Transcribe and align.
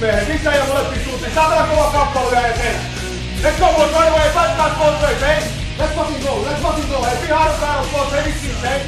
Mehän 0.00 0.26
sisään 0.26 0.56
ja 0.56 0.64
molempiin 0.64 1.04
suuntiin. 1.04 1.34
Saatana 1.34 1.66
kova 1.66 1.90
kappale 1.90 2.30
vielä 2.30 2.46
eteen. 2.46 2.80
Let's 3.42 3.58
go 3.60 3.66
boys, 3.72 3.92
right 3.92 4.08
away. 4.08 4.30
Fight 4.30 4.56
that 4.56 4.78
ways, 4.78 5.20
hey. 5.20 5.42
Let's 5.78 5.94
fucking 5.94 6.22
go, 6.22 6.44
let's 6.44 6.62
fucking 6.62 6.88
go. 6.88 7.02
Hey, 7.04 7.26
be 7.26 7.34
hard 7.34 7.60
battle 7.60 7.90
boys, 7.92 8.12
hey, 8.12 8.24
vitsi, 8.24 8.56
hey. 8.62 8.80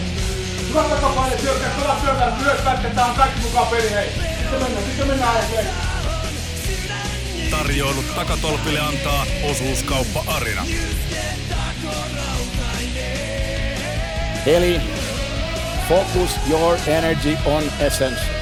Hyvä 0.69 0.83
takapaine, 0.83 1.39
syökkää, 1.39 1.71
pelaa 1.81 2.01
syökkää, 2.05 2.33
myös 2.43 2.61
pätketään 2.61 3.15
kaikki 3.15 3.41
mukaan 3.41 3.67
peli, 3.67 3.91
hei. 3.91 4.09
Sitten 4.39 4.63
mennään, 4.63 4.85
sitten 4.85 5.07
mennään 5.07 5.37
eteen. 5.37 5.67
Tarjoilut 7.51 8.15
takatolpille 8.15 8.81
antaa 8.81 9.27
osuuskauppa 9.51 10.25
Arina. 10.27 10.67
Eli 14.47 14.81
focus 15.89 16.31
your 16.51 16.79
energy 16.87 17.37
on 17.45 17.63
essence. 17.81 18.42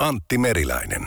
Antti 0.00 0.38
Meriläinen. 0.38 1.02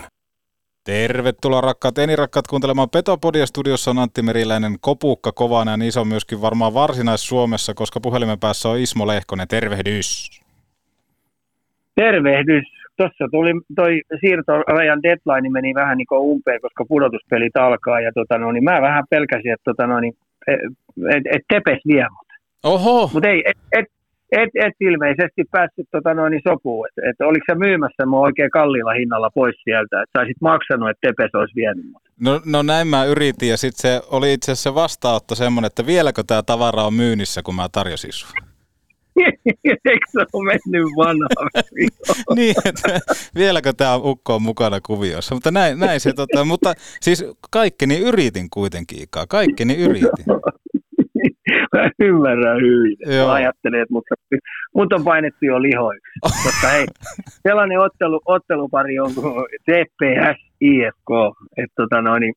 Tervetuloa 0.84 1.62
rakkaat 1.62 1.98
enirakkaat 1.98 2.48
kuuntelemaan 2.48 2.90
Petopodia. 2.90 3.46
Studiossa 3.46 3.92
on 3.92 4.00
Antti 4.00 4.22
Meriläinen 4.22 4.76
kopukka 4.82 5.32
kovana 5.32 5.72
ja 5.72 5.78
niin 5.78 5.92
se 5.92 6.00
on 6.00 6.08
myöskin 6.08 6.42
varmaan 6.42 6.74
varsinais-Suomessa, 6.74 7.74
koska 7.74 8.00
puhelimen 8.00 8.40
päässä 8.40 8.70
on 8.70 8.80
Ismo 8.80 9.08
Lehkonen. 9.08 9.48
Tervehdys. 9.48 10.42
Tervehdys. 11.96 12.66
Tuossa 12.98 13.26
tuli 13.32 13.52
toi 13.76 14.02
siirtorajan 14.20 15.04
deadline 15.04 15.50
meni 15.50 15.74
vähän 15.74 15.98
niin 15.98 16.08
kuin 16.08 16.22
umpeen, 16.22 16.62
koska 16.62 16.86
pudotuspelit 16.86 17.58
alkaa 17.58 18.02
ja 18.02 18.12
tota, 18.14 18.38
no, 18.38 18.52
niin 18.52 18.64
mä 18.64 18.82
vähän 18.82 19.04
pelkäsin, 19.10 19.52
että 19.54 19.64
tota, 19.64 19.88
no, 19.88 20.00
niin, 20.00 20.14
et, 20.48 20.60
et, 21.16 21.24
et 21.36 21.42
tepes 21.50 21.80
vie 21.88 22.06
mut. 22.10 22.28
Oho, 22.64 23.10
Mutta 23.14 23.30
ei, 23.30 23.44
et, 23.46 23.58
et, 23.72 23.86
et, 24.32 24.50
et 24.66 24.74
ilmeisesti 24.80 25.44
päässyt 25.52 25.88
tota, 25.92 26.14
no, 26.14 26.30
niin 26.30 26.42
sopuun. 26.48 26.88
Että 26.88 27.02
et, 27.10 27.28
oliko 27.28 27.46
sä 27.50 27.56
myymässä 27.56 28.06
mua 28.06 28.20
oikein 28.20 28.50
kalliilla 28.50 28.94
hinnalla 28.94 29.30
pois 29.30 29.56
sieltä, 29.64 30.02
että 30.02 30.20
saisit 30.20 30.38
maksanut, 30.42 30.90
että 30.90 31.08
tepes 31.08 31.36
olisi 31.36 31.56
vienyt 31.56 31.86
mut. 31.92 32.02
no, 32.20 32.42
no 32.46 32.62
näin 32.62 32.88
mä 32.88 33.06
yritin 33.06 33.50
ja 33.50 33.58
sitten 33.58 33.82
se 33.82 34.02
oli 34.12 34.34
itse 34.34 34.52
asiassa 34.52 34.76
vastaanotto 34.76 35.36
semmoinen, 35.36 35.68
että 35.68 35.86
vieläkö 35.86 36.24
tämä 36.28 36.44
tavara 36.44 36.84
on 36.84 36.94
myynnissä, 36.94 37.42
kun 37.44 37.56
mä 37.56 37.70
tarjosin 37.72 38.14
sun. 38.14 38.30
Eikö 39.66 40.06
se 40.12 40.26
ole 40.34 40.46
mennyt 40.46 40.92
vanha? 40.98 41.50
niin, 42.36 42.56
että 42.66 43.00
vieläkö 43.36 43.74
tämä 43.74 43.96
ukko 43.96 44.36
on 44.36 44.42
mukana 44.42 44.80
kuviossa, 44.86 45.36
mutta 45.36 45.52
näin, 45.52 45.80
näin 45.80 46.00
se, 46.00 46.14
tota, 46.14 46.46
mutta 46.46 46.74
siis 47.02 47.26
kaikkeni 47.52 48.00
yritin 48.00 48.50
kuitenkin, 48.50 49.04
Ika, 49.04 49.28
kaikkeni 49.28 49.76
yritin. 49.76 50.26
Mä 51.74 51.90
ymmärrän 52.00 52.62
hyvin. 52.62 52.98
Joo. 53.16 53.28
Mä 53.28 53.34
ajattelin, 53.34 53.82
että 53.82 53.94
mut, 53.94 54.04
mut 54.76 54.94
on 54.94 55.04
painettu 55.04 55.46
jo 55.46 55.62
lihoiksi. 55.62 56.20
Koska 56.46 56.68
hei, 56.68 56.86
sellainen 57.48 57.80
ottelu, 57.80 58.22
ottelupari 58.26 59.00
on 59.00 59.14
kuin 59.16 59.34
TPS 59.66 60.40
IFK. 60.62 61.12
Että 61.58 61.74
tota 61.76 62.02
noin, 62.02 62.22
niin, 62.22 62.34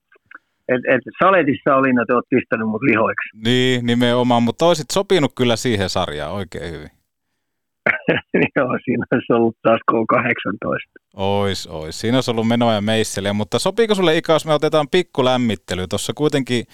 et, 0.69 0.81
et 0.95 1.01
Saletissa 1.23 1.77
oli, 1.77 1.89
että 2.03 2.15
oot 2.15 2.29
pistänyt 2.31 2.69
mut 2.69 2.83
lihoiksi. 2.83 3.29
Niin, 3.45 3.87
nimenomaan, 3.87 4.43
mutta 4.43 4.67
olisit 4.67 4.91
sopinut 4.93 5.33
kyllä 5.37 5.57
siihen 5.57 5.89
sarjaan 5.89 6.33
oikein 6.33 6.73
hyvin. 6.73 6.89
Joo, 8.57 8.79
siinä 8.85 9.07
olisi 9.13 9.33
ollut 9.33 9.57
taas 9.63 9.81
K18. 9.93 11.03
Ois, 11.17 11.67
ois. 11.67 12.01
Siinä 12.01 12.17
olisi 12.17 12.31
ollut 12.31 12.49
menoa 12.49 12.73
ja 12.73 12.81
meisseliä, 12.81 13.33
mutta 13.33 13.59
sopiiko 13.59 13.95
sulle 13.95 14.17
Ika, 14.17 14.33
jos 14.33 14.47
me 14.47 14.55
otetaan 14.55 14.89
pikku 14.91 15.25
lämmittely? 15.25 15.87
Tuossa 15.87 16.13
kuitenkin 16.15 16.65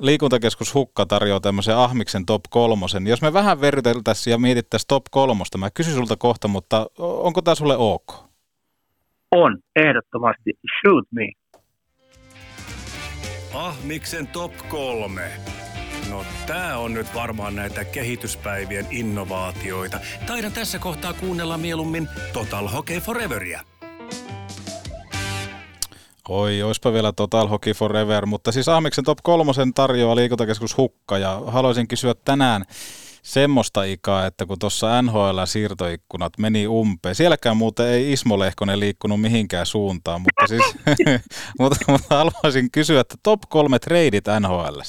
liikuntakeskus 0.00 0.74
Hukka 0.74 1.06
tarjoaa 1.06 1.40
tämmöisen 1.40 1.76
Ahmiksen 1.76 2.26
top 2.26 2.42
kolmosen. 2.50 3.06
Jos 3.06 3.22
me 3.22 3.32
vähän 3.32 3.60
verryteltäisiin 3.60 4.32
ja 4.32 4.38
mietittäisiin 4.38 4.88
top 4.88 5.04
kolmosta, 5.10 5.58
mä 5.58 5.70
kysyn 5.70 5.94
sulta 5.94 6.16
kohta, 6.16 6.48
mutta 6.48 6.86
onko 6.98 7.42
tämä 7.42 7.54
sulle 7.54 7.76
ok? 7.76 8.12
On, 9.30 9.58
ehdottomasti. 9.76 10.50
Shoot 10.80 11.04
me. 11.10 11.32
Ahmiksen 13.54 14.26
top 14.26 14.52
kolme. 14.68 15.30
No 16.10 16.24
tää 16.46 16.78
on 16.78 16.94
nyt 16.94 17.14
varmaan 17.14 17.56
näitä 17.56 17.84
kehityspäivien 17.84 18.86
innovaatioita. 18.90 20.00
Taidan 20.26 20.52
tässä 20.52 20.78
kohtaa 20.78 21.12
kuunnella 21.12 21.58
mieluummin 21.58 22.08
Total 22.32 22.68
Hockey 22.68 23.00
Foreveria. 23.00 23.60
Oi, 26.28 26.62
oispa 26.62 26.92
vielä 26.92 27.12
Total 27.12 27.48
Hockey 27.48 27.72
Forever, 27.72 28.26
mutta 28.26 28.52
siis 28.52 28.68
Ahmiksen 28.68 29.04
top 29.04 29.18
kolmosen 29.22 29.74
tarjoaa 29.74 30.16
liikuntakeskus 30.16 30.76
Hukka 30.76 31.18
ja 31.18 31.42
haluaisin 31.46 31.88
kysyä 31.88 32.14
tänään 32.24 32.62
semmoista 33.22 33.82
ikaa, 33.82 34.26
että 34.26 34.46
kun 34.46 34.58
tuossa 34.58 35.02
NHL-siirtoikkunat 35.02 36.32
meni 36.38 36.66
umpeen, 36.66 37.14
sielläkään 37.14 37.56
muuten 37.56 37.86
ei 37.86 38.12
Ismo 38.12 38.38
Lehkonen 38.38 38.80
liikkunut 38.80 39.20
mihinkään 39.20 39.66
suuntaan, 39.66 40.20
mutta 40.20 40.46
siis 40.46 40.78
mutta, 41.60 41.76
mutta 41.88 42.16
haluaisin 42.16 42.70
kysyä, 42.70 43.00
että 43.00 43.14
top 43.22 43.40
kolme 43.48 43.78
treidit 43.78 44.24
NHL. 44.40 44.80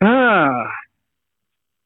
Ah, 0.00 0.70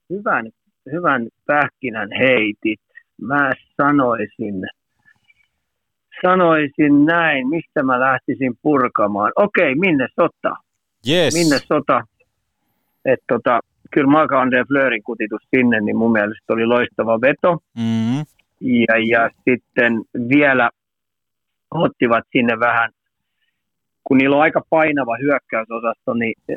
hyvän, 0.09 0.49
hyvän 0.91 1.27
pähkinän 1.45 2.09
heitit. 2.19 2.81
Mä 3.21 3.51
sanoisin, 3.77 4.55
sanoisin 6.21 7.05
näin, 7.05 7.49
mistä 7.49 7.83
mä 7.83 7.99
lähtisin 7.99 8.53
purkamaan. 8.61 9.31
Okei, 9.35 9.75
minne 9.75 10.07
sota? 10.15 10.55
Yes. 11.09 11.33
Minne 11.33 11.59
sota? 11.67 12.01
Et 13.05 13.19
tota, 13.27 13.59
kyllä 13.91 14.11
Marc-André 14.11 14.65
Fleurin 14.67 15.03
kutitus 15.03 15.41
sinne, 15.55 15.79
niin 15.81 15.97
mun 15.97 16.11
mielestä 16.11 16.53
oli 16.53 16.65
loistava 16.65 17.21
veto. 17.21 17.57
Mm-hmm. 17.77 18.25
Ja, 18.61 18.97
ja 19.09 19.29
sitten 19.49 20.01
vielä 20.29 20.69
ottivat 21.71 22.23
sinne 22.31 22.59
vähän, 22.59 22.89
kun 24.03 24.17
niillä 24.17 24.35
on 24.35 24.41
aika 24.41 24.61
painava 24.69 25.17
hyökkäysosasto, 25.21 26.13
niin 26.13 26.33
äh, 26.49 26.55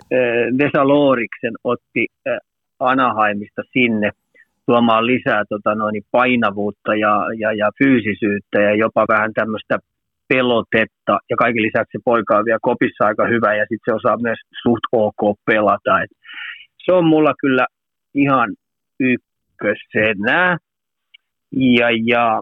Vesa 0.58 0.88
Looriksen 0.88 1.54
otti 1.64 2.06
äh, 2.28 2.38
Anaheimista 2.80 3.62
sinne 3.72 4.10
tuomaan 4.69 5.06
lisää 5.06 5.43
tota, 5.49 5.75
noin, 5.75 6.03
painavuutta 6.11 6.95
ja, 6.95 7.15
ja, 7.39 7.53
ja 7.53 7.69
fyysisyyttä 7.79 8.59
ja 8.67 8.75
jopa 8.75 9.05
vähän 9.09 9.33
tämmöistä 9.34 9.79
pelotetta. 10.29 11.15
Ja 11.31 11.37
kaiken 11.39 11.62
lisäksi 11.62 11.93
se 11.93 11.99
poika 12.05 12.38
on 12.38 12.44
vielä 12.44 12.59
kopissa 12.62 13.06
aika 13.06 13.25
hyvä 13.26 13.55
ja 13.55 13.65
sitten 13.69 13.85
se 13.85 13.94
osaa 13.94 14.17
myös 14.23 14.38
suht 14.62 14.85
ok 14.93 15.38
pelata. 15.47 16.03
Et 16.03 16.11
se 16.85 16.93
on 16.93 17.05
mulla 17.05 17.32
kyllä 17.41 17.67
ihan 18.15 18.49
ykkösenä. 19.00 20.59
Ja, 21.53 21.88
ja 22.05 22.41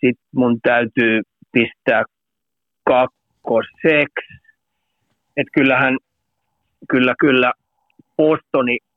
sitten 0.00 0.28
mun 0.34 0.58
täytyy 0.62 1.22
pistää 1.52 2.02
kakkoseksi. 2.84 4.32
Että 5.36 5.52
kyllähän, 5.54 5.96
kyllä, 6.90 7.14
kyllä 7.20 7.52
Bostoni 8.16 8.78
äh, 8.82 8.87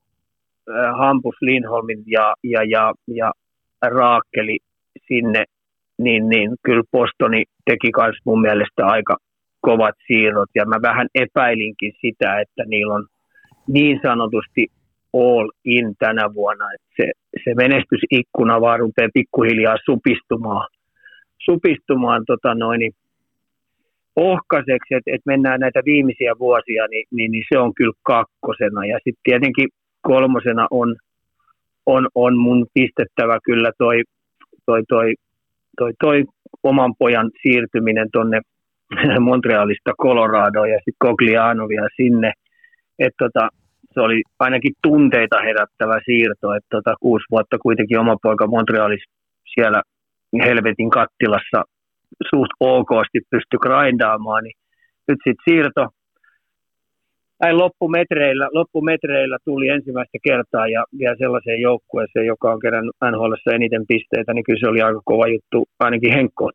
Hampus 0.98 1.36
Lindholmin 1.42 2.04
ja, 2.08 2.34
ja, 2.44 2.64
ja, 2.64 2.94
ja 3.08 3.32
Raakkeli 3.86 4.58
sinne, 5.08 5.44
niin, 5.98 6.30
niin 6.30 6.52
kyllä 6.64 6.84
Bostoni 6.92 7.44
teki 7.66 7.90
myös 7.98 8.16
mun 8.26 8.42
mielestä 8.42 8.86
aika 8.86 9.18
kovat 9.62 9.96
siirrot. 10.08 10.50
Ja 10.56 10.66
mä 10.66 10.82
vähän 10.82 11.08
epäilinkin 11.16 11.94
sitä, 12.02 12.40
että 12.40 12.64
niillä 12.68 12.94
on 12.94 13.06
niin 13.68 14.00
sanotusti 14.04 14.68
all 15.14 15.50
in 15.66 15.96
tänä 16.00 16.34
vuonna, 16.34 16.66
että 16.74 16.88
se, 16.98 17.12
se 17.44 17.54
menestysikkuna 17.56 18.62
vaan 18.62 18.80
rupeaa 18.80 19.10
pikkuhiljaa 19.14 19.76
supistumaan, 19.86 20.68
supistumaan 21.46 22.24
tota 22.28 22.56
noin, 22.56 22.92
ohkaiseksi, 24.16 24.96
että, 24.96 25.12
että 25.14 25.32
mennään 25.32 25.60
näitä 25.60 25.82
viimeisiä 25.86 26.34
vuosia, 26.40 26.88
niin, 26.88 27.06
niin, 27.12 27.32
niin 27.32 27.44
se 27.54 27.60
on 27.60 27.74
kyllä 27.74 27.94
kakkosena. 28.04 28.86
Ja 28.86 28.98
sitten 29.04 29.24
tietenkin 29.24 29.68
kolmosena 30.02 30.68
on, 30.72 30.96
on, 31.86 32.08
on 32.16 32.38
mun 32.38 32.66
pistettävä 32.74 33.40
kyllä 33.44 33.72
toi, 33.78 34.04
toi, 34.66 34.84
toi, 34.90 35.14
toi, 35.78 35.94
toi 36.00 36.24
oman 36.64 36.94
pojan 37.00 37.32
siirtyminen 37.42 38.08
tuonne 38.14 38.42
Montrealista 39.30 39.92
Coloradoon 40.02 40.70
ja 40.70 40.76
sitten 40.76 41.08
Cogliano 41.08 41.68
vielä 41.68 41.88
sinne. 41.96 42.32
Et 43.00 43.14
tota, 43.18 43.50
se 43.94 44.00
oli 44.02 44.24
ainakin 44.40 44.74
tunteita 44.84 45.42
herättävä 45.42 46.00
siirto, 46.06 46.54
että 46.54 46.68
tota, 46.70 46.96
kuusi 47.02 47.26
vuotta 47.32 47.58
kuitenkin 47.58 48.00
oma 48.00 48.16
poika 48.24 48.48
Montrealissa 48.48 49.12
siellä 49.54 49.82
helvetin 50.46 50.90
kattilassa 50.90 51.64
suht 52.30 52.52
okosti 52.60 53.20
pysty 53.30 53.58
grindaamaan, 53.58 54.44
niin 54.44 54.58
nyt 55.08 55.20
sitten 55.24 55.44
siirto 55.50 55.88
näin 57.42 57.58
loppumetreillä, 57.58 58.50
loppumetreillä 58.54 59.38
tuli 59.46 59.68
ensimmäistä 59.68 60.18
kertaa 60.24 60.68
ja 60.68 60.86
vielä 61.00 61.16
sellaiseen 61.20 61.62
joukkueeseen, 61.62 62.26
joka 62.26 62.54
on 62.54 62.60
kerännyt 62.60 62.96
NHL 63.12 63.54
eniten 63.54 63.88
pisteitä, 63.88 64.34
niin 64.34 64.44
kyllä 64.44 64.60
se 64.60 64.68
oli 64.68 64.82
aika 64.82 65.02
kova 65.06 65.28
juttu 65.28 65.68
ainakin 65.80 66.14
Henkko 66.14 66.52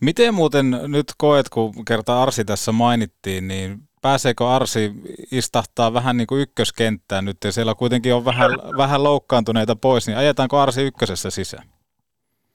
Miten 0.00 0.34
muuten 0.34 0.70
nyt 0.70 1.06
koet, 1.18 1.48
kun 1.48 1.72
kerta 1.88 2.22
Arsi 2.22 2.44
tässä 2.44 2.72
mainittiin, 2.72 3.48
niin 3.48 3.78
pääseekö 4.02 4.48
Arsi 4.48 4.90
istahtaa 5.32 5.92
vähän 5.92 6.16
niin 6.16 6.26
kuin 6.26 6.40
ykköskenttään 6.40 7.24
nyt 7.24 7.36
ja 7.44 7.52
siellä 7.52 7.74
kuitenkin 7.74 8.14
on 8.14 8.24
vähän, 8.24 8.50
vähän 8.82 9.04
loukkaantuneita 9.04 9.76
pois, 9.76 10.06
niin 10.06 10.18
ajetaanko 10.18 10.58
Arsi 10.58 10.82
ykkösessä 10.82 11.30
sisään? 11.30 11.68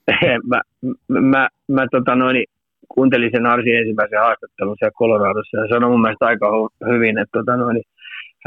mä, 0.49 0.61
mä, 1.07 1.47
mä 1.67 1.87
tota 1.91 2.15
noin, 2.15 2.45
kuuntelin 2.95 3.31
sen 3.33 3.45
Arsin 3.45 3.77
ensimmäisen 3.77 4.19
haastattelun 4.19 4.75
siellä 4.79 4.99
Coloradossa 4.99 5.57
ja 5.57 5.67
sanoi 5.67 5.89
mun 5.89 6.01
mielestä 6.01 6.25
aika 6.25 6.47
hyvin, 6.93 7.17
että 7.17 7.37
tota 7.39 7.57
noin, 7.57 7.81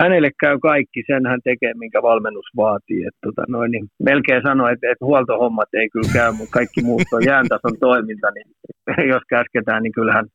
hänelle 0.00 0.31
käy 0.40 0.58
kaikki, 0.58 1.00
sen 1.06 1.26
hän 1.26 1.40
tekee, 1.44 1.72
minkä 1.75 2.02
valmennus 2.02 2.48
vaatii. 2.56 3.00
Että 3.08 3.20
tota 3.26 3.43
noin, 3.48 3.70
niin 3.70 3.87
melkein 4.08 4.43
sanoi, 4.48 4.72
että, 4.72 4.87
että 4.93 5.04
huoltohommat 5.04 5.69
ei 5.75 5.88
kyllä 5.93 6.12
käy, 6.12 6.32
mutta 6.32 6.56
kaikki 6.58 6.82
muut 6.82 7.12
on 7.12 7.25
jääntason 7.26 7.76
toiminta, 7.81 8.28
niin 8.31 8.48
jos 9.12 9.22
käsketään, 9.28 9.82
niin 9.82 9.96
kyllähän 9.98 10.26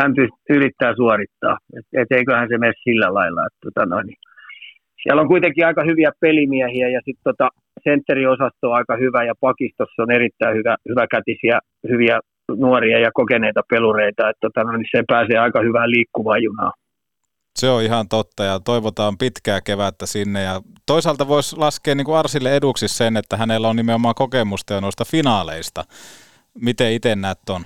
hän 0.00 0.14
pystyy, 0.14 0.56
yrittää 0.56 0.92
suorittaa. 0.96 1.58
Et, 1.76 1.86
et 2.00 2.12
eiköhän 2.18 2.48
se 2.48 2.58
mene 2.58 2.72
sillä 2.84 3.14
lailla. 3.14 3.46
Että 3.46 3.58
tota 3.66 3.86
noin, 3.86 4.06
niin. 4.06 4.20
Siellä 5.02 5.22
on 5.22 5.28
kuitenkin 5.28 5.66
aika 5.66 5.84
hyviä 5.84 6.10
pelimiehiä 6.20 6.88
ja 6.88 7.00
sitten 7.04 7.24
tota, 7.24 7.48
sentteriosasto 7.84 8.70
on 8.70 8.74
aika 8.74 8.96
hyvä 8.96 9.24
ja 9.24 9.34
pakistossa 9.40 10.02
on 10.02 10.10
erittäin 10.10 10.56
hyvä, 10.56 10.76
hyväkätisiä, 10.88 11.58
hyviä 11.88 12.20
nuoria 12.56 12.98
ja 12.98 13.10
kokeneita 13.14 13.60
pelureita, 13.70 14.30
että 14.30 14.40
tota, 14.40 14.64
no, 14.64 14.72
niin 14.72 14.86
se 14.96 15.02
pääsee 15.08 15.38
aika 15.38 15.60
hyvään 15.60 15.90
liikkuvaan 15.90 16.42
junaan. 16.42 16.72
Se 17.58 17.68
on 17.68 17.82
ihan 17.82 18.08
totta 18.08 18.44
ja 18.44 18.60
toivotaan 18.60 19.18
pitkää 19.18 19.60
kevättä 19.60 20.06
sinne 20.06 20.42
ja 20.42 20.60
toisaalta 20.86 21.28
voisi 21.28 21.56
laskea 21.56 21.94
niin 21.94 22.04
kuin 22.04 22.16
Arsille 22.16 22.56
eduksi 22.56 22.88
sen, 22.88 23.16
että 23.16 23.36
hänellä 23.36 23.68
on 23.68 23.76
nimenomaan 23.76 24.14
kokemusta 24.14 24.74
jo 24.74 24.80
noista 24.80 25.04
finaaleista. 25.04 25.84
Miten 26.60 26.92
itse 26.92 27.16
näet 27.16 27.38
ton? 27.46 27.62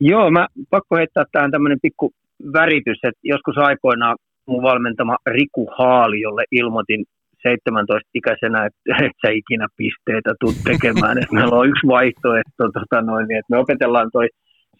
Joo, 0.00 0.30
mä 0.30 0.46
pakko 0.70 0.96
heittää 0.96 1.24
tähän 1.32 1.50
tämmöinen 1.50 1.78
pikku 1.82 2.12
väritys, 2.52 2.98
että 3.02 3.20
joskus 3.22 3.58
aikoinaan 3.58 4.16
mun 4.46 4.62
valmentama 4.62 5.16
Riku 5.26 5.68
Haali, 5.78 6.20
jolle 6.20 6.44
ilmoitin 6.50 7.04
17-ikäisenä, 7.48 8.66
että 8.66 9.04
et 9.06 9.16
sä 9.22 9.32
ikinä 9.40 9.66
pisteitä 9.76 10.32
tuu 10.40 10.52
tekemään. 10.70 11.18
Et 11.18 11.32
meillä 11.32 11.56
on 11.56 11.68
yksi 11.68 11.86
vaihtoehto, 11.86 12.62
tota 12.78 13.02
noin, 13.02 13.28
niin 13.28 13.38
että 13.38 13.52
me 13.52 13.58
opetellaan 13.58 14.10
toi 14.12 14.28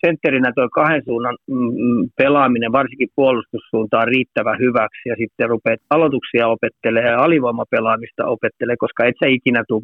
sentterinä 0.06 0.52
tuo 0.54 0.68
kahden 0.80 1.02
suunnan 1.04 1.36
mm, 1.50 1.72
mm, 1.82 2.02
pelaaminen, 2.20 2.72
varsinkin 2.72 3.14
puolustussuuntaan 3.16 4.08
riittävän 4.08 4.58
hyväksi 4.58 5.08
ja 5.08 5.16
sitten 5.18 5.48
rupeat 5.48 5.80
aloituksia 5.90 6.48
opettelee 6.48 7.06
ja 7.10 7.22
alivoimapelaamista 7.26 8.22
opettelee, 8.34 8.76
koska 8.84 9.04
et 9.04 9.14
sä 9.20 9.26
ikinä 9.38 9.62
tule 9.68 9.82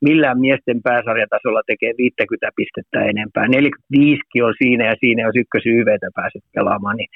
millään 0.00 0.40
miesten 0.40 0.78
pääsarjatasolla 0.82 1.62
tekee 1.66 1.92
50 1.98 2.50
pistettä 2.56 2.98
enempää. 3.12 3.48
45 3.48 4.42
on 4.42 4.54
siinä 4.62 4.84
ja 4.90 4.96
siinä, 5.00 5.22
jos 5.22 5.36
ykkös 5.42 5.66
YVtä 5.66 6.08
pääset 6.14 6.44
pelaamaan. 6.54 6.96
Niin 6.96 7.10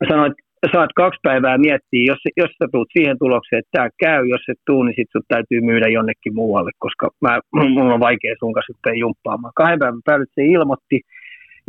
mä 0.00 0.04
sanoin, 0.10 0.30
että 0.30 0.43
saat 0.72 0.92
kaksi 0.96 1.20
päivää 1.22 1.58
miettiä, 1.58 2.04
jos, 2.12 2.20
jos 2.36 2.50
sä 2.50 2.66
tulet 2.72 2.88
siihen 2.92 3.18
tulokseen, 3.18 3.60
että 3.60 3.74
tämä 3.76 3.88
käy, 4.04 4.22
jos 4.34 4.44
et 4.48 4.60
tuu, 4.66 4.82
niin 4.82 4.96
sitten 4.96 5.22
täytyy 5.28 5.60
myydä 5.60 5.88
jonnekin 5.88 6.34
muualle, 6.34 6.70
koska 6.78 7.10
mä, 7.20 7.40
mulla 7.74 7.94
on 7.94 8.06
vaikea 8.08 8.34
sun 8.38 8.52
kanssa 8.52 8.92
jumppaamaan. 9.04 9.52
Kahden 9.56 9.78
päivän 9.78 10.06
päälle 10.08 10.26
se 10.34 10.42
ilmoitti, 10.44 11.00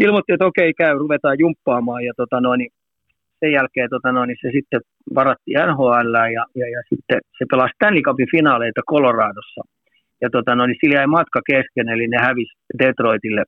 ilmoitti, 0.06 0.34
että 0.34 0.46
okei, 0.46 0.74
käy, 0.74 0.98
ruvetaan 0.98 1.40
jumppaamaan, 1.40 2.04
ja 2.06 2.14
tota 2.18 2.42
noin, 2.42 2.68
sen 3.40 3.52
jälkeen 3.52 3.90
tota 3.90 4.12
noin, 4.12 4.36
se 4.42 4.50
sitten 4.58 4.82
varatti 5.16 5.52
NHL, 5.70 6.14
ja, 6.38 6.44
ja, 6.60 6.68
ja 6.76 6.82
sitten 6.90 7.20
se 7.38 7.46
pelasi 7.52 7.74
Stanley 7.76 8.02
Cupin 8.02 8.32
finaaleita 8.32 8.82
Coloradossa, 8.92 9.62
ja 10.22 10.30
tota 10.30 10.56
noin, 10.56 10.76
sillä 10.82 10.96
jäi 10.96 11.08
matka 11.08 11.40
kesken, 11.52 11.90
eli 11.90 12.08
ne 12.08 12.18
hävisi 12.28 12.54
Detroitille 12.80 13.44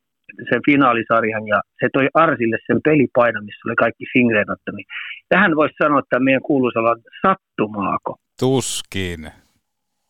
sen 0.50 0.62
finaalisarjan 0.66 1.48
ja 1.48 1.62
se 1.80 1.90
toi 1.94 2.08
Arsille 2.14 2.58
sen 2.68 2.80
pelipainon, 2.84 3.46
missä 3.46 3.68
oli 3.68 3.76
kaikki 3.76 4.06
fingreerattomia. 4.14 4.86
Tähän 5.30 5.56
voisi 5.56 5.76
sanoa, 5.84 6.00
että 6.00 6.20
meidän 6.20 6.42
kuuluisi 6.42 6.80
olla 6.80 6.96
sattumaako. 7.22 8.16
Tuskin. 8.40 9.32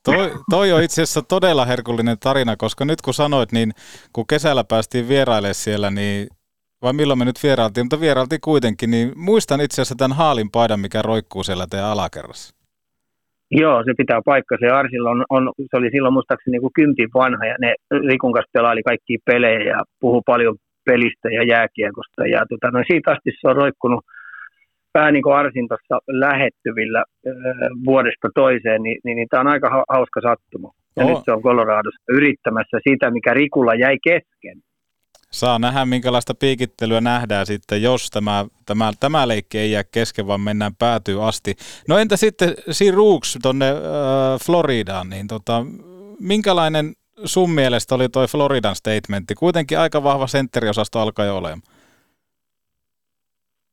Toi, 0.05 0.31
toi 0.49 0.71
on 0.71 0.83
itse 0.83 1.01
asiassa 1.01 1.21
todella 1.21 1.65
herkullinen 1.65 2.17
tarina, 2.19 2.55
koska 2.57 2.85
nyt 2.85 3.01
kun 3.01 3.13
sanoit, 3.13 3.51
niin 3.51 3.71
kun 4.13 4.27
kesällä 4.27 4.63
päästiin 4.63 5.07
vierailemaan 5.07 5.55
siellä, 5.55 5.91
niin 5.91 6.27
vai 6.81 6.93
milloin 6.93 7.19
me 7.19 7.25
nyt 7.25 7.43
vierailtiin, 7.43 7.85
mutta 7.85 7.99
vierailtiin 7.99 8.41
kuitenkin, 8.41 8.91
niin 8.91 9.11
muistan 9.15 9.61
itse 9.61 9.81
asiassa 9.81 9.95
tämän 9.95 10.17
haalin 10.17 10.51
paidan, 10.51 10.79
mikä 10.79 11.01
roikkuu 11.01 11.43
siellä 11.43 11.67
teidän 11.69 11.89
alakerrassa. 11.89 12.56
Joo, 13.51 13.83
se 13.85 13.93
pitää 13.97 14.21
paikka. 14.25 14.57
Se 14.59 14.67
Arsilla 14.67 15.09
on, 15.09 15.25
on, 15.29 15.51
se 15.57 15.77
oli 15.77 15.89
silloin 15.91 16.13
muistaakseni 16.13 16.57
niin 16.57 16.73
kympin 16.73 17.09
vanha 17.13 17.45
ja 17.45 17.55
ne 17.61 17.75
Rikun 18.07 18.33
kanssa 18.33 18.49
pelaili 18.53 18.83
kaikki 18.83 19.17
pelejä 19.25 19.59
ja 19.59 19.79
puhu 19.99 20.21
paljon 20.25 20.55
pelistä 20.85 21.29
ja 21.29 21.43
jääkiekosta. 21.43 22.27
Ja 22.27 22.45
tota, 22.49 22.71
no 22.71 22.83
siitä 22.87 23.11
asti 23.11 23.31
se 23.31 23.47
on 23.49 23.55
roikkunut 23.55 24.05
vähän 24.93 25.13
niin 25.13 25.23
kuin 25.23 25.35
Arsin 25.35 25.67
tuossa 25.67 25.95
lähettyvillä 26.07 26.99
äh, 26.99 27.33
vuodesta 27.85 28.27
toiseen, 28.35 28.83
niin, 28.83 28.97
niin, 29.03 29.15
niin 29.15 29.27
tämä 29.29 29.41
on 29.41 29.47
aika 29.47 29.85
hauska 29.89 30.21
sattuma. 30.21 30.71
Ja 30.97 31.03
oh. 31.05 31.09
nyt 31.09 31.25
se 31.25 31.31
on 31.31 31.41
Coloradossa 31.41 32.11
yrittämässä 32.17 32.77
sitä, 32.89 33.11
mikä 33.11 33.33
Rikulla 33.33 33.73
jäi 33.75 33.97
kesken. 34.03 34.57
Saa 35.31 35.59
nähdä, 35.59 35.85
minkälaista 35.85 36.33
piikittelyä 36.35 37.01
nähdään 37.01 37.45
sitten, 37.45 37.81
jos 37.81 38.09
tämä, 38.09 38.45
tämä, 38.65 38.91
tämä 38.99 39.27
leikki 39.27 39.57
ei 39.57 39.71
jää 39.71 39.83
kesken, 39.83 40.27
vaan 40.27 40.41
mennään 40.41 40.75
päätyy 40.79 41.27
asti. 41.27 41.53
No 41.87 41.97
entä 41.97 42.17
sitten 42.17 42.53
si 42.69 42.91
Rooks 42.91 43.37
tuonne 43.41 43.69
äh, 43.69 43.77
Floridaan, 44.45 45.09
niin 45.09 45.27
tota, 45.27 45.65
minkälainen 46.19 46.93
sun 47.25 47.51
mielestä 47.51 47.95
oli 47.95 48.09
toi 48.09 48.27
Floridan 48.27 48.75
statementti? 48.75 49.35
Kuitenkin 49.35 49.79
aika 49.79 50.03
vahva 50.03 50.27
sentteriosasto 50.27 50.99
alkaa 50.99 51.25
jo 51.25 51.37
olemaan. 51.37 51.61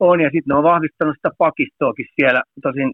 On, 0.00 0.20
ja 0.20 0.30
sitten 0.32 0.48
ne 0.48 0.54
on 0.54 0.70
vahvistanut 0.72 1.16
sitä 1.16 1.30
pakistoakin 1.38 2.06
siellä. 2.16 2.42
Tosin 2.62 2.92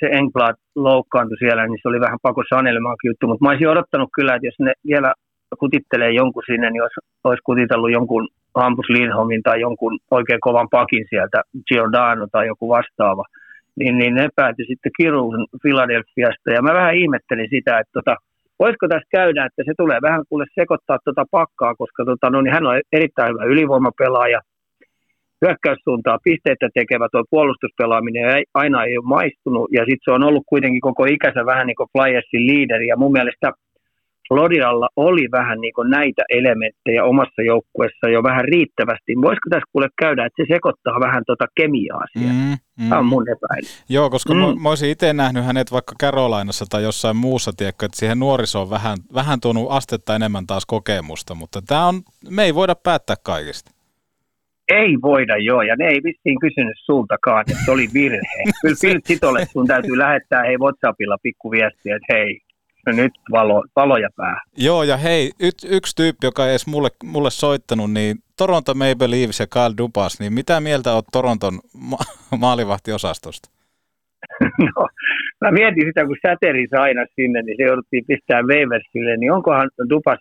se 0.00 0.06
Engblad 0.06 0.56
loukkaantui 0.76 1.38
siellä, 1.38 1.66
niin 1.66 1.78
se 1.82 1.88
oli 1.88 2.00
vähän 2.00 2.18
pako 2.22 2.42
sanelemaankin 2.54 3.08
juttu, 3.08 3.26
mutta 3.26 3.44
mä 3.44 3.50
olisin 3.50 3.68
odottanut 3.68 4.10
kyllä, 4.14 4.34
että 4.34 4.46
jos 4.46 4.58
ne 4.58 4.72
vielä 4.86 5.14
kutittelee 5.56 6.10
jonkun 6.10 6.42
sinne, 6.46 6.70
niin 6.70 6.82
olisi, 6.82 7.00
olisi 7.24 7.42
kutitellut 7.44 7.90
jonkun 7.90 8.28
Hampus 8.54 8.88
Lindholmin 8.88 9.42
tai 9.42 9.60
jonkun 9.60 9.98
oikein 10.10 10.40
kovan 10.40 10.68
pakin 10.70 11.04
sieltä, 11.10 11.42
Giordano 11.68 12.26
tai 12.32 12.46
joku 12.46 12.68
vastaava. 12.68 13.24
Niin, 13.76 13.98
niin 13.98 14.14
ne 14.14 14.28
päätyi 14.36 14.66
sitten 14.66 14.92
Kiruun 14.96 15.46
Philadelphiasta. 15.62 16.50
Ja 16.50 16.62
mä 16.62 16.74
vähän 16.74 16.94
ihmettelin 16.94 17.48
sitä, 17.50 17.78
että 17.78 17.92
tota, 17.92 18.16
voisiko 18.58 18.88
tässä 18.88 19.08
käydä, 19.10 19.44
että 19.44 19.62
se 19.66 19.72
tulee 19.78 19.98
vähän 20.02 20.22
kuule 20.28 20.46
sekoittaa 20.54 20.98
tuota 21.04 21.24
pakkaa, 21.30 21.74
koska 21.74 22.04
tota, 22.04 22.30
no, 22.30 22.40
niin 22.40 22.54
hän 22.54 22.66
on 22.66 22.80
erittäin 22.92 23.32
hyvä 23.32 23.44
ylivoimapelaaja, 23.44 24.40
hyökkäyssuuntaa 25.46 26.18
pisteitä 26.24 26.68
tekevä 26.74 27.08
tuo 27.12 27.24
puolustuspelaaminen 27.30 28.36
ei, 28.36 28.44
aina 28.54 28.84
ei 28.84 28.98
ole 28.98 29.06
maistunut, 29.06 29.68
ja 29.72 29.80
sitten 29.80 30.04
se 30.04 30.10
on 30.10 30.24
ollut 30.24 30.44
kuitenkin 30.46 30.80
koko 30.80 31.04
ikänsä 31.04 31.46
vähän 31.46 31.66
niin 31.66 31.76
kuin 31.76 31.88
Flyersin 31.92 32.46
liideri, 32.46 32.86
ja 32.86 32.96
mun 32.96 33.12
mielestä 33.12 33.52
Floridalla 34.34 34.88
oli 34.96 35.28
vähän 35.32 35.60
niin 35.60 35.72
kuin 35.74 35.90
näitä 35.90 36.22
elementtejä 36.28 37.04
omassa 37.04 37.42
joukkueessa 37.42 38.08
jo 38.08 38.22
vähän 38.22 38.44
riittävästi. 38.44 39.12
Voisiko 39.22 39.46
tässä 39.50 39.70
kuule 39.72 39.88
käydä, 39.98 40.26
että 40.26 40.42
se 40.42 40.54
sekoittaa 40.54 41.00
vähän 41.00 41.22
tuota 41.26 41.46
kemiaa 41.54 42.04
siellä? 42.12 42.32
Mm, 42.32 42.56
mm. 42.84 42.88
Tämä 42.88 42.98
on 42.98 43.06
mun 43.06 43.26
epäily. 43.28 43.66
Joo, 43.88 44.10
koska 44.10 44.34
mm. 44.34 44.40
mä, 44.40 44.54
mä 44.62 44.68
olisin 44.68 44.90
itse 44.90 45.12
nähnyt 45.12 45.44
hänet 45.44 45.72
vaikka 45.72 45.94
Carolinaissa 46.02 46.64
tai 46.70 46.82
jossain 46.82 47.16
muussa, 47.16 47.52
tiedätkö, 47.56 47.86
että 47.86 47.98
siihen 47.98 48.18
nuorisoon 48.18 48.70
vähän, 48.70 48.98
vähän 49.14 49.40
tuonut 49.40 49.66
astetta 49.70 50.14
enemmän 50.16 50.46
taas 50.46 50.66
kokemusta, 50.66 51.34
mutta 51.34 51.62
tämä 51.66 51.86
on, 51.86 51.94
me 52.30 52.44
ei 52.44 52.54
voida 52.54 52.74
päättää 52.74 53.16
kaikista. 53.22 53.70
Ei 54.68 54.96
voida, 55.02 55.36
joo, 55.36 55.62
ja 55.62 55.76
ne 55.76 55.86
ei 55.86 56.00
vissiin 56.04 56.40
kysynyt 56.40 56.76
sultakaan, 56.84 57.40
että 57.40 57.64
se 57.64 57.70
oli 57.70 57.88
virhe. 57.94 58.42
Kyllä 58.62 58.76
Phil 58.80 59.00
Sitolle 59.04 59.46
sun 59.52 59.66
täytyy 59.66 59.98
lähettää 59.98 60.42
hei 60.42 60.56
WhatsAppilla 60.58 61.16
pikku 61.22 61.50
viestiä, 61.50 61.96
että 61.96 62.14
hei, 62.14 62.40
nyt 62.86 63.12
valo, 63.30 63.64
valoja 63.76 64.08
päähän. 64.16 64.40
Joo, 64.56 64.82
ja 64.82 64.96
hei, 64.96 65.30
y- 65.40 65.76
yksi 65.76 65.96
tyyppi, 65.96 66.26
joka 66.26 66.44
ei 66.44 66.50
edes 66.50 66.66
mulle, 66.66 66.88
mulle 67.04 67.30
soittanut, 67.30 67.92
niin 67.92 68.16
Toronto 68.36 68.74
Maple 68.74 69.10
Leafs 69.10 69.40
ja 69.40 69.46
Kyle 69.46 69.76
Dubas, 69.78 70.20
niin 70.20 70.32
mitä 70.32 70.60
mieltä 70.60 70.94
olet 70.94 71.04
Toronton 71.12 71.60
ma- 71.90 72.06
maalivahtiosastosta? 72.44 73.50
No, 74.58 74.86
mä 75.40 75.50
mietin 75.50 75.86
sitä, 75.86 76.06
kun 76.06 76.16
säteri 76.26 76.66
aina 76.72 77.04
sinne, 77.16 77.42
niin 77.42 77.56
se 77.56 77.62
jouduttiin 77.62 78.04
pistää 78.06 78.42
Waversille, 78.42 79.16
niin 79.16 79.32
onkohan 79.32 79.70
Dupas 79.90 80.18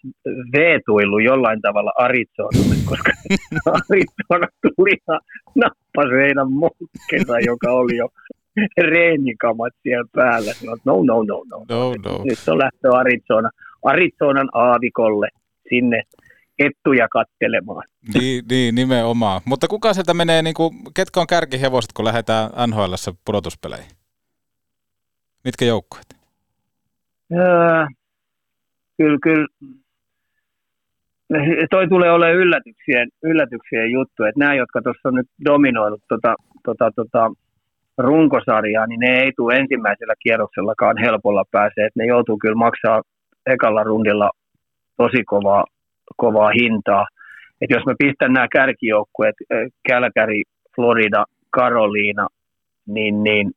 veetuillut 0.58 1.24
jollain 1.24 1.62
tavalla 1.62 1.92
Arizonalle, 1.98 2.76
koska 2.90 3.12
Arizona 3.66 4.48
tuli 4.62 4.96
ja 5.08 5.20
nappasi 5.56 6.16
heidän 6.24 6.52
mokkensa, 6.52 7.40
joka 7.40 7.72
oli 7.72 7.98
jo 7.98 8.08
reenikamat 8.96 9.74
siellä 9.84 10.10
päällä. 10.16 10.54
Sanoin, 10.54 10.80
no, 10.86 11.04
no, 11.04 11.24
no, 11.24 11.44
no. 11.50 11.66
No, 11.70 11.94
no. 12.06 12.24
Nyt 12.24 12.40
on 12.48 12.58
lähtö 12.58 12.98
Arizona, 12.98 13.50
Arizonan 13.84 14.50
aavikolle 14.54 15.28
sinne 15.70 16.04
kettuja 16.58 17.08
kattelemaan. 17.08 17.84
Niin, 18.14 18.44
niin, 18.50 18.76
nimenomaan. 18.76 19.42
Mutta 19.46 19.68
kuka 19.68 19.94
sieltä 19.94 20.14
menee, 20.14 20.42
niin 20.42 20.54
kuin, 20.54 20.72
ketkä 20.96 21.20
on 21.20 21.28
kärkihevoset, 21.28 21.94
kun 21.94 22.06
lähdetään 22.06 22.50
nhl 22.68 22.94
pudotuspeleihin? 23.26 23.92
Mitkä 25.44 25.66
joukkueet? 25.66 26.16
Öö, 27.34 27.86
kyllä, 28.98 29.18
kyllä. 29.24 29.48
Toi 31.70 31.88
tulee 31.88 32.12
olemaan 32.12 32.36
yllätyksien, 32.36 33.10
yllätyksien 33.24 33.92
juttu, 33.92 34.24
että 34.24 34.40
nämä, 34.40 34.54
jotka 34.54 34.82
tuossa 34.82 35.10
on 35.10 35.16
nyt 35.16 35.28
dominoinut 35.46 36.02
tota, 36.10 36.36
tota, 36.66 36.92
tota, 36.96 37.32
runkosarjaa, 38.00 38.88
niin 38.88 39.00
ne 39.00 39.12
ei 39.24 39.32
tule 39.38 39.56
ensimmäisellä 39.56 40.14
kierroksellakaan 40.24 40.98
helpolla 40.98 41.44
pääsee, 41.52 41.86
että 41.86 42.00
ne 42.00 42.06
joutuu 42.06 42.38
kyllä 42.42 42.56
maksaa 42.56 43.02
ekalla 43.46 43.84
rundilla 43.84 44.30
tosi 44.98 45.24
kovaa, 45.24 45.64
kovaa 46.18 46.52
hintaa. 46.60 47.08
Et 47.62 47.70
jos 47.70 47.86
mä 47.86 47.94
pistän 48.00 48.34
nämä 48.34 48.48
kärkijoukkueet, 48.52 49.36
Kälkäri, 49.88 50.42
Florida, 50.76 51.26
Karoliina, 51.50 52.28
niin, 52.88 53.24
niin 53.24 53.52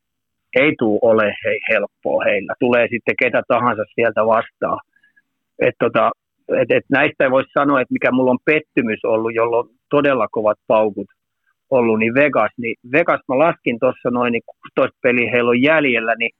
ei 0.59 0.73
tule 0.79 0.99
ole 1.01 1.35
hei, 1.45 1.59
helppoa 1.71 2.23
heillä. 2.23 2.53
Tulee 2.59 2.87
sitten 2.89 3.15
ketä 3.23 3.41
tahansa 3.47 3.83
sieltä 3.95 4.25
vastaan. 4.25 4.79
Et 5.59 5.75
tota, 5.79 6.11
et, 6.61 6.71
et 6.71 6.83
näistä 6.91 7.23
ei 7.23 7.31
voisi 7.31 7.49
sanoa, 7.53 7.81
että 7.81 7.93
mikä 7.93 8.11
mulla 8.11 8.31
on 8.31 8.45
pettymys 8.45 8.99
ollut, 9.05 9.35
jolla 9.35 9.57
on 9.57 9.69
todella 9.89 10.27
kovat 10.31 10.57
paukut 10.67 11.07
ollut, 11.77 11.99
niin 11.99 12.13
Vegas. 12.13 12.51
Niin 12.57 12.75
Vegas 12.91 13.21
mä 13.27 13.37
laskin 13.37 13.77
tuossa 13.79 14.09
noin 14.11 14.31
niin 14.31 14.47
16 14.75 14.99
peliä 15.03 15.31
heillä 15.31 15.49
on 15.49 15.61
jäljellä, 15.61 16.13
niin 16.19 16.31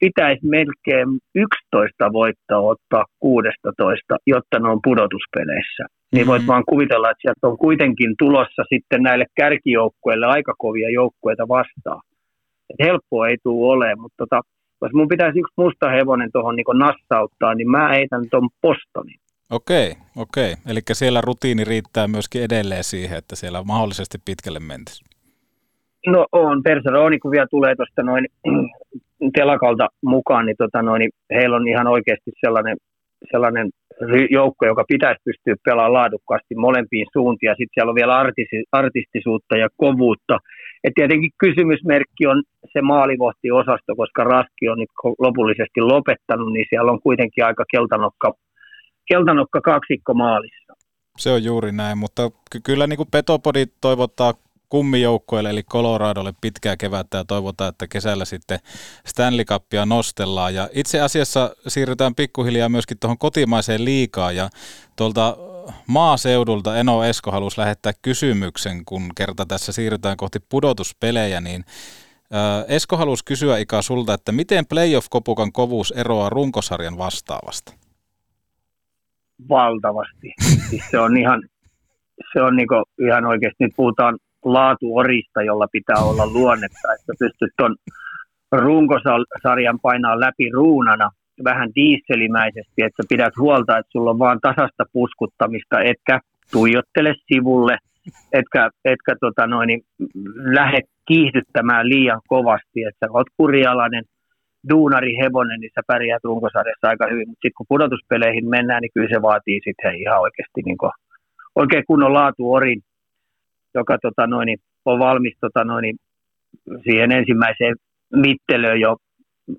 pitäisi 0.00 0.46
melkein 0.46 1.08
11 1.34 2.12
voittaa 2.12 2.60
ottaa 2.60 3.04
16, 3.20 4.16
jotta 4.26 4.58
ne 4.58 4.68
on 4.68 4.80
pudotuspeleissä. 4.84 5.84
Niin 5.84 5.92
mm-hmm. 6.12 6.30
voit 6.30 6.46
vaan 6.46 6.64
kuvitella, 6.68 7.10
että 7.10 7.22
sieltä 7.22 7.46
on 7.46 7.58
kuitenkin 7.58 8.14
tulossa 8.18 8.62
sitten 8.72 9.02
näille 9.02 9.26
kärkijoukkueille 9.36 10.26
aika 10.26 10.54
kovia 10.58 10.90
joukkueita 10.90 11.48
vastaan. 11.48 12.02
Et 12.70 12.86
helppoa 12.86 13.28
ei 13.28 13.36
tule 13.42 13.72
olemaan, 13.72 14.00
mutta 14.00 14.16
tota, 14.18 14.40
jos 14.82 14.92
mun 14.92 15.08
pitäisi 15.08 15.38
yksi 15.38 15.54
musta 15.56 15.90
hevonen 15.90 16.32
tuohon 16.32 16.56
niin 16.56 16.78
nassauttaa, 16.86 17.54
niin 17.54 17.70
mä 17.70 17.88
heitän 17.88 18.24
tuon 18.30 18.48
Bostonin. 18.62 19.20
Okei, 19.50 19.92
okei. 20.16 20.54
Eli 20.70 20.80
siellä 20.92 21.20
rutiini 21.20 21.64
riittää 21.64 22.08
myöskin 22.08 22.42
edelleen 22.42 22.84
siihen, 22.84 23.18
että 23.18 23.36
siellä 23.36 23.62
mahdollisesti 23.62 24.18
pitkälle 24.24 24.60
mentäisi. 24.60 25.04
No 26.06 26.26
on, 26.32 26.62
Perserooni 26.62 27.18
kun 27.18 27.30
vielä 27.30 27.46
tulee 27.50 27.76
tuosta 27.76 28.02
noin 28.02 28.26
telakalta 29.38 29.88
mukaan, 30.02 30.46
niin, 30.46 30.56
tota 30.58 30.82
noin, 30.82 31.00
niin 31.00 31.10
heillä 31.34 31.56
on 31.56 31.68
ihan 31.68 31.86
oikeasti 31.86 32.30
sellainen, 32.44 32.76
sellainen 33.30 33.70
joukko, 34.30 34.66
joka 34.66 34.84
pitäisi 34.88 35.20
pystyä 35.24 35.54
pelaamaan 35.64 35.92
laadukkaasti 35.92 36.54
molempiin 36.54 37.06
suuntiin. 37.12 37.52
Sitten 37.52 37.74
siellä 37.74 37.90
on 37.90 38.00
vielä 38.00 38.16
artisti, 38.16 38.56
artistisuutta 38.72 39.56
ja 39.56 39.68
kovuutta. 39.76 40.38
Et 40.84 40.92
tietenkin 40.94 41.30
kysymysmerkki 41.38 42.26
on 42.26 42.42
se 42.72 42.82
maalivohtiosasto, 42.82 43.96
koska 43.96 44.24
Raski 44.24 44.68
on 44.68 44.78
nyt 44.78 44.92
lopullisesti 45.18 45.80
lopettanut, 45.80 46.52
niin 46.52 46.66
siellä 46.68 46.92
on 46.92 47.02
kuitenkin 47.02 47.44
aika 47.44 47.64
keltanokka, 47.70 48.32
keltanokka 49.06 49.60
kaksikko 49.60 50.14
maalissa. 50.14 50.72
Se 51.18 51.30
on 51.30 51.44
juuri 51.44 51.72
näin, 51.72 51.98
mutta 51.98 52.30
ky- 52.50 52.60
kyllä 52.60 52.86
niin 52.86 52.96
kuin 52.96 53.08
Petopodi 53.10 53.66
toivottaa 53.80 54.34
kummijoukkoille 54.68 55.50
eli 55.50 55.62
Coloradolle 55.62 56.32
pitkää 56.40 56.76
kevättä 56.76 57.18
ja 57.18 57.24
toivotaan, 57.24 57.68
että 57.68 57.86
kesällä 57.88 58.24
sitten 58.24 58.58
Stanley 59.06 59.44
Cupia 59.44 59.86
nostellaan. 59.86 60.54
Ja 60.54 60.68
itse 60.72 61.00
asiassa 61.00 61.56
siirrytään 61.68 62.14
pikkuhiljaa 62.14 62.68
myöskin 62.68 62.98
tuohon 62.98 63.18
kotimaiseen 63.18 63.84
liikaan 63.84 64.36
ja 64.36 64.48
tuolta 64.96 65.36
maaseudulta 65.86 66.76
Eno 66.76 67.04
Esko 67.04 67.30
halusi 67.30 67.60
lähettää 67.60 67.92
kysymyksen, 68.02 68.84
kun 68.84 69.10
kerta 69.16 69.46
tässä 69.46 69.72
siirrytään 69.72 70.16
kohti 70.16 70.38
pudotuspelejä, 70.48 71.40
niin 71.40 71.64
Esko 72.68 72.96
halusi 72.96 73.24
kysyä 73.24 73.58
Ika 73.58 73.82
sulta, 73.82 74.14
että 74.14 74.32
miten 74.32 74.66
playoff-kopukan 74.66 75.52
kovuus 75.52 75.90
eroaa 75.90 76.30
runkosarjan 76.30 76.98
vastaavasta? 76.98 77.72
Valtavasti. 79.48 80.34
Siis 80.70 80.90
se 80.90 80.98
on 80.98 81.16
ihan, 81.16 81.42
se 82.32 82.42
on 82.42 82.56
niinku 82.56 82.74
ihan 82.98 83.24
oikeasti, 83.24 83.64
nyt 83.64 83.72
puhutaan 83.76 84.18
laatuorista, 84.44 85.42
jolla 85.42 85.66
pitää 85.72 85.96
olla 85.98 86.26
luonnetta, 86.26 86.92
että 87.00 87.12
pystyt 87.18 87.50
tuon 87.58 87.76
runkosarjan 88.52 89.80
painaa 89.82 90.20
läpi 90.20 90.50
ruunana 90.50 91.10
vähän 91.44 91.68
diisselimäisesti, 91.74 92.82
että 92.82 93.02
pidät 93.08 93.32
huolta, 93.38 93.78
että 93.78 93.92
sulla 93.92 94.10
on 94.10 94.18
vaan 94.18 94.38
tasasta 94.40 94.84
puskuttamista, 94.92 95.80
etkä 95.80 96.20
tuijottele 96.52 97.14
sivulle, 97.26 97.78
etkä, 98.32 98.70
etkä 98.84 99.16
tota 99.20 99.46
noin, 99.46 99.82
lähde 100.54 100.80
kiihdyttämään 101.08 101.88
liian 101.88 102.20
kovasti, 102.28 102.82
että 102.82 103.06
oot 103.10 103.26
kurialainen 103.36 104.04
duunari 104.68 105.12
hevonen, 105.22 105.60
niin 105.60 105.70
sä 105.74 105.82
pärjäät 105.86 106.24
runkosarjassa 106.24 106.88
aika 106.88 107.06
hyvin, 107.10 107.28
mutta 107.28 107.42
sitten 107.42 107.56
kun 107.56 107.72
pudotuspeleihin 107.72 108.48
mennään, 108.48 108.80
niin 108.82 108.94
kyllä 108.94 109.08
se 109.14 109.22
vaatii 109.22 109.60
sitten 109.64 110.00
ihan 110.02 110.20
oikeasti 110.20 110.60
niin 110.64 110.76
oikein 111.54 111.84
kunnon 111.86 112.14
laatuorin 112.14 112.80
joka 113.78 113.98
tota 114.02 114.26
noin, 114.26 114.58
on 114.84 114.98
valmis 114.98 115.36
tota 115.40 115.64
noin, 115.64 115.96
siihen 116.84 117.12
ensimmäiseen 117.12 117.74
mittelöön 118.12 118.80
jo 118.80 118.96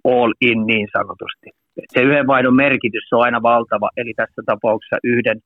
all 0.04 0.34
in 0.42 0.66
niin 0.66 0.88
sanotusti. 0.98 1.48
Se 1.94 2.00
yhden 2.02 2.28
vaihdon 2.28 2.56
merkitys 2.56 3.08
on 3.12 3.24
aina 3.24 3.42
valtava, 3.42 3.90
eli 3.98 4.14
tässä 4.16 4.42
tapauksessa 4.46 4.98
yhden 5.04 5.40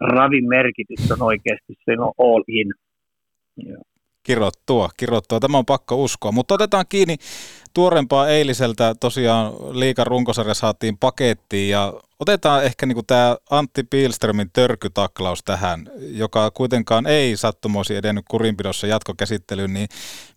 ravin 0.00 0.48
merkitys 0.48 1.12
on 1.12 1.22
oikeasti 1.22 1.72
se 1.84 1.92
on 1.98 2.12
all 2.18 2.42
in. 2.48 2.68
Kirottua, 4.22 4.88
kirottua. 4.96 5.40
Tämä 5.40 5.58
on 5.58 5.66
pakko 5.66 6.02
uskoa. 6.04 6.32
Mutta 6.32 6.54
otetaan 6.54 6.84
kiinni 6.88 7.16
tuorempaa 7.76 8.28
eiliseltä. 8.28 8.94
Tosiaan 9.00 9.52
liikan 9.80 10.06
runkosarja 10.06 10.54
saatiin 10.54 10.98
pakettiin 10.98 11.70
ja 11.70 11.92
otetaan 12.18 12.64
ehkä 12.64 12.86
niinku 12.86 13.02
tämä 13.02 13.36
Antti 13.50 13.82
Pilströmin 13.82 14.50
törkytaklaus 14.52 15.44
tähän, 15.44 15.90
joka 15.98 16.50
kuitenkaan 16.50 17.06
ei 17.06 17.36
sattumoisi 17.36 17.96
edennyt 17.96 18.24
kurinpidossa 18.30 18.86
jatkokäsittelyyn. 18.86 19.74
Niin 19.74 19.88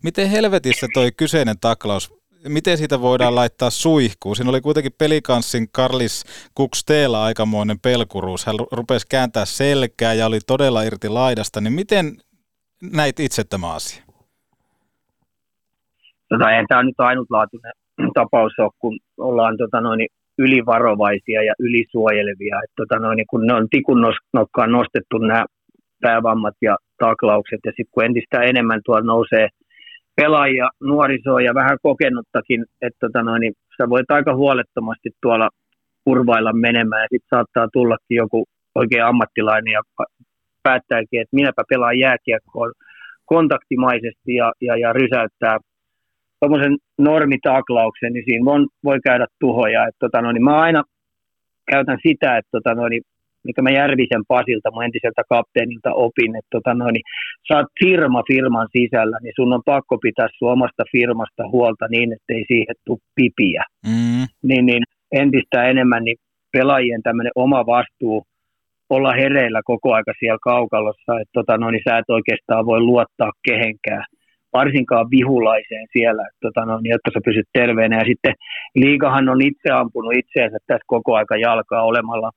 miten 0.02 0.30
helvetissä 0.30 0.86
toi 0.94 1.12
kyseinen 1.12 1.56
taklaus 1.60 2.12
miten 2.48 2.78
siitä 2.78 3.00
voidaan 3.00 3.34
laittaa 3.34 3.70
suihkuun? 3.70 4.36
Siinä 4.36 4.50
oli 4.50 4.60
kuitenkin 4.60 4.94
pelikanssin 4.98 5.68
Karlis 5.72 6.24
Kuksteella 6.54 7.24
aikamoinen 7.24 7.80
pelkuruus. 7.80 8.46
Hän 8.46 8.56
rupesi 8.72 9.06
kääntää 9.08 9.44
selkää 9.44 10.14
ja 10.14 10.26
oli 10.26 10.40
todella 10.46 10.82
irti 10.82 11.08
laidasta. 11.08 11.60
Niin 11.60 11.72
miten 11.72 12.16
näit 12.82 13.20
itse 13.20 13.44
tämä 13.44 13.72
asia? 13.72 14.09
Tota, 16.30 16.50
ei 16.50 16.64
tämä 16.68 16.82
nyt 16.82 17.00
ainutlaatuinen 17.00 17.72
tapaus 18.18 18.52
ole, 18.58 18.70
kun 18.78 18.98
ollaan 19.18 19.56
tota, 19.56 19.80
noin, 19.80 20.06
ylivarovaisia 20.38 21.42
ja 21.42 21.54
ylisuojelevia. 21.58 22.56
Et, 22.64 22.72
tota, 22.76 22.98
noin, 22.98 23.24
kun 23.30 23.46
ne 23.46 23.52
on 23.54 23.66
tikun 23.70 24.00
nokkaan 24.32 24.72
nostettu 24.72 25.18
nämä 25.18 25.44
päävammat 26.00 26.54
ja 26.62 26.76
taklaukset, 26.98 27.60
ja 27.64 27.70
sitten 27.70 27.92
kun 27.92 28.04
entistä 28.04 28.42
enemmän 28.42 28.80
tuolla 28.84 29.06
nousee 29.06 29.48
pelaajia, 30.16 30.68
nuorisoa 30.82 31.40
ja 31.40 31.54
vähän 31.54 31.78
kokenuttakin, 31.82 32.64
että 32.82 32.98
tota, 33.00 33.22
noin, 33.22 33.52
sä 33.76 33.88
voit 33.88 34.10
aika 34.10 34.34
huolettomasti 34.34 35.10
tuolla 35.22 35.48
kurvailla 36.04 36.52
menemään, 36.52 37.02
ja 37.02 37.08
sitten 37.10 37.36
saattaa 37.36 37.68
tullakin 37.72 38.16
joku 38.16 38.44
oikein 38.74 39.04
ammattilainen 39.04 39.72
ja 39.72 39.82
päättääkin, 40.62 41.20
että 41.20 41.36
minäpä 41.36 41.62
pelaan 41.68 41.98
jääkiekkoon 41.98 42.72
kontaktimaisesti 43.24 44.34
ja, 44.34 44.52
ja, 44.60 44.76
ja 44.76 44.92
rysäyttää 44.92 45.58
tuommoisen 46.40 46.76
normitaklauksen, 46.98 48.12
niin 48.12 48.24
siinä 48.24 48.44
voi, 48.44 48.66
voi 48.84 48.98
käydä 49.04 49.26
tuhoja. 49.40 49.86
Et, 49.86 49.94
tota, 49.98 50.22
no, 50.22 50.32
niin 50.32 50.44
mä 50.44 50.60
aina 50.60 50.82
käytän 51.72 51.98
sitä, 52.06 52.36
että 52.36 52.50
tota, 52.50 52.74
no, 52.74 52.88
niin, 52.88 53.02
mikä 53.44 53.62
mä 53.62 53.70
Järvisen 53.70 54.24
Pasilta, 54.28 54.70
mun 54.72 54.84
entiseltä 54.84 55.22
kapteenilta 55.28 55.90
opin, 55.94 56.36
että 56.36 56.48
tota, 56.50 56.74
no, 56.74 56.90
niin, 56.90 57.02
sä 57.48 57.56
oot 57.56 57.66
firma 57.84 58.22
firman 58.32 58.68
sisällä, 58.76 59.18
niin 59.22 59.32
sun 59.36 59.52
on 59.52 59.62
pakko 59.64 59.98
pitää 59.98 60.28
sun 60.38 60.52
omasta 60.52 60.84
firmasta 60.92 61.48
huolta 61.52 61.86
niin, 61.90 62.12
ettei 62.12 62.44
siihen 62.48 62.76
tule 62.86 62.98
pipiä. 63.14 63.64
Mm. 63.86 64.24
Niin, 64.42 64.66
niin 64.66 64.82
entistä 65.12 65.64
enemmän 65.64 66.04
niin 66.04 66.16
pelaajien 66.52 67.02
tämmöinen 67.02 67.32
oma 67.34 67.66
vastuu 67.66 68.24
olla 68.90 69.12
hereillä 69.12 69.60
koko 69.64 69.94
aika 69.94 70.12
siellä 70.18 70.38
kaukalossa, 70.42 71.20
että 71.20 71.32
tota, 71.32 71.58
no, 71.58 71.70
niin 71.70 71.82
sä 71.88 71.98
et 71.98 72.10
oikeastaan 72.10 72.66
voi 72.66 72.80
luottaa 72.80 73.32
kehenkään, 73.48 74.04
varsinkaan 74.52 75.10
vihulaiseen 75.10 75.86
siellä, 75.92 76.24
tota, 76.40 76.64
no, 76.64 76.80
niin, 76.80 76.90
jotta 76.90 77.10
sä 77.14 77.20
pysyt 77.24 77.48
terveenä. 77.52 77.98
Ja 77.98 78.04
sitten 78.04 78.34
liikahan 78.74 79.28
on 79.28 79.42
itse 79.42 79.68
ampunut 79.72 80.14
itseensä 80.14 80.58
tässä 80.66 80.84
koko 80.86 81.14
aika 81.14 81.36
jalkaa 81.36 81.82
olemalla 81.82 82.30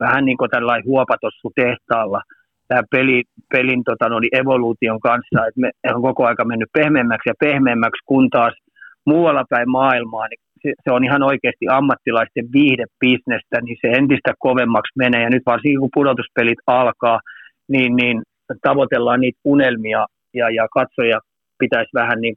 vähän 0.00 0.24
niin 0.24 0.36
kuin 0.36 0.50
tällainen 0.50 0.86
huopatossu 0.86 1.52
tehtaalla 1.54 2.20
tämä 2.68 2.82
peli, 2.90 3.22
pelin 3.52 3.82
tota, 3.84 4.08
no, 4.08 4.20
niin 4.20 4.36
evoluution 4.40 5.00
kanssa, 5.00 5.46
että 5.46 5.60
me 5.60 5.70
on 5.94 6.02
koko 6.02 6.26
aika 6.26 6.44
mennyt 6.44 6.68
pehmeämmäksi 6.72 7.28
ja 7.28 7.34
pehmeämmäksi, 7.40 8.02
kun 8.06 8.30
taas 8.30 8.54
muualla 9.06 9.44
päin 9.50 9.70
maailmaa, 9.70 10.28
niin 10.28 10.40
se, 10.62 10.72
se 10.84 10.92
on 10.92 11.04
ihan 11.04 11.22
oikeasti 11.22 11.66
ammattilaisten 11.70 12.46
viihdebisnestä, 12.52 13.56
niin 13.62 13.78
se 13.80 13.88
entistä 13.88 14.32
kovemmaksi 14.38 14.92
menee. 14.96 15.22
Ja 15.22 15.30
nyt 15.30 15.42
varsinkin 15.46 15.80
kun 15.80 15.94
pudotuspelit 15.94 16.58
alkaa, 16.66 17.20
niin, 17.68 17.96
niin 17.96 18.22
tavoitellaan 18.62 19.20
niitä 19.20 19.40
unelmia 19.44 20.06
ja, 20.34 20.50
ja 20.50 20.66
katsoja 20.74 21.18
pitäisi 21.58 21.90
vähän 21.94 22.20
niin 22.20 22.34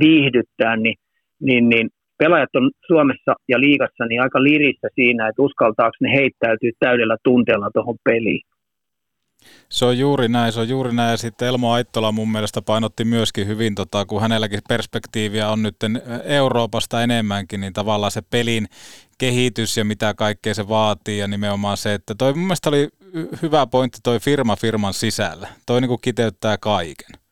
viihdyttää, 0.00 0.76
niin, 0.76 0.96
niin, 1.40 1.68
niin 1.68 1.88
pelaajat 2.18 2.56
on 2.56 2.70
Suomessa 2.86 3.34
ja 3.48 3.60
liigassa 3.60 4.06
niin 4.06 4.22
aika 4.22 4.42
lirissä 4.42 4.88
siinä, 4.94 5.28
että 5.28 5.42
uskaltaako 5.42 5.96
ne 6.00 6.10
heittäytyä 6.12 6.70
täydellä 6.78 7.16
tunteella 7.24 7.70
tuohon 7.74 7.96
peliin. 8.04 8.42
Se 9.68 9.84
on 9.84 9.98
juuri 9.98 10.28
näin, 10.28 10.52
se 10.52 10.60
on 10.60 10.68
juuri 10.68 10.94
näin. 10.94 11.10
Ja 11.10 11.16
sitten 11.16 11.48
Elmo 11.48 11.72
Aittola 11.72 12.12
mun 12.12 12.32
mielestä 12.32 12.62
painotti 12.62 13.04
myöskin 13.04 13.46
hyvin, 13.46 13.74
tota, 13.74 14.04
kun 14.04 14.20
hänelläkin 14.20 14.60
perspektiiviä 14.68 15.48
on 15.48 15.62
nyt 15.62 15.76
Euroopasta 16.24 17.02
enemmänkin, 17.02 17.60
niin 17.60 17.72
tavallaan 17.72 18.12
se 18.12 18.22
pelin 18.30 18.66
kehitys 19.18 19.76
ja 19.76 19.84
mitä 19.84 20.14
kaikkea 20.14 20.54
se 20.54 20.68
vaatii 20.68 21.18
ja 21.18 21.28
nimenomaan 21.28 21.76
se, 21.76 21.94
että 21.94 22.14
toi 22.18 22.34
mun 22.34 22.42
mielestä 22.42 22.68
oli 22.68 22.88
hyvä 23.42 23.66
pointti 23.66 23.98
toi 24.02 24.20
firma 24.20 24.56
firman 24.56 24.94
sisällä. 24.94 25.48
Toi 25.66 25.80
niin 25.80 25.88
kuin 25.88 26.00
kiteyttää 26.00 26.58
kaiken. 26.58 27.25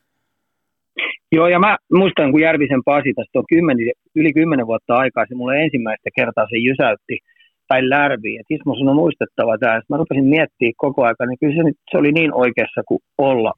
Joo, 1.35 1.49
ja 1.49 1.59
mä 1.59 1.77
muistan, 1.93 2.31
kun 2.31 2.41
Järvisen 2.41 2.83
Pasi 2.85 3.13
tästä 3.15 3.39
on 3.39 3.45
kymmeni, 3.49 3.93
yli 4.15 4.33
kymmenen 4.33 4.67
vuotta 4.67 4.95
aikaa, 4.95 5.25
se 5.29 5.35
mulle 5.35 5.63
ensimmäistä 5.63 6.11
kertaa 6.17 6.47
se 6.51 6.59
jysäytti– 6.59 7.17
tai 7.69 7.91
lärviin. 7.91 8.41
Et 8.41 8.51
Ismo 8.51 8.73
on 8.73 8.97
muistettava 8.97 9.59
tämä. 9.59 9.81
Mä 9.89 9.97
rupesin 9.97 10.25
miettimään 10.25 10.73
koko 10.77 11.03
ajan, 11.03 11.29
niin 11.29 11.39
kyllä 11.41 11.57
se, 11.57 11.63
nyt, 11.63 11.77
se 11.91 11.99
oli 11.99 12.13
niin 12.13 12.35
oikeassa 12.35 12.83
kuin 12.89 13.01
olla 13.19 13.53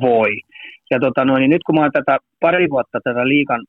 voi. 0.00 0.32
Ja 0.90 1.00
tota 1.00 1.24
noin, 1.24 1.40
niin 1.40 1.50
nyt 1.50 1.64
kun 1.66 1.74
mä 1.74 1.80
oon 1.80 1.92
tätä 1.92 2.18
pari 2.40 2.70
vuotta 2.70 2.98
tätä 3.04 3.28
liikan 3.28 3.62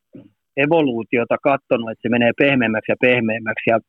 evoluutiota 0.57 1.37
katsonut, 1.43 1.91
että 1.91 2.01
se 2.01 2.09
menee 2.09 2.31
pehmeämmäksi 2.37 2.91
ja 2.91 2.95
pehmeämmäksi 3.01 3.69
ja, 3.69 3.79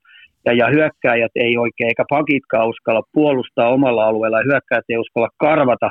ja, 0.47 0.53
ja 0.53 0.67
hyökkääjät 0.75 1.33
ei 1.35 1.57
oikein, 1.57 1.89
eikä 1.89 2.05
pakitkaan 2.11 2.69
uskalla 2.69 3.03
puolustaa 3.13 3.69
omalla 3.69 4.05
alueella 4.05 4.39
ja 4.39 4.49
hyökkäjät 4.51 4.85
ei 4.89 4.99
uskalla 4.99 5.29
karvata 5.39 5.91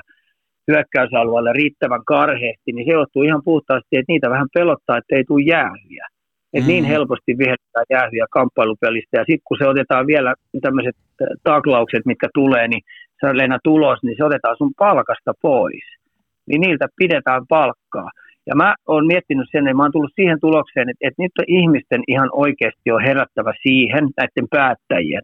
hyökkäysalueelle 0.68 1.54
riittävän 1.54 2.06
karheasti, 2.06 2.72
niin 2.74 2.86
se 2.88 2.92
johtuu 2.92 3.24
ihan 3.24 3.42
puhtaasti, 3.46 3.98
että 3.98 4.12
niitä 4.14 4.30
vähän 4.30 4.48
pelottaa, 4.54 4.98
että 4.98 5.16
ei 5.16 5.24
tule 5.24 5.44
jäähyjä. 5.44 6.08
Et 6.54 6.64
mm. 6.64 6.68
niin 6.68 6.86
helposti 6.86 7.38
vihetään 7.38 7.86
jäähyjä 7.90 8.26
kamppailupelistä. 8.32 9.18
Ja 9.18 9.24
sitten 9.28 9.48
kun 9.48 9.58
se 9.58 9.68
otetaan 9.68 10.08
vielä 10.08 10.34
tämmöiset 10.62 10.96
äh, 11.22 11.28
taklaukset, 11.44 12.06
mitkä 12.06 12.28
tulee, 12.34 12.68
niin 12.68 12.82
se 13.20 13.26
on 13.30 13.38
Leena 13.38 13.60
tulos, 13.64 14.00
niin 14.04 14.18
se 14.18 14.24
otetaan 14.24 14.58
sun 14.58 14.74
palkasta 14.78 15.34
pois. 15.42 15.86
Niin 16.48 16.62
niiltä 16.62 16.88
pidetään 16.96 17.44
palkkaa. 17.50 18.10
Ja 18.48 18.56
mä 18.56 18.76
oon 18.88 19.08
miettinyt 19.08 19.48
sen, 19.52 19.68
että 19.68 19.78
mä 19.78 19.84
oon 19.84 19.92
tullut 19.92 20.16
siihen 20.16 20.40
tulokseen, 20.42 20.90
että, 20.90 21.08
että 21.08 21.24
nyt 21.24 21.32
on 21.40 21.46
ihmisten 21.48 22.02
ihan 22.08 22.30
oikeasti 22.32 22.92
on 22.92 23.04
herättävä 23.04 23.54
siihen, 23.64 24.04
näiden 24.18 24.48
päättäjien, 24.50 25.22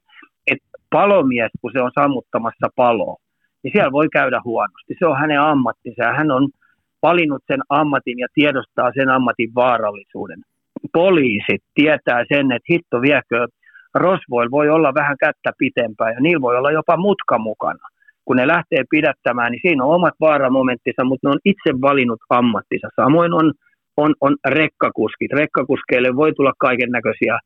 että 0.48 0.68
palomies, 0.90 1.52
kun 1.62 1.72
se 1.74 1.82
on 1.82 1.92
sammuttamassa 2.00 2.68
paloa, 2.76 3.16
niin 3.64 3.72
siellä 3.74 3.92
voi 3.92 4.08
käydä 4.10 4.42
huonosti. 4.46 4.96
Se 5.00 5.06
on 5.06 5.20
hänen 5.20 5.42
ammattinsa 5.42 6.14
hän 6.14 6.32
on 6.32 6.50
valinnut 7.02 7.44
sen 7.48 7.62
ammatin 7.70 8.20
ja 8.20 8.28
tiedostaa 8.34 8.92
sen 8.96 9.10
ammatin 9.10 9.56
vaarallisuuden 9.56 10.40
poliisit 10.94 11.62
tietää 11.76 12.26
sen, 12.34 12.52
että 12.52 12.74
hitto 12.74 13.02
viekö, 13.02 13.48
rosvoilla 13.96 14.52
voi 14.52 14.70
olla 14.70 14.94
vähän 14.94 15.18
kättä 15.20 15.52
pitempään 15.58 16.14
ja 16.14 16.20
niillä 16.22 16.42
voi 16.42 16.58
olla 16.58 16.72
jopa 16.72 16.98
mutka 16.98 17.38
mukana. 17.38 17.88
Kun 18.26 18.36
ne 18.36 18.48
lähtee 18.48 18.84
pidättämään, 18.90 19.52
niin 19.52 19.62
siinä 19.62 19.84
on 19.84 19.96
omat 19.96 20.14
vaaramomenttinsa, 20.20 21.04
mutta 21.04 21.28
ne 21.28 21.32
on 21.32 21.40
itse 21.46 21.82
valinnut 21.82 22.20
ammattinsa. 22.30 22.88
Samoin 22.96 23.34
on, 23.34 23.54
on, 23.98 24.16
on 24.22 24.36
rekkakuskit. 24.48 25.32
Rekkakuskeille 25.34 26.16
voi 26.16 26.34
tulla 26.34 26.54
kaiken 26.58 26.92
näköisiä 26.92 27.40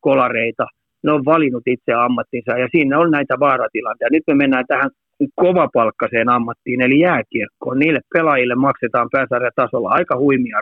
kolareita. 0.00 0.66
Ne 1.04 1.12
on 1.12 1.24
valinnut 1.24 1.62
itse 1.66 1.92
ammattinsa 1.92 2.58
ja 2.58 2.68
siinä 2.72 2.98
on 2.98 3.10
näitä 3.10 3.34
vaaratilanteita. 3.40 4.14
Nyt 4.14 4.22
me 4.26 4.34
mennään 4.34 4.64
tähän 4.68 4.90
kovapalkkaiseen 5.34 6.28
ammattiin, 6.28 6.82
eli 6.82 7.00
jääkiekkoon. 7.00 7.78
Niille 7.78 8.00
pelaajille 8.14 8.54
maksetaan 8.54 9.08
pääsarjatasolla 9.12 9.88
aika 9.88 10.16
huimia 10.18 10.58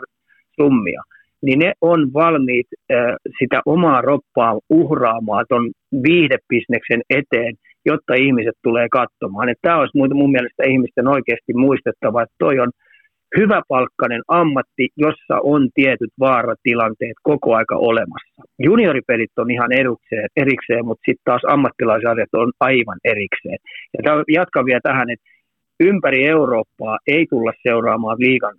summia 0.61 1.01
niin 1.41 1.59
ne 1.59 1.73
on 1.81 2.13
valmiit 2.13 2.67
äh, 2.91 3.15
sitä 3.39 3.61
omaa 3.65 4.01
roppaa 4.01 4.59
uhraamaan 4.69 5.45
tuon 5.49 5.71
viihdebisneksen 6.03 7.01
eteen, 7.09 7.53
jotta 7.85 8.13
ihmiset 8.13 8.55
tulee 8.63 8.87
katsomaan. 8.91 9.55
Tämä 9.61 9.79
olisi 9.79 9.97
mun 9.97 10.31
mielestä 10.31 10.63
ihmisten 10.63 11.07
oikeasti 11.07 11.53
muistettava, 11.53 12.21
että 12.21 12.35
toi 12.39 12.59
on 12.59 12.71
hyvä 13.37 13.61
palkkainen 13.67 14.21
ammatti, 14.27 14.89
jossa 14.97 15.35
on 15.43 15.69
tietyt 15.73 16.13
vaaratilanteet 16.19 17.17
koko 17.23 17.55
aika 17.55 17.75
olemassa. 17.75 18.41
Junioripelit 18.59 19.31
on 19.37 19.51
ihan 19.51 19.71
erikseen, 19.71 20.27
erikseen 20.35 20.85
mutta 20.85 21.03
sitten 21.05 21.23
taas 21.25 21.41
ammattilaisarjat 21.47 22.33
on 22.33 22.51
aivan 22.59 22.99
erikseen. 23.03 23.57
Ja 23.93 24.23
jatkan 24.27 24.65
vielä 24.65 24.79
tähän, 24.83 25.09
että 25.09 25.25
ympäri 25.79 26.27
Eurooppaa 26.27 26.97
ei 27.07 27.25
tulla 27.29 27.51
seuraamaan 27.63 28.17
liigan 28.19 28.55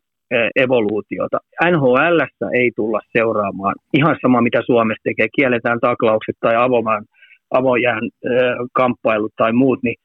evoluutiota. 0.57 1.39
NHL 1.71 2.21
ei 2.55 2.71
tulla 2.77 3.01
seuraamaan. 3.17 3.75
Ihan 3.95 4.17
sama, 4.23 4.41
mitä 4.41 4.63
Suomessa 4.67 5.03
tekee, 5.05 5.27
kielletään 5.37 5.81
taklaukset 5.81 6.37
tai 6.41 6.57
avomaan, 6.57 7.05
avojään 7.51 8.03
kamppailut 8.73 9.33
tai 9.37 9.53
muut, 9.53 9.79
niin 9.83 9.97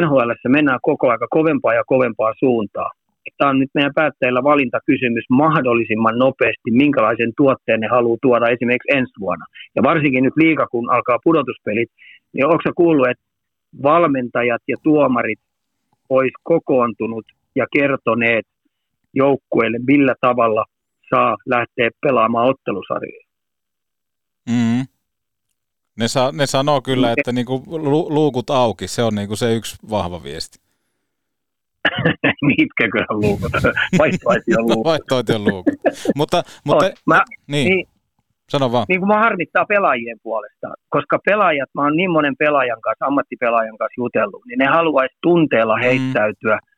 NHL 0.00 0.30
mennään 0.48 0.78
koko 0.82 1.10
aika 1.10 1.26
kovempaa 1.30 1.74
ja 1.74 1.82
kovempaa 1.86 2.32
suuntaa. 2.38 2.90
Tämä 3.38 3.50
on 3.50 3.58
nyt 3.58 3.70
meidän 3.74 3.94
päättäjillä 3.94 4.42
valintakysymys 4.42 5.24
mahdollisimman 5.30 6.18
nopeasti, 6.18 6.70
minkälaisen 6.70 7.32
tuotteen 7.36 7.80
ne 7.80 7.86
haluaa 7.86 8.18
tuoda 8.22 8.46
esimerkiksi 8.48 8.96
ensi 8.98 9.12
vuonna. 9.20 9.46
Ja 9.76 9.82
varsinkin 9.82 10.24
nyt 10.24 10.36
liika, 10.36 10.66
kun 10.66 10.90
alkaa 10.90 11.18
pudotuspelit, 11.24 11.90
niin 12.32 12.46
onko 12.46 12.70
kuullut, 12.76 13.08
että 13.08 13.24
valmentajat 13.82 14.62
ja 14.68 14.76
tuomarit 14.82 15.38
olisi 16.08 16.34
kokoontunut 16.42 17.24
ja 17.56 17.66
kertoneet 17.76 18.46
joukkueelle, 19.14 19.78
millä 19.86 20.14
tavalla 20.20 20.64
saa 21.14 21.36
lähteä 21.46 21.90
pelaamaan 22.02 22.48
ottelusarjoja. 22.48 23.26
Mm. 24.48 24.86
Ne, 25.96 26.08
sa- 26.08 26.32
ne 26.32 26.46
sanoo 26.46 26.80
kyllä, 26.80 27.12
että 27.12 27.32
niinku 27.32 27.62
lu- 27.66 28.14
luukut 28.14 28.50
auki, 28.50 28.88
se 28.88 29.02
on 29.02 29.14
niinku 29.14 29.36
se 29.36 29.54
yksi 29.54 29.76
vahva 29.90 30.22
viesti. 30.22 30.65
Mitkäkö 32.56 33.04
luukut? 33.10 33.52
Vaihtoehtoja 33.98 34.60
luukut. 34.60 34.84
Vaihtoehtoja 34.84 35.38
luukut. 35.38 35.74
mutta, 36.16 36.42
mutta 36.64 36.90
mä, 37.06 37.20
niin. 37.46 37.68
niin. 37.68 37.88
Sano 38.48 38.72
vaan. 38.72 38.84
Niin 38.88 39.00
kuin 39.00 39.08
mä 39.08 39.18
harmittaa 39.18 39.64
pelaajien 39.64 40.18
puolesta, 40.22 40.68
koska 40.88 41.18
pelaajat, 41.24 41.68
mä 41.74 41.82
oon 41.82 41.96
niin 41.96 42.10
monen 42.10 42.36
pelaajan 42.38 42.80
kanssa, 42.80 43.06
ammattipelaajan 43.06 43.78
kanssa 43.78 44.00
jutellut, 44.00 44.42
niin 44.46 44.58
ne 44.58 44.66
haluaisi 44.66 45.16
tunteella 45.22 45.76
mm. 45.76 45.82
heittäytyä 45.82 46.54
mm 46.54 46.76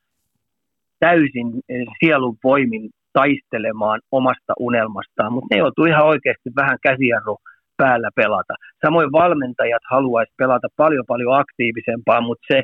täysin 1.01 1.49
eh, 1.69 1.87
sielun 2.01 2.37
voimin 2.45 2.91
taistelemaan 3.13 4.01
omasta 4.13 4.53
unelmastaan, 4.61 5.33
mutta 5.33 5.47
ne 5.51 5.59
joutuu 5.59 5.85
ihan 5.85 6.07
oikeasti 6.07 6.51
vähän 6.57 6.79
käsijarru 6.83 7.37
päällä 7.77 8.11
pelata. 8.17 8.55
Samoin 8.87 9.13
valmentajat 9.13 9.83
haluaisivat 9.91 10.37
pelata 10.37 10.69
paljon 10.77 11.05
paljon 11.09 11.39
aktiivisempaa, 11.41 12.21
mutta 12.21 12.47
se, 12.53 12.63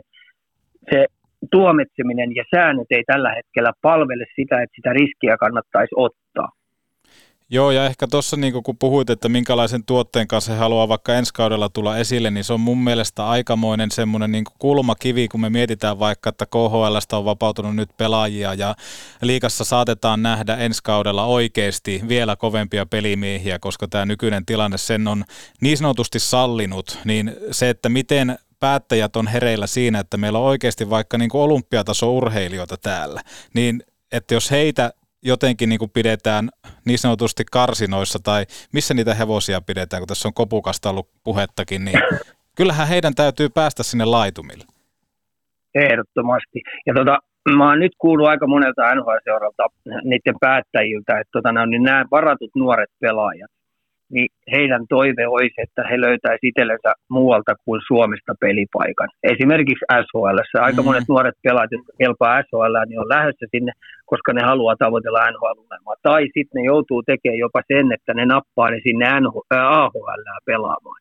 se 0.90 1.06
tuomitseminen 1.50 2.34
ja 2.34 2.44
säännöt 2.54 2.86
ei 2.90 3.04
tällä 3.06 3.34
hetkellä 3.34 3.72
palvele 3.82 4.26
sitä, 4.36 4.62
että 4.62 4.76
sitä 4.76 4.92
riskiä 4.92 5.36
kannattaisi 5.36 5.94
ottaa. 5.96 6.48
Joo, 7.50 7.70
ja 7.70 7.86
ehkä 7.86 8.06
tuossa 8.06 8.36
niin 8.36 8.62
kun 8.62 8.78
puhuit, 8.78 9.10
että 9.10 9.28
minkälaisen 9.28 9.84
tuotteen 9.84 10.28
kanssa 10.28 10.52
he 10.52 10.58
haluaa 10.58 10.88
vaikka 10.88 11.14
ensi 11.14 11.34
kaudella 11.34 11.68
tulla 11.68 11.98
esille, 11.98 12.30
niin 12.30 12.44
se 12.44 12.52
on 12.52 12.60
mun 12.60 12.84
mielestä 12.84 13.26
aikamoinen 13.28 13.90
semmoinen 13.90 14.32
niin 14.32 14.44
kulmakivi, 14.58 15.28
kun 15.28 15.40
me 15.40 15.50
mietitään 15.50 15.98
vaikka, 15.98 16.30
että 16.30 16.46
KHLstä 16.46 17.16
on 17.16 17.24
vapautunut 17.24 17.76
nyt 17.76 17.88
pelaajia 17.96 18.54
ja 18.54 18.74
liikassa 19.22 19.64
saatetaan 19.64 20.22
nähdä 20.22 20.56
ensi 20.56 20.80
kaudella 20.82 21.24
oikeasti 21.24 22.02
vielä 22.08 22.36
kovempia 22.36 22.86
pelimiehiä, 22.86 23.58
koska 23.58 23.88
tämä 23.88 24.06
nykyinen 24.06 24.46
tilanne 24.46 24.78
sen 24.78 25.08
on 25.08 25.24
niin 25.60 25.76
sanotusti 25.76 26.18
sallinut, 26.18 26.98
niin 27.04 27.32
se, 27.50 27.70
että 27.70 27.88
miten 27.88 28.38
päättäjät 28.64 29.16
on 29.16 29.26
hereillä 29.26 29.66
siinä, 29.66 29.98
että 29.98 30.16
meillä 30.16 30.38
on 30.38 30.44
oikeasti 30.44 30.90
vaikka 30.90 31.18
niin 31.18 31.30
olympiataso 31.34 32.12
urheilijoita 32.12 32.76
täällä, 32.76 33.20
niin 33.54 33.82
että 34.12 34.34
jos 34.34 34.50
heitä 34.50 34.90
jotenkin 35.22 35.68
niin 35.68 35.78
kuin 35.78 35.90
pidetään 35.90 36.48
niin 36.86 36.98
sanotusti 36.98 37.44
karsinoissa 37.52 38.18
tai 38.24 38.44
missä 38.72 38.94
niitä 38.94 39.14
hevosia 39.14 39.60
pidetään, 39.60 40.00
kun 40.00 40.08
tässä 40.08 40.28
on 40.28 40.34
kopukasta 40.34 40.90
ollut 40.90 41.08
puhettakin, 41.24 41.84
niin 41.84 41.98
kyllähän 42.58 42.88
heidän 42.88 43.14
täytyy 43.14 43.48
päästä 43.48 43.82
sinne 43.82 44.04
laitumille. 44.04 44.64
Ehdottomasti. 45.74 46.58
Ja 46.86 46.94
tota, 46.94 47.18
mä 47.56 47.68
oon 47.68 47.78
nyt 47.78 47.92
kuullut 47.98 48.28
aika 48.28 48.46
monelta 48.46 48.94
NHL-seuralta 48.94 49.64
niiden 50.04 50.36
päättäjiltä, 50.40 51.12
että 51.20 51.32
tota, 51.32 51.66
niin 51.66 51.82
nämä 51.82 52.04
varatut 52.10 52.50
nuoret 52.56 52.90
pelaajat, 53.00 53.50
niin 54.14 54.28
heidän 54.54 54.82
toive 54.88 55.26
olisi, 55.26 55.58
että 55.66 55.82
he 55.90 56.00
löytäisivät 56.00 56.50
itsellensä 56.50 56.90
muualta 57.08 57.52
kuin 57.64 57.80
Suomesta 57.86 58.32
pelipaikan. 58.40 59.08
Esimerkiksi 59.22 59.84
SHL. 60.04 60.38
Aika 60.68 60.82
mm. 60.82 60.86
monet 60.86 61.04
nuoret 61.08 61.34
pelaajat, 61.42 61.72
jotka 61.72 61.92
kelpaa 61.98 62.42
SHL, 62.42 62.76
niin 62.88 63.00
on 63.00 63.08
lähdössä 63.08 63.46
sinne, 63.50 63.72
koska 64.06 64.32
ne 64.32 64.42
haluaa 64.50 64.76
tavoitella 64.76 65.30
nhl 65.30 65.94
Tai 66.02 66.22
sitten 66.22 66.56
ne 66.58 66.62
joutuu 66.72 67.02
tekemään 67.02 67.38
jopa 67.38 67.60
sen, 67.72 67.86
että 67.92 68.14
ne 68.14 68.24
nappaa 68.26 68.70
ne 68.70 68.80
sinne 68.82 69.06
AHL 69.50 70.22
pelaamaan. 70.46 71.00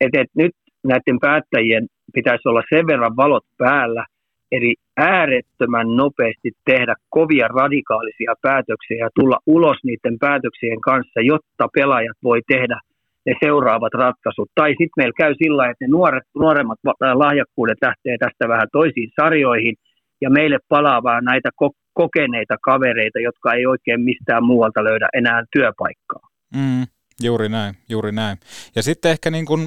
Et, 0.00 0.14
et 0.22 0.30
nyt 0.36 0.54
näiden 0.84 1.18
päättäjien 1.20 1.86
pitäisi 2.14 2.48
olla 2.48 2.62
sen 2.70 2.86
verran 2.86 3.16
valot 3.16 3.44
päällä– 3.58 4.04
Eli 4.52 4.74
äärettömän 4.96 5.86
nopeasti 5.96 6.50
tehdä 6.64 6.94
kovia 7.08 7.48
radikaalisia 7.48 8.34
päätöksiä 8.42 8.96
ja 8.98 9.08
tulla 9.20 9.38
ulos 9.46 9.76
niiden 9.84 10.18
päätöksien 10.18 10.80
kanssa, 10.80 11.20
jotta 11.20 11.68
pelaajat 11.74 12.16
voi 12.22 12.40
tehdä 12.48 12.80
ne 13.26 13.34
seuraavat 13.44 13.94
ratkaisut. 13.94 14.50
Tai 14.54 14.70
sitten 14.70 14.96
meillä 14.96 15.20
käy 15.22 15.34
sillä 15.42 15.70
että 15.70 15.84
ne 15.84 15.88
nuoret, 15.88 16.22
nuoremmat 16.34 16.78
lahjakkuudet 17.14 17.78
lähtee 17.82 18.16
tästä 18.18 18.48
vähän 18.48 18.68
toisiin 18.72 19.10
sarjoihin 19.20 19.74
ja 20.20 20.30
meille 20.30 20.58
palaa 20.68 21.20
näitä 21.20 21.50
kokeneita 21.92 22.56
kavereita, 22.62 23.18
jotka 23.20 23.54
ei 23.54 23.66
oikein 23.66 24.00
mistään 24.00 24.44
muualta 24.44 24.84
löydä 24.84 25.08
enää 25.12 25.44
työpaikkaa. 25.52 26.28
Mm, 26.56 26.86
juuri 27.22 27.48
näin, 27.48 27.74
juuri 27.88 28.12
näin. 28.12 28.36
Ja 28.76 28.82
sitten 28.82 29.10
ehkä 29.10 29.30
niin 29.30 29.46
kuin 29.46 29.60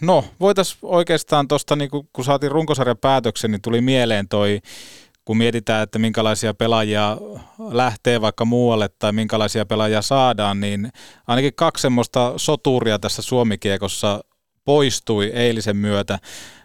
no 0.00 0.24
voitaisiin 0.40 0.78
oikeastaan 0.82 1.48
tuosta, 1.48 1.76
niin 1.76 1.90
kun 2.12 2.24
saatiin 2.24 2.52
runkosarjan 2.52 2.98
päätöksen, 2.98 3.50
niin 3.50 3.62
tuli 3.62 3.80
mieleen 3.80 4.28
toi, 4.28 4.60
kun 5.24 5.36
mietitään, 5.36 5.82
että 5.82 5.98
minkälaisia 5.98 6.54
pelaajia 6.54 7.16
lähtee 7.70 8.20
vaikka 8.20 8.44
muualle 8.44 8.88
tai 8.98 9.12
minkälaisia 9.12 9.66
pelaajia 9.66 10.02
saadaan, 10.02 10.60
niin 10.60 10.92
ainakin 11.26 11.54
kaksi 11.54 11.82
semmoista 11.82 12.32
soturia 12.36 12.98
tässä 12.98 13.22
Suomikiekossa 13.22 14.24
poistui 14.64 15.32
eilisen 15.34 15.76
myötä. 15.76 16.18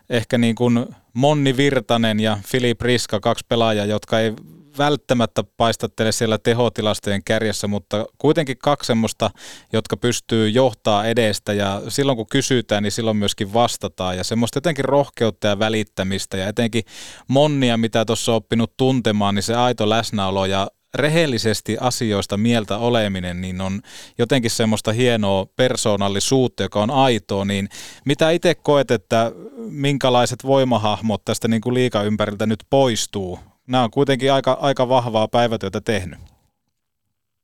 Ehkä 0.10 0.38
niin 0.38 0.56
kuin 0.56 0.86
Monni 1.14 1.58
Virtanen 1.58 2.20
ja 2.20 2.38
Filip 2.48 2.82
Riska, 2.82 3.20
kaksi 3.20 3.46
pelaajaa, 3.50 3.86
jotka 3.86 4.20
ei 4.20 4.34
välttämättä 4.78 5.44
paistattele 5.58 6.12
siellä 6.12 6.38
tehotilastojen 6.38 7.24
kärjessä, 7.24 7.68
mutta 7.68 8.06
kuitenkin 8.18 8.58
kaksi 8.58 8.88
semmoista, 8.88 9.30
jotka 9.74 9.98
pystyy 9.98 10.50
johtaa 10.50 11.06
edestä. 11.06 11.54
Ja 11.54 11.82
silloin 11.88 12.16
kun 12.16 12.28
kysytään, 12.28 12.84
niin 12.84 12.92
silloin 12.92 13.18
myöskin 13.18 13.54
vastataan. 13.54 14.18
Ja 14.18 14.24
semmoista 14.24 14.58
jotenkin 14.58 14.86
rohkeutta 14.86 15.48
ja 15.48 15.60
välittämistä 15.60 16.38
ja 16.38 16.48
etenkin 16.48 16.84
monnia, 17.28 17.78
mitä 17.78 18.06
tuossa 18.06 18.32
on 18.32 18.36
oppinut 18.36 18.78
tuntemaan, 18.78 19.36
niin 19.36 19.44
se 19.44 19.56
aito 19.56 19.90
läsnäolo 19.90 20.46
ja 20.46 20.68
rehellisesti 20.94 21.78
asioista 21.80 22.38
mieltä 22.38 22.78
oleminen, 22.78 23.42
niin 23.42 23.62
on 23.62 23.82
jotenkin 24.18 24.52
semmoista 24.52 24.92
hienoa 24.92 25.46
persoonallisuutta, 25.56 26.64
joka 26.64 26.82
on 26.82 26.92
aitoa, 26.92 27.46
niin 27.46 27.70
mitä 28.06 28.30
itse 28.30 28.56
koet, 28.56 28.92
että 28.92 29.32
minkälaiset 29.58 30.46
voimahahmot 30.46 31.26
tästä 31.26 31.48
niin 31.48 31.62
kuin 31.62 31.74
liika 31.74 32.04
ympäriltä 32.04 32.46
nyt 32.46 32.64
poistuu 32.70 33.40
nämä 33.68 33.84
on 33.84 33.92
kuitenkin 33.92 34.34
aika, 34.34 34.58
aika 34.62 34.90
vahvaa 34.90 35.28
päivätyötä 35.28 35.82
tehnyt. 35.82 36.20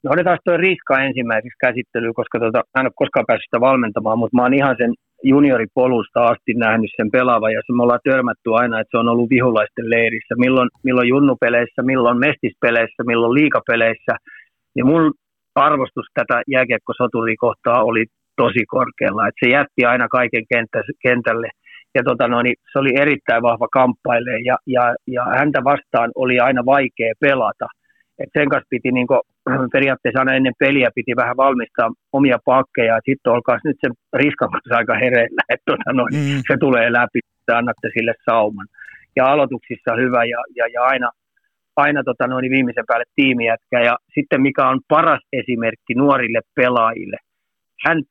No 0.03 0.11
otetaan 0.11 0.37
tuo 0.45 0.57
Riska 0.57 1.03
ensimmäiseksi 1.07 1.57
käsittelyyn, 1.65 2.13
koska 2.13 2.39
tota, 2.39 2.59
mä 2.73 2.79
en 2.81 2.85
ole 2.85 3.01
koskaan 3.01 3.25
päässyt 3.27 3.47
sitä 3.47 3.59
valmentamaan, 3.69 4.19
mutta 4.19 4.35
mä 4.35 4.41
oon 4.43 4.53
ihan 4.53 4.75
sen 4.79 4.93
junioripolusta 5.23 6.19
asti 6.31 6.53
nähnyt 6.53 6.91
sen 6.97 7.11
pelaavan 7.11 7.53
ja 7.53 7.61
se 7.65 7.73
me 7.73 7.83
ollaan 7.83 8.07
törmätty 8.09 8.49
aina, 8.53 8.79
että 8.79 8.91
se 8.91 8.97
on 8.97 9.09
ollut 9.09 9.29
vihulaisten 9.29 9.89
leirissä, 9.89 10.35
milloin, 10.37 10.69
milloin 10.83 11.07
junnupeleissä, 11.07 11.81
milloin 11.81 12.19
mestispeleissä, 12.19 13.03
milloin 13.07 13.33
liikapeleissä. 13.33 14.13
Ja 14.75 14.85
mun 14.85 15.13
arvostus 15.55 16.05
tätä 16.13 16.41
jääkiekkosoturikohtaa 16.47 17.83
oli 17.83 18.05
tosi 18.37 18.65
korkealla, 18.67 19.27
että 19.27 19.45
se 19.45 19.49
jätti 19.57 19.85
aina 19.85 20.07
kaiken 20.07 20.45
kentälle– 21.03 21.49
ja 21.95 22.03
tota 22.03 22.27
noin, 22.27 22.43
niin 22.43 22.55
se 22.71 22.79
oli 22.79 22.91
erittäin 23.03 23.43
vahva 23.43 23.67
kamppaille 23.67 24.31
ja, 24.45 24.57
ja, 24.67 24.95
ja, 25.07 25.23
häntä 25.37 25.63
vastaan 25.63 26.11
oli 26.15 26.39
aina 26.39 26.65
vaikea 26.65 27.13
pelata. 27.19 27.67
Et 28.19 28.29
sen 28.37 28.49
kanssa 28.49 28.67
piti 28.69 28.91
niin 28.91 29.07
kuin, 29.07 29.19
periaatteessa 29.75 30.19
aina 30.19 30.33
ennen 30.33 30.59
peliä 30.59 30.89
piti 30.95 31.15
vähän 31.15 31.37
valmistaa 31.37 31.89
omia 32.13 32.37
pakkeja, 32.45 32.97
että 32.97 33.11
sitten 33.11 33.33
olkaa 33.33 33.57
nyt 33.63 33.77
se 33.81 33.89
riskan 34.13 34.51
kanssa 34.51 34.77
aika 34.77 34.93
hereillä, 34.93 35.41
että 35.49 35.63
tota 35.71 35.93
noin, 35.93 36.13
mm. 36.15 36.41
se 36.47 36.57
tulee 36.59 36.93
läpi, 36.93 37.19
että 37.39 37.57
annatte 37.57 37.87
sille 37.97 38.13
sauman. 38.25 38.67
Ja 39.15 39.25
aloituksissa 39.25 39.95
hyvä 39.95 40.23
ja, 40.23 40.39
ja, 40.55 40.65
ja 40.73 40.81
aina, 40.83 41.09
aina 41.75 42.03
tota 42.03 42.27
noin, 42.27 42.51
viimeisen 42.51 42.83
päälle 42.87 43.05
tiimijätkä. 43.15 43.79
Ja 43.79 43.97
sitten 44.13 44.41
mikä 44.41 44.67
on 44.67 44.79
paras 44.87 45.23
esimerkki 45.33 45.93
nuorille 45.95 46.39
pelaajille, 46.55 47.17
hän 47.85 48.03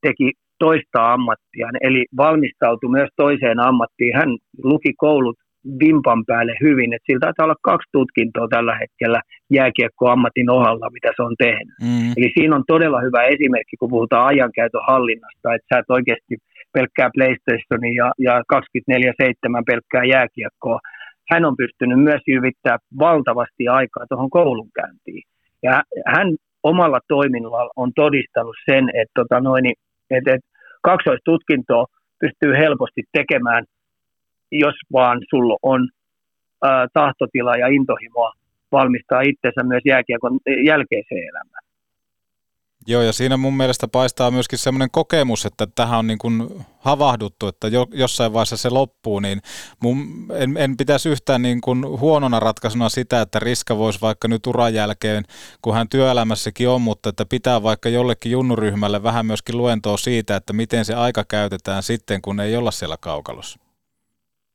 teki 0.00 0.32
toista 0.58 1.12
ammattia, 1.12 1.68
eli 1.80 2.04
valmistautui 2.16 2.90
myös 2.90 3.10
toiseen 3.16 3.60
ammattiin. 3.60 4.16
Hän 4.16 4.30
luki 4.62 4.92
koulut 4.96 5.36
vimpan 5.82 6.24
päälle 6.26 6.54
hyvin, 6.60 6.92
että 6.92 7.06
sillä 7.06 7.24
taitaa 7.24 7.44
olla 7.44 7.64
kaksi 7.70 7.88
tutkintoa 7.92 8.48
tällä 8.48 8.74
hetkellä 8.82 9.20
jääkiekkoammatin 9.50 10.50
ohalla, 10.50 10.90
mitä 10.90 11.10
se 11.16 11.22
on 11.22 11.34
tehnyt. 11.38 11.76
Mm. 11.82 12.12
Eli 12.16 12.28
siinä 12.38 12.56
on 12.56 12.64
todella 12.66 13.00
hyvä 13.00 13.22
esimerkki, 13.22 13.76
kun 13.80 13.94
puhutaan 13.94 14.26
ajankäytön 14.26 14.88
hallinnasta, 14.92 15.54
että 15.54 15.68
sä 15.68 15.78
et 15.78 15.90
oikeasti 15.96 16.34
pelkkää 16.72 17.10
PlayStationia 17.14 18.04
ja, 18.04 18.08
ja 18.26 18.34
24-7 19.60 19.62
pelkkää 19.66 20.04
jääkiekkoa. 20.04 20.78
Hän 21.30 21.44
on 21.44 21.56
pystynyt 21.56 22.00
myös 22.08 22.22
jyvittää 22.26 22.76
valtavasti 22.98 23.68
aikaa 23.68 24.04
tuohon 24.08 24.30
koulunkäyntiin. 24.30 25.22
Ja 25.62 25.82
hän 26.14 26.28
omalla 26.62 27.00
toiminnalla 27.08 27.70
on 27.76 27.90
todistanut 27.94 28.56
sen, 28.70 28.84
että 29.00 29.14
tota 29.20 29.40
noin, 29.40 29.66
että 29.66 29.85
et 30.10 30.40
kaksoistutkintoa 30.82 31.84
pystyy 32.20 32.52
helposti 32.52 33.02
tekemään, 33.12 33.64
jos 34.52 34.74
vaan 34.92 35.18
sulla 35.30 35.56
on 35.62 35.88
ää, 36.64 36.86
tahtotila 36.92 37.56
ja 37.56 37.66
intohimoa 37.66 38.32
valmistaa 38.72 39.20
itsensä 39.20 39.62
myös 39.62 39.82
jälkeiseen 40.64 41.28
elämään. 41.28 41.65
Joo, 42.88 43.02
ja 43.02 43.12
siinä 43.12 43.36
mun 43.36 43.56
mielestä 43.56 43.88
paistaa 43.88 44.30
myöskin 44.30 44.58
semmoinen 44.58 44.88
kokemus, 44.92 45.46
että 45.46 45.66
tähän 45.74 45.98
on 45.98 46.06
niin 46.06 46.18
kuin 46.18 46.48
havahduttu, 46.78 47.48
että 47.48 47.68
jo, 47.68 47.86
jossain 47.92 48.32
vaiheessa 48.32 48.56
se 48.56 48.70
loppuu, 48.70 49.20
niin 49.20 49.38
mun, 49.82 49.96
en, 50.34 50.56
en 50.56 50.76
pitäisi 50.76 51.08
yhtään 51.08 51.42
niin 51.42 51.60
kuin 51.60 51.86
huonona 52.00 52.40
ratkaisuna 52.40 52.88
sitä, 52.88 53.20
että 53.20 53.38
Riska 53.38 53.78
voisi 53.78 54.00
vaikka 54.02 54.28
nyt 54.28 54.46
uran 54.46 54.74
jälkeen, 54.74 55.24
kun 55.62 55.74
hän 55.74 55.88
työelämässäkin 55.88 56.68
on, 56.68 56.82
mutta 56.82 57.08
että 57.08 57.24
pitää 57.30 57.62
vaikka 57.62 57.88
jollekin 57.88 58.32
junnuryhmälle 58.32 59.02
vähän 59.02 59.26
myöskin 59.26 59.58
luentoa 59.58 59.96
siitä, 59.96 60.36
että 60.36 60.52
miten 60.52 60.84
se 60.84 60.94
aika 60.94 61.24
käytetään 61.28 61.82
sitten, 61.82 62.22
kun 62.22 62.40
ei 62.40 62.56
olla 62.56 62.70
siellä 62.70 62.96
kaukalossa. 63.00 63.58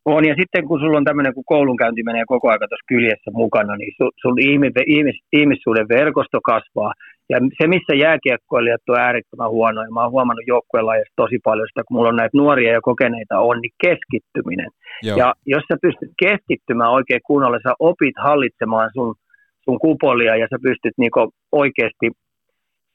On, 0.06 0.26
ja 0.26 0.36
sitten 0.36 0.68
kun 0.68 0.80
sulla 0.80 0.98
on 0.98 1.04
tämmöinen, 1.04 1.34
kun 1.34 1.44
koulunkäynti 1.46 2.04
menee 2.04 2.24
koko 2.28 2.48
ajan 2.48 2.60
tuossa 2.60 2.86
kyljessä 2.88 3.32
mukana, 3.34 3.76
niin 3.76 3.94
sun, 3.98 4.12
sun 4.22 4.40
ihmis, 4.40 4.72
ihmis, 4.88 5.16
ihmissuuden 5.34 5.88
verkosto 5.90 6.40
kasvaa, 6.42 6.94
ja 7.32 7.38
se, 7.58 7.68
missä 7.68 7.94
jääkiekkoilijat 7.96 8.90
on 8.90 9.00
äärettömän 9.00 9.50
huono, 9.50 9.82
ja 9.82 9.92
mä 9.92 10.02
oon 10.04 10.12
huomannut 10.12 10.48
joukkueenlaajasta 10.48 11.22
tosi 11.24 11.38
paljon 11.44 11.68
sitä, 11.68 11.82
kun 11.84 11.96
mulla 11.96 12.10
on 12.10 12.22
näitä 12.22 12.38
nuoria 12.38 12.72
ja 12.74 12.82
kokeneita 12.82 13.40
on, 13.40 13.58
niin 13.62 13.76
keskittyminen. 13.84 14.70
Joo. 15.04 15.18
Ja 15.18 15.34
jos 15.46 15.64
sä 15.68 15.76
pystyt 15.82 16.12
keskittymään 16.24 16.92
oikein 16.92 17.22
kunnolla, 17.28 17.60
sä 17.64 17.74
opit 17.80 18.16
hallitsemaan 18.18 18.90
sun, 18.94 19.16
sun 19.66 19.80
kupolia 19.80 20.36
ja 20.36 20.48
sä 20.50 20.58
pystyt 20.68 20.94
niinku 20.98 21.30
oikeasti 21.52 22.08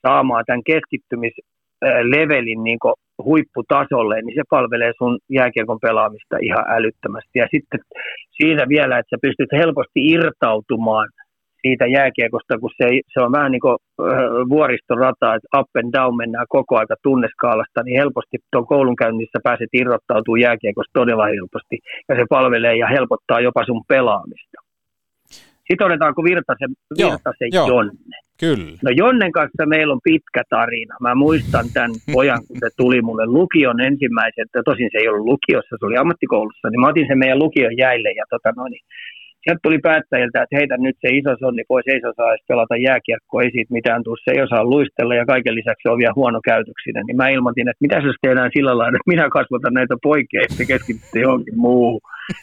saamaan 0.06 0.44
tämän 0.46 0.66
keskittymislevelin 0.70 2.64
niinku 2.64 2.94
huipputasolle, 3.24 4.22
niin 4.22 4.36
se 4.38 4.42
palvelee 4.50 4.92
sun 4.98 5.18
jääkiekon 5.30 5.80
pelaamista 5.80 6.36
ihan 6.42 6.64
älyttömästi. 6.76 7.38
Ja 7.38 7.46
sitten 7.54 7.80
siinä 8.30 8.68
vielä, 8.68 8.98
että 8.98 9.10
sä 9.16 9.18
pystyt 9.22 9.52
helposti 9.52 10.00
irtautumaan– 10.14 11.08
siitä 11.66 11.86
jääkiekosta, 11.86 12.58
kun 12.58 12.70
se, 12.78 12.86
se 13.12 13.18
on 13.24 13.32
vähän 13.32 13.52
niin 13.52 13.64
kuin 13.66 13.76
vuoristorata, 14.54 15.34
että 15.34 15.48
up 15.58 15.70
and 15.80 15.90
down 15.96 16.16
mennään 16.16 16.46
koko 16.48 16.72
aika 16.78 16.96
tunneskaalasta, 17.02 17.82
niin 17.82 17.98
helposti 18.00 18.36
tuon 18.52 18.66
koulunkäynnissä 18.66 19.38
pääset 19.46 19.70
irrottautumaan 19.80 20.44
jääkiekosta 20.46 20.98
todella 21.00 21.26
helposti, 21.34 21.76
ja 22.08 22.14
se 22.16 22.24
palvelee 22.28 22.76
ja 22.76 22.86
helpottaa 22.96 23.40
jopa 23.40 23.62
sun 23.64 23.82
pelaamista. 23.88 24.58
Sitten 25.68 25.86
odetaanko 25.86 26.24
Virtasen, 26.24 26.72
Virtasen 26.98 27.50
joo, 27.52 27.68
Jonne. 27.68 28.16
Kyllä. 28.40 28.78
No 28.84 28.90
Jonnen 29.00 29.32
kanssa 29.32 29.66
meillä 29.66 29.92
on 29.92 30.06
pitkä 30.10 30.42
tarina. 30.50 30.94
Mä 31.00 31.14
muistan 31.14 31.66
tämän 31.74 31.90
pojan, 32.16 32.42
kun 32.46 32.56
se 32.60 32.68
tuli 32.76 33.02
mulle 33.02 33.26
lukion 33.26 33.80
ensimmäisen, 33.80 34.46
tosin 34.64 34.88
se 34.92 34.98
ei 34.98 35.08
ollut 35.08 35.26
lukiossa, 35.26 35.76
se 35.78 35.86
oli 35.86 35.96
ammattikoulussa, 35.96 36.70
niin 36.70 36.80
mä 36.80 36.88
otin 36.88 37.06
sen 37.08 37.18
meidän 37.18 37.38
lukion 37.38 37.76
jäille 37.76 38.10
ja 38.20 38.24
tota 38.30 38.50
noin, 38.56 38.70
niin 38.70 38.84
sieltä 39.46 39.64
tuli 39.66 39.78
päättäjiltä, 39.88 40.42
että 40.42 40.56
heitä 40.58 40.76
nyt 40.76 40.96
se 41.00 41.08
iso 41.18 41.32
sonni 41.40 41.64
pois, 41.68 41.86
ei 41.88 42.00
se 42.00 42.08
osaa 42.08 42.30
edes 42.32 42.48
pelata 42.48 42.76
jääkiekkoa, 42.76 43.42
ei 43.42 43.50
siitä 43.50 43.76
mitään 43.78 44.02
tuu, 44.04 44.16
se 44.16 44.30
ei 44.34 44.42
osaa 44.46 44.70
luistella 44.74 45.14
ja 45.14 45.26
kaiken 45.32 45.54
lisäksi 45.54 45.82
se 45.82 45.90
on 45.90 45.98
vielä 46.02 46.20
huono 46.20 46.40
käytöksinen. 46.50 47.04
Niin 47.06 47.16
mä 47.16 47.28
ilmoitin, 47.28 47.68
että 47.68 47.84
mitä 47.84 47.96
jos 47.96 48.16
tehdään 48.22 48.50
sillä 48.56 48.72
lailla, 48.78 48.96
että 48.96 49.12
minä 49.14 49.26
kasvatan 49.38 49.74
näitä 49.74 49.96
poikia, 50.02 50.40
että 50.42 50.64
keskitytte 50.72 51.18
johonkin 51.26 51.58
muuhun. 51.66 52.00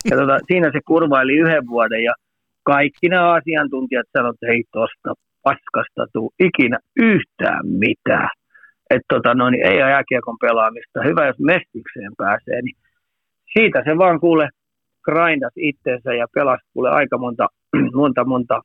Ja 0.10 0.18
tota, 0.18 0.36
siinä 0.48 0.68
se 0.72 0.80
kurvaili 0.88 1.34
yhden 1.44 1.66
vuoden 1.74 2.04
ja 2.04 2.14
kaikki 2.74 3.08
nämä 3.10 3.34
asiantuntijat 3.38 4.08
sanoivat, 4.14 4.36
että 4.36 4.52
hei 4.52 4.64
tosta 4.72 5.10
paskasta 5.44 6.04
tuu 6.14 6.34
ikinä 6.48 6.78
yhtään 7.12 7.64
mitään. 7.86 8.30
Että 8.94 9.10
tota, 9.14 9.34
no, 9.34 9.50
niin 9.50 9.66
ei 9.70 9.78
ole 9.84 9.92
jääkiekon 9.92 10.38
pelaamista. 10.42 11.04
Hyvä, 11.10 11.28
jos 11.28 11.40
mestikseen 11.40 12.14
pääsee, 12.18 12.62
niin 12.62 12.78
siitä 13.54 13.84
se 13.86 13.98
vaan 13.98 14.20
kuule 14.20 14.50
grindas 15.04 15.54
itsensä 15.56 16.14
ja 16.14 16.28
pelasi 16.34 16.64
kuule 16.74 16.90
aika 16.90 17.18
monta, 17.18 17.48
monta, 18.02 18.26
monta 18.26 18.62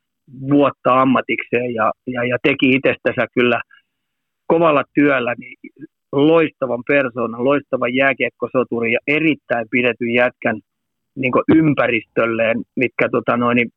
vuotta 0.49 1.01
ammatikseen 1.01 1.73
ja, 1.73 1.91
ja, 2.07 2.23
ja 2.23 2.37
teki 2.43 2.69
itsestänsä 2.69 3.27
kyllä 3.33 3.61
kovalla 4.47 4.83
työllä 4.93 5.33
niin 5.37 5.57
loistavan 6.11 6.83
persoonan, 6.87 7.43
loistavan 7.43 7.95
jääkiekkosoturi 7.95 8.91
ja 8.93 8.99
erittäin 9.07 9.65
pidetyn 9.71 10.13
jätkän 10.13 10.59
niin 11.15 11.33
ympäristölleen, 11.55 12.57
mitkä 12.75 13.09
tota 13.09 13.37
noin, 13.37 13.55
niin 13.55 13.69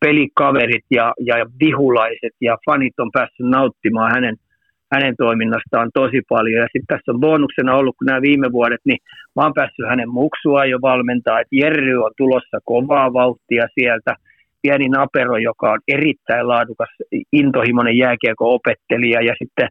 pelikaverit 0.00 0.84
ja, 0.90 1.14
ja 1.20 1.34
vihulaiset 1.60 2.34
ja 2.40 2.56
fanit 2.70 3.00
on 3.00 3.10
päässyt 3.12 3.46
nauttimaan 3.46 4.12
hänen– 4.14 4.36
hänen 4.92 5.14
toiminnastaan 5.16 5.90
tosi 5.94 6.20
paljon. 6.28 6.60
Ja 6.62 6.68
sitten 6.72 6.92
tässä 6.92 7.12
on 7.12 7.20
bonuksena 7.20 7.76
ollut, 7.76 7.96
kun 7.98 8.06
nämä 8.06 8.22
viime 8.22 8.52
vuodet, 8.52 8.80
niin 8.84 8.98
mä 9.36 9.42
oon 9.42 9.54
päässyt 9.54 9.88
hänen 9.88 10.10
muksua 10.10 10.64
jo 10.64 10.78
valmentaa, 10.82 11.40
että 11.40 11.56
Jerry 11.56 11.96
on 11.96 12.10
tulossa 12.16 12.58
kovaa 12.64 13.12
vauhtia 13.12 13.66
sieltä. 13.74 14.14
Pieni 14.62 14.88
Napero, 14.88 15.36
joka 15.36 15.72
on 15.72 15.80
erittäin 15.88 16.48
laadukas, 16.48 16.88
intohimoinen 17.32 17.96
jääkiekko-opettelija. 17.96 19.20
Ja 19.22 19.34
sitten 19.38 19.68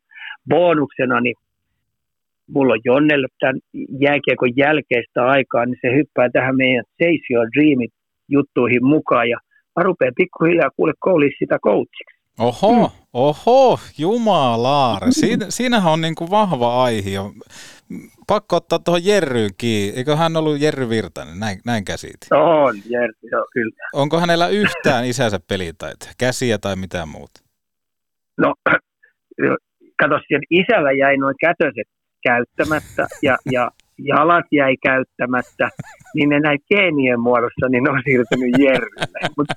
bonuksena, 0.50 1.22
niin 1.22 1.36
mulla 2.54 2.74
on 2.74 2.80
Jonnelle 2.86 3.28
tämän 3.40 3.60
jääkiekon 4.00 4.58
jälkeistä 4.58 5.26
aikaa, 5.26 5.66
niin 5.66 5.78
se 5.82 5.96
hyppää 5.96 6.30
tähän 6.30 6.58
meidän 6.58 6.84
Your 7.30 7.48
Dreamit 7.56 7.92
juttuihin 8.30 8.86
mukaan. 8.86 9.30
Ja 9.30 9.38
mä 9.76 9.84
rupean 9.84 10.14
pikkuhiljaa 10.18 10.70
kuule 10.76 10.94
koulissa 11.00 11.40
sitä 11.40 11.58
coachiksi. 11.60 12.21
Oho, 12.40 12.88
mm. 12.88 12.94
oho, 13.14 13.80
jumalaare. 13.98 15.12
Siinä, 15.12 15.46
siinähän 15.50 15.94
on 15.94 16.02
niin 16.02 16.16
kuin 16.16 16.32
vahva 16.32 16.84
aihe. 16.84 17.10
Pakko 18.28 18.56
ottaa 18.56 18.80
tuohon 18.80 19.06
Jerryyn 19.06 19.52
kiinni. 19.58 19.98
Eikö 19.98 20.16
hän 20.16 20.38
ollut 20.38 20.62
Jerry 20.62 20.90
Virtanen? 20.90 21.40
Näin, 21.40 21.60
näin 21.66 21.86
käsitin. 21.86 22.34
On, 22.34 22.76
Jerry, 22.90 23.14
joo, 23.32 23.46
kyllä. 23.54 23.88
Onko 23.94 24.20
hänellä 24.20 24.48
yhtään 24.48 25.06
isänsä 25.06 25.40
pelitaitoja? 25.48 26.14
Käsiä 26.18 26.58
tai 26.58 26.76
mitään 26.76 27.10
muuta? 27.10 27.42
No, 28.38 28.54
kato, 30.00 30.16
isällä 30.50 30.92
jäi 30.92 31.18
noin 31.18 31.36
kätöset 31.42 31.88
käyttämättä 32.24 33.08
ja, 33.22 33.38
ja 33.52 33.72
jalat 33.98 34.46
jäi 34.52 34.78
käyttämättä, 34.84 35.70
niin 36.16 36.30
ne 36.30 36.40
näin 36.40 36.60
geenien 36.74 37.20
muodossa, 37.20 37.70
niin 37.70 37.84
ne 37.84 37.90
on 37.90 38.02
siirtynyt 38.06 38.52
Jerrylle. 38.58 39.30
Mutta 39.38 39.54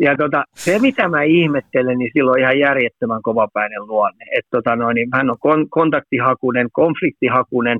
ja 0.00 0.16
tota, 0.16 0.44
se, 0.54 0.78
mitä 0.78 1.08
mä 1.08 1.22
ihmettelen, 1.22 1.98
niin 1.98 2.10
silloin 2.12 2.40
ihan 2.40 2.58
järjettömän 2.58 3.22
kovapäinen 3.22 3.86
luonne. 3.86 4.24
Et 4.38 4.46
tota 4.50 4.76
noin, 4.76 4.94
niin 4.94 5.08
hän 5.14 5.30
on 5.30 5.36
kon- 5.36 5.66
kontaktihakunen, 5.70 6.68
konfliktihakunen, 6.72 7.78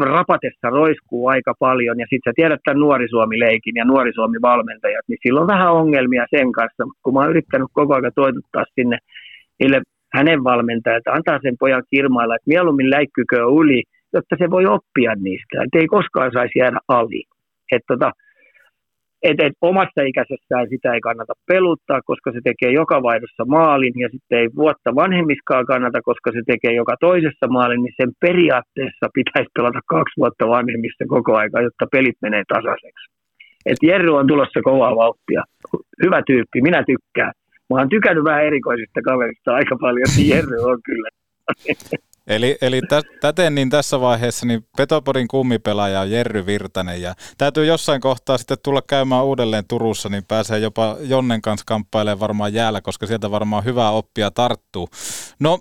rapatessa 0.00 0.70
roiskuu 0.70 1.28
aika 1.28 1.54
paljon, 1.58 2.00
ja 2.00 2.06
sitten 2.10 2.30
sä 2.30 2.32
tiedät 2.36 2.60
tämän 2.64 2.80
Nuori 2.80 3.08
Suomi-leikin 3.08 3.76
ja 3.76 3.84
Nuori 3.84 4.12
Suomi-valmentajat, 4.14 5.04
niin 5.08 5.18
silloin 5.22 5.42
on 5.42 5.54
vähän 5.54 5.72
ongelmia 5.72 6.26
sen 6.30 6.52
kanssa, 6.52 6.84
kun 7.02 7.14
mä 7.14 7.20
oon 7.20 7.30
yrittänyt 7.30 7.68
koko 7.72 7.94
ajan 7.94 8.12
toituttaa 8.14 8.64
sinne 8.74 8.98
niille 9.60 9.82
hänen 10.12 10.44
valmentajat, 10.44 11.02
antaa 11.06 11.38
sen 11.42 11.56
pojan 11.58 11.82
kirmailla, 11.90 12.34
että 12.34 12.48
mieluummin 12.48 12.90
läikkykö 12.90 13.36
yli, 13.36 13.82
jotta 14.12 14.36
se 14.38 14.50
voi 14.50 14.66
oppia 14.66 15.14
niistä, 15.14 15.62
että 15.64 15.78
ei 15.78 15.86
koskaan 15.86 16.30
saisi 16.32 16.58
jäädä 16.58 16.78
ali. 16.88 17.24
Et 17.72 17.82
tota, 17.88 18.12
et, 19.22 19.40
et 19.40 19.52
omassa 19.60 20.00
ikäisessään 20.10 20.66
sitä 20.68 20.92
ei 20.92 21.00
kannata 21.00 21.34
peluttaa, 21.46 22.00
koska 22.04 22.32
se 22.32 22.40
tekee 22.44 22.72
joka 22.72 23.02
vaihdossa 23.02 23.44
maalin 23.44 23.94
ja 24.04 24.08
sitten 24.12 24.38
ei 24.38 24.48
vuotta 24.56 24.94
vanhemmiskaan 24.94 25.66
kannata, 25.66 26.00
koska 26.02 26.32
se 26.32 26.42
tekee 26.46 26.72
joka 26.72 26.94
toisessa 27.00 27.46
maalin, 27.48 27.82
niin 27.82 27.94
sen 28.00 28.10
periaatteessa 28.20 29.06
pitäisi 29.14 29.50
pelata 29.54 29.80
kaksi 29.94 30.14
vuotta 30.20 30.48
vanhemmista 30.48 31.04
koko 31.08 31.36
aika, 31.36 31.60
jotta 31.60 31.86
pelit 31.92 32.18
menee 32.22 32.42
tasaiseksi. 32.54 33.06
Et 33.66 33.80
Jerry 33.82 34.10
on 34.16 34.26
tulossa 34.26 34.60
kovaa 34.62 34.96
vauhtia. 34.96 35.42
Hyvä 36.04 36.22
tyyppi, 36.26 36.62
minä 36.62 36.84
tykkään. 36.90 37.32
Mä 37.70 37.76
oon 37.78 37.88
tykännyt 37.88 38.24
vähän 38.24 38.44
erikoisista 38.44 39.00
kaverista 39.04 39.54
aika 39.54 39.76
paljon, 39.80 40.08
niin 40.16 40.28
Jerry 40.28 40.58
on 40.70 40.78
kyllä. 40.84 41.08
Eli, 42.28 42.58
eli 42.60 42.80
täten 43.20 43.54
niin 43.54 43.70
tässä 43.70 44.00
vaiheessa 44.00 44.46
niin 44.46 44.66
Petopodin 44.76 45.28
kummipelaaja 45.28 46.00
on 46.00 46.10
Jerry 46.10 46.46
Virtanen 46.46 47.02
ja 47.02 47.14
täytyy 47.38 47.66
jossain 47.66 48.00
kohtaa 48.00 48.38
sitten 48.38 48.58
tulla 48.62 48.82
käymään 48.82 49.24
uudelleen 49.24 49.64
Turussa, 49.68 50.08
niin 50.08 50.24
pääsee 50.24 50.58
jopa 50.58 50.96
Jonnen 51.00 51.42
kanssa 51.42 51.64
kamppailemaan 51.66 52.20
varmaan 52.20 52.54
jäällä, 52.54 52.80
koska 52.80 53.06
sieltä 53.06 53.30
varmaan 53.30 53.64
hyvää 53.64 53.90
oppia 53.90 54.30
tarttuu. 54.30 54.88
No 55.40 55.58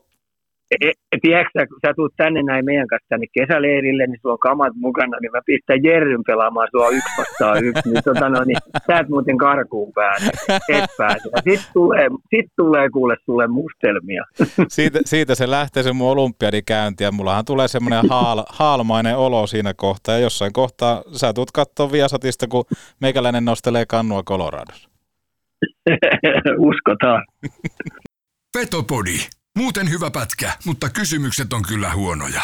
E, 0.72 0.92
tiedätkö, 1.22 1.68
kun 1.68 1.80
sä 1.86 1.94
tulet 1.96 2.14
tänne 2.18 2.44
näin 2.44 2.66
meidän 2.66 2.88
kanssa 2.88 3.10
tänne 3.10 3.28
kesäleirille, 3.40 4.08
niin 4.08 4.20
sulla 4.22 4.34
on 4.34 4.40
kamat 4.40 4.74
mukana, 4.76 5.18
niin 5.22 5.32
mä 5.32 5.42
pistän 5.46 5.84
Jerryn 5.84 6.24
pelaamaan 6.28 6.68
sua 6.72 6.90
yksi 6.90 7.10
vastaan 7.18 7.64
yksi, 7.64 7.90
niin, 7.90 8.04
tota 8.04 8.30
no, 8.30 8.44
niin 8.44 8.58
sä 8.88 9.00
et 9.00 9.10
muuten 9.10 9.38
karkuun 9.38 9.94
pääse, 9.94 10.32
et 10.70 10.90
pääse. 10.98 11.30
Sitten 11.50 11.74
tulee, 11.74 12.08
sit 12.30 12.52
tulee 12.56 12.90
kuule 12.90 13.16
sulle 13.26 13.48
mustelmia. 13.48 14.24
Siitä, 14.68 15.00
siitä 15.06 15.36
se 15.36 15.50
lähtee 15.50 15.84
se 15.84 15.94
mun 15.94 16.12
olympiadikäynti 16.12 17.04
ja 17.04 17.12
mullahan 17.12 17.46
tulee 17.46 17.68
semmoinen 17.68 18.10
haal, 18.10 18.44
haalmainen 18.50 19.18
olo 19.18 19.48
siinä 19.48 19.74
kohtaa 19.74 20.16
ja 20.16 20.22
jossain 20.22 20.54
kohtaa 20.54 21.04
sä 21.12 21.34
tulet 21.34 21.52
katsoa 21.52 21.92
Viasatista, 21.92 22.48
kun 22.48 22.64
meikäläinen 23.02 23.46
nostelee 23.46 23.86
kannua 23.86 24.24
Coloradossa. 24.24 24.90
Uskotaan. 26.70 27.26
Petopodi. 28.54 29.18
Muuten 29.58 29.90
hyvä 29.90 30.12
pätkä, 30.12 30.52
mutta 30.66 30.90
kysymykset 30.90 31.54
on 31.54 31.62
kyllä 31.62 31.94
huonoja. 31.94 32.42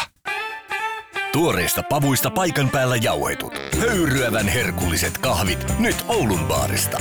Tuoreista 1.32 1.82
pavuista 1.82 2.30
paikan 2.30 2.70
päällä 2.70 2.96
jauhetut. 2.96 3.52
Höyryävän 3.80 4.48
herkulliset 4.48 5.18
kahvit 5.18 5.78
nyt 5.78 6.04
Oulun 6.08 6.44
baarista. 6.44 7.00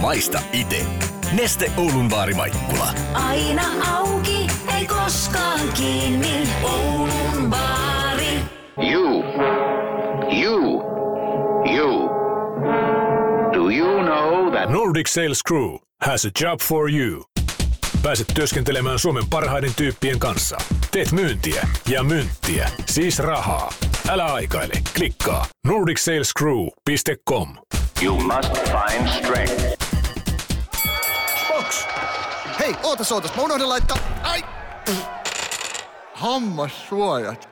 Maista 0.00 0.40
ite. 0.52 0.86
Neste 1.32 1.72
Oulun 1.76 2.08
baari 2.08 2.34
Maikkula. 2.34 2.94
Aina 3.14 3.62
auki, 3.96 4.46
ei 4.76 4.86
koskaan 4.86 5.68
kiinni. 5.74 6.48
Oulun 6.62 7.50
baari. 7.50 8.38
You. 8.92 9.22
You. 10.42 10.82
You. 11.76 12.08
Do 13.52 13.70
you 13.70 14.02
know 14.02 14.50
that 14.52 14.70
Nordic 14.70 15.08
Sales 15.08 15.40
Crew 15.48 15.78
has 16.02 16.24
a 16.24 16.30
job 16.40 16.60
for 16.60 16.90
you. 16.90 17.33
Pääset 18.04 18.26
työskentelemään 18.34 18.98
Suomen 18.98 19.24
parhaiden 19.30 19.74
tyyppien 19.76 20.18
kanssa. 20.18 20.56
Teet 20.90 21.12
myyntiä 21.12 21.68
ja 21.88 22.02
myyntiä, 22.02 22.70
siis 22.86 23.18
rahaa. 23.18 23.72
Älä 24.08 24.24
aikaile, 24.24 24.74
klikkaa 24.96 25.46
nordicsalescrew.com. 25.66 27.56
you 28.02 28.20
must 28.20 28.52
find 28.54 29.08
strength? 29.08 29.84
Box! 31.48 31.86
Hei, 32.58 32.74
ootas, 32.82 33.12
ootas, 33.12 33.36
mä 33.36 33.42
unohdin 33.42 33.68
laittaa... 33.68 33.98
Ai! 34.22 34.42
Hammassuojat. 36.14 37.48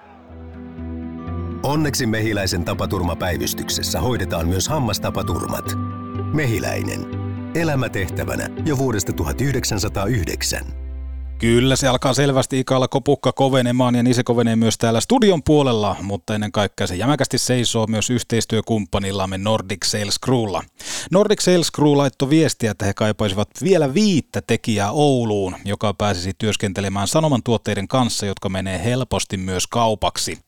Onneksi 1.63 2.07
Mehiläisen 2.07 2.65
tapaturmapäivystyksessä 2.65 4.01
hoidetaan 4.01 4.49
myös 4.49 4.69
hammastapaturmat. 4.69 5.65
Mehiläinen. 6.33 7.32
Elämä 7.55 7.89
tehtävänä 7.89 8.49
jo 8.67 8.79
vuodesta 8.79 9.13
1909. 9.13 10.67
Kyllä, 11.39 11.77
se 11.77 11.89
alkaa 11.89 12.15
selvästi 12.15 12.61
ikalla 12.61 12.89
kopukka 12.89 13.33
kovenemaan 13.33 13.95
ja 13.95 14.03
niin 14.03 14.15
se 14.15 14.25
kovenee 14.25 14.57
myös 14.57 14.79
täällä 14.79 15.01
studion 15.01 15.43
puolella, 15.43 15.97
mutta 16.03 16.35
ennen 16.35 16.53
kaikkea 16.53 16.87
se 16.87 16.97
jämäkästi 16.97 17.39
seisoo 17.39 17.87
myös 17.87 18.11
yhteistyökumppanillamme 18.11 19.39
Nordic 19.39 19.85
Sales 19.85 20.21
Crewlla. 20.25 20.63
Nordic 21.11 21.41
Sales 21.41 21.73
Crew 21.73 21.97
laittoi 21.97 22.31
viestiä, 22.31 22.71
että 22.71 22.85
he 22.85 22.95
kaipaisivat 22.95 23.49
vielä 23.63 23.95
viittä 23.95 24.43
tekijää 24.43 24.91
Ouluun, 24.91 25.57
joka 25.65 25.95
pääsisi 25.95 26.33
työskentelemään 26.39 27.09
sanoman 27.09 27.43
tuotteiden 27.43 27.89
kanssa, 27.89 28.27
jotka 28.27 28.49
menee 28.49 28.85
helposti 28.85 29.37
myös 29.37 29.67
kaupaksi. 29.67 30.39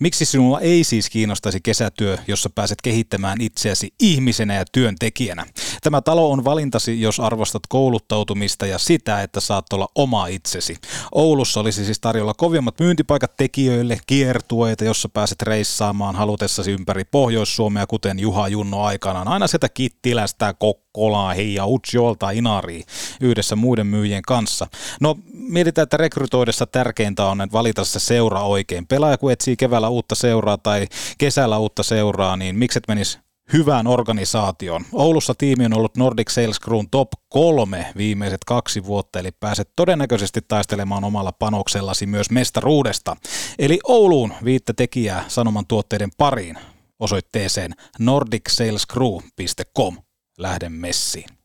Miksi 0.00 0.24
sinulla 0.24 0.60
ei 0.60 0.84
siis 0.84 1.10
kiinnostaisi 1.10 1.60
kesätyö, 1.60 2.18
jossa 2.26 2.50
pääset 2.50 2.78
kehittämään 2.82 3.40
itseäsi 3.40 3.94
ihmisenä 4.00 4.54
ja 4.54 4.64
työntekijänä? 4.72 5.46
Tämä 5.82 6.00
talo 6.00 6.30
on 6.30 6.44
valintasi, 6.44 7.00
jos 7.00 7.20
arvostat 7.20 7.62
kouluttautumista 7.68 8.66
ja 8.66 8.78
sitä, 8.78 9.22
että 9.22 9.40
saat 9.40 9.72
olla 9.72 9.88
oma 9.94 10.26
itsesi. 10.26 10.76
Oulussa 11.12 11.60
olisi 11.60 11.84
siis 11.84 12.00
tarjolla 12.00 12.34
kovimmat 12.34 12.80
myyntipaikat 12.80 13.36
tekijöille, 13.36 13.98
kiertueita, 14.06 14.84
jossa 14.84 15.08
pääset 15.08 15.42
reissaamaan 15.42 16.16
halutessasi 16.16 16.70
ympäri 16.70 17.04
Pohjois-Suomea, 17.04 17.86
kuten 17.86 18.18
Juha 18.18 18.48
Junno 18.48 18.82
aikanaan. 18.82 19.28
Aina 19.28 19.46
sieltä 19.46 19.68
Kittilästä, 19.68 20.54
Kokkolaa, 20.92 21.34
Heija, 21.34 21.66
Utsjolta, 21.66 22.30
Inari 22.30 22.82
yhdessä 23.20 23.56
muiden 23.56 23.86
myyjien 23.86 24.22
kanssa. 24.22 24.66
No 25.00 25.18
mietitään, 25.32 25.82
että 25.82 25.96
rekrytoidessa 25.96 26.66
tärkeintä 26.66 27.26
on 27.26 27.40
että 27.40 27.52
valita 27.52 27.84
se 27.84 27.98
seura 27.98 28.42
oikein. 28.42 28.86
Pelaaja 28.86 29.18
kun 29.18 29.32
etsii 29.32 29.56
keväällä 29.56 29.88
uutta 29.88 30.14
seuraa 30.14 30.58
tai 30.58 30.86
kesällä 31.18 31.58
uutta 31.58 31.82
seuraa, 31.82 32.36
niin 32.36 32.56
mikset 32.56 32.84
menis 32.88 33.18
hyvään 33.52 33.86
organisaatioon. 33.86 34.84
Oulussa 34.92 35.34
tiimi 35.38 35.64
on 35.64 35.76
ollut 35.76 35.96
Nordic 35.96 36.30
Sales 36.30 36.60
Crewn 36.60 36.86
top 36.90 37.08
kolme 37.28 37.86
viimeiset 37.96 38.44
kaksi 38.46 38.84
vuotta, 38.84 39.18
eli 39.18 39.30
pääset 39.40 39.68
todennäköisesti 39.76 40.40
taistelemaan 40.48 41.04
omalla 41.04 41.32
panoksellasi 41.32 42.06
myös 42.06 42.30
mestaruudesta. 42.30 43.16
Eli 43.58 43.78
Ouluun 43.84 44.32
viittä 44.44 44.72
tekijää 44.72 45.24
sanoman 45.28 45.66
tuotteiden 45.66 46.10
pariin 46.18 46.58
osoitteeseen 47.00 47.72
nordicsalescrew.com. 47.98 49.96
Lähden 50.42 50.72
messiin. 50.72 51.28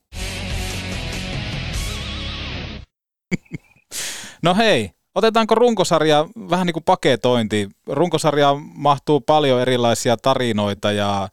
No 4.42 4.54
hei, 4.54 4.90
otetaanko 5.14 5.54
runkosarja 5.54 6.26
vähän 6.50 6.66
niin 6.66 6.72
kuin 6.72 6.84
paketointi? 6.84 7.68
Runkosarja 7.86 8.56
mahtuu 8.74 9.20
paljon 9.20 9.60
erilaisia 9.60 10.16
tarinoita 10.16 10.92
ja 10.92 11.28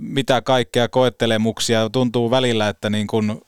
mitä 0.00 0.42
kaikkea 0.42 0.88
koettelemuksia. 0.88 1.90
Tuntuu 1.90 2.30
välillä, 2.30 2.68
että 2.68 2.90
niin 2.90 3.06
kuin 3.06 3.40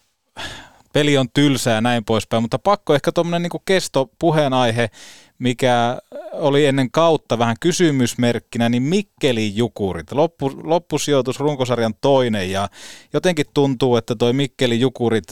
peli 0.93 1.19
on 1.19 1.27
tylsä 1.35 1.71
ja 1.71 1.81
näin 1.81 2.05
poispäin, 2.05 2.43
mutta 2.43 2.59
pakko 2.59 2.95
ehkä 2.95 3.13
tuommoinen 3.13 3.43
niin 3.43 3.63
kesto 3.65 4.11
puheenaihe, 4.19 4.91
mikä 5.39 5.99
oli 6.33 6.67
ennen 6.67 6.91
kautta 6.91 7.39
vähän 7.39 7.57
kysymysmerkkinä, 7.61 8.69
niin 8.69 8.83
Mikkeli 8.83 9.53
Jukurit. 9.57 10.13
Loppu, 10.13 10.53
loppusijoitus 10.63 11.41
runkosarjan 11.41 11.95
toinen 12.01 12.51
ja 12.51 12.69
jotenkin 13.13 13.47
tuntuu, 13.55 13.97
että 13.97 14.15
toi 14.15 14.33
Mikkeli 14.33 14.81
Jukurit 14.81 15.25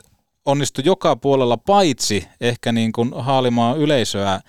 onnistui 0.47 0.85
joka 0.87 1.17
puolella 1.17 1.57
paitsi 1.57 2.29
ehkä 2.40 2.73
niin 2.73 2.93
kuin 2.93 3.11
haalimaan 3.17 3.79
yleisöä, 3.79 4.40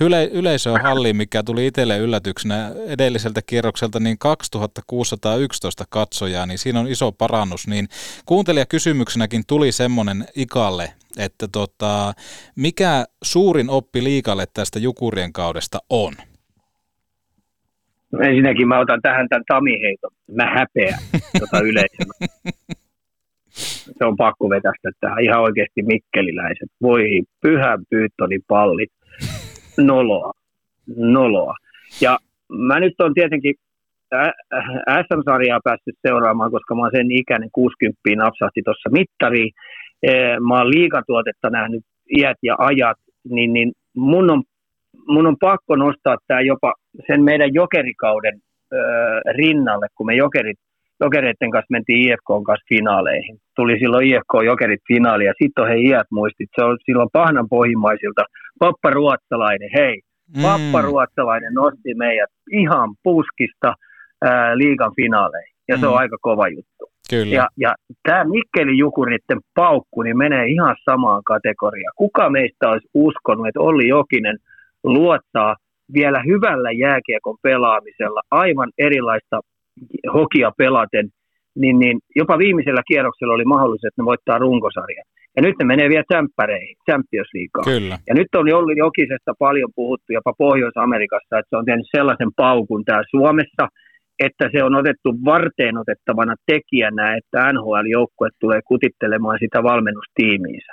yle, 0.00 0.24
yleisöä 0.32 0.78
halliin, 0.82 1.16
mikä 1.16 1.42
tuli 1.42 1.66
itselle 1.66 1.98
yllätyksenä 1.98 2.72
edelliseltä 2.86 3.42
kierrokselta 3.42 4.00
niin 4.00 4.18
2611 4.18 5.84
katsojaa, 5.88 6.46
niin 6.46 6.58
siinä 6.58 6.80
on 6.80 6.88
iso 6.88 7.12
parannus. 7.12 7.66
Niin 7.66 7.88
kuuntelijakysymyksenäkin 8.26 9.42
tuli 9.46 9.72
semmoinen 9.72 10.28
ikalle, 10.36 10.92
että 11.18 11.46
tota, 11.52 12.12
mikä 12.56 13.04
suurin 13.22 13.70
oppi 13.70 14.04
liikalle 14.04 14.44
tästä 14.54 14.78
Jukurien 14.78 15.32
kaudesta 15.32 15.78
on? 15.90 16.12
No 18.12 18.20
ensinnäkin 18.20 18.68
mä 18.68 18.78
otan 18.78 19.02
tähän 19.02 19.28
tämän 19.28 19.44
Tami-heiton. 19.48 20.10
Mä 20.32 20.46
häpeän 20.46 20.98
tota 21.40 21.60
yleisöä. 21.68 22.26
se 23.98 24.04
on 24.04 24.16
pakko 24.16 24.50
vetästä 24.50 24.90
tähän 25.00 25.24
ihan 25.24 25.42
oikeasti 25.42 25.82
mikkeliläiset. 25.82 26.70
Voi 26.82 27.22
pyhän 27.40 27.78
pyyttoni 27.90 28.38
pallit. 28.48 28.92
Noloa. 29.78 30.32
Noloa. 30.96 31.54
Ja 32.00 32.18
mä 32.48 32.80
nyt 32.80 33.00
on 33.00 33.14
tietenkin 33.14 33.54
SM-sarjaa 35.06 35.60
päässyt 35.64 35.98
seuraamaan, 36.02 36.50
koska 36.50 36.74
mä 36.74 36.80
oon 36.80 36.90
sen 36.96 37.10
ikäinen 37.10 37.48
60 37.52 38.00
napsahti 38.16 38.62
tuossa 38.64 38.90
mittariin. 38.90 39.52
Mä 40.48 40.58
oon 40.58 40.70
liikatuotetta 40.70 41.50
nähnyt 41.50 41.82
iät 42.18 42.36
ja 42.42 42.54
ajat, 42.58 42.98
niin, 43.30 43.52
niin 43.52 43.72
mun, 43.96 44.30
on, 44.30 44.42
mun 45.08 45.26
on 45.26 45.36
pakko 45.40 45.76
nostaa 45.76 46.16
tämä 46.26 46.40
jopa 46.40 46.72
sen 47.06 47.22
meidän 47.22 47.54
jokerikauden 47.54 48.40
rinnalle, 49.36 49.86
kun 49.96 50.06
me 50.06 50.14
jokerit 50.14 50.58
jokereiden 51.00 51.50
kanssa 51.50 51.74
mentiin 51.74 52.02
IFK 52.02 52.30
kanssa 52.46 52.68
finaaleihin. 52.68 53.36
Tuli 53.56 53.78
silloin 53.78 54.06
IFK 54.06 54.32
jokerit 54.44 54.80
finaali 54.88 55.24
ja 55.24 55.32
sitten 55.42 55.64
on 55.64 55.70
he 55.70 55.76
iät 55.78 56.06
muistit. 56.10 56.48
Se 56.56 56.64
on 56.64 56.78
silloin 56.86 57.08
pahnan 57.12 57.48
pohjimmaisilta. 57.48 58.22
Pappa 58.58 58.90
Ruotsalainen, 58.90 59.70
hei. 59.78 60.00
Mm. 60.36 60.42
Pappa 60.42 60.82
Ruotsalainen 60.82 61.54
nosti 61.54 61.94
meidät 61.96 62.30
ihan 62.52 62.88
puskista 63.02 63.74
ää, 64.24 64.58
liigan 64.58 64.92
finaaleihin. 64.96 65.54
Ja 65.68 65.76
mm. 65.76 65.80
se 65.80 65.86
on 65.86 65.92
mm. 65.92 65.98
aika 65.98 66.16
kova 66.20 66.48
juttu. 66.48 66.84
Kyllä. 67.10 67.34
Ja, 67.34 67.48
ja 67.56 67.74
tämä 68.02 68.24
Mikkeli 68.24 68.78
Jukuritten 68.78 69.40
paukku 69.54 70.02
niin 70.02 70.18
menee 70.18 70.46
ihan 70.46 70.76
samaan 70.84 71.22
kategoriaan. 71.24 71.92
Kuka 71.96 72.30
meistä 72.30 72.68
olisi 72.68 72.88
uskonut, 72.94 73.46
että 73.46 73.60
Olli 73.60 73.88
Jokinen 73.88 74.38
luottaa 74.84 75.56
vielä 75.94 76.22
hyvällä 76.26 76.70
jääkiekon 76.72 77.36
pelaamisella 77.42 78.20
aivan 78.30 78.70
erilaista 78.78 79.40
hokia 80.14 80.50
pelaten, 80.58 81.08
niin, 81.54 81.78
niin 81.78 81.98
jopa 82.16 82.38
viimeisellä 82.38 82.82
kierroksella 82.88 83.34
oli 83.34 83.44
mahdollisuus, 83.44 83.84
että 83.84 84.02
ne 84.02 84.06
voittaa 84.06 84.38
runkosarjan. 84.38 85.06
Ja 85.36 85.42
nyt 85.42 85.54
ne 85.58 85.64
menee 85.64 85.88
vielä 85.88 86.04
tsemppäreihin, 86.10 86.76
Champions 86.90 87.30
Leagueaan. 87.34 87.80
Kyllä. 87.80 87.98
Ja 88.08 88.14
nyt 88.14 88.30
on 88.34 88.54
ollut 88.54 88.76
Jokisesta 88.76 89.32
paljon 89.38 89.70
puhuttu 89.74 90.12
jopa 90.12 90.32
Pohjois-Amerikassa, 90.38 91.38
että 91.38 91.50
se 91.50 91.56
on 91.56 91.64
tehnyt 91.64 91.86
sellaisen 91.96 92.32
paukun 92.36 92.84
täällä 92.84 93.04
Suomessa, 93.10 93.64
että 94.18 94.48
se 94.52 94.64
on 94.64 94.74
otettu 94.74 95.08
varteen 95.24 95.78
otettavana 95.78 96.34
tekijänä, 96.46 97.16
että 97.16 97.52
NHL-joukkue 97.52 98.28
tulee 98.40 98.60
kutittelemaan 98.62 99.38
sitä 99.40 99.62
valmennustiimiinsä. 99.62 100.72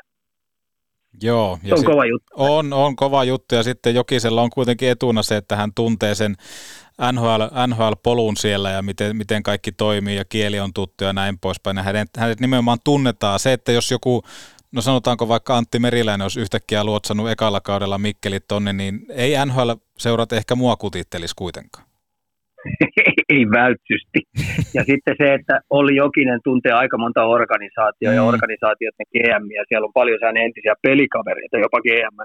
Joo. 1.23 1.59
Ja 1.63 1.67
se 1.67 1.73
on 1.73 1.79
sit, 1.79 1.87
kova 1.87 2.05
juttu. 2.05 2.27
On, 2.35 2.73
on 2.73 2.95
kova 2.95 3.23
juttu 3.23 3.55
ja 3.55 3.63
sitten 3.63 3.95
Jokisella 3.95 4.41
on 4.41 4.49
kuitenkin 4.49 4.89
etuna 4.89 5.23
se, 5.23 5.37
että 5.37 5.55
hän 5.55 5.73
tuntee 5.75 6.15
sen 6.15 6.35
NHL, 7.11 7.41
NHL-polun 7.67 8.37
siellä 8.37 8.69
ja 8.69 8.81
miten, 8.81 9.15
miten 9.15 9.43
kaikki 9.43 9.71
toimii 9.71 10.15
ja 10.15 10.25
kieli 10.25 10.59
on 10.59 10.73
tuttu 10.73 11.03
ja 11.03 11.13
näin 11.13 11.39
poispäin. 11.39 11.77
Ja 11.77 11.83
hänet, 11.83 12.09
hänet 12.17 12.39
nimenomaan 12.39 12.77
tunnetaan. 12.83 13.39
Se, 13.39 13.53
että 13.53 13.71
jos 13.71 13.91
joku, 13.91 14.23
no 14.71 14.81
sanotaanko 14.81 15.27
vaikka 15.27 15.57
Antti 15.57 15.79
Meriläinen 15.79 16.25
olisi 16.25 16.39
yhtäkkiä 16.39 16.83
luotsannut 16.83 17.29
ekalla 17.29 17.61
kaudella 17.61 17.97
Mikkelit 17.97 18.47
tonne, 18.47 18.73
niin 18.73 19.05
ei 19.09 19.33
NHL-seurat 19.45 20.33
ehkä 20.33 20.55
mua 20.55 20.75
kutittelisi 20.75 21.33
kuitenkaan. 21.35 21.90
ei 23.33 23.43
välttysti. 23.59 24.19
Ja 24.73 24.83
sitten 24.83 25.15
se, 25.17 25.33
että 25.33 25.55
Olli 25.69 25.95
Jokinen 25.95 26.39
tuntee 26.43 26.71
aika 26.71 26.97
monta 26.97 27.25
organisaatioa 27.25 28.11
mm. 28.11 28.15
ja 28.15 28.23
organisaatioiden 28.23 29.07
GM, 29.13 29.45
ja 29.57 29.63
siellä 29.67 29.85
on 29.85 29.99
paljon 29.99 30.19
hänen 30.23 30.43
entisiä 30.43 30.73
pelikavereita, 30.81 31.57
jopa 31.57 31.79
GM 31.81 32.17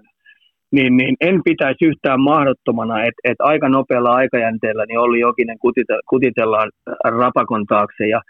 niin, 0.72 0.96
niin 0.96 1.16
en 1.20 1.40
pitäisi 1.44 1.84
yhtään 1.84 2.20
mahdottomana, 2.20 2.98
että, 2.98 3.20
että 3.24 3.44
aika 3.44 3.68
nopealla 3.68 4.14
aikajänteellä 4.14 4.84
niin 4.86 4.98
Olli 4.98 5.20
Jokinen 5.20 5.58
kutitellaan 6.10 6.70
rapakon 7.04 7.66
taakse 7.66 8.06
ja 8.08 8.20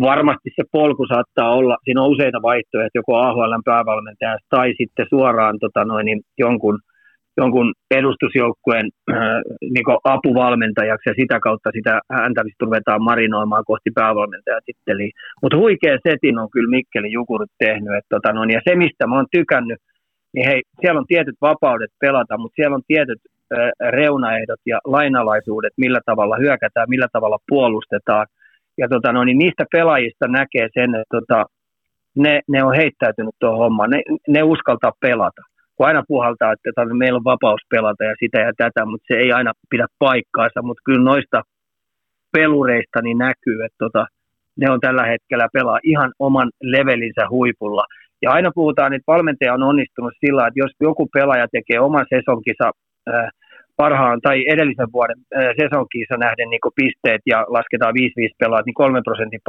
varmasti 0.00 0.50
se 0.56 0.62
polku 0.72 1.06
saattaa 1.06 1.54
olla, 1.54 1.76
siinä 1.84 2.02
on 2.02 2.10
useita 2.10 2.42
vaihtoehtoja, 2.42 3.00
joko 3.00 3.16
AHLn 3.16 3.62
päävalmentaja 3.64 4.36
tai 4.50 4.74
sitten 4.78 5.06
suoraan 5.08 5.58
tota 5.60 5.84
noin, 5.84 6.04
niin 6.06 6.20
jonkun, 6.38 6.78
jonkun 7.36 7.74
edustusjoukkueen 7.90 8.88
äh, 9.10 9.16
niin 9.60 9.84
apuvalmentajaksi 10.04 11.10
ja 11.10 11.14
sitä 11.20 11.40
kautta 11.40 11.70
sitä 11.72 12.00
häntä 12.12 12.42
ruvetaan 12.60 13.02
marinoimaan 13.02 13.64
kohti 13.66 13.90
päävalmentajatitteliä. 13.94 15.10
Mutta 15.42 15.56
huikea 15.56 15.98
setin 16.08 16.38
on 16.38 16.50
kyllä 16.50 16.70
Mikkeli 16.70 17.12
Jukurit 17.12 17.50
tehnyt. 17.58 17.96
Et, 17.98 18.04
tota 18.08 18.32
noin, 18.32 18.50
ja 18.50 18.60
se, 18.68 18.76
mistä 18.76 19.06
mä 19.06 19.16
oon 19.16 19.26
tykännyt, 19.30 19.78
niin 20.34 20.48
hei, 20.48 20.62
siellä 20.80 20.98
on 20.98 21.06
tietyt 21.06 21.36
vapaudet 21.40 21.90
pelata, 22.00 22.38
mutta 22.38 22.56
siellä 22.56 22.74
on 22.74 22.82
tietyt 22.86 23.20
reunaehdot 23.90 24.60
ja 24.66 24.78
lainalaisuudet, 24.84 25.72
millä 25.76 26.00
tavalla 26.06 26.36
hyökätään, 26.36 26.88
millä 26.88 27.08
tavalla 27.12 27.38
puolustetaan. 27.48 28.26
Ja 28.78 28.88
tota, 28.88 29.12
no, 29.12 29.24
niin 29.24 29.38
niistä 29.38 29.64
pelaajista 29.72 30.28
näkee 30.28 30.68
sen, 30.74 30.94
että 30.94 31.18
tota, 31.20 31.46
ne, 32.16 32.40
ne 32.48 32.64
on 32.64 32.76
heittäytynyt 32.76 33.34
tuohon 33.38 33.58
hommaan, 33.58 33.90
ne, 33.90 34.02
ne 34.28 34.42
uskaltaa 34.42 34.92
pelata. 35.00 35.42
Kun 35.80 35.86
aina 35.86 36.02
puhaltaa, 36.08 36.52
että 36.52 36.84
meillä 36.84 37.16
on 37.16 37.24
vapaus 37.24 37.60
pelata 37.70 38.04
ja 38.04 38.14
sitä 38.20 38.38
ja 38.38 38.52
tätä, 38.56 38.84
mutta 38.84 39.04
se 39.08 39.14
ei 39.14 39.32
aina 39.32 39.52
pidä 39.70 39.86
paikkaansa, 39.98 40.62
mutta 40.62 40.82
kyllä 40.84 41.04
noista 41.04 41.42
pelureista 42.32 43.02
niin 43.02 43.18
näkyy, 43.18 43.64
että 43.64 43.78
tota, 43.78 44.06
ne 44.56 44.70
on 44.70 44.80
tällä 44.80 45.04
hetkellä 45.06 45.48
pelaa 45.52 45.78
ihan 45.82 46.12
oman 46.18 46.50
levelinsä 46.62 47.24
huipulla– 47.30 47.84
ja 48.22 48.30
aina 48.30 48.50
puhutaan, 48.54 48.92
että 48.92 49.12
valmentaja 49.14 49.54
on 49.54 49.62
onnistunut 49.62 50.12
sillä, 50.24 50.46
että 50.46 50.60
jos 50.64 50.72
joku 50.80 51.08
pelaaja 51.12 51.46
tekee 51.52 51.80
oman 51.80 52.06
sesonkinsa 52.14 52.66
äh, 53.08 53.28
parhaan 53.76 54.20
tai 54.20 54.44
edellisen 54.52 54.92
vuoden 54.92 55.18
äh, 55.36 55.54
sesonkiinsa 55.60 56.16
nähden 56.16 56.50
niin 56.50 56.76
pisteet 56.80 57.22
ja 57.26 57.38
lasketaan 57.56 57.94
5-5 57.94 58.34
pelaat, 58.38 58.66
niin 58.66 58.74
3 58.74 59.00
prosentin 59.04 59.40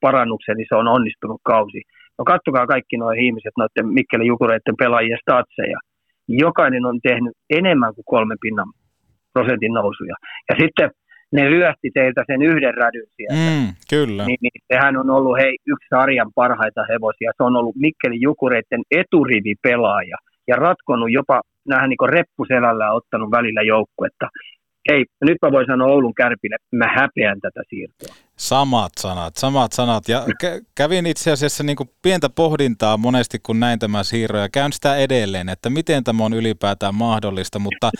parannuksen, 0.00 0.56
niin 0.56 0.66
se 0.68 0.76
on 0.76 0.88
onnistunut 0.88 1.40
kausi. 1.44 1.82
No 2.20 2.24
katsokaa 2.24 2.66
kaikki 2.66 2.96
nuo 2.96 3.12
ihmiset, 3.24 3.54
noiden 3.58 3.86
Mikkeli 3.98 4.26
Jukureiden 4.26 4.76
pelaajien 4.78 5.18
statseja. 5.22 5.78
Jokainen 6.28 6.84
on 6.86 6.98
tehnyt 7.08 7.34
enemmän 7.50 7.94
kuin 7.94 8.10
kolme 8.14 8.34
pinnan 8.40 8.70
prosentin 9.32 9.72
nousuja. 9.72 10.16
Ja 10.48 10.54
sitten 10.62 10.90
ne 11.32 11.42
ryösti 11.48 11.88
teiltä 11.94 12.22
sen 12.26 12.42
yhden 12.42 12.74
rädyn 12.74 13.08
sieltä. 13.16 13.34
Mm, 13.34 13.68
kyllä. 13.94 14.22
Niin, 14.26 14.38
niin, 14.44 14.60
sehän 14.72 14.96
on 14.96 15.10
ollut 15.10 15.38
hei, 15.38 15.54
yksi 15.72 15.88
sarjan 15.94 16.30
parhaita 16.34 16.82
hevosia. 16.90 17.30
Se 17.36 17.42
on 17.42 17.56
ollut 17.56 17.76
Mikkelin 17.76 18.20
Jukureiden 18.20 18.82
eturivipelaaja 18.90 20.16
ja 20.48 20.56
ratkonut 20.56 21.10
jopa 21.18 21.40
nähän 21.68 21.88
niin 21.90 22.14
reppuselällä 22.16 22.92
ottanut 22.92 23.30
välillä 23.30 23.62
joukkuetta. 23.62 24.26
Hei, 24.88 25.04
nyt 25.24 25.36
mä 25.42 25.52
voin 25.52 25.66
sanoa 25.66 25.92
Oulun 25.92 26.14
kärpille, 26.14 26.56
mä 26.72 26.86
häpeän 26.96 27.40
tätä 27.40 27.60
siirtoa. 27.68 28.14
Samat 28.36 28.92
sanat, 29.00 29.36
samat 29.36 29.72
sanat. 29.72 30.08
Ja 30.08 30.24
kä- 30.44 30.64
kävin 30.74 31.06
itse 31.06 31.30
asiassa 31.30 31.64
niin 31.64 31.76
kuin 31.76 31.90
pientä 32.02 32.28
pohdintaa 32.28 32.96
monesti, 32.96 33.38
kun 33.42 33.60
näin 33.60 33.78
tämä 33.78 34.02
siirro, 34.02 34.38
ja 34.38 34.48
käyn 34.48 34.72
sitä 34.72 34.96
edelleen, 34.96 35.48
että 35.48 35.70
miten 35.70 36.04
tämä 36.04 36.24
on 36.24 36.32
ylipäätään 36.32 36.94
mahdollista. 36.94 37.58
Mutta 37.58 37.90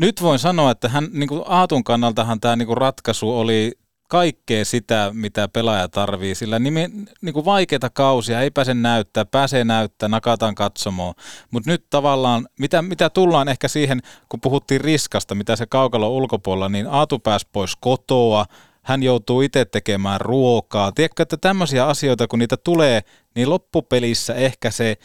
nyt 0.00 0.22
voin 0.22 0.38
sanoa, 0.38 0.70
että 0.70 0.88
hän, 0.88 1.08
niin 1.12 1.28
kuin 1.28 1.42
Aatun 1.46 1.84
kannaltahan 1.84 2.40
tämä 2.40 2.56
niin 2.56 2.66
kuin 2.66 2.78
ratkaisu 2.78 3.38
oli 3.38 3.72
kaikkea 4.08 4.64
sitä, 4.64 5.10
mitä 5.12 5.48
pelaaja 5.48 5.88
tarvii, 5.88 6.34
sillä 6.34 6.58
nimi, 6.58 6.88
niin 7.20 7.44
vaikeita 7.44 7.90
kausia, 7.90 8.40
ei 8.40 8.50
pääse 8.50 8.74
näyttää, 8.74 9.24
pääsee 9.24 9.64
näyttää, 9.64 10.08
nakataan 10.08 10.54
katsomoon, 10.54 11.14
mutta 11.50 11.70
nyt 11.70 11.84
tavallaan, 11.90 12.48
mitä, 12.58 12.82
mitä 12.82 13.10
tullaan 13.10 13.48
ehkä 13.48 13.68
siihen, 13.68 14.00
kun 14.28 14.40
puhuttiin 14.40 14.80
riskasta, 14.80 15.34
mitä 15.34 15.56
se 15.56 15.66
kaukalo 15.66 16.08
ulkopuolella, 16.08 16.68
niin 16.68 16.86
Aatu 16.86 17.18
pääsi 17.18 17.48
pois 17.52 17.76
kotoa, 17.76 18.46
hän 18.82 19.02
joutuu 19.02 19.40
itse 19.40 19.64
tekemään 19.64 20.20
ruokaa. 20.20 20.92
Tiedätkö, 20.92 21.22
että 21.22 21.36
tämmöisiä 21.36 21.86
asioita, 21.86 22.28
kun 22.28 22.38
niitä 22.38 22.56
tulee, 22.56 23.00
niin 23.34 23.50
loppupelissä 23.50 24.34
ehkä 24.34 24.70
se 24.70 24.96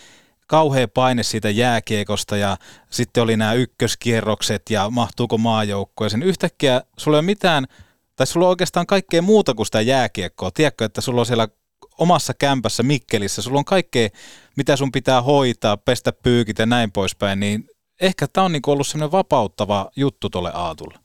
kauhea 0.47 0.87
paine 0.87 1.23
siitä 1.23 1.49
jääkiekosta 1.49 2.37
ja 2.37 2.57
sitten 2.89 3.23
oli 3.23 3.37
nämä 3.37 3.53
ykköskierrokset 3.53 4.69
ja 4.69 4.89
mahtuuko 4.89 5.37
maajoukkoja. 5.37 6.09
Sen 6.09 6.23
yhtäkkiä 6.23 6.81
sulla 6.97 7.17
ei 7.17 7.19
ole 7.19 7.25
mitään 7.25 7.67
tai 8.21 8.27
sulla 8.27 8.45
on 8.45 8.55
oikeastaan 8.55 8.91
kaikkea 8.95 9.21
muuta 9.21 9.53
kuin 9.53 9.65
sitä 9.65 9.81
jääkiekkoa. 9.81 10.49
Tiedätkö, 10.51 10.85
että 10.85 11.01
sulla 11.01 11.21
on 11.21 11.25
siellä 11.25 11.47
omassa 12.05 12.33
kämpässä 12.45 12.83
Mikkelissä, 12.83 13.41
sulla 13.41 13.61
on 13.63 13.73
kaikkea, 13.75 14.07
mitä 14.57 14.75
sun 14.75 14.91
pitää 14.97 15.21
hoitaa, 15.21 15.77
pestä 15.77 16.11
pyykit 16.23 16.59
ja 16.59 16.65
näin 16.65 16.89
poispäin, 16.91 17.39
niin 17.39 17.59
ehkä 18.01 18.25
tämä 18.33 18.45
on 18.45 18.51
niinku 18.51 18.71
ollut 18.71 18.87
semmoinen 18.87 19.17
vapauttava 19.19 19.79
juttu 20.03 20.29
tuolle 20.29 20.51
Aatulle. 20.53 20.97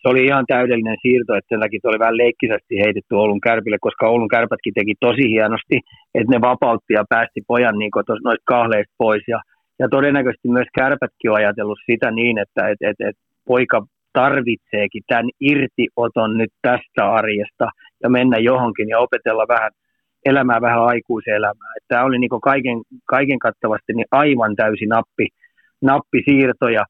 Se 0.00 0.08
oli 0.12 0.24
ihan 0.24 0.44
täydellinen 0.54 0.96
siirto, 1.02 1.34
että 1.34 1.48
sen 1.50 1.60
takia 1.60 1.80
se 1.82 1.88
oli 1.88 1.98
vähän 2.04 2.20
leikkisästi 2.22 2.74
heitetty 2.84 3.12
Oulun 3.14 3.40
kärpille, 3.40 3.78
koska 3.80 4.08
Oulun 4.08 4.34
kärpätkin 4.36 4.74
teki 4.74 4.94
tosi 5.00 5.24
hienosti, 5.34 5.76
että 6.14 6.32
ne 6.32 6.40
vapautti 6.40 6.92
ja 6.98 7.04
päästi 7.08 7.40
pojan 7.46 7.78
niin 7.78 7.90
noista 8.24 8.50
kahleista 8.54 8.94
pois. 8.98 9.22
Ja, 9.28 9.40
ja 9.78 9.86
todennäköisesti 9.88 10.48
myös 10.48 10.68
kärpätkin 10.74 11.30
on 11.30 11.36
ajatellut 11.36 11.78
sitä 11.90 12.10
niin, 12.10 12.38
että 12.38 12.68
et, 12.70 12.80
et, 12.90 13.08
et 13.08 13.16
poika 13.46 13.86
tarvitseekin 14.20 15.02
tämän 15.06 15.28
irtioton 15.40 16.38
nyt 16.38 16.52
tästä 16.62 17.02
arjesta 17.18 17.66
ja 18.02 18.08
mennä 18.10 18.38
johonkin 18.38 18.88
ja 18.88 18.98
opetella 18.98 19.44
vähän 19.48 19.70
elämää 20.24 20.60
vähän 20.60 20.84
aikuiselämää. 20.84 21.74
Tämä 21.88 22.04
oli 22.04 22.18
niin 22.18 22.40
kaiken, 22.42 22.78
kaiken 23.04 23.38
kattavasti 23.38 23.92
niin 23.92 24.10
aivan 24.10 24.56
täysi 24.56 24.86
nappi, 24.86 25.26
nappisiirtoja. 25.82 26.84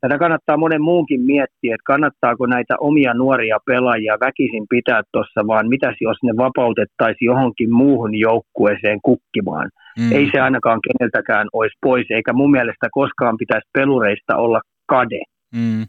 Tätä 0.00 0.18
kannattaa 0.18 0.56
monen 0.56 0.82
muunkin 0.82 1.20
miettiä, 1.20 1.74
että 1.74 1.92
kannattaako 1.92 2.46
näitä 2.46 2.74
omia 2.80 3.14
nuoria 3.14 3.58
pelaajia 3.66 4.16
väkisin 4.20 4.66
pitää 4.70 5.02
tuossa, 5.12 5.46
vaan 5.46 5.68
mitäs 5.68 5.96
jos 6.00 6.16
ne 6.22 6.32
vapautettaisiin 6.36 7.26
johonkin 7.26 7.72
muuhun 7.72 8.14
joukkueeseen 8.14 8.98
kukkimaan. 9.02 9.70
Mm. 9.98 10.12
Ei 10.12 10.28
se 10.32 10.40
ainakaan 10.40 10.80
keneltäkään 10.86 11.46
olisi 11.52 11.76
pois, 11.80 12.06
eikä 12.10 12.32
mun 12.32 12.50
mielestä 12.50 12.88
koskaan 12.90 13.36
pitäisi 13.38 13.68
pelureista 13.72 14.36
olla 14.36 14.60
kade. 14.86 15.22
Mm. 15.54 15.86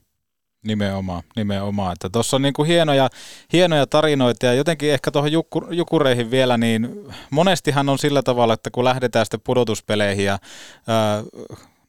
Nimenomaan, 0.65 1.23
nimenomaan. 1.35 1.93
Että 1.93 2.09
tuossa 2.09 2.37
on 2.37 2.41
niin 2.41 2.53
kuin 2.53 2.67
hienoja, 2.67 3.09
hienoja 3.53 3.87
tarinoita 3.87 4.45
ja 4.45 4.53
jotenkin 4.53 4.91
ehkä 4.91 5.11
tuohon 5.11 5.31
juku, 5.31 5.61
jukureihin 5.71 6.31
vielä, 6.31 6.57
niin 6.57 7.05
monestihan 7.31 7.89
on 7.89 7.99
sillä 7.99 8.21
tavalla, 8.23 8.53
että 8.53 8.69
kun 8.71 8.83
lähdetään 8.83 9.25
sitten 9.25 9.41
pudotuspeleihin 9.43 10.25
ja 10.25 10.39
ää, 10.87 11.23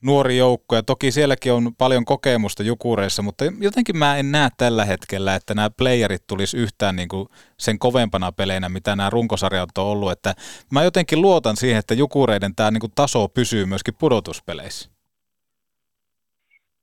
nuori 0.01 0.37
joukko, 0.37 0.75
ja 0.75 0.83
toki 0.83 1.11
sielläkin 1.11 1.53
on 1.53 1.75
paljon 1.77 2.05
kokemusta 2.05 2.63
jukureissa, 2.63 3.21
mutta 3.21 3.45
jotenkin 3.59 3.97
mä 3.97 4.17
en 4.17 4.31
näe 4.31 4.49
tällä 4.57 4.85
hetkellä, 4.85 5.35
että 5.35 5.53
nämä 5.53 5.69
playerit 5.69 6.27
tulisi 6.27 6.57
yhtään 6.57 6.95
niin 6.95 7.09
kuin 7.09 7.27
sen 7.57 7.79
kovempana 7.79 8.31
peleinä, 8.31 8.69
mitä 8.69 8.95
nämä 8.95 9.09
runkosarjat 9.09 9.77
on 9.77 9.85
ollut, 9.85 10.11
että 10.11 10.33
mä 10.71 10.83
jotenkin 10.83 11.21
luotan 11.21 11.57
siihen, 11.57 11.79
että 11.79 11.93
jukureiden 11.93 12.55
tämä 12.55 12.71
niin 12.71 12.81
kuin 12.81 12.91
taso 12.95 13.27
pysyy 13.27 13.65
myöskin 13.65 13.93
pudotuspeleissä. 13.99 14.89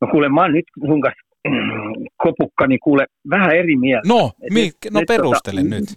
No 0.01 0.09
kuule, 0.11 0.29
mä 0.29 0.41
oon 0.41 0.53
nyt 0.53 0.65
sun 0.87 1.01
kanssa 1.01 1.28
kopukkani 2.25 2.79
kuule 2.79 3.07
vähän 3.31 3.51
eri 3.51 3.77
mieltä. 3.77 4.09
No, 4.09 4.31
mi, 4.53 4.71
no 4.93 5.01
perustele 5.09 5.61
tota, 5.61 5.75
nyt. 5.75 5.89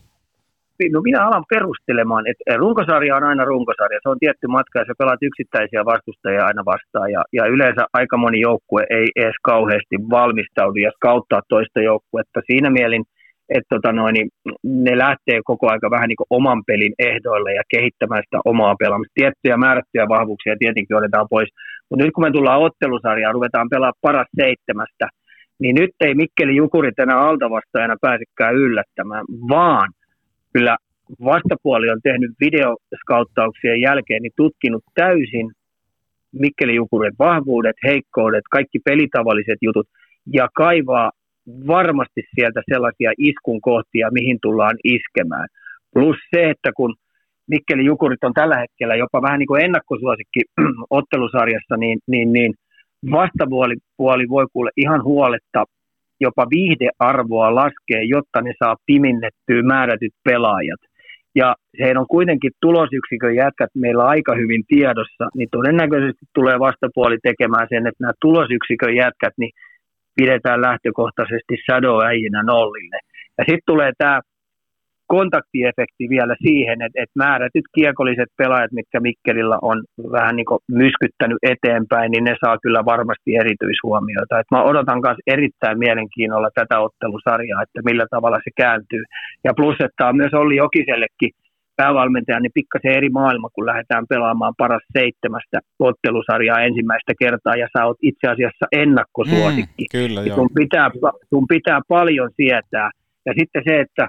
No 0.92 1.02
minä 1.02 1.26
alan 1.28 1.44
perustelemaan, 1.50 2.24
että 2.28 2.58
runkosarja 2.58 3.16
on 3.16 3.24
aina 3.24 3.46
runkosarja. 3.46 4.00
Se 4.04 4.10
on 4.10 4.20
tietty 4.20 4.48
matka 4.48 4.80
ja 4.80 4.86
sä 4.86 4.94
pelaat 4.98 5.24
yksittäisiä 5.30 5.86
vastustajia 5.86 6.46
aina 6.46 6.64
vastaan. 6.66 7.12
Ja, 7.12 7.22
ja 7.34 7.46
yleensä 7.46 7.86
aika 7.94 8.18
moni 8.18 8.40
joukkue 8.40 8.84
ei 8.90 9.08
edes 9.16 9.36
kauheasti 9.44 9.96
valmistaudu 10.10 10.80
ja 10.80 10.92
skauttaa 10.96 11.42
toista 11.50 11.80
joukkuetta. 11.82 12.42
Siinä 12.52 12.70
mielin, 12.70 13.04
että 13.50 13.76
tota 13.76 13.92
noin, 13.92 14.14
niin 14.14 14.30
ne 14.64 14.98
lähtee 14.98 15.40
koko 15.46 15.66
aika 15.72 15.92
vähän 15.92 16.08
niin 16.08 16.30
oman 16.30 16.62
pelin 16.68 16.94
ehdoille 17.00 17.54
ja 17.54 17.64
kehittämään 17.74 18.24
sitä 18.26 18.40
omaa 18.46 18.76
pelaamista. 18.80 19.20
Tiettyjä 19.20 19.58
määrättyjä 19.58 20.06
vahvuuksia 20.10 20.56
tietenkin 20.60 20.98
otetaan 20.98 21.28
pois. 21.30 21.50
Mutta 21.90 22.06
nyt 22.06 22.14
kun 22.14 22.24
me 22.24 22.32
tullaan 22.32 22.62
ottelusarjaan, 22.62 23.34
ruvetaan 23.34 23.70
pelaamaan 23.70 24.02
paras 24.02 24.28
seitsemästä– 24.42 25.08
niin 25.62 25.76
nyt 25.76 25.92
ei 26.00 26.16
Mikkeli 26.16 26.56
Jukurit 26.56 27.00
enää 27.00 27.20
altavastaajana 27.20 27.96
pääsekään 28.02 28.56
yllättämään, 28.56 29.26
vaan 29.50 29.90
kyllä 30.54 30.78
vastapuoli 31.24 31.90
on 31.90 32.00
tehnyt 32.04 32.32
videoskauttauksien 32.40 33.82
jälkeen 33.82 34.22
niin 34.22 34.32
tutkinut 34.36 34.84
täysin 34.94 35.52
Mikkeli 36.32 36.76
Jukurin 36.76 37.14
vahvuudet, 37.20 37.76
heikkoudet, 37.84 38.44
kaikki 38.52 38.80
pelitavalliset 38.86 39.58
jutut 39.62 39.88
ja 40.34 40.48
kaivaa 40.56 41.12
varmasti 41.68 42.22
sieltä 42.36 42.62
sellaisia 42.74 43.12
iskun 43.18 43.62
kohtia, 43.62 44.12
mihin 44.12 44.38
tullaan 44.42 44.78
iskemään. 44.84 45.48
Plus 45.94 46.18
se, 46.36 46.50
että 46.50 46.72
kun 46.76 46.96
Mikkeli 47.48 47.86
Jukurit 47.86 48.24
on 48.24 48.34
tällä 48.34 48.58
hetkellä 48.60 48.96
jopa 48.96 49.22
vähän 49.22 49.40
niin 49.40 49.48
kuin 49.48 49.64
ennakkosuosikki 49.66 50.42
ottelusarjassa, 51.00 51.78
niin, 51.78 52.00
niin, 52.08 52.34
niin– 52.34 52.54
vastapuoli 53.12 53.76
puoli 53.98 54.30
voi 54.30 54.46
kuule 54.54 54.72
ihan 54.78 55.04
huoletta 55.04 55.64
jopa 56.20 56.46
viihdearvoa 56.50 57.56
laskee, 57.56 58.04
jotta 58.04 58.42
ne 58.42 58.54
saa 58.60 58.76
piminnettyä 58.86 59.62
määrätyt 59.64 60.14
pelaajat. 60.24 60.82
Ja 61.36 61.56
heidän 61.80 61.98
on 61.98 62.08
kuitenkin 62.08 62.52
tulosyksikön 62.62 63.36
jätkät 63.36 63.70
meillä 63.76 64.04
aika 64.06 64.36
hyvin 64.36 64.64
tiedossa, 64.68 65.26
niin 65.36 65.50
todennäköisesti 65.52 66.26
tulee 66.34 66.60
vastapuoli 66.60 67.18
tekemään 67.24 67.68
sen, 67.70 67.88
että 67.88 68.04
nämä 68.04 68.14
tulosyksikön 68.22 68.96
jätkät 68.96 69.34
niin 69.38 69.52
pidetään 70.16 70.62
lähtökohtaisesti 70.62 71.56
shadow-äijinä 71.66 72.44
nollille. 72.44 72.98
Ja 73.38 73.44
sitten 73.48 73.70
tulee 73.72 73.92
tämä 73.98 74.22
kontaktiefekti 75.18 76.04
vielä 76.16 76.36
siihen, 76.46 76.78
että, 76.86 76.98
että 77.04 77.22
määrätyt 77.24 77.68
kiekolliset 77.76 78.32
pelaajat, 78.38 78.78
mitkä 78.80 79.00
Mikkelillä 79.08 79.58
on 79.72 79.78
vähän 80.18 80.36
niin 80.36 80.62
myskyttänyt 80.82 81.40
eteenpäin, 81.54 82.12
niin 82.12 82.24
ne 82.24 82.36
saa 82.44 82.58
kyllä 82.64 82.82
varmasti 82.94 83.30
erityishuomioita. 83.44 84.40
Et 84.40 84.52
mä 84.56 84.64
odotan 84.72 85.00
myös 85.06 85.20
erittäin 85.36 85.78
mielenkiinnolla 85.86 86.50
tätä 86.60 86.76
ottelusarjaa, 86.88 87.64
että 87.64 87.80
millä 87.90 88.06
tavalla 88.16 88.40
se 88.44 88.52
kääntyy. 88.62 89.04
Ja 89.46 89.52
plus, 89.60 89.78
että 89.88 90.08
on 90.10 90.16
myös 90.22 90.34
Olli 90.34 90.56
Jokisellekin 90.64 91.32
päävalmentaja, 91.80 92.40
niin 92.40 92.58
pikkasen 92.60 92.98
eri 93.00 93.10
maailma, 93.10 93.50
kun 93.54 93.66
lähdetään 93.66 94.06
pelaamaan 94.10 94.54
paras 94.58 94.86
seitsemästä 94.98 95.58
ottelusarjaa 95.80 96.66
ensimmäistä 96.68 97.14
kertaa, 97.24 97.56
ja 97.62 97.68
sä 97.74 97.86
oot 97.86 97.98
itse 98.02 98.26
asiassa 98.34 98.66
ennakkosuosikki. 98.82 99.84
Mm, 99.84 99.92
kyllä, 99.98 100.36
sun, 100.36 100.50
pitää, 100.60 100.90
sun 101.30 101.46
pitää 101.54 101.80
paljon 101.88 102.30
sietää. 102.40 102.90
Ja 103.26 103.34
sitten 103.40 103.64
se, 103.68 103.80
että 103.80 104.08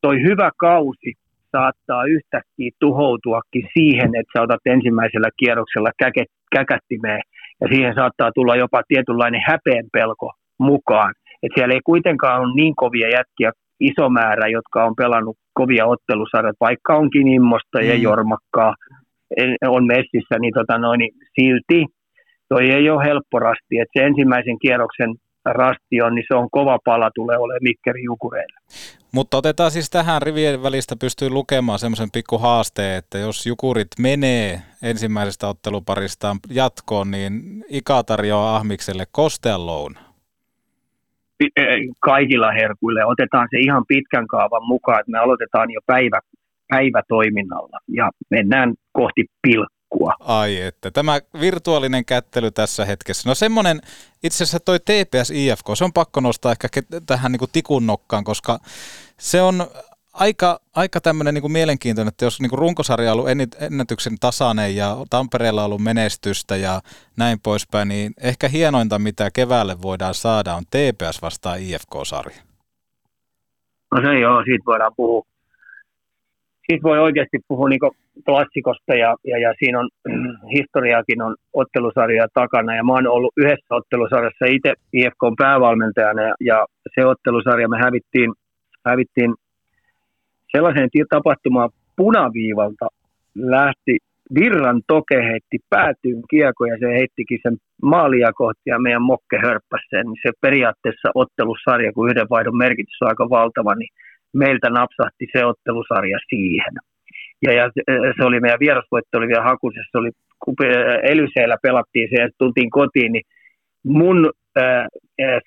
toi 0.00 0.22
hyvä 0.22 0.50
kausi 0.56 1.12
saattaa 1.52 2.04
yhtäkkiä 2.04 2.70
tuhoutuakin 2.80 3.68
siihen, 3.78 4.10
että 4.20 4.32
sä 4.32 4.42
otat 4.42 4.60
ensimmäisellä 4.66 5.30
kierroksella 5.36 5.90
käke, 5.98 6.24
käkättimeen 6.56 7.22
ja 7.60 7.68
siihen 7.72 7.94
saattaa 7.94 8.30
tulla 8.34 8.56
jopa 8.56 8.82
tietynlainen 8.88 9.42
häpeenpelko 9.48 10.32
mukaan. 10.58 11.14
Et 11.42 11.52
siellä 11.54 11.74
ei 11.74 11.80
kuitenkaan 11.84 12.40
ole 12.40 12.54
niin 12.54 12.74
kovia 12.76 13.08
jätkiä 13.08 13.50
iso 13.80 14.08
määrä, 14.08 14.48
jotka 14.48 14.84
on 14.84 14.94
pelannut 14.96 15.36
kovia 15.54 15.86
ottelusarjat, 15.86 16.56
vaikka 16.60 16.96
onkin 16.96 17.28
immosta 17.28 17.80
ja 17.80 17.94
mm. 17.94 18.02
jormakkaa, 18.02 18.74
on 19.68 19.86
messissä, 19.86 20.38
niin, 20.40 20.54
tota 20.54 20.78
noin, 20.78 20.98
niin 20.98 21.14
silti 21.40 21.86
toi 22.48 22.70
ei 22.70 22.90
ole 22.90 23.04
helppo 23.04 23.38
rasti. 23.38 23.78
Et 23.78 23.88
se 23.92 24.04
ensimmäisen 24.04 24.58
kierroksen 24.58 25.14
rasti 25.44 26.02
on, 26.02 26.14
niin 26.14 26.24
se 26.28 26.34
on 26.34 26.48
kova 26.50 26.78
pala 26.84 27.10
tulee 27.14 27.38
olemaan 27.38 27.62
Mikkeri 27.62 28.04
Jukureille. 28.04 28.60
Mutta 29.12 29.36
otetaan 29.36 29.70
siis 29.70 29.90
tähän 29.90 30.22
rivien 30.22 30.62
välistä 30.62 30.96
pystyy 31.00 31.30
lukemaan 31.30 31.78
semmoisen 31.78 32.10
pikku 32.12 32.38
haasteen, 32.38 32.98
että 32.98 33.18
jos 33.18 33.46
Jukurit 33.46 33.88
menee 33.98 34.62
ensimmäisestä 34.82 35.48
otteluparistaan 35.48 36.38
jatkoon, 36.50 37.10
niin 37.10 37.64
Ika 37.68 38.02
tarjoaa 38.04 38.56
Ahmikselle 38.56 39.04
kostean 39.12 39.66
louna. 39.66 40.00
kaikilla 42.00 42.52
herkuilla. 42.52 43.06
Otetaan 43.06 43.48
se 43.50 43.58
ihan 43.58 43.84
pitkän 43.88 44.26
kaavan 44.26 44.66
mukaan, 44.66 45.00
että 45.00 45.12
me 45.12 45.18
aloitetaan 45.18 45.70
jo 45.70 45.80
päivä, 45.86 46.20
päivätoiminnalla 46.68 47.78
ja 47.88 48.10
mennään 48.30 48.74
kohti 48.92 49.24
pilkkua. 49.88 50.14
Ai 50.20 50.60
että, 50.60 50.90
tämä 50.90 51.20
virtuaalinen 51.40 52.04
kättely 52.04 52.50
tässä 52.50 52.84
hetkessä. 52.84 53.28
No 53.28 53.34
semmoinen, 53.34 53.80
itse 54.22 54.44
asiassa 54.44 54.60
toi 54.60 54.80
TPS 54.80 55.30
IFK, 55.30 55.66
se 55.74 55.84
on 55.84 55.92
pakko 55.92 56.20
nostaa 56.20 56.52
ehkä 56.52 56.68
tähän 57.06 57.32
niin 57.32 57.38
kuin 57.38 57.50
tikun 57.52 57.86
nokkaan, 57.86 58.24
koska 58.24 58.58
se 59.18 59.42
on 59.42 59.66
aika, 60.12 60.60
aika 60.74 61.00
tämmöinen 61.00 61.34
niin 61.34 61.52
mielenkiintoinen, 61.52 62.08
että 62.08 62.24
jos 62.24 62.40
niin 62.40 62.50
kuin 62.50 62.58
runkosarja 62.58 63.12
on 63.12 63.18
ollut 63.18 63.30
ennätyksen 63.60 64.18
tasainen 64.20 64.76
ja 64.76 64.96
Tampereella 65.10 65.62
on 65.62 65.66
ollut 65.66 65.82
menestystä 65.82 66.56
ja 66.56 66.80
näin 67.16 67.40
poispäin, 67.40 67.88
niin 67.88 68.12
ehkä 68.20 68.48
hienointa, 68.48 68.98
mitä 68.98 69.30
keväälle 69.30 69.82
voidaan 69.82 70.14
saada, 70.14 70.54
on 70.54 70.64
TPS 70.64 71.22
vastaan 71.22 71.58
IFK-sarja. 71.60 72.42
No 73.94 74.00
se 74.02 74.18
joo, 74.18 74.42
siitä 74.44 74.64
voidaan 74.66 74.92
puhua. 74.96 75.22
Siitä 76.66 76.82
voi 76.82 76.98
oikeasti 76.98 77.38
puhua 77.48 77.68
niin 77.68 77.80
klassikosta 78.26 78.94
ja, 78.94 79.14
ja, 79.24 79.38
ja 79.38 79.54
siinä 79.58 79.80
on 79.80 79.88
historiaakin 80.56 81.22
on 81.22 81.36
ottelusarja 81.52 82.26
takana 82.34 82.76
ja 82.76 82.84
mä 82.84 82.92
oon 82.92 83.06
ollut 83.06 83.32
yhdessä 83.36 83.74
ottelusarjassa 83.74 84.44
itse 84.46 84.72
IFK 84.92 85.22
päävalmentajana 85.38 86.22
ja, 86.22 86.34
ja 86.40 86.66
se 86.94 87.06
ottelusarja 87.06 87.68
me 87.68 87.78
hävittiin, 87.78 88.32
hävittiin 88.86 89.34
sellaiseen 90.52 90.88
tapahtumaan 91.10 91.70
punaviivalta 91.96 92.86
lähti 93.34 93.96
Virran 94.34 94.82
toke 94.86 95.16
heitti 95.16 95.58
päätyyn 95.70 96.22
kiekko 96.30 96.66
ja 96.66 96.76
se 96.80 96.86
heittikin 96.86 97.38
sen 97.42 97.56
maalia 97.82 98.32
kohti 98.32 98.66
ja 98.66 98.78
meidän 98.78 99.02
mokke 99.02 99.38
hörppäsi 99.38 99.86
sen. 99.90 100.06
Niin 100.06 100.22
se 100.22 100.30
periaatteessa 100.40 101.08
ottelusarja, 101.14 101.92
kun 101.92 102.10
yhden 102.10 102.30
vaihdon 102.30 102.56
merkitys 102.56 103.02
on 103.02 103.08
aika 103.08 103.30
valtava, 103.30 103.74
niin 103.74 103.92
meiltä 104.32 104.70
napsahti 104.70 105.26
se 105.32 105.44
ottelusarja 105.44 106.18
siihen. 106.28 106.74
Ja, 107.42 107.52
ja 107.52 107.70
se 108.16 108.24
oli 108.24 108.40
meidän 108.40 108.60
vierasvoitto 108.60 109.18
oli 109.18 109.28
vielä 109.28 109.50
hakusessa, 109.52 109.90
se 109.92 109.98
oli, 109.98 110.10
kun 110.44 110.54
Elyseellä 111.02 111.56
pelattiin 111.62 112.08
se 112.10 112.22
ja 112.22 112.28
tultiin 112.38 112.70
kotiin, 112.70 113.12
niin 113.12 113.24
mun 113.84 114.30
äh, 114.58 114.86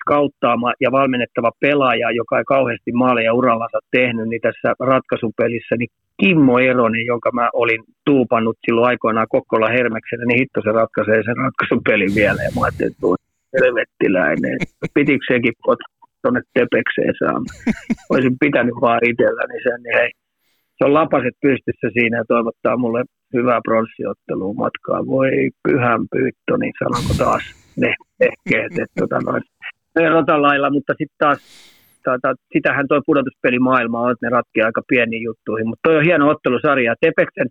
skauttaama 0.00 0.72
ja 0.80 0.92
valmennettava 0.92 1.50
pelaaja, 1.60 2.10
joka 2.10 2.38
ei 2.38 2.44
kauheasti 2.44 2.92
maaleja 2.92 3.34
urallansa 3.34 3.78
tehnyt, 3.90 4.28
niin 4.28 4.40
tässä 4.40 4.74
ratkaisupelissä, 4.80 5.74
niin 5.78 5.88
Kimmo 6.20 6.58
Eronen, 6.58 7.06
jonka 7.06 7.30
mä 7.32 7.50
olin 7.52 7.82
tuupannut 8.04 8.56
silloin 8.66 8.88
aikoinaan 8.88 9.26
Kokkola 9.30 9.68
Hermeksenä, 9.68 10.24
niin 10.24 10.38
hitto 10.40 10.60
se 10.62 10.72
ratkaisee 10.72 11.22
sen 11.22 11.36
ratkaisupelin 11.36 12.14
vielä. 12.14 12.42
Ja 12.42 12.50
mä 12.54 12.60
ajattelin, 12.64 12.92
että 12.92 13.06
helvettiläinen. 13.64 14.58
Pitikö 14.94 15.24
tuonne 16.22 16.42
tepekseen 16.54 17.14
saamaan? 17.18 17.46
Olisin 18.10 18.36
pitänyt 18.40 18.74
vaan 18.80 19.00
itselläni 19.10 19.62
sen, 19.62 19.82
niin 19.82 19.96
hei, 19.98 20.10
se 20.82 20.86
on 20.86 20.94
lapaset 20.94 21.36
pystyssä 21.42 21.88
siinä 21.92 22.16
ja 22.18 22.24
toivottaa 22.28 22.76
mulle 22.76 23.04
hyvää 23.36 23.60
pronssiottelua 23.64 24.54
matkaa. 24.64 25.06
Voi 25.06 25.30
pyhän 25.68 26.00
pyyttö, 26.12 26.52
niin 26.58 26.72
sanonko 26.78 27.14
taas 27.18 27.42
ne 27.76 27.94
ehkeet, 28.28 28.72
että 28.82 28.96
tota 29.00 29.18
noin, 29.26 29.42
lailla, 30.46 30.70
mutta 30.70 30.92
sitten 30.98 31.18
taas 31.18 31.38
tota, 32.04 32.34
sitähän 32.52 32.88
tuo 32.88 33.00
pudotuspelimaailma 33.06 34.00
on, 34.00 34.12
että 34.12 34.26
ne 34.26 34.30
ratkeaa 34.30 34.66
aika 34.66 34.82
pieniin 34.88 35.22
juttuihin, 35.22 35.68
mutta 35.68 35.88
toi 35.88 35.96
on 35.96 36.04
hieno 36.04 36.28
ottelusarja. 36.28 36.94
Tepeksen, 37.00 37.48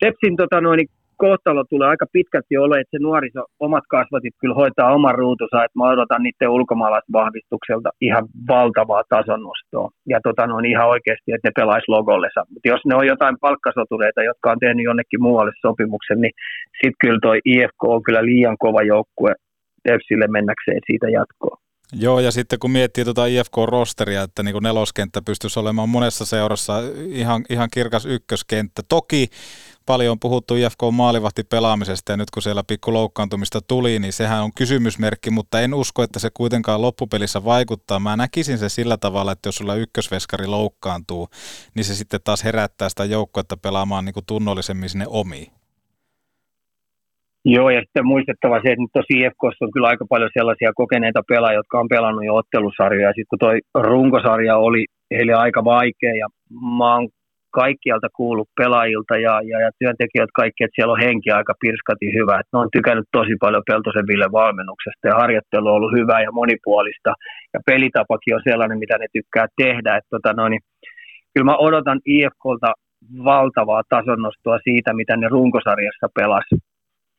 Tepsin 0.00 0.36
tota 0.36 0.60
noin, 0.60 0.86
kohtalo 1.16 1.64
tulee 1.64 1.88
aika 1.88 2.06
pitkälti 2.12 2.56
ole, 2.56 2.80
että 2.80 2.90
se 2.90 2.98
nuoriso, 3.02 3.42
omat 3.60 3.84
kasvatit 3.88 4.34
kyllä 4.40 4.54
hoitaa 4.54 4.94
oman 4.94 5.14
ruutunsa, 5.14 5.64
että 5.64 5.78
mä 5.78 5.90
odotan 5.90 6.22
niiden 6.22 6.50
ulkomaalaisvahvistukselta 6.56 7.90
ihan 8.00 8.24
valtavaa 8.48 9.02
tasonnostoa. 9.08 9.90
Ja 10.12 10.18
tota 10.22 10.46
noin 10.46 10.64
ihan 10.64 10.88
oikeasti, 10.88 11.32
että 11.32 11.48
ne 11.48 11.52
pelaisi 11.56 11.88
logollensa. 11.88 12.40
Mutta 12.50 12.68
jos 12.68 12.80
ne 12.86 12.94
on 12.94 13.06
jotain 13.06 13.36
palkkasotureita, 13.40 14.22
jotka 14.22 14.50
on 14.50 14.58
tehnyt 14.58 14.84
jonnekin 14.84 15.22
muualle 15.22 15.52
sopimuksen, 15.60 16.20
niin 16.20 16.34
sitten 16.80 17.00
kyllä 17.00 17.18
toi 17.22 17.38
IFK 17.44 17.80
on 17.84 18.02
kyllä 18.02 18.24
liian 18.24 18.56
kova 18.58 18.82
joukkue 18.82 19.32
Tepsille 19.82 20.26
mennäkseen 20.26 20.80
siitä 20.86 21.08
jatkoon. 21.08 21.65
Joo, 21.92 22.20
ja 22.20 22.30
sitten 22.30 22.58
kun 22.58 22.70
miettii 22.70 23.04
tuota 23.04 23.26
IFK-rosteria, 23.26 24.22
että 24.22 24.42
niin 24.42 24.62
neloskenttä 24.62 25.22
pystyisi 25.22 25.58
olemaan 25.58 25.88
monessa 25.88 26.24
seurassa 26.24 26.78
ihan, 27.08 27.44
ihan 27.50 27.68
kirkas 27.72 28.06
ykköskenttä. 28.06 28.82
Toki 28.88 29.30
paljon 29.86 30.12
on 30.12 30.20
puhuttu 30.20 30.54
IFK 30.54 30.78
maalivahti 30.92 31.44
pelaamisesta 31.44 32.12
ja 32.12 32.16
nyt 32.16 32.30
kun 32.30 32.42
siellä 32.42 32.64
pikku 32.64 32.92
loukkaantumista 32.92 33.60
tuli, 33.60 33.98
niin 33.98 34.12
sehän 34.12 34.42
on 34.42 34.54
kysymysmerkki, 34.54 35.30
mutta 35.30 35.60
en 35.60 35.74
usko, 35.74 36.02
että 36.02 36.18
se 36.18 36.30
kuitenkaan 36.34 36.82
loppupelissä 36.82 37.44
vaikuttaa. 37.44 38.00
Mä 38.00 38.16
näkisin 38.16 38.58
se 38.58 38.68
sillä 38.68 38.96
tavalla, 38.96 39.32
että 39.32 39.48
jos 39.48 39.56
sulla 39.56 39.74
ykkösveskari 39.74 40.46
loukkaantuu, 40.46 41.28
niin 41.74 41.84
se 41.84 41.94
sitten 41.94 42.20
taas 42.24 42.44
herättää 42.44 42.88
sitä 42.88 43.04
joukkoa 43.04 43.42
pelaamaan 43.62 44.04
niin 44.04 44.14
kuin 44.14 44.26
tunnollisemmin 44.26 44.88
sinne 44.88 45.04
omiin. 45.08 45.55
Joo, 47.54 47.70
ja 47.70 47.80
sitten 47.80 48.06
muistettava 48.06 48.60
se, 48.60 48.68
että 48.72 48.82
nyt 48.82 48.96
tosi 48.98 49.14
IFKssa 49.20 49.64
on 49.64 49.72
kyllä 49.74 49.88
aika 49.88 50.06
paljon 50.08 50.30
sellaisia 50.38 50.72
kokeneita 50.80 51.22
pelaajia, 51.28 51.58
jotka 51.58 51.80
on 51.80 51.88
pelannut 51.88 52.24
jo 52.24 52.34
ottelusarjoja. 52.34 53.08
Sitten 53.16 53.32
kun 53.32 53.44
toi 53.46 53.56
runkosarja 53.90 54.56
oli 54.56 54.82
heille 55.16 55.34
aika 55.34 55.64
vaikea, 55.64 56.14
ja 56.22 56.26
mä 56.78 56.94
oon 56.94 57.08
kaikkialta 57.60 58.08
kuullut 58.16 58.48
pelaajilta 58.60 59.14
ja, 59.26 59.34
ja, 59.50 59.56
ja 59.64 59.70
työntekijät 59.78 60.32
kaikki, 60.40 60.64
että 60.64 60.76
siellä 60.76 60.92
on 60.92 61.04
henki 61.06 61.30
aika 61.30 61.54
pirskati 61.60 62.06
hyvä. 62.18 62.34
Että 62.40 62.52
ne 62.52 62.58
on 62.64 62.74
tykännyt 62.76 63.08
tosi 63.18 63.34
paljon 63.40 63.68
Peltosen 63.70 64.06
Ville 64.10 64.28
valmennuksesta 64.40 65.08
ja 65.08 65.14
harjoittelu 65.22 65.68
on 65.68 65.76
ollut 65.78 65.96
hyvää 65.98 66.20
ja 66.26 66.32
monipuolista. 66.40 67.12
Ja 67.54 67.60
pelitapakin 67.66 68.34
on 68.36 68.46
sellainen, 68.48 68.78
mitä 68.78 68.96
ne 68.98 69.06
tykkää 69.12 69.46
tehdä. 69.62 69.96
Että 69.96 70.12
tota 70.14 70.32
noin, 70.32 70.50
niin, 70.50 70.64
kyllä 71.32 71.48
mä 71.50 71.56
odotan 71.56 72.00
IFKlta 72.06 72.70
valtavaa 73.24 73.82
tasonnostoa 73.94 74.58
siitä, 74.68 74.90
mitä 75.00 75.16
ne 75.16 75.28
runkosarjassa 75.28 76.08
pelasi 76.18 76.54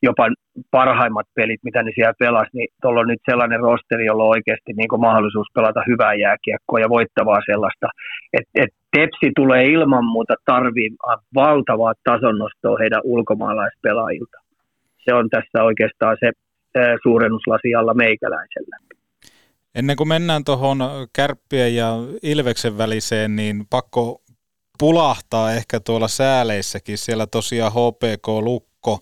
jopa 0.01 0.27
parhaimmat 0.71 1.27
pelit, 1.35 1.59
mitä 1.63 1.83
ne 1.83 1.91
siellä 1.95 2.13
pelasi, 2.19 2.49
niin 2.53 2.67
tuolla 2.81 2.99
on 2.99 3.07
nyt 3.07 3.21
sellainen 3.29 3.59
rosteri, 3.59 4.05
jolla 4.05 4.23
on 4.23 4.29
oikeasti 4.29 4.73
niin 4.73 4.87
kuin 4.87 5.01
mahdollisuus 5.01 5.47
pelata 5.53 5.81
hyvää 5.87 6.13
jääkiekkoa 6.13 6.79
ja 6.79 6.89
voittavaa 6.89 7.41
sellaista. 7.45 7.87
Et, 8.33 8.47
et 8.55 8.69
Tepsi 8.95 9.31
tulee 9.35 9.65
ilman 9.65 10.05
muuta 10.05 10.33
tarvimaan 10.45 11.19
valtavaa 11.35 11.93
tasonnostoa 12.03 12.77
heidän 12.79 13.01
ulkomaalaispelaajilta. 13.03 14.37
Se 15.05 15.13
on 15.13 15.29
tässä 15.29 15.63
oikeastaan 15.63 16.17
se 16.19 16.31
suurennuslasi 17.03 17.75
alla 17.75 17.93
meikäläisellä. 17.93 18.77
Ennen 19.75 19.95
kuin 19.95 20.07
mennään 20.07 20.43
tuohon 20.43 20.77
kärppien 21.15 21.75
ja 21.75 21.87
Ilveksen 22.23 22.77
väliseen, 22.77 23.35
niin 23.35 23.65
pakko 23.69 24.21
pulahtaa 24.79 25.51
ehkä 25.53 25.79
tuolla 25.79 26.07
sääleissäkin. 26.07 26.97
Siellä 26.97 27.27
tosiaan 27.27 27.71
HPK 27.71 28.27
Lukko 28.27 28.99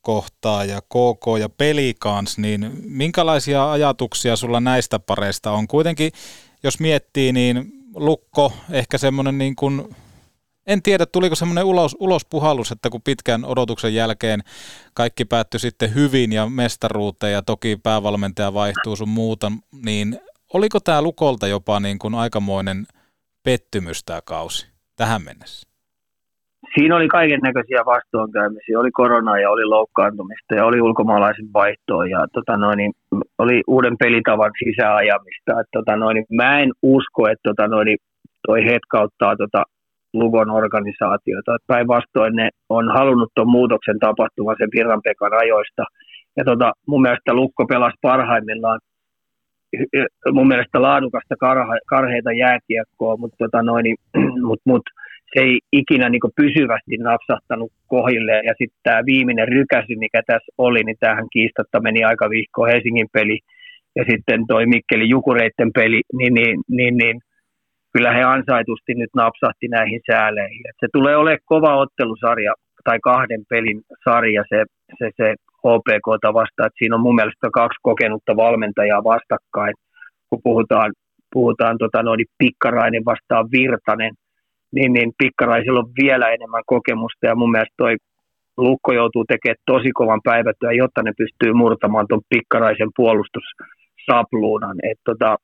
kohtaa 0.00 0.64
ja 0.64 0.80
KK 0.80 1.24
ja 1.40 1.48
peli 1.48 1.94
kans, 1.98 2.38
niin 2.38 2.70
minkälaisia 2.82 3.72
ajatuksia 3.72 4.36
sulla 4.36 4.60
näistä 4.60 4.98
pareista 4.98 5.50
on? 5.52 5.68
Kuitenkin, 5.68 6.12
jos 6.62 6.80
miettii, 6.80 7.32
niin 7.32 7.72
Lukko 7.94 8.52
ehkä 8.70 8.98
semmoinen 8.98 9.38
niin 9.38 9.56
kuin, 9.56 9.96
en 10.66 10.82
tiedä 10.82 11.06
tuliko 11.06 11.34
semmoinen 11.34 11.64
ulos, 11.64 11.96
ulospuhallus, 12.00 12.72
että 12.72 12.90
kun 12.90 13.02
pitkän 13.02 13.44
odotuksen 13.44 13.94
jälkeen 13.94 14.42
kaikki 14.94 15.24
päättyi 15.24 15.60
sitten 15.60 15.94
hyvin 15.94 16.32
ja 16.32 16.46
mestaruuteen 16.48 17.32
ja 17.32 17.42
toki 17.42 17.76
päävalmentaja 17.82 18.54
vaihtuu 18.54 18.96
sun 18.96 19.08
muuta, 19.08 19.52
niin 19.84 20.20
oliko 20.52 20.80
tämä 20.80 21.02
Lukolta 21.02 21.46
jopa 21.46 21.80
niin 21.80 21.98
kuin 21.98 22.14
aikamoinen 22.14 22.86
pettymys 23.42 24.04
tämä 24.04 24.20
kausi 24.22 24.66
tähän 24.96 25.22
mennessä? 25.22 25.75
Siinä 26.74 26.96
oli 26.96 27.08
kaiken 27.08 27.40
näköisiä 27.40 27.82
vastoinkäymisiä. 27.86 28.80
Oli 28.80 28.90
korona 28.90 29.38
ja 29.38 29.50
oli 29.50 29.64
loukkaantumista 29.64 30.54
ja 30.54 30.64
oli 30.64 30.80
ulkomaalaisen 30.80 31.48
vaihtoa 31.54 32.06
ja 32.06 32.26
tota 32.32 32.56
noin, 32.56 32.76
niin 32.76 32.92
oli 33.38 33.62
uuden 33.66 33.96
pelitavan 33.98 34.50
sisäajamista. 34.64 35.60
Et, 35.60 35.66
tota 35.72 35.96
noin, 35.96 36.14
niin 36.14 36.26
mä 36.32 36.60
en 36.60 36.72
usko, 36.82 37.28
että 37.28 37.48
tota 37.48 37.68
noin, 37.68 37.86
niin 37.86 37.98
toi 38.46 38.64
hetkauttaa 38.64 39.36
tota 39.36 39.62
Lugon 40.14 40.50
organisaatiota. 40.50 41.56
Päinvastoin 41.66 42.36
ne 42.36 42.48
on 42.68 42.88
halunnut 42.88 43.32
tuon 43.34 43.50
muutoksen 43.50 43.98
tapahtuvan 43.98 44.56
sen 44.58 44.70
Pirran 44.70 45.02
Pekan 45.04 45.38
ajoista. 45.42 45.84
Ja 46.36 46.44
tota, 46.44 46.72
mun 46.86 47.02
mielestä 47.02 47.34
Lukko 47.34 47.66
pelasi 47.66 47.96
parhaimmillaan 48.02 48.80
mun 50.32 50.48
mielestä 50.48 50.82
laadukasta 50.82 51.34
karha, 51.40 51.74
karheita 51.86 52.32
jääkiekkoa, 52.32 53.16
mutta 53.16 53.36
tota 53.38 53.62
noin, 53.62 53.96
mut, 54.48 54.60
mut, 54.64 54.82
se 55.34 55.40
ei 55.40 55.58
ikinä 55.72 56.08
niin 56.08 56.36
pysyvästi 56.36 56.96
napsahtanut 56.98 57.72
kohille. 57.86 58.32
Ja 58.32 58.54
sitten 58.58 58.80
tämä 58.82 59.00
viimeinen 59.06 59.48
rykäsy, 59.48 59.94
mikä 59.96 60.22
tässä 60.26 60.52
oli, 60.58 60.84
niin 60.84 60.96
tähän 61.00 61.26
kiistatta 61.32 61.80
meni 61.80 62.04
aika 62.04 62.30
vihko 62.30 62.64
Helsingin 62.64 63.08
peli 63.12 63.38
ja 63.96 64.04
sitten 64.10 64.46
toi 64.46 64.66
Mikkeli 64.66 65.08
Jukureitten 65.08 65.70
peli, 65.74 66.00
niin, 66.18 66.34
niin, 66.34 66.56
niin, 66.68 66.96
niin 66.96 67.20
kyllä 67.92 68.12
he 68.12 68.22
ansaitusti 68.22 68.94
nyt 68.94 69.10
napsahti 69.16 69.68
näihin 69.68 70.00
sääleihin. 70.10 70.68
Et 70.68 70.76
se 70.80 70.86
tulee 70.92 71.16
olemaan 71.16 71.38
kova 71.44 71.76
ottelusarja 71.76 72.52
tai 72.84 72.98
kahden 73.02 73.42
pelin 73.48 73.80
sarja 74.04 74.44
se, 74.48 74.64
se, 74.98 75.10
se 75.16 75.34
HPKta 75.64 76.34
vastaan. 76.34 76.66
Että 76.66 76.78
siinä 76.78 76.96
on 76.96 77.06
mun 77.06 77.14
mielestä 77.14 77.48
kaksi 77.52 77.78
kokenutta 77.82 78.36
valmentajaa 78.36 79.04
vastakkain, 79.04 79.74
kun 80.28 80.40
puhutaan, 80.42 80.92
puhutaan 81.32 81.78
tota, 81.78 82.02
noin, 82.02 82.24
Pikkarainen 82.38 83.04
vastaan 83.04 83.46
Virtanen, 83.52 84.12
niin, 84.72 84.92
niin 84.92 85.12
Pikkaraisilla 85.18 85.80
on 85.80 85.92
vielä 86.02 86.28
enemmän 86.28 86.62
kokemusta 86.66 87.26
ja 87.26 87.34
mun 87.34 87.50
mielestä 87.50 87.74
toi 87.76 87.96
Lukko 88.56 88.92
joutuu 88.92 89.24
tekemään 89.24 89.62
tosi 89.66 89.90
kovan 89.92 90.20
päivätyön, 90.24 90.76
jotta 90.76 91.02
ne 91.02 91.12
pystyy 91.18 91.52
murtamaan 91.52 92.06
tuon 92.08 92.20
Pikkaraisen 92.28 92.90
puolustussapluunan. 92.96 94.76
Et 94.90 94.98
tota, 95.04 95.36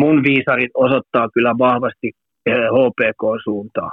mun 0.00 0.22
viisarit 0.22 0.70
osoittaa 0.74 1.28
kyllä 1.34 1.54
vahvasti 1.58 2.12
HPK-suuntaan 2.48 3.92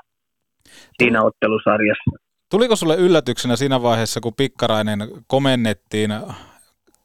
siinä 0.97 1.23
ottelusarjassa. 1.23 2.11
Tuliko 2.51 2.75
sulle 2.75 2.95
yllätyksenä 2.95 3.55
siinä 3.55 3.81
vaiheessa, 3.81 4.21
kun 4.21 4.33
Pikkarainen 4.37 4.99
komennettiin 5.27 6.11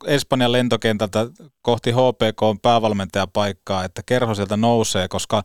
Espanjan 0.07 0.53
lentokentältä 0.53 1.27
kohti 1.63 1.91
HPK 1.93 2.63
päävalmentajapaikkaa, 2.63 3.85
että 3.85 4.03
kerho 4.07 4.35
sieltä 4.35 4.57
nousee, 4.57 5.09
koska 5.09 5.43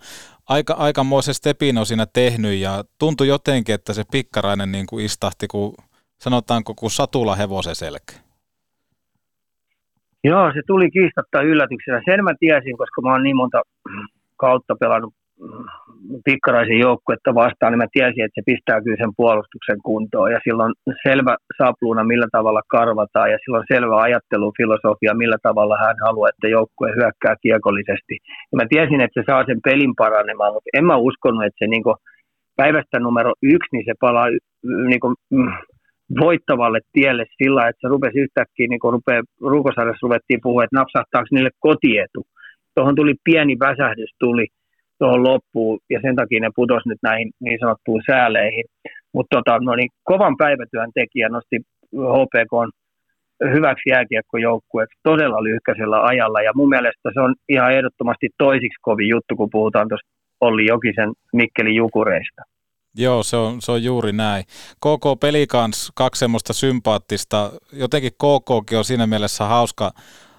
aika, 0.49 0.73
aikamoisen 0.73 1.33
stepin 1.33 1.77
on 1.77 1.85
siinä 1.85 2.05
tehnyt 2.05 2.59
ja 2.59 2.83
tuntui 2.99 3.27
jotenkin, 3.27 3.75
että 3.75 3.93
se 3.93 4.03
Pikkarainen 4.11 4.71
niin 4.71 4.85
kuin 4.85 5.05
istahti, 5.05 5.47
kun 5.47 5.73
sanotaanko 6.21 6.75
kuin 6.75 6.91
satula 6.91 7.35
hevosen 7.35 7.75
selkä. 7.75 8.13
Joo, 10.23 10.51
se 10.53 10.61
tuli 10.67 10.91
kiistatta 10.91 11.41
yllätyksenä. 11.41 12.01
Sen 12.05 12.23
mä 12.23 12.33
tiesin, 12.39 12.77
koska 12.77 13.01
mä 13.01 13.11
oon 13.11 13.23
niin 13.23 13.35
monta 13.35 13.61
kautta 14.37 14.75
pelannut 14.75 15.13
pikkaraisen 16.25 16.79
joukkuetta 16.87 17.35
vastaan, 17.35 17.71
niin 17.71 17.83
mä 17.83 17.95
tiesin, 17.97 18.23
että 18.25 18.37
se 18.39 18.49
pistää 18.51 18.81
kyllä 18.81 19.01
sen 19.03 19.17
puolustuksen 19.17 19.79
kuntoon 19.87 20.31
ja 20.31 20.39
silloin 20.43 20.73
selvä 21.07 21.33
sapluuna, 21.57 22.03
millä 22.03 22.27
tavalla 22.31 22.61
karvataan 22.67 23.31
ja 23.31 23.37
silloin 23.43 23.65
selvä 23.73 23.95
ajattelufilosofia, 24.07 25.21
millä 25.21 25.37
tavalla 25.47 25.77
hän 25.85 25.97
haluaa, 26.05 26.29
että 26.29 26.47
joukkue 26.47 26.89
hyökkää 26.99 27.35
kiekollisesti. 27.41 28.15
Ja 28.51 28.55
mä 28.59 28.65
tiesin, 28.69 29.01
että 29.01 29.21
se 29.21 29.23
saa 29.29 29.43
sen 29.45 29.59
pelin 29.67 29.93
paranemaan, 30.03 30.53
mutta 30.53 30.69
en 30.77 30.85
mä 30.85 30.95
uskonut, 31.09 31.43
että 31.43 31.59
se 31.59 31.67
niin 31.67 31.83
päivästä 32.55 32.99
numero 32.99 33.31
yksi, 33.55 33.71
niin 33.71 33.85
se 33.85 33.93
palaa 33.99 34.27
niin 34.89 34.99
kuin, 35.03 35.15
mm, 35.31 35.53
voittavalle 36.19 36.79
tielle 36.93 37.25
sillä, 37.37 37.67
että 37.67 37.81
se 37.81 37.87
rupesi 37.87 38.19
yhtäkkiä, 38.19 38.67
niin 38.69 38.79
kuin 38.79 38.93
rupeaa, 38.93 39.21
ruvettiin 40.03 40.39
puhua, 40.43 40.63
että 40.63 40.79
napsahtaako 40.79 41.27
niille 41.31 41.53
kotietu. 41.59 42.21
Tuohon 42.75 42.95
tuli 42.95 43.13
pieni 43.23 43.55
väsähdys, 43.59 44.11
tuli– 44.19 44.45
tuohon 45.03 45.27
loppuun, 45.29 45.79
ja 45.93 45.99
sen 46.05 46.15
takia 46.15 46.39
ne 46.41 46.49
putosi 46.55 46.89
nyt 46.89 47.01
näihin 47.09 47.29
niin 47.45 47.59
sanottuun 47.59 48.01
sääleihin. 48.09 48.65
Mutta 49.15 49.31
tota, 49.35 49.59
no 49.59 49.75
niin, 49.75 49.91
kovan 50.03 50.35
päivätyön 50.43 50.91
tekijä 50.99 51.27
nosti 51.29 51.57
HPK 52.15 52.53
hyväksi 53.55 53.89
jääkiekkojoukkueeksi 53.89 54.99
todella 55.03 55.43
lyhkäisellä 55.43 55.97
ajalla, 56.11 56.41
ja 56.41 56.51
mun 56.55 56.69
mielestä 56.69 57.09
se 57.13 57.19
on 57.19 57.35
ihan 57.49 57.73
ehdottomasti 57.73 58.27
toisiksi 58.37 58.79
kovin 58.81 59.09
juttu, 59.09 59.35
kun 59.35 59.49
puhutaan 59.51 59.87
tuosta 59.89 60.09
Olli 60.41 60.65
Jokisen 60.65 61.11
Mikkeli 61.33 61.75
Jukureista. 61.75 62.41
Joo, 62.97 63.23
se 63.23 63.37
on, 63.37 63.61
se 63.61 63.71
on 63.71 63.83
juuri 63.83 64.11
näin. 64.11 64.43
KK 64.83 65.05
peli 65.19 65.47
kanssa 65.47 65.93
kaksi 65.95 66.19
semmoista 66.19 66.53
sympaattista. 66.53 67.51
Jotenkin 67.73 68.11
KKkin 68.13 68.77
on 68.77 68.85
siinä 68.85 69.07
mielessä 69.07 69.43
hauska, 69.45 69.91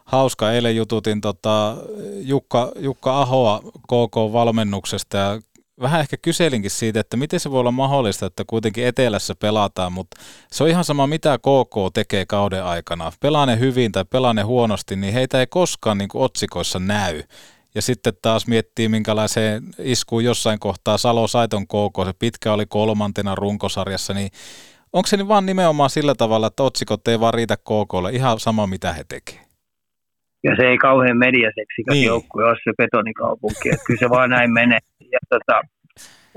hauska. 0.04 0.52
Eilen 0.52 0.76
jututin 0.76 1.20
tota 1.20 1.76
Jukka, 2.20 2.72
Jukka 2.76 3.20
Ahoa 3.20 3.60
KK-valmennuksesta 3.88 5.16
ja 5.16 5.40
vähän 5.80 6.00
ehkä 6.00 6.16
kyselinkin 6.16 6.70
siitä, 6.70 7.00
että 7.00 7.16
miten 7.16 7.40
se 7.40 7.50
voi 7.50 7.60
olla 7.60 7.70
mahdollista, 7.70 8.26
että 8.26 8.44
kuitenkin 8.46 8.86
etelässä 8.86 9.34
pelataan, 9.34 9.92
mutta 9.92 10.20
se 10.52 10.64
on 10.64 10.70
ihan 10.70 10.84
sama 10.84 11.06
mitä 11.06 11.38
KK 11.38 11.92
tekee 11.94 12.26
kauden 12.26 12.64
aikana. 12.64 13.12
Pelaa 13.20 13.46
ne 13.46 13.58
hyvin 13.58 13.92
tai 13.92 14.04
pelaa 14.04 14.34
ne 14.34 14.42
huonosti, 14.42 14.96
niin 14.96 15.14
heitä 15.14 15.40
ei 15.40 15.46
koskaan 15.46 15.98
niin 15.98 16.08
otsikoissa 16.14 16.78
näy. 16.78 17.22
Ja 17.74 17.82
sitten 17.82 18.12
taas 18.22 18.46
miettii, 18.46 18.88
minkälaiseen 18.88 19.62
iskuun 19.78 20.24
jossain 20.24 20.58
kohtaa 20.58 20.98
Salo 20.98 21.28
Saiton 21.28 21.66
KK, 21.66 22.04
se 22.04 22.12
pitkä 22.18 22.52
oli 22.52 22.66
kolmantena 22.66 23.34
runkosarjassa, 23.34 24.14
niin 24.14 24.30
onko 24.92 25.06
se 25.06 25.16
niin 25.16 25.28
vaan 25.28 25.46
nimenomaan 25.46 25.90
sillä 25.90 26.14
tavalla, 26.14 26.46
että 26.46 26.62
otsikot 26.62 27.08
ei 27.08 27.20
vaan 27.20 27.34
riitä 27.34 27.56
KKlle, 27.56 28.12
ihan 28.12 28.40
sama 28.40 28.66
mitä 28.66 28.92
he 28.92 29.04
tekevät? 29.08 29.43
Ja 30.44 30.56
se 30.56 30.62
ei 30.66 30.78
kauhean 30.78 31.18
mediaseksikäs 31.26 31.94
niin. 31.94 32.06
joukkue 32.06 32.44
ole 32.44 32.56
se 32.64 32.72
betonikaupunki, 32.78 33.68
että 33.68 33.84
kyllä 33.86 33.98
se 33.98 34.10
vaan 34.10 34.30
näin 34.30 34.52
menee. 34.52 34.78
Ja, 35.12 35.18
tota, 35.28 35.60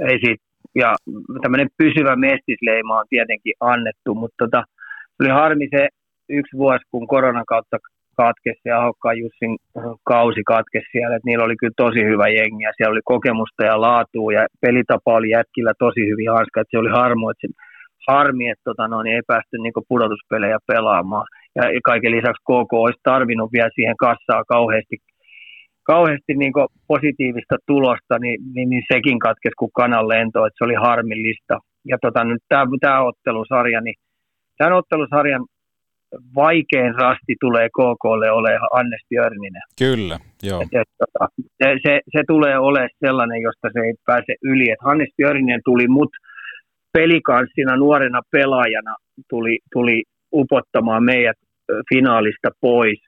ei 0.10 0.20
siitä, 0.20 0.44
ja 0.76 0.96
tämmöinen 1.42 1.70
pysyvä 1.78 2.16
mestisleima 2.16 3.00
on 3.00 3.06
tietenkin 3.10 3.54
annettu, 3.60 4.16
mutta 4.16 4.36
tota, 4.46 4.64
oli 5.20 5.30
harmi 5.30 5.68
se 5.76 5.88
yksi 6.30 6.58
vuosi, 6.58 6.84
kun 6.92 7.08
koronan 7.08 7.46
kautta 7.48 7.78
katkesi 8.18 8.62
ja 8.66 8.80
Ahokkaan 8.82 9.18
Jussin 9.18 9.58
kausi 10.04 10.44
katkesi 10.54 10.88
siellä, 10.92 11.16
että 11.16 11.28
niillä 11.30 11.46
oli 11.46 11.56
kyllä 11.60 11.74
tosi 11.78 12.02
hyvä 12.12 12.28
jengi 12.28 12.64
ja 12.64 12.72
siellä 12.78 12.96
oli 12.96 13.06
kokemusta 13.14 13.64
ja 13.66 13.82
laatua 13.82 14.34
ja 14.34 14.44
pelitapa 14.62 15.14
oli 15.14 15.30
jätkillä 15.30 15.74
tosi 15.80 16.02
hyvin 16.12 16.32
hanska, 16.32 16.62
että 16.62 16.72
se 16.72 16.78
oli 16.78 16.92
harmo, 17.02 17.32
että 17.32 17.48
se, 17.48 17.48
harmi, 18.08 18.50
että 18.50 18.64
tota, 18.70 18.88
no, 18.88 19.04
niin 19.04 19.16
ei 19.16 19.22
päästy 19.28 19.58
niin 19.58 19.88
pudotuspelejä 19.90 20.58
pelaamaan 20.68 21.28
ja 21.58 21.82
kaiken 21.84 22.12
lisäksi 22.12 22.44
KK 22.50 22.74
olisi 22.74 23.00
tarvinnut 23.04 23.52
vielä 23.54 23.70
siihen 23.76 23.98
kassaa 23.98 24.44
kauheasti, 24.48 24.98
kauheasti 25.84 26.34
niin 26.34 26.54
positiivista 26.88 27.56
tulosta, 27.68 28.20
niin, 28.20 28.40
niin, 28.54 28.70
niin, 28.70 28.84
sekin 28.94 29.20
katkesi 29.20 29.60
kuin 29.60 29.72
kanan 29.74 30.08
lento, 30.08 30.46
että 30.46 30.58
se 30.58 30.64
oli 30.64 30.76
harmillista. 30.88 31.56
Ja 31.92 31.98
tota, 32.02 32.24
nyt 32.24 32.44
tämä, 32.50 32.66
tämä 32.82 33.02
ottelusarja, 33.02 33.82
niin 33.82 33.96
tämän 34.58 34.74
ottelusarjan 34.74 35.46
vaikein 36.36 36.96
rasti 36.96 37.34
tulee 37.40 37.70
KKlle 37.70 38.32
ole 38.32 38.60
Annes 38.72 39.02
Björninen. 39.10 39.62
Kyllä, 39.78 40.20
joo. 40.44 40.62
Et, 40.62 40.68
et, 40.82 40.88
tota, 40.98 41.28
se, 41.58 41.76
se, 41.86 42.00
se, 42.12 42.24
tulee 42.28 42.60
olemaan 42.60 42.90
sellainen, 43.06 43.42
josta 43.42 43.70
se 43.74 43.80
ei 43.80 43.94
pääse 44.06 44.34
yli. 44.44 44.70
Et 44.72 44.82
Hannes 44.82 45.10
Björninen 45.18 45.62
tuli 45.66 45.88
mut 45.88 46.10
pelikanssina 46.94 47.76
nuorena 47.76 48.22
pelaajana 48.32 48.96
tuli, 49.30 49.60
tuli 49.74 50.04
upottamaan 50.34 51.04
meidät 51.04 51.38
finaalista 51.94 52.50
pois 52.62 53.00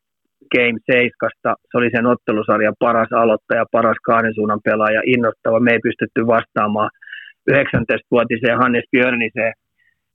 Game 0.56 0.80
7. 0.92 1.32
Se 1.72 1.78
oli 1.78 1.90
sen 1.96 2.06
ottelusarjan 2.06 2.76
paras 2.80 3.12
aloittaja, 3.14 3.66
paras 3.72 4.00
kahden 4.06 4.36
suunnan 4.36 4.60
pelaaja, 4.64 5.02
innostava. 5.06 5.60
Me 5.60 5.72
ei 5.72 5.80
pystytty 5.88 6.28
vastaamaan 6.28 6.90
19-vuotiseen 7.52 8.58
Hannes 8.62 8.88
Björniseen, 8.92 9.54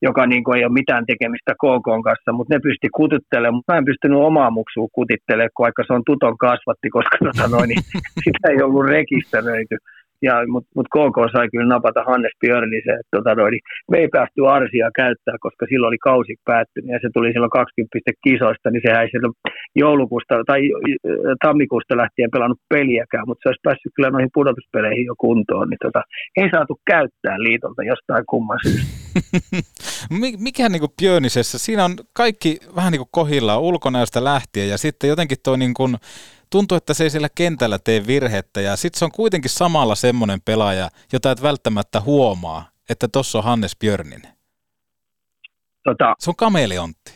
joka 0.02 0.26
niin 0.26 0.44
kuin 0.44 0.58
ei 0.58 0.64
ole 0.64 0.72
mitään 0.80 1.06
tekemistä 1.06 1.52
KK 1.62 1.88
kanssa, 2.04 2.32
mutta 2.32 2.54
ne 2.54 2.60
pystyi 2.66 2.90
kututtelemaan, 3.00 3.54
mutta 3.54 3.72
mä 3.72 3.78
en 3.78 3.90
pystynyt 3.90 4.18
omaa 4.18 4.50
muksua 4.50 4.88
kutittelemaan, 4.92 5.64
vaikka 5.66 5.82
se 5.86 5.92
on 5.92 6.02
tuton 6.06 6.38
kasvatti, 6.38 6.88
koska 6.96 7.16
tota 7.24 7.48
noin, 7.48 7.68
niin 7.68 7.82
sitä 8.24 8.44
ei 8.50 8.62
ollut 8.62 8.86
rekisteröity 8.86 9.76
ja, 10.28 10.34
mutta 10.54 10.70
mut 10.76 10.88
KK 10.96 11.16
sai 11.32 11.46
kyllä 11.52 11.68
napata 11.74 12.08
Hannes 12.10 12.36
Björnisen, 12.40 12.98
että 13.00 13.12
tota 13.16 13.34
noin, 13.34 13.60
me 13.90 13.96
ei 14.02 14.08
päästy 14.16 14.40
Arsia 14.56 14.88
käyttää, 15.02 15.36
koska 15.46 15.64
silloin 15.66 15.90
oli 15.90 15.98
kausi 16.10 16.34
päättynyt 16.50 16.92
ja 16.94 16.98
se 17.02 17.08
tuli 17.14 17.32
silloin 17.32 17.58
20 17.60 18.12
kisoista, 18.26 18.70
niin 18.70 18.82
sehän 18.84 19.02
ei 19.02 19.10
silloin 19.12 19.34
joulukuusta 19.82 20.34
tai 20.50 20.60
tammikuusta 21.44 22.00
lähtien 22.02 22.30
pelannut 22.34 22.60
peliäkään, 22.74 23.26
mutta 23.26 23.42
se 23.42 23.48
olisi 23.48 23.66
päässyt 23.66 23.92
kyllä 23.96 24.10
noihin 24.10 24.34
pudotuspeleihin 24.36 25.08
jo 25.10 25.14
kuntoon, 25.24 25.68
niin 25.70 25.82
tota, 25.86 26.00
ei 26.40 26.48
saatu 26.54 26.74
käyttää 26.92 27.36
liitolta 27.46 27.82
jostain 27.92 28.24
kumman 28.30 28.58
syystä. 28.64 28.92
Mikä 30.46 30.68
niin 30.68 30.80
kuin 30.80 30.96
Björnisessä, 31.00 31.58
siinä 31.58 31.84
on 31.84 31.92
kaikki 32.12 32.58
vähän 32.76 32.92
niin 32.92 33.04
kuin 33.04 33.14
kohillaan 33.18 33.60
ulkonäöstä 33.60 34.24
lähtien 34.24 34.68
ja 34.68 34.78
sitten 34.78 35.08
jotenkin 35.08 35.38
tuo 35.44 35.56
niin 35.56 35.74
kuin 35.74 35.96
tuntuu, 36.56 36.76
että 36.76 36.94
se 36.94 37.04
ei 37.04 37.10
siellä 37.10 37.28
kentällä 37.34 37.78
tee 37.78 38.00
virhettä 38.06 38.60
ja 38.60 38.76
sitten 38.76 38.98
se 38.98 39.04
on 39.04 39.12
kuitenkin 39.20 39.50
samalla 39.50 39.94
semmoinen 39.94 40.40
pelaaja, 40.44 40.88
jota 41.12 41.30
et 41.30 41.42
välttämättä 41.42 42.00
huomaa, 42.00 42.60
että 42.90 43.06
tuossa 43.08 43.38
on 43.38 43.44
Hannes 43.44 43.76
Björninen. 43.80 44.32
Tota, 45.84 46.14
se 46.18 46.30
on 46.30 46.36
kameleontti. 46.36 47.10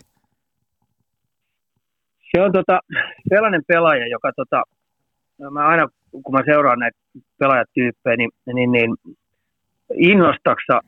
Se 2.31 2.43
on 2.43 2.53
tota, 2.53 2.81
sellainen 3.29 3.63
pelaaja, 3.69 4.07
joka 4.07 4.33
tota, 4.37 4.63
mä 5.51 5.67
aina 5.67 5.89
kun 6.11 6.35
mä 6.35 6.43
seuraan 6.47 6.79
näitä 6.79 6.99
pelaajatyyppejä, 7.39 8.17
niin, 8.17 8.31
niin, 8.55 8.73
niin 8.73 8.91
innostaksa 9.95 10.81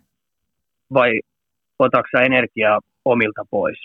vai 0.95 1.21
otaksa 1.79 2.23
energiaa 2.23 2.81
omilta 3.05 3.43
pois? 3.51 3.79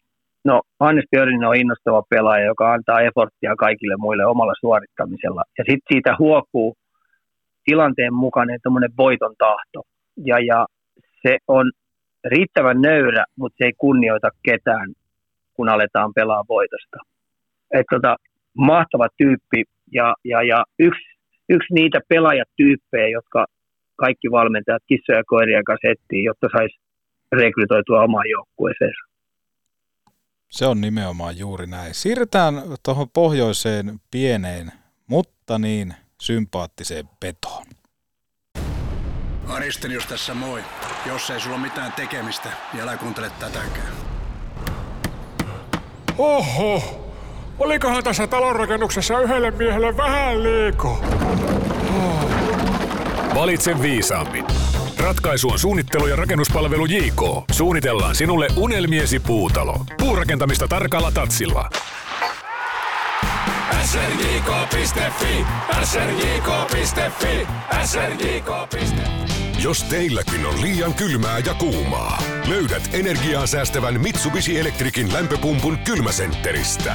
No, 0.45 0.61
Hannes 0.79 1.05
Björnin 1.11 1.45
on 1.45 1.55
innostava 1.55 2.03
pelaaja, 2.09 2.45
joka 2.45 2.73
antaa 2.73 3.01
efforttia 3.01 3.55
kaikille 3.55 3.95
muille 3.97 4.25
omalla 4.25 4.53
suorittamisella. 4.59 5.43
Ja 5.57 5.63
sitten 5.69 5.93
siitä 5.93 6.15
huokuu 6.19 6.77
tilanteen 7.63 8.13
mukainen 8.13 8.59
tämmöinen 8.63 8.91
voiton 8.97 9.35
tahto. 9.37 9.81
Ja, 10.25 10.39
ja 10.39 10.65
se 11.21 11.37
on 11.47 11.71
riittävän 12.25 12.81
nöyrä, 12.81 13.25
mutta 13.39 13.55
se 13.57 13.65
ei 13.65 13.73
kunnioita 13.77 14.29
ketään, 14.43 14.93
kun 15.53 15.69
aletaan 15.69 16.11
pelaa 16.15 16.43
voitosta. 16.49 16.97
Et 17.73 17.85
tota, 17.89 18.15
mahtava 18.57 19.07
tyyppi 19.17 19.63
ja, 19.91 20.15
ja, 20.23 20.43
ja 20.43 20.63
yksi, 20.79 21.05
yksi 21.49 21.73
niitä 21.73 21.99
pelaajatyyppejä, 22.09 23.07
jotka 23.07 23.45
kaikki 23.95 24.31
valmentajat 24.31 24.83
kissoja 24.87 25.19
ja 25.19 25.23
koiria 25.27 25.61
kanssa 25.65 25.87
etsii, 25.87 26.23
jotta 26.23 26.47
saisi 26.57 26.77
rekrytoitua 27.31 28.03
omaan 28.03 28.29
joukkueeseen. 28.29 28.93
Se 30.51 30.65
on 30.65 30.81
nimenomaan 30.81 31.37
juuri 31.37 31.67
näin. 31.67 31.93
Siirrytään 31.93 32.63
tuohon 32.83 33.09
pohjoiseen 33.09 33.99
pieneen, 34.11 34.71
mutta 35.07 35.59
niin 35.59 35.93
sympaattiseen 36.21 37.09
petoon. 37.19 37.65
Aristelius 39.47 40.05
tässä 40.05 40.33
moi. 40.33 40.63
Jos 41.05 41.29
ei 41.29 41.39
sulla 41.39 41.57
mitään 41.57 41.91
tekemistä, 41.91 42.49
niin 42.73 42.83
älä 42.83 42.97
kuuntele 42.97 43.31
tätäkään. 43.39 43.93
Oho, 46.17 47.05
olikohan 47.59 48.03
tässä 48.03 48.27
talonrakennuksessa 48.27 49.19
yhdelle 49.19 49.51
miehelle 49.51 49.97
vähän 49.97 50.43
liiko? 50.43 51.03
Valitse 53.35 53.81
viisaammin. 53.81 54.45
Ratkaisu 55.05 55.49
on 55.49 55.59
suunnittelu 55.59 56.07
ja 56.07 56.15
rakennuspalvelu 56.15 56.85
JK. 56.85 57.21
Suunnitellaan 57.51 58.15
sinulle 58.15 58.47
unelmiesi 58.55 59.19
puutalo. 59.19 59.85
Puurakentamista 59.97 60.67
tarkalla 60.67 61.11
tatsilla. 61.11 61.69
srjk.fi, 63.83 65.45
srjk.fi, 65.83 67.47
srjk.fi. 67.85 68.85
Jos 69.63 69.83
teilläkin 69.83 70.45
on 70.45 70.61
liian 70.61 70.93
kylmää 70.93 71.39
ja 71.39 71.53
kuumaa, 71.53 72.23
löydät 72.47 72.89
energiaa 72.93 73.47
säästävän 73.47 74.01
Mitsubishi 74.01 74.59
Electricin 74.59 75.13
lämpöpumpun 75.13 75.77
kylmäsentteristä. 75.77 76.93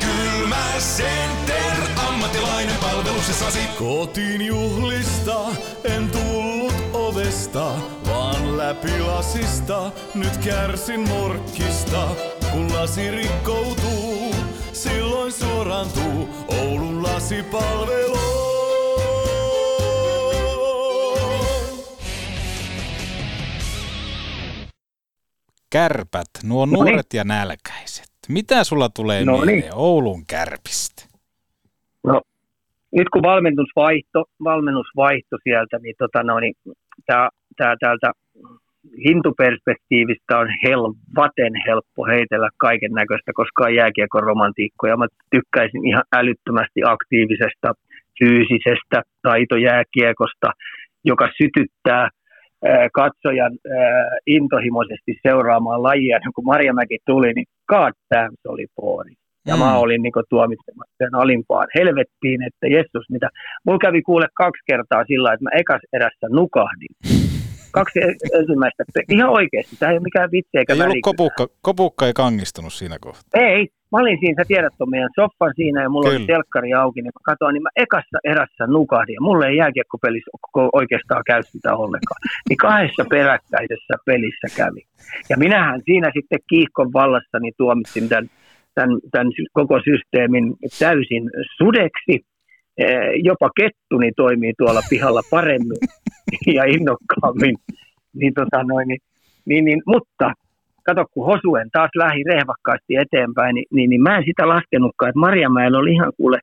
Kylmäcenter, 0.00 1.72
ammattilainen 2.08 2.76
palveluksessasi. 2.76 3.60
Kotiin 3.78 4.46
juhlista 4.46 5.40
en 5.84 6.10
tullut 6.10 6.91
ovesta, 7.32 7.74
vaan 8.06 8.58
läpi 8.58 9.00
lasista. 9.00 9.92
Nyt 10.14 10.36
kärsin 10.44 11.08
morkkista, 11.08 12.08
kun 12.52 12.72
lasi 12.74 13.10
rikkoutuu. 13.10 14.34
Silloin 14.72 15.32
suorantuu 15.32 16.28
Oulun 16.60 17.02
lasipalvelu. 17.02 18.16
Kärpät, 25.70 26.28
nuo 26.44 26.66
No 26.66 26.72
niin. 26.72 26.84
nuoret 26.84 27.06
ja 27.14 27.24
nälkäiset. 27.24 28.06
Mitä 28.28 28.64
sulla 28.64 28.88
tulee 28.88 29.24
No 29.24 29.32
mieleen 29.36 29.60
niin. 29.60 29.74
Oulun 29.74 30.22
kärpistä? 30.26 31.02
No, 32.04 32.20
nyt 32.92 33.08
kun 33.12 33.22
valmennus 33.22 33.68
vaihto, 33.76 34.24
valmennus 34.44 34.86
vaihto 34.96 35.36
sieltä, 35.42 35.78
niin, 35.78 35.94
tota 35.98 36.22
no, 36.22 36.40
niin 36.40 36.54
tää, 37.06 37.28
tää, 37.56 37.74
täältä 37.80 38.12
hintuperspektiivistä 39.06 40.38
on 40.38 40.48
helvaten 40.64 41.52
helppo 41.66 42.06
heitellä 42.06 42.48
kaiken 42.56 42.92
näköistä, 42.92 43.32
koska 43.34 43.64
on 43.64 43.74
jääkiekon 43.74 44.22
romantiikkoja. 44.22 44.96
Mä 44.96 45.06
tykkäisin 45.30 45.86
ihan 45.86 46.04
älyttömästi 46.16 46.80
aktiivisesta, 46.84 47.72
fyysisestä 48.18 49.02
taitojääkiekosta, 49.22 50.50
joka 51.04 51.28
sytyttää 51.42 52.02
ää, 52.02 52.88
katsojan 52.92 53.52
intohimoisesti 54.26 55.12
seuraamaan 55.22 55.82
lajia. 55.82 56.20
Kun 56.34 56.44
Marjamäki 56.44 56.98
tuli, 57.06 57.32
niin 57.32 57.46
god 57.68 57.92
damn, 58.14 58.36
se 58.42 58.48
oli 58.48 58.66
poori. 58.76 59.12
Ja 59.46 59.56
mä 59.56 59.78
olin 59.78 60.02
niin 60.02 60.12
tuomitsemassa 60.28 60.94
sen 60.98 61.14
alimpaan 61.14 61.68
helvettiin, 61.78 62.42
että 62.42 62.66
Jessus 62.66 63.10
mitä. 63.10 63.28
Mulla 63.66 63.78
kävi 63.78 64.02
kuule 64.02 64.26
kaksi 64.34 64.62
kertaa 64.66 65.04
sillä 65.04 65.32
että 65.32 65.44
mä 65.44 65.50
ekas 65.60 65.80
erässä 65.92 66.26
nukahdin. 66.30 66.94
Kaksi 67.72 67.98
e- 68.00 68.38
ensimmäistä, 68.38 68.84
ihan 69.08 69.30
oikeasti, 69.30 69.76
tämä 69.76 69.92
ei 69.92 69.96
ole 69.96 70.02
mikään 70.02 70.30
vitsi 70.32 70.58
eikä 70.58 70.72
Ei 70.72 70.82
ollut 70.82 70.96
kopukka, 71.02 71.46
kopukka 71.62 72.06
ei 72.06 72.12
kangistunut 72.12 72.72
siinä 72.72 72.96
kohtaa. 73.00 73.42
Ei, 73.42 73.68
mä 73.92 73.98
olin 74.00 74.18
siinä, 74.20 74.42
sä 74.42 74.48
tiedät 74.48 74.74
tuon 74.78 74.90
meidän 74.90 75.16
soffan 75.20 75.52
siinä 75.56 75.82
ja 75.82 75.88
mulla 75.88 76.08
Kyllä. 76.08 76.18
oli 76.18 76.26
telkkari 76.26 76.72
auki, 76.72 77.00
niin 77.00 77.12
mä 77.16 77.30
katsoin, 77.30 77.52
niin 77.54 77.62
mä 77.62 77.68
ekassa 77.76 78.18
erässä 78.24 78.66
nukahdin 78.66 79.14
ja 79.14 79.20
mulle 79.20 79.46
ei 79.46 79.56
jääkiekkopelissä 79.56 80.30
oikeastaan 80.72 81.22
käy 81.26 81.42
sitä 81.42 81.76
ollenkaan. 81.76 82.20
Niin 82.48 82.56
kahdessa 82.56 83.04
peräkkäisessä 83.10 83.94
pelissä 84.06 84.48
kävi. 84.56 84.82
Ja 85.30 85.36
minähän 85.36 85.80
siinä 85.84 86.10
sitten 86.14 86.38
kiihkon 86.48 86.92
vallassa 86.92 87.38
niin 87.38 87.54
tuomitsin 87.56 88.08
tämän, 88.08 88.28
tämän, 88.74 88.98
tämän 89.10 89.28
koko 89.52 89.80
systeemin 89.84 90.54
täysin 90.78 91.30
sudeksi. 91.56 92.14
Eh, 92.78 93.10
Jopa 93.24 93.50
kettuni 93.60 94.12
toimii 94.16 94.52
tuolla 94.58 94.80
pihalla 94.90 95.20
paremmin 95.30 95.82
ja 96.56 96.64
innokkaammin. 96.64 97.56
Niin, 98.14 98.34
tota 98.34 98.62
noin, 98.62 98.88
niin, 98.88 99.00
niin, 99.44 99.64
niin, 99.64 99.82
mutta 99.86 100.32
kato, 100.86 101.04
kun 101.12 101.26
Hosuen 101.26 101.68
taas 101.72 101.90
lähi 101.96 102.22
rehvakkaasti 102.24 102.96
eteenpäin, 102.96 103.54
niin, 103.54 103.66
niin, 103.74 103.90
niin 103.90 104.02
mä 104.02 104.16
en 104.16 104.24
sitä 104.24 104.48
laskenutkaan, 104.48 105.08
että 105.08 105.18
Marjamäellä 105.18 105.78
oli 105.78 105.92
ihan 105.92 106.12
kuule 106.16 106.38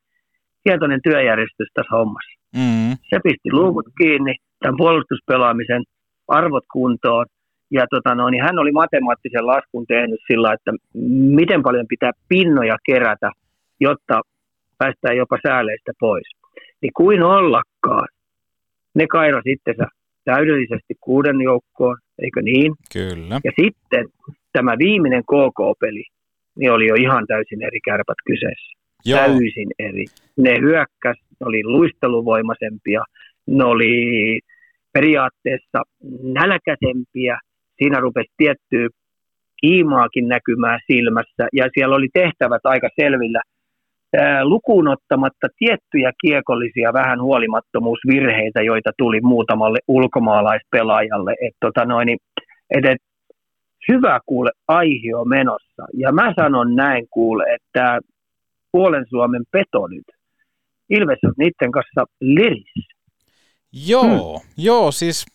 tietoinen 0.64 1.00
työjärjestys 1.04 1.70
tässä 1.74 1.96
hommassa. 1.96 2.40
Mm. 2.56 2.92
Se 3.10 3.20
pisti 3.24 3.50
luukut 3.52 3.86
kiinni, 3.98 4.36
tämän 4.60 4.78
puolustuspelaamisen 4.78 5.84
arvot 6.28 6.64
kuntoon, 6.74 7.26
ja 7.72 7.86
tota 7.89 8.15
no, 8.15 8.30
niin 8.30 8.43
hän 8.43 8.59
oli 8.59 8.72
matemaattisen 8.72 9.47
laskun 9.47 9.86
tehnyt 9.88 10.20
sillä, 10.28 10.53
että 10.53 10.72
miten 11.39 11.63
paljon 11.63 11.86
pitää 11.89 12.11
pinnoja 12.30 12.78
kerätä, 12.86 13.32
jotta 13.80 14.22
päästään 14.78 15.17
jopa 15.17 15.38
sääleistä 15.47 15.91
pois. 15.99 16.28
Niin 16.82 16.93
kuin 16.97 17.24
ollakaan, 17.24 18.07
ne 18.95 19.07
kairas 19.07 19.43
itsensä 19.45 19.86
täydellisesti 20.26 20.93
kuuden 20.99 21.41
joukkoon, 21.41 21.97
eikö 22.22 22.41
niin? 22.41 22.74
Kyllä. 22.93 23.39
Ja 23.43 23.51
sitten 23.61 24.05
tämä 24.53 24.78
viimeinen 24.78 25.24
KK-peli, 25.24 26.03
niin 26.55 26.72
oli 26.72 26.88
jo 26.88 26.95
ihan 26.95 27.28
täysin 27.28 27.63
eri 27.63 27.80
kärpät 27.86 28.17
kyseessä. 28.26 28.80
Joo. 29.05 29.20
Täysin 29.20 29.72
eri. 29.80 30.05
Ne 30.38 30.59
hyökkäs, 30.61 31.17
ne 31.39 31.45
oli 31.45 31.63
luisteluvoimaisempia, 31.63 33.03
ne 33.47 33.63
oli 33.63 33.93
periaatteessa 34.93 35.80
nälkäisempiä. 36.24 37.39
Siinä 37.80 38.00
rupesi 38.00 38.32
tiettyä 38.38 38.88
kiimaakin 39.62 40.28
näkymään 40.28 40.80
silmässä 40.92 41.48
ja 41.54 41.66
siellä 41.74 41.96
oli 41.96 42.08
tehtävät 42.14 42.62
aika 42.64 42.90
selvillä. 43.02 43.42
Lukuun 44.44 44.88
ottamatta 44.88 45.48
tiettyjä 45.58 46.12
kiekollisia 46.22 46.94
vähän 46.94 47.22
huolimattomuusvirheitä, 47.22 48.62
joita 48.62 48.92
tuli 48.98 49.22
muutamalle 49.22 49.80
ulkomaalaispelaajalle. 49.88 51.32
Et 51.32 51.54
tota 51.60 51.86
noin, 51.86 52.06
niin, 52.06 52.20
et, 52.70 52.86
et, 52.86 53.02
hyvä 53.88 54.20
kuule 54.26 54.52
aihio 54.68 55.26
menossa. 55.26 55.84
Ja 55.94 56.12
mä 56.12 56.34
sanon 56.36 56.76
näin 56.76 57.08
kuule, 57.10 57.44
että 57.54 58.00
puolen 58.72 59.06
Suomen 59.10 59.44
peto 59.52 59.88
nyt. 59.88 60.06
Ilves 60.90 61.20
on 61.26 61.34
niiden 61.38 61.72
kanssa 61.72 62.06
liris. 62.22 62.88
Joo, 63.88 64.40
hmm. 64.40 64.50
joo, 64.58 64.92
siis 64.92 65.26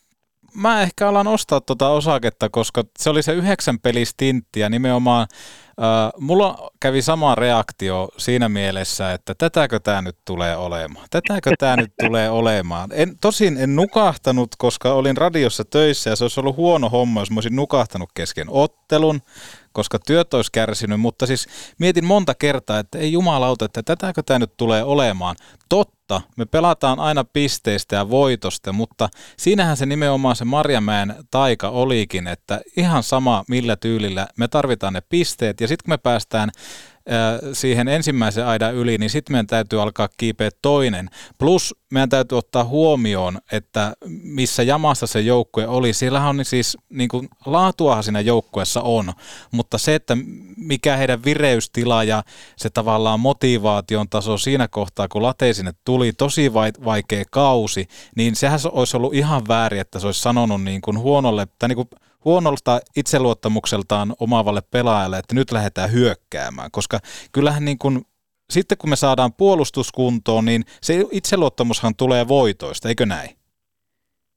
mä 0.54 0.82
ehkä 0.82 1.08
alan 1.08 1.26
ostaa 1.26 1.60
tuota 1.60 1.88
osaketta, 1.88 2.48
koska 2.48 2.84
se 2.98 3.10
oli 3.10 3.22
se 3.22 3.32
yhdeksän 3.32 3.78
pelistintti 3.78 4.60
ja 4.60 4.68
nimenomaan 4.70 5.26
äh, 5.68 6.12
mulla 6.20 6.70
kävi 6.80 7.02
sama 7.02 7.34
reaktio 7.34 8.08
siinä 8.16 8.48
mielessä, 8.48 9.12
että 9.12 9.34
tätäkö 9.34 9.80
tämä 9.80 10.02
nyt 10.02 10.16
tulee 10.24 10.56
olemaan, 10.56 11.06
tätäkö 11.10 11.50
tämä 11.58 11.76
nyt 11.76 11.92
tulee 12.00 12.30
olemaan. 12.30 12.90
En, 12.92 13.18
tosin 13.20 13.56
en 13.56 13.76
nukahtanut, 13.76 14.56
koska 14.58 14.92
olin 14.92 15.16
radiossa 15.16 15.64
töissä 15.64 16.10
ja 16.10 16.16
se 16.16 16.24
olisi 16.24 16.40
ollut 16.40 16.56
huono 16.56 16.88
homma, 16.88 17.20
jos 17.20 17.30
mä 17.30 17.36
olisin 17.36 17.56
nukahtanut 17.56 18.10
kesken 18.14 18.46
ottelun, 18.50 19.20
koska 19.72 19.98
työt 19.98 20.34
olisi 20.34 20.52
kärsinyt, 20.52 21.00
mutta 21.00 21.26
siis 21.26 21.46
mietin 21.78 22.04
monta 22.04 22.34
kertaa, 22.34 22.78
että 22.78 22.98
ei 22.98 23.12
jumalauta, 23.12 23.64
että 23.64 23.82
tätäkö 23.82 24.22
tämä 24.22 24.38
nyt 24.38 24.56
tulee 24.56 24.84
olemaan. 24.84 25.36
Totta, 25.68 25.93
me 26.36 26.44
pelataan 26.44 27.00
aina 27.00 27.24
pisteistä 27.24 27.96
ja 27.96 28.10
voitosta, 28.10 28.72
mutta 28.72 29.08
siinähän 29.36 29.76
se 29.76 29.86
nimenomaan 29.86 30.36
se 30.36 30.44
Marjamäen 30.44 31.14
taika 31.30 31.68
olikin, 31.68 32.26
että 32.26 32.60
ihan 32.76 33.02
sama 33.02 33.44
millä 33.48 33.76
tyylillä 33.76 34.28
me 34.36 34.48
tarvitaan 34.48 34.92
ne 34.92 35.00
pisteet. 35.00 35.60
Ja 35.60 35.68
sitten 35.68 35.84
kun 35.84 35.92
me 35.92 35.98
päästään 35.98 36.50
siihen 37.52 37.88
ensimmäisen 37.88 38.46
aidan 38.46 38.74
yli, 38.74 38.98
niin 38.98 39.10
sitten 39.10 39.32
meidän 39.34 39.46
täytyy 39.46 39.82
alkaa 39.82 40.08
kiipeä 40.16 40.50
toinen. 40.62 41.10
Plus 41.38 41.74
meidän 41.92 42.08
täytyy 42.08 42.38
ottaa 42.38 42.64
huomioon, 42.64 43.38
että 43.52 43.94
missä 44.22 44.62
jamassa 44.62 45.06
se 45.06 45.20
joukkue 45.20 45.66
oli. 45.66 45.92
Siellähän 45.92 46.28
on 46.28 46.44
siis, 46.44 46.76
niin 46.88 47.08
kuin, 47.08 47.28
laatuahan 47.46 48.04
siinä 48.04 48.20
joukkueessa 48.20 48.82
on, 48.82 49.12
mutta 49.50 49.78
se, 49.78 49.94
että 49.94 50.16
mikä 50.56 50.96
heidän 50.96 51.24
vireystila 51.24 52.04
ja 52.04 52.22
se 52.56 52.70
tavallaan 52.70 53.20
motivaation 53.20 54.08
taso 54.08 54.38
siinä 54.38 54.68
kohtaa, 54.68 55.08
kun 55.08 55.22
late 55.22 55.52
sinne 55.52 55.72
tuli, 55.84 56.12
tosi 56.12 56.52
vaikea 56.84 57.24
kausi, 57.30 57.88
niin 58.16 58.36
sehän 58.36 58.60
olisi 58.72 58.96
ollut 58.96 59.14
ihan 59.14 59.48
väärin, 59.48 59.80
että 59.80 59.98
se 59.98 60.06
olisi 60.06 60.20
sanonut 60.20 60.62
niin 60.62 60.80
kuin 60.80 60.98
huonolle, 60.98 61.46
tai 61.58 61.68
niin 61.68 61.76
kuin 61.76 61.88
huonolta 62.24 62.80
itseluottamukseltaan 62.96 64.14
omaavalle 64.20 64.60
pelaajalle, 64.70 65.18
että 65.18 65.34
nyt 65.34 65.52
lähdetään 65.52 65.92
hyökkäämään, 65.92 66.70
koska 66.70 66.98
kyllähän 67.32 67.64
niin 67.64 67.78
kuin, 67.78 68.00
sitten 68.50 68.78
kun 68.78 68.90
me 68.90 68.96
saadaan 68.96 69.32
puolustuskuntoon, 69.32 70.44
niin 70.44 70.62
se 70.82 71.04
itseluottamushan 71.10 71.96
tulee 71.96 72.28
voitoista, 72.28 72.88
eikö 72.88 73.06
näin? 73.06 73.30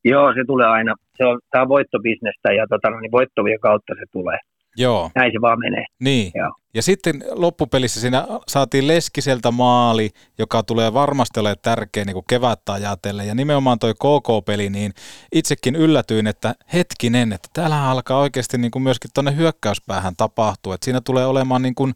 Joo, 0.03 0.33
se 0.33 0.43
tulee 0.47 0.67
aina. 0.67 0.95
Se 1.17 1.25
on, 1.25 1.39
tämä 1.51 1.61
on 1.61 1.69
voittobisnestä 1.69 2.53
ja 2.53 2.67
tota, 2.69 2.89
no, 2.89 2.99
niin 2.99 3.11
voittovien 3.11 3.59
kautta 3.59 3.93
se 3.99 4.05
tulee. 4.11 4.37
Joo. 4.77 5.11
Näin 5.15 5.31
se 5.31 5.41
vaan 5.41 5.59
menee. 5.59 5.85
Niin. 5.99 6.31
Joo. 6.35 6.53
Ja 6.73 6.81
sitten 6.81 7.23
loppupelissä 7.31 8.01
siinä 8.01 8.27
saatiin 8.47 8.87
Leskiseltä 8.87 9.51
maali, 9.51 10.09
joka 10.37 10.63
tulee 10.63 10.93
varmasti 10.93 11.39
olemaan 11.39 11.57
tärkeä 11.61 12.05
niin 12.05 12.13
kuin 12.13 12.25
kevättä 12.29 12.73
ajatellen. 12.73 13.27
Ja 13.27 13.35
nimenomaan 13.35 13.79
toi 13.79 13.93
KK-peli, 13.93 14.69
niin 14.69 14.93
itsekin 15.31 15.75
yllätyin, 15.75 16.27
että 16.27 16.55
hetkinen, 16.73 17.33
että 17.33 17.49
täällä 17.53 17.89
alkaa 17.89 18.19
oikeasti 18.19 18.57
niin 18.57 18.71
kuin 18.71 18.83
myöskin 18.83 19.11
tuonne 19.13 19.35
hyökkäyspäähän 19.35 20.15
tapahtua. 20.17 20.75
Että 20.75 20.85
siinä 20.85 21.01
tulee 21.01 21.25
olemaan 21.25 21.61
niin 21.61 21.75
kuin 21.75 21.93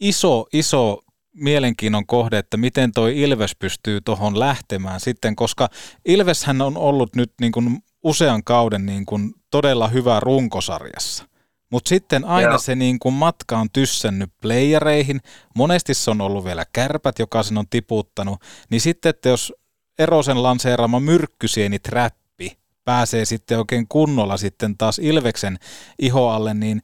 iso, 0.00 0.46
iso 0.52 1.02
mielenkiinnon 1.34 2.06
kohde, 2.06 2.38
että 2.38 2.56
miten 2.56 2.92
toi 2.92 3.20
Ilves 3.20 3.56
pystyy 3.58 4.00
tuohon 4.00 4.40
lähtemään 4.40 5.00
sitten, 5.00 5.36
koska 5.36 5.68
Ilveshän 6.04 6.62
on 6.62 6.76
ollut 6.76 7.16
nyt 7.16 7.32
niin 7.40 7.52
kuin 7.52 7.78
usean 8.02 8.44
kauden 8.44 8.86
niin 8.86 9.06
kuin 9.06 9.34
todella 9.50 9.88
hyvä 9.88 10.20
runkosarjassa. 10.20 11.27
Mutta 11.70 11.88
sitten 11.88 12.24
aina 12.24 12.50
Joo. 12.50 12.58
se 12.58 12.74
niin 12.74 12.98
kuin 12.98 13.14
matka 13.14 13.58
on 13.58 13.70
tyssännyt 13.72 14.30
playereihin. 14.42 15.20
Monesti 15.56 15.94
se 15.94 16.10
on 16.10 16.20
ollut 16.20 16.44
vielä 16.44 16.64
kärpät, 16.72 17.18
joka 17.18 17.42
sen 17.42 17.58
on 17.58 17.68
tiputtanut. 17.70 18.40
Niin 18.70 18.80
sitten, 18.80 19.10
että 19.10 19.28
jos 19.28 19.52
Erosen 19.98 20.42
lanseeraama 20.42 21.00
myrkkysieni 21.00 21.78
trappi 21.78 22.58
pääsee 22.84 23.24
sitten 23.24 23.58
oikein 23.58 23.88
kunnolla 23.88 24.36
sitten 24.36 24.76
taas 24.76 24.98
Ilveksen 24.98 25.58
iho 25.98 26.28
alle, 26.28 26.54
niin 26.54 26.82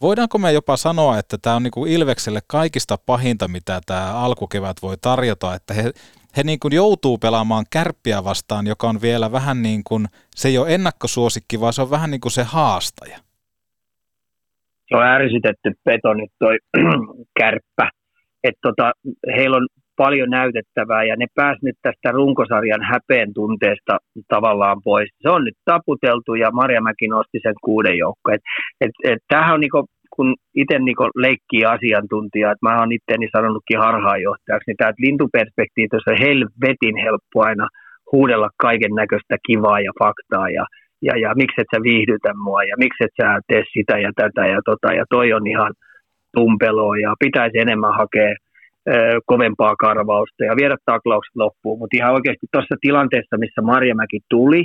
voidaanko 0.00 0.38
me 0.38 0.52
jopa 0.52 0.76
sanoa, 0.76 1.18
että 1.18 1.38
tämä 1.38 1.56
on 1.56 1.62
niin 1.62 1.70
kuin 1.70 1.92
Ilvekselle 1.92 2.40
kaikista 2.46 2.98
pahinta, 2.98 3.48
mitä 3.48 3.80
tämä 3.86 4.14
alkukevät 4.14 4.76
voi 4.82 4.96
tarjota, 5.00 5.54
että 5.54 5.74
he, 5.74 5.92
he 6.36 6.42
niin 6.42 6.60
kuin 6.60 6.74
joutuu 6.74 7.18
pelaamaan 7.18 7.66
kärppiä 7.70 8.24
vastaan, 8.24 8.66
joka 8.66 8.88
on 8.88 9.00
vielä 9.00 9.32
vähän 9.32 9.62
niin 9.62 9.84
kuin, 9.84 10.08
se 10.36 10.48
ei 10.48 10.58
ole 10.58 10.74
ennakkosuosikki, 10.74 11.60
vaan 11.60 11.72
se 11.72 11.82
on 11.82 11.90
vähän 11.90 12.10
niin 12.10 12.20
kuin 12.20 12.32
se 12.32 12.42
haastaja. 12.42 13.18
Se 14.90 14.96
on 14.96 15.06
ärsytetty 15.06 15.70
peto 15.84 16.14
nyt 16.14 16.30
toi 16.38 16.58
kärppä. 17.40 17.90
Et 18.44 18.54
tota, 18.62 18.92
heillä 19.36 19.56
on 19.56 19.66
paljon 19.96 20.30
näytettävää 20.30 21.02
ja 21.04 21.16
ne 21.16 21.26
pääs 21.34 21.58
nyt 21.62 21.78
tästä 21.82 22.08
runkosarjan 22.12 22.84
häpeen 22.90 23.34
tunteesta 23.34 23.94
tavallaan 24.28 24.80
pois. 24.84 25.08
Se 25.22 25.28
on 25.28 25.44
nyt 25.44 25.58
taputeltu 25.64 26.34
ja 26.34 26.50
Marjamäki 26.50 27.08
nosti 27.08 27.38
sen 27.42 27.54
kuuden 27.64 27.96
joukkoon. 27.98 28.34
Et, 28.34 28.42
et, 28.80 28.94
et 29.12 29.22
tämähän 29.28 29.54
on 29.54 29.60
niinku, 29.60 29.84
kun 30.16 30.34
itse 30.54 30.78
niinku 30.78 31.04
leikkii 31.24 31.64
asiantuntija, 31.64 32.50
että 32.50 32.66
mä 32.68 32.78
oon 32.78 32.92
itteni 32.92 33.26
sanonutkin 33.36 33.78
harhaanjohtajaksi, 33.78 34.66
niin 34.66 34.76
tämä 34.76 35.00
lintuperspektiivistä 35.06 36.10
on 36.10 36.24
helvetin 36.26 36.96
helppo 37.06 37.36
aina 37.48 37.66
huudella 38.12 38.48
kaiken 38.66 38.94
näköistä 39.02 39.36
kivaa 39.46 39.80
ja 39.80 39.92
faktaa 40.02 40.48
ja, 40.50 40.64
ja, 41.02 41.14
ja 41.18 41.30
miksi 41.36 41.60
et 41.60 41.70
sä 41.74 41.82
viihdytä 41.82 42.30
mua? 42.34 42.62
Ja 42.62 42.74
miksi 42.78 43.04
et 43.04 43.14
sä 43.20 43.40
tee 43.48 43.62
sitä 43.72 43.98
ja 43.98 44.10
tätä? 44.16 44.46
Ja 44.46 44.60
tota 44.64 44.88
ja 44.98 45.04
toi 45.10 45.32
on 45.32 45.46
ihan 45.46 45.72
tumpeloa. 46.36 46.96
Ja 46.96 47.14
pitäisi 47.24 47.58
enemmän 47.58 47.94
hakea 47.94 48.34
ö, 48.88 49.20
kovempaa 49.26 49.74
karvausta 49.76 50.44
ja 50.44 50.56
viedä 50.60 50.76
taklaukset 50.84 51.36
loppuun, 51.36 51.78
mutta 51.78 51.96
ihan 51.96 52.14
oikeasti 52.14 52.46
tuossa 52.52 52.76
tilanteessa, 52.80 53.38
missä 53.38 53.62
Marjamäki 53.62 54.20
tuli, 54.30 54.64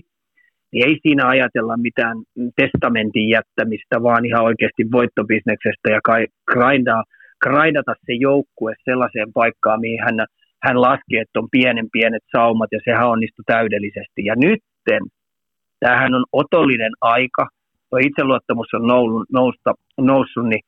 niin 0.72 0.86
ei 0.88 1.00
siinä 1.02 1.28
ajatella 1.28 1.78
mitään 1.78 2.18
testamentin 2.56 3.30
jättämistä, 3.30 4.04
vaan 4.04 4.26
ihan 4.26 4.44
oikeasti 4.44 4.84
voittobisneksestä 4.92 5.88
ja 5.96 6.00
kai, 6.04 6.28
grindaa, 6.52 7.04
grindata 7.44 7.94
se 8.06 8.14
joukkue 8.14 8.74
sellaiseen 8.86 9.34
paikkaan, 9.34 9.80
mihin 9.80 10.00
hän, 10.06 10.18
hän 10.64 10.82
laski, 10.82 11.18
että 11.18 11.40
on 11.40 11.48
pienen 11.52 11.88
pienet 11.92 12.24
saumat 12.32 12.70
ja 12.72 12.80
sehän 12.86 13.10
onnistui 13.10 13.44
täydellisesti. 13.48 14.26
Ja 14.30 14.36
nytten 14.36 15.02
tämähän 15.80 16.13
on 16.15 16.26
otollinen 16.32 16.91
aika, 17.01 17.47
tuo 17.89 17.99
itseluottamus 17.99 18.67
on 18.73 18.88
noussut, 19.34 19.80
noussut, 19.97 20.45
niin 20.45 20.61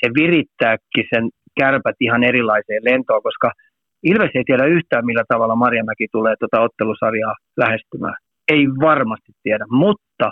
se 0.00 0.10
virittääkin 0.14 1.06
sen 1.14 1.30
kärpät 1.60 1.96
ihan 2.00 2.24
erilaiseen 2.24 2.82
lentoon, 2.84 3.22
koska 3.22 3.50
Ilves 4.02 4.30
ei 4.34 4.44
tiedä 4.44 4.64
yhtään, 4.64 5.06
millä 5.06 5.24
tavalla 5.28 5.56
Marjamäki 5.56 6.06
tulee 6.12 6.34
tuota 6.38 6.60
ottelusarjaa 6.60 7.34
lähestymään. 7.56 8.14
Ei 8.48 8.66
varmasti 8.68 9.32
tiedä, 9.42 9.64
mutta 9.70 10.30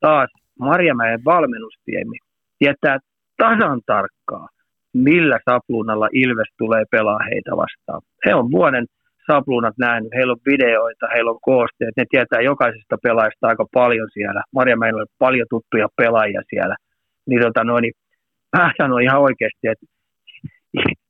taas 0.00 0.30
Marjamäen 0.60 1.24
valmennustiemi 1.24 2.18
tietää 2.58 2.98
tasan 3.36 3.80
tarkkaa, 3.86 4.48
millä 4.94 5.38
sapluunalla 5.50 6.08
Ilves 6.12 6.48
tulee 6.58 6.84
pelaa 6.90 7.18
heitä 7.30 7.50
vastaan. 7.50 8.02
He 8.26 8.34
on 8.34 8.50
vuoden 8.50 8.86
sapluunat 9.26 9.74
nähnyt, 9.78 10.14
heillä 10.16 10.32
on 10.32 10.46
videoita, 10.52 11.06
heillä 11.14 11.30
on 11.30 11.38
koosteet, 11.42 11.96
ne 11.96 12.04
tietää 12.10 12.40
jokaisesta 12.40 12.96
pelaajasta 13.02 13.48
aika 13.48 13.66
paljon 13.72 14.08
siellä. 14.12 14.42
Marjamäellä 14.52 15.00
on 15.00 15.06
paljon 15.18 15.46
tuttuja 15.50 15.88
pelaajia 15.96 16.42
siellä. 16.50 16.76
Niin, 17.28 17.42
tota, 17.42 17.64
no, 17.64 17.80
niin 17.80 17.92
mä 18.56 18.72
sanon 18.78 19.02
ihan 19.02 19.20
oikeasti, 19.20 19.68
että 19.72 19.86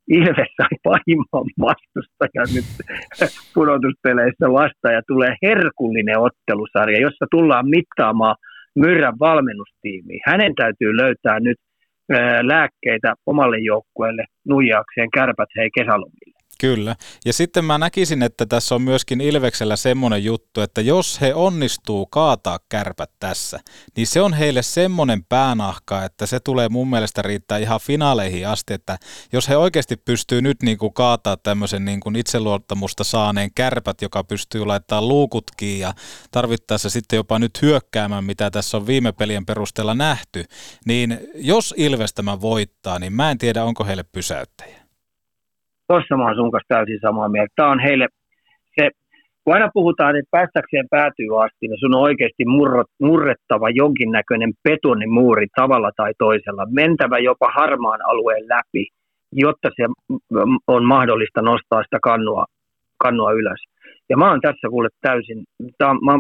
Ilves 0.09 0.53
sai 0.57 0.77
pahimman 0.83 1.47
vastustajan 1.61 2.49
nyt 2.55 2.69
pudotuspeleissä 3.55 4.47
vasta 4.53 4.93
ja 4.93 5.01
tulee 5.07 5.35
herkullinen 5.43 6.19
ottelusarja, 6.19 7.01
jossa 7.01 7.27
tullaan 7.31 7.69
mittaamaan 7.69 8.37
Myrrän 8.77 9.19
valmennustiimiin. 9.19 10.21
Hänen 10.27 10.55
täytyy 10.55 10.97
löytää 10.97 11.41
nyt 11.41 11.57
ää, 12.13 12.49
lääkkeitä 12.49 13.15
omalle 13.27 13.59
joukkueelle 13.59 14.25
nuijaakseen 14.49 15.11
kärpät 15.11 15.49
hei 15.57 15.71
kesälomille. 15.75 16.26
Kyllä. 16.61 16.97
Ja 17.25 17.33
sitten 17.33 17.65
mä 17.65 17.79
näkisin, 17.79 18.23
että 18.23 18.47
tässä 18.47 18.75
on 18.75 18.83
myöskin 18.83 19.21
Ilveksellä 19.21 19.77
semmoinen 19.77 20.25
juttu, 20.25 20.61
että 20.61 20.81
jos 20.81 21.21
he 21.21 21.35
onnistuu 21.35 22.07
kaataa 22.07 22.59
kärpät 22.69 23.11
tässä, 23.21 23.61
niin 23.97 24.07
se 24.07 24.21
on 24.21 24.33
heille 24.33 24.63
semmoinen 24.63 25.25
päänahka, 25.25 26.05
että 26.05 26.27
se 26.27 26.41
tulee 26.41 26.69
mun 26.69 26.91
mielestä 26.91 27.23
riittää 27.23 27.59
ihan 27.59 27.81
finaaleihin 27.83 28.49
asti, 28.49 28.75
että 28.75 28.99
jos 29.33 29.49
he 29.49 29.57
oikeasti 29.57 29.97
pystyy 29.97 30.43
nyt 30.43 30.63
niin 30.63 30.79
kuin 30.79 30.93
kaataa 30.93 31.37
tämmöisen 31.37 31.85
niin 31.85 32.01
kuin 32.01 32.17
itseluottamusta 32.17 33.05
saaneen 33.05 33.51
kärpät, 33.55 34.03
joka 34.03 34.25
pystyy 34.25 34.67
laittamaan 34.67 35.09
luukut 35.09 35.45
kiinni 35.57 35.81
ja 35.81 35.95
tarvittaessa 36.31 36.91
sitten 36.91 37.17
jopa 37.17 37.39
nyt 37.39 37.63
hyökkäämään, 37.63 38.25
mitä 38.25 38.51
tässä 38.51 38.77
on 38.77 38.87
viime 38.87 39.13
pelien 39.13 39.47
perusteella 39.47 39.95
nähty, 39.95 40.45
niin 40.87 41.21
jos 41.35 41.75
Ilves 41.77 42.15
tämän 42.15 42.41
voittaa, 42.41 42.99
niin 42.99 43.13
mä 43.13 43.31
en 43.31 43.39
tiedä, 43.39 43.65
onko 43.65 43.85
heille 43.85 44.03
pysäyttäjä. 44.03 44.86
Tuossa 45.89 46.17
mä 46.17 46.25
oon 46.25 46.37
sun 46.37 46.51
kanssa 46.51 46.75
täysin 46.75 47.01
samaa 47.01 47.29
mieltä. 47.29 47.53
Tämä 47.57 47.71
on 47.71 47.81
heille 47.81 48.07
se, 48.81 48.91
kun 49.45 49.55
aina 49.55 49.69
puhutaan, 49.75 50.17
että 50.17 50.29
päästäkseen 50.31 50.87
päätyy 50.91 51.45
asti, 51.45 51.69
niin 51.69 51.81
sun 51.81 51.95
on 51.95 52.03
oikeasti 52.03 52.45
murrot, 52.45 52.91
murrettava 53.01 53.71
jonkinnäköinen 53.71 54.53
betonimuuri 54.69 55.47
tavalla 55.57 55.91
tai 55.97 56.13
toisella, 56.19 56.67
mentävä 56.71 57.19
jopa 57.19 57.49
harmaan 57.55 58.01
alueen 58.05 58.45
läpi, 58.49 58.87
jotta 59.33 59.69
se 59.77 59.85
on 60.67 60.85
mahdollista 60.85 61.43
nostaa 61.43 61.83
sitä 61.83 61.99
kannua, 62.03 62.45
kannua 62.99 63.33
ylös. 63.33 63.61
Ja 64.09 64.17
mä 64.17 64.31
oon 64.31 64.41
tässä 64.41 64.69
kuule 64.71 64.89
täysin, 65.01 65.45
tää, 65.79 65.95
mä, 65.95 66.13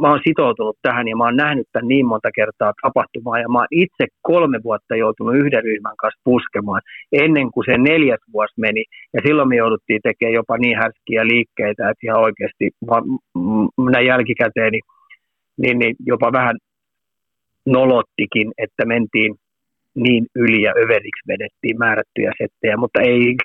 mä 0.00 0.08
oon 0.10 0.20
sitoutunut 0.26 0.76
tähän 0.82 1.08
ja 1.08 1.16
mä 1.16 1.24
oon 1.24 1.36
nähnyt 1.36 1.66
tämän 1.72 1.88
niin 1.88 2.06
monta 2.06 2.30
kertaa 2.34 2.72
tapahtumaa 2.82 3.38
ja 3.38 3.48
mä 3.48 3.58
oon 3.58 3.66
itse 3.70 4.04
kolme 4.22 4.58
vuotta 4.64 4.96
joutunut 4.96 5.34
yhden 5.36 5.62
ryhmän 5.62 5.96
kanssa 5.96 6.20
puskemaan 6.24 6.80
ennen 7.12 7.50
kuin 7.52 7.64
se 7.68 7.78
neljäs 7.78 8.20
vuosi 8.32 8.54
meni 8.56 8.84
ja 9.14 9.20
silloin 9.26 9.48
me 9.48 9.56
jouduttiin 9.56 10.00
tekemään 10.02 10.34
jopa 10.34 10.58
niin 10.58 10.78
härskiä 10.78 11.26
liikkeitä, 11.26 11.90
että 11.90 12.06
ihan 12.06 12.20
oikeasti 12.20 12.70
mä, 12.90 12.96
näin 13.90 14.06
jälkikäteen 14.06 14.72
niin, 14.72 14.86
niin, 15.62 15.78
niin 15.78 15.96
jopa 16.06 16.32
vähän 16.32 16.56
nolottikin, 17.66 18.52
että 18.58 18.84
mentiin 18.84 19.34
niin 19.94 20.26
yli 20.34 20.62
ja 20.62 20.72
överiksi 20.82 21.28
vedettiin 21.28 21.78
määrättyjä 21.78 22.32
settejä, 22.38 22.76
mutta 22.76 23.00
ei, 23.00 23.36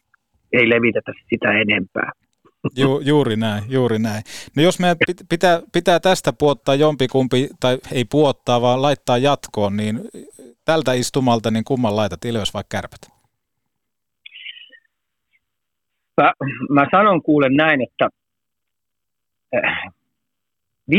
ei 0.53 0.69
levitetä 0.69 1.11
sitä 1.29 1.51
enempää. 1.51 2.11
Ju, 2.75 2.99
juuri 2.99 3.35
näin, 3.35 3.63
juuri 3.69 3.99
näin. 3.99 4.23
No 4.55 4.63
jos 4.63 4.79
pit- 4.79 5.25
pitää, 5.29 5.61
pitää 5.73 5.99
tästä 5.99 6.33
puottaa 6.33 6.75
jompikumpi, 6.75 7.49
tai 7.59 7.77
ei 7.91 8.05
puottaa, 8.05 8.61
vaan 8.61 8.81
laittaa 8.81 9.17
jatkoon, 9.17 9.77
niin 9.77 9.99
tältä 10.65 10.93
istumalta, 10.93 11.51
niin 11.51 11.63
kumman 11.63 11.95
laitat, 11.95 12.25
Ilves 12.25 12.53
vai 12.53 12.63
Kärpät? 12.69 13.01
Mä, 16.21 16.33
mä 16.69 16.87
sanon 16.91 17.21
kuule 17.21 17.49
näin, 17.49 17.81
että 17.81 18.09
äh, 19.55 19.93
50-50, 20.91 20.95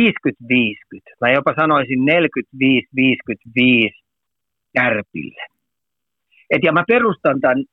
mä 1.20 1.30
jopa 1.30 1.54
sanoisin 1.56 1.98
45-55 1.98 2.02
kärpille. 4.74 5.46
Et 6.50 6.62
ja 6.64 6.72
mä 6.72 6.84
perustan 6.88 7.40
tämän, 7.40 7.64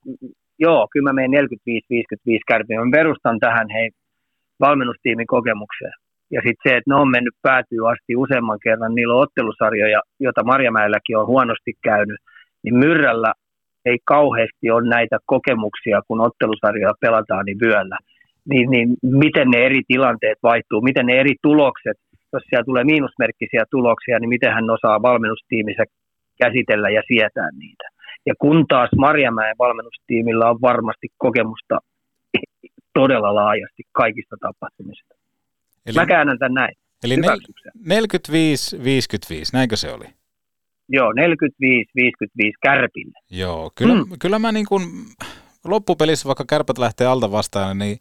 joo, 0.66 0.88
kyllä 0.92 1.08
mä 1.10 1.14
menen 1.14 1.46
45-55 1.46 1.48
kärpille, 2.48 2.86
mä 2.86 3.00
perustan 3.00 3.40
tähän 3.40 3.68
hei 3.76 3.90
valmennustiimin 4.60 5.28
kokemukseen. 5.28 5.94
Ja 6.36 6.42
sitten 6.46 6.64
se, 6.64 6.78
että 6.78 6.90
ne 6.92 6.96
on 6.96 7.12
mennyt 7.12 7.36
päätyy 7.42 7.82
asti 7.92 8.16
useamman 8.16 8.60
kerran, 8.64 8.96
niillä 8.96 9.16
on 9.16 9.24
ottelusarjoja, 9.26 10.02
jota 10.20 10.44
Marjamäelläkin 10.44 11.18
on 11.18 11.28
huonosti 11.28 11.74
käynyt, 11.84 12.20
niin 12.64 12.76
Myrrällä 12.76 13.32
ei 13.86 13.98
kauheasti 14.06 14.72
ole 14.72 14.90
näitä 14.90 15.18
kokemuksia, 15.26 16.02
kun 16.08 16.22
ottelusarjoja 16.22 17.02
pelataan 17.02 17.46
niin 17.46 17.60
vyöllä. 17.64 17.98
Niin, 18.50 18.70
niin 18.70 18.90
miten 19.04 19.48
ne 19.50 19.58
eri 19.66 19.82
tilanteet 19.88 20.38
vaihtuu, 20.44 20.82
miten 20.82 21.06
ne 21.06 21.20
eri 21.20 21.36
tulokset 21.42 21.98
jos 22.34 22.44
siellä 22.50 22.70
tulee 22.70 22.84
miinusmerkkisiä 22.84 23.64
tuloksia, 23.72 24.20
niin 24.20 24.30
miten 24.36 24.54
hän 24.54 24.70
osaa 24.70 25.02
valmennustiimissä 25.02 25.84
käsitellä 26.44 26.90
ja 26.90 27.02
sietää 27.08 27.50
niitä. 27.60 27.88
Ja 28.26 28.34
kun 28.42 28.66
taas 28.68 28.90
Marjamäen 28.98 29.56
valmennustiimillä 29.60 30.50
on 30.50 30.62
varmasti 30.62 31.08
kokemusta 31.18 31.78
todella 32.94 33.36
laajasti 33.36 33.84
kaikista 33.92 34.36
tapahtumista. 34.42 35.16
Eli, 35.86 35.96
Mä 35.96 36.06
käännän 36.06 36.40
tämän 36.40 36.54
näin. 36.54 36.76
eli 37.04 37.16
nel- 37.16 37.54
45-55, 37.78 39.50
näinkö 39.54 39.76
se 39.76 39.94
oli? 39.94 40.06
Joo, 40.90 41.12
45-55 41.12 41.16
kärpille. 42.64 43.20
Joo, 43.30 43.72
kyllä, 43.76 43.96
mm. 43.96 44.04
kyllä 44.20 44.40
mä 44.40 44.52
niin 44.52 44.66
kuin 44.66 44.84
loppupelissä, 45.66 46.28
vaikka 46.28 46.46
kärpät 46.48 46.78
lähtee 46.78 47.08
alta 47.08 47.32
vastaan, 47.32 47.78
niin 47.78 47.98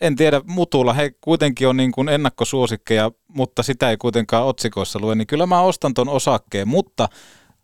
en 0.00 0.16
tiedä, 0.16 0.40
mutulla 0.46 0.92
he 0.92 1.10
kuitenkin 1.20 1.68
on 1.68 1.76
niin 1.76 1.92
kuin 1.92 2.08
ennakkosuosikkeja, 2.08 3.10
mutta 3.28 3.62
sitä 3.62 3.90
ei 3.90 3.96
kuitenkaan 3.96 4.46
otsikoissa 4.46 4.98
lue, 5.00 5.14
niin 5.14 5.26
kyllä 5.26 5.46
mä 5.46 5.60
ostan 5.60 5.94
ton 5.94 6.08
osakkeen, 6.08 6.68
mutta 6.68 7.08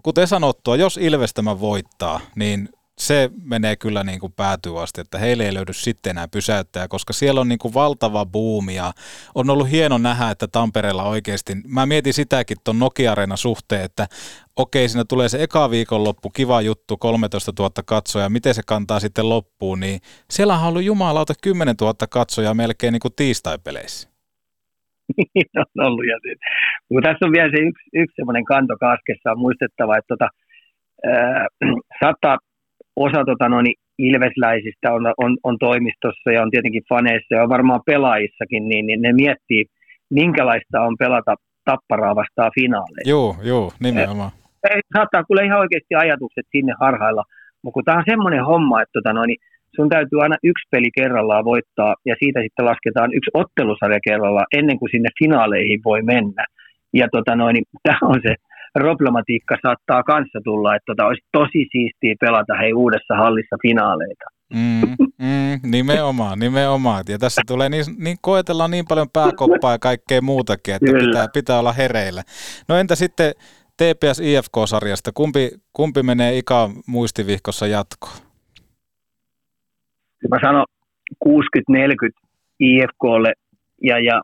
kuten 0.03 0.28
sanottua, 0.28 0.76
jos 0.76 0.96
Ilvestämä 0.96 1.61
voittaa, 1.61 2.20
niin 2.36 2.68
se 2.99 3.30
menee 3.42 3.76
kyllä 3.76 4.05
niin 4.05 4.20
kuin 4.20 4.32
päätyy 4.32 4.82
asti, 4.82 5.01
että 5.01 5.18
heille 5.18 5.44
ei 5.44 5.55
löydy 5.55 5.72
sitten 5.72 6.11
enää 6.11 6.28
pysäyttäjä, 6.28 6.88
koska 6.88 7.12
siellä 7.12 7.40
on 7.40 7.49
niin 7.49 7.59
kuin 7.59 7.74
valtava 7.74 8.26
buumi 8.26 8.74
ja 8.74 8.92
on 9.34 9.51
ollut 9.51 9.70
hieno 9.70 9.99
nähdä, 9.99 10.30
että 10.30 10.49
Tampereella 10.49 11.05
oikeasti, 11.05 11.57
mä 11.66 11.86
mietin 11.86 12.14
sitäkin 12.14 12.57
tuon 12.64 12.78
nokia 12.78 13.14
suhteen, 13.34 13.84
että 13.84 14.09
okei, 14.57 14.88
siinä 14.88 15.05
tulee 15.05 15.28
se 15.28 15.42
eka 15.42 15.70
viikonloppu, 15.70 16.30
kiva 16.30 16.61
juttu, 16.61 16.96
13 16.96 17.53
000 17.59 17.70
katsoja, 17.84 18.30
miten 18.30 18.55
se 18.55 18.62
kantaa 18.66 19.01
sitten 19.01 19.28
loppuun, 19.28 19.80
niin 19.80 20.01
siellä 20.30 20.59
on 20.59 20.64
ollut 20.64 20.82
jumalauta 20.82 21.34
10 21.42 21.74
000 21.80 21.94
katsojaa 22.11 22.55
melkein 22.55 22.92
niin 22.92 23.01
kuin 23.01 23.14
tiistaipeleissä. 23.16 24.09
Niin 25.16 25.50
on 25.56 25.86
ollut. 25.86 26.06
Ja 26.06 26.18
sit. 26.22 26.38
Mutta 26.90 27.09
tässä 27.09 27.26
on 27.26 27.32
vielä 27.32 27.50
se 27.50 27.61
yksi, 27.68 27.84
yksi 27.94 28.16
semmoinen 28.16 28.44
kanto 28.44 28.74
kaskessa, 28.80 29.32
on 29.32 29.38
muistettava, 29.38 29.96
että 29.96 30.14
tota, 30.14 30.28
ää, 31.06 31.46
saattaa 32.02 32.38
osa 32.96 33.24
tota, 33.24 33.48
noin, 33.48 33.66
ilvesläisistä 33.98 34.92
on, 34.92 35.02
on, 35.24 35.36
on, 35.42 35.59
toimistossa 35.59 36.30
ja 36.32 36.42
on 36.42 36.50
tietenkin 36.50 36.88
faneissa 36.88 37.34
ja 37.34 37.42
on 37.42 37.48
varmaan 37.48 37.80
pelaajissakin, 37.86 38.68
niin, 38.68 38.86
niin 38.86 39.02
ne 39.02 39.12
miettii, 39.12 39.64
minkälaista 40.11 40.80
on 40.80 40.96
pelata 40.98 41.34
tapparaa 41.64 42.14
vastaan 42.14 42.50
finaaleissa. 42.54 43.11
Joo, 43.11 43.36
joo, 43.42 43.72
nimenomaan. 43.80 44.30
Eh, 44.70 44.80
saattaa 44.96 45.24
kyllä 45.28 45.42
ihan 45.42 45.61
oikeasti 45.61 45.94
ajatukset 45.94 46.46
sinne 46.50 46.72
harhailla, 46.80 47.24
mutta 47.62 47.74
kun 47.74 47.84
tämä 47.84 47.98
on 47.98 48.11
semmoinen 48.11 48.44
homma, 48.44 48.82
että 48.82 48.92
tota, 48.92 49.12
noin, 49.12 49.36
sun 49.79 49.89
täytyy 49.89 50.18
aina 50.22 50.37
yksi 50.51 50.68
peli 50.70 50.91
kerrallaan 50.99 51.45
voittaa 51.45 51.95
ja 52.09 52.14
siitä 52.20 52.41
sitten 52.41 52.68
lasketaan 52.70 53.11
yksi 53.18 53.31
ottelusarja 53.35 54.01
kerrallaan 54.09 54.53
ennen 54.59 54.79
kuin 54.79 54.91
sinne 54.91 55.11
finaaleihin 55.18 55.81
voi 55.85 56.03
mennä. 56.03 56.45
Ja 57.01 57.07
tota, 57.12 57.37
noin, 57.37 57.57
tämä 57.87 57.99
on 58.03 58.20
se 58.26 58.35
problematiikka 58.72 59.57
saattaa 59.62 60.03
kanssa 60.03 60.39
tulla, 60.45 60.76
että 60.76 60.87
tota, 60.87 61.07
olisi 61.09 61.26
tosi 61.33 61.61
siistiä 61.72 62.14
pelata 62.20 62.55
hei 62.61 62.72
uudessa 62.72 63.14
hallissa 63.16 63.57
finaaleita. 63.62 64.24
Mm, 64.55 65.09
mm, 65.18 65.70
nimenomaan, 65.70 66.39
nimenomaan. 66.39 67.05
Ja 67.09 67.18
tässä 67.18 67.43
tulee 67.47 67.68
niin, 67.68 67.85
niin 67.99 68.16
koetellaan 68.20 68.70
niin 68.70 68.85
paljon 68.89 69.11
pääkoppaa 69.12 69.72
ja 69.72 69.79
kaikkea 69.79 70.20
muutakin, 70.22 70.74
että 70.74 70.93
pitää, 71.07 71.26
pitää 71.35 71.59
olla 71.59 71.72
hereillä. 71.72 72.22
No 72.68 72.76
entä 72.76 72.95
sitten 72.95 73.33
TPS 73.76 74.20
IFK-sarjasta, 74.20 75.11
kumpi, 75.14 75.51
kumpi 75.72 76.03
menee 76.03 76.39
Ika 76.39 76.70
muistivihkossa 76.87 77.66
jatkoon? 77.66 78.28
Mä 80.31 80.39
sanon 80.41 80.66
60-40 81.25 81.31
IFKlle 82.61 83.33
ja, 83.83 83.99
ja 83.99 84.23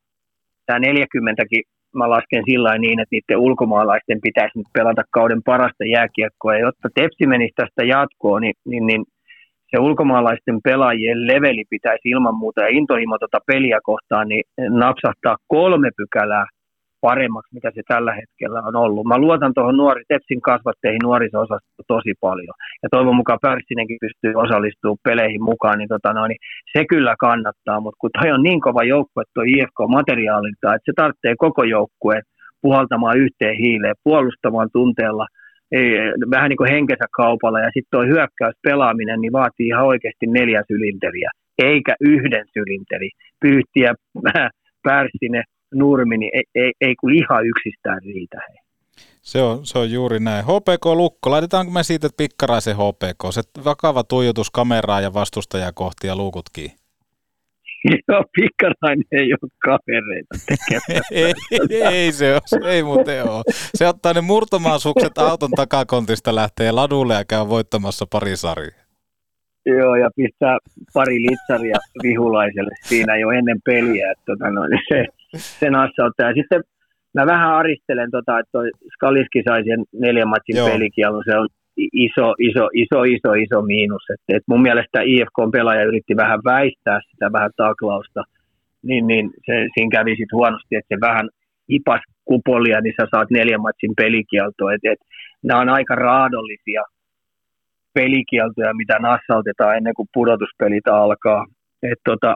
tämä 0.66 0.78
40kin 0.78 1.62
mä 1.94 2.10
lasken 2.10 2.42
sillä 2.50 2.78
niin, 2.78 3.00
että 3.00 3.14
niiden 3.16 3.38
ulkomaalaisten 3.38 4.20
pitäisi 4.22 4.58
nyt 4.58 4.66
pelata 4.72 5.02
kauden 5.10 5.42
parasta 5.42 5.84
jääkiekkoa. 5.84 6.54
Ja 6.54 6.60
jotta 6.60 6.88
Tepsi 6.94 7.26
menisi 7.26 7.52
tästä 7.56 7.84
jatkoon, 7.84 8.42
niin, 8.42 8.54
niin, 8.64 8.86
niin 8.86 9.04
se 9.70 9.80
ulkomaalaisten 9.80 10.58
pelaajien 10.64 11.26
leveli 11.26 11.64
pitäisi 11.70 12.08
ilman 12.08 12.34
muuta 12.34 12.60
ja 12.60 12.68
intohimo 12.68 13.18
tuota 13.18 13.38
peliä 13.46 13.78
kohtaan 13.82 14.28
niin 14.28 14.44
napsahtaa 14.58 15.36
kolme 15.46 15.90
pykälää 15.96 16.46
paremmaksi, 17.08 17.54
mitä 17.54 17.70
se 17.74 17.82
tällä 17.88 18.12
hetkellä 18.20 18.58
on 18.68 18.76
ollut. 18.84 19.06
Mä 19.06 19.18
luotan 19.24 19.54
tuohon 19.54 19.76
nuori, 19.76 20.02
Tepsin 20.08 20.42
kasvatteihin 20.50 21.04
nuoriso 21.08 21.38
tosi 21.92 22.12
paljon. 22.26 22.56
Ja 22.82 22.88
toivon 22.94 23.20
mukaan 23.20 23.44
Pärssinenkin 23.46 24.02
pystyy 24.04 24.32
osallistumaan 24.44 25.04
peleihin 25.08 25.44
mukaan, 25.50 25.78
niin, 25.78 25.92
tota 25.94 26.12
no, 26.12 26.22
niin 26.26 26.42
se 26.72 26.80
kyllä 26.92 27.14
kannattaa. 27.26 27.80
Mutta 27.80 28.00
kun 28.00 28.10
toi 28.16 28.30
on 28.36 28.42
niin 28.42 28.60
kova 28.66 28.82
joukkue 28.94 29.24
tuo 29.34 29.44
IFK-materiaalilta, 29.54 30.74
että 30.74 30.88
se 30.88 30.92
tarvitsee 30.96 31.34
koko 31.46 31.62
joukkueen 31.76 32.22
puhaltamaan 32.62 33.18
yhteen 33.24 33.56
hiileen, 33.62 34.02
puolustamaan 34.04 34.68
tunteella, 34.72 35.26
vähän 36.34 36.48
niin 36.48 36.62
kuin 36.62 36.72
henkensä 36.76 37.06
kaupalla. 37.20 37.60
Ja 37.60 37.70
sitten 37.74 37.92
tuo 37.94 38.02
hyökkäys 38.12 38.56
pelaaminen 38.66 39.20
niin 39.20 39.32
vaatii 39.32 39.66
ihan 39.66 39.86
oikeasti 39.92 40.26
neljä 40.26 40.62
sylinteriä, 40.70 41.30
eikä 41.58 41.94
yhden 42.00 42.44
sylinteri. 42.54 43.10
Pyyhtiä, 43.40 43.90
Pärssinen, 44.86 45.44
nurmi, 45.74 46.18
niin 46.18 46.30
ei, 46.34 46.44
ei, 46.54 46.72
ei 46.80 46.94
kun 46.96 47.14
ihan 47.14 47.46
yksistään 47.46 48.02
riitä. 48.02 48.40
Hei. 48.48 48.64
Se 49.22 49.42
on, 49.42 49.66
se 49.66 49.78
on 49.78 49.90
juuri 49.90 50.20
näin. 50.20 50.44
HPK 50.44 50.86
Lukko, 50.94 51.30
laitetaanko 51.30 51.72
me 51.72 51.82
siitä 51.82 52.08
pikkaraisen 52.16 52.76
HPK? 52.76 53.32
Se 53.32 53.42
vakava 53.64 54.04
tuijotus 54.04 54.50
kameraa 54.50 55.00
ja 55.00 55.14
vastustajaa 55.14 55.72
kohti 55.72 56.06
ja 56.06 56.16
luukutkin. 56.16 56.70
Joo, 58.08 58.24
pikkarainen 58.36 59.04
ei 59.12 59.32
ole 59.32 59.50
kavereita 59.58 60.34
ei, 61.10 61.32
ei, 61.82 62.12
se 62.12 62.32
ole, 62.32 62.72
ei 62.72 62.82
muuten 62.82 63.30
ole. 63.30 63.42
Se 63.74 63.88
ottaa 63.88 64.12
ne 64.12 64.20
murtomaasukset 64.20 65.18
auton 65.18 65.50
takakontista, 65.50 66.34
lähtee 66.34 66.72
ladulle 66.72 67.14
ja 67.14 67.24
käy 67.24 67.48
voittamassa 67.48 68.06
pari 68.10 68.36
sarjaa. 68.36 68.83
Joo, 69.66 69.96
ja 69.96 70.10
pistää 70.16 70.58
pari 70.94 71.22
litsaria 71.22 71.76
vihulaiselle 72.02 72.74
siinä 72.82 73.16
jo 73.16 73.30
ennen 73.30 73.60
peliä, 73.64 74.10
että 74.10 74.24
tota, 74.26 74.50
no, 74.50 74.60
se, 74.88 75.04
sen 75.60 75.74
assauttaa. 75.74 76.28
Ja 76.28 76.34
sitten 76.34 76.62
mä 77.14 77.26
vähän 77.26 77.54
aristelen, 77.54 78.10
tota, 78.10 78.38
että 78.38 78.52
toi 78.52 78.70
Skaliski 78.94 79.42
sai 79.44 79.64
sen 79.64 79.84
neljän 79.92 80.28
matsin 80.28 80.56
pelikielon, 80.56 81.22
se 81.26 81.38
on 81.38 81.48
iso, 81.76 82.34
iso, 82.38 82.68
iso, 82.72 83.02
iso, 83.04 83.32
iso 83.34 83.62
miinus. 83.62 84.02
Et, 84.12 84.36
et 84.36 84.42
mun 84.46 84.62
mielestä 84.62 85.00
IFK-pelaaja 85.00 85.84
yritti 85.84 86.16
vähän 86.16 86.40
väistää 86.44 87.00
sitä 87.10 87.32
vähän 87.32 87.50
taklausta, 87.56 88.22
niin, 88.82 89.06
niin 89.06 89.30
se, 89.46 89.66
siinä 89.74 89.90
kävi 89.92 90.10
sitten 90.10 90.36
huonosti, 90.36 90.76
että 90.76 90.94
se 90.94 91.00
vähän 91.00 91.28
ipas 91.68 92.00
kupolia, 92.24 92.80
niin 92.80 92.94
sä 93.00 93.06
saat 93.10 93.30
neljän 93.30 93.60
matsin 93.60 93.92
pelikieltoa. 93.96 94.72
Et, 94.72 94.84
et, 94.92 94.98
nämä 95.42 95.60
on 95.60 95.68
aika 95.68 95.94
raadollisia 95.94 96.82
pelikieltoja, 97.94 98.74
mitä 98.74 98.98
nassautetaan 98.98 99.76
ennen 99.76 99.94
kuin 99.94 100.08
pudotuspelit 100.14 100.88
alkaa. 100.88 101.46
Et 101.82 101.98
tota, 102.04 102.34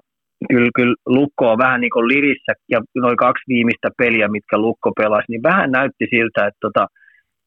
kyllä, 0.49 0.71
kyllä 0.77 0.95
Lukko 1.07 1.51
on 1.53 1.59
vähän 1.59 1.81
niin 1.81 1.91
kuin 1.91 2.09
lirissä 2.09 2.53
ja 2.69 2.81
noin 2.95 3.17
kaksi 3.17 3.45
viimeistä 3.49 3.89
peliä, 3.99 4.29
mitkä 4.29 4.59
Lukko 4.59 4.93
pelasi, 4.97 5.25
niin 5.29 5.43
vähän 5.43 5.71
näytti 5.71 6.07
siltä, 6.11 6.47
että 6.47 6.59
tota, 6.61 6.87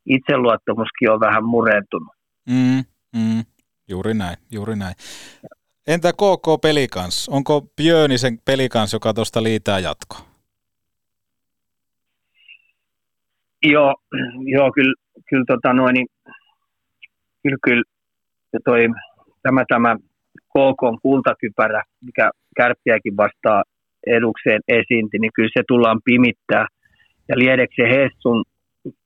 itseluottamuskin 0.05 1.11
on 1.11 1.19
vähän 1.19 1.45
murentunut. 1.45 2.13
Mm, 2.49 2.83
mm, 3.15 3.43
juuri 3.89 4.13
näin, 4.13 4.37
juuri 4.51 4.75
näin. 4.75 4.95
Entä 5.87 6.13
KK 6.13 6.61
Pelikans? 6.61 7.29
Onko 7.29 7.61
Björnisen 7.61 8.39
Pelikans, 8.45 8.93
joka 8.93 9.13
tuosta 9.13 9.43
liitää 9.43 9.79
jatko? 9.79 10.15
Joo, 13.63 13.95
joo 14.55 14.71
kyllä, 14.71 14.93
kyllä, 15.29 15.45
tota 15.47 15.73
noin, 15.73 15.93
niin, 15.93 16.07
kyllä, 17.43 17.57
kyllä 17.63 17.83
toi, 18.65 18.87
tämä, 19.43 19.63
tämä 19.67 19.95
KK 20.53 21.01
kultakypärä, 21.01 21.83
mikä 22.05 22.29
kärppiäkin 22.57 23.17
vastaa 23.17 23.63
edukseen 24.07 24.61
esiinti, 24.67 25.19
niin 25.19 25.31
kyllä 25.35 25.49
se 25.53 25.63
tullaan 25.67 25.99
pimittää. 26.05 26.67
Ja 27.29 27.35
Liedeksen 27.37 27.87
Hessun 27.87 28.43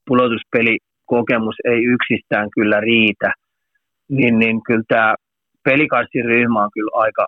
pudotuspelikokemus 0.07 1.55
ei 1.65 1.83
yksistään 1.83 2.49
kyllä 2.55 2.79
riitä, 2.79 3.33
niin, 4.09 4.39
niin 4.39 4.63
kyllä 4.63 4.83
tämä 4.87 5.15
pelikanssiryhmä 5.63 6.63
on 6.63 6.69
kyllä 6.73 6.91
aika 6.93 7.27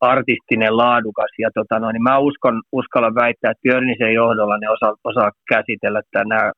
artistinen, 0.00 0.76
laadukas. 0.76 1.32
Ja 1.38 1.50
tota 1.54 1.78
no, 1.78 1.92
niin 1.92 2.02
mä 2.02 2.18
uskon, 2.18 2.62
uskallan 2.72 3.14
väittää, 3.14 3.50
että 3.50 3.62
Björnisen 3.62 4.14
johdolla 4.14 4.58
ne 4.58 4.68
osaa, 4.70 4.94
osaa 5.04 5.30
käsitellä 5.48 6.02
nämä, 6.16 6.52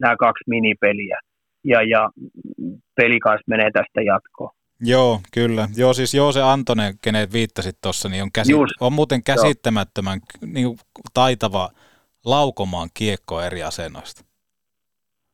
nämä 0.00 0.16
kaksi 0.16 0.44
minipeliä. 0.46 1.18
Ja, 1.64 1.82
ja 1.82 2.10
pelikans 2.96 3.40
menee 3.46 3.70
tästä 3.70 4.02
jatkoon. 4.02 4.50
Joo, 4.80 5.20
kyllä. 5.34 5.68
Joo, 5.76 5.92
siis 5.92 6.14
joo 6.14 6.32
se 6.32 6.42
Antonen, 6.42 6.94
kenet 7.02 7.32
viittasit 7.32 7.76
tuossa, 7.82 8.08
niin 8.08 8.22
on, 8.22 8.32
käsi- 8.32 8.52
on 8.80 8.92
muuten 8.92 9.22
käsittämättömän 9.22 10.20
niin 10.46 10.76
taitava 11.14 11.68
laukomaan 12.24 12.88
kiekko 12.94 13.42
eri 13.42 13.62
asennoista. 13.62 14.24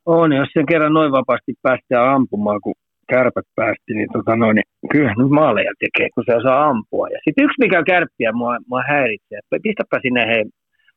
On, 0.07 0.33
jos 0.33 0.49
sen 0.53 0.67
kerran 0.67 0.93
noin 0.93 1.13
vapaasti 1.13 1.55
päästään 1.63 2.15
ampumaan, 2.15 2.61
kun 2.61 2.75
kärpät 3.09 3.45
päästi, 3.55 3.95
niin, 3.95 4.09
tota 4.13 4.37
noin, 4.37 4.55
niin 4.55 4.69
kyllähän 4.93 5.19
nyt 5.19 5.31
maaleja 5.31 5.73
tekee, 5.79 6.09
kun 6.15 6.25
se 6.27 6.37
osaa 6.37 6.69
ampua. 6.69 7.09
Ja 7.09 7.19
sitten 7.25 7.45
yksi, 7.45 7.61
mikä 7.61 7.83
kärppiä 7.87 8.33
mua, 8.33 8.57
mua 8.67 8.83
häiritsee, 8.89 9.39
että 9.39 9.63
pistäpä 9.63 9.99
sinne 10.03 10.27
hei 10.27 10.45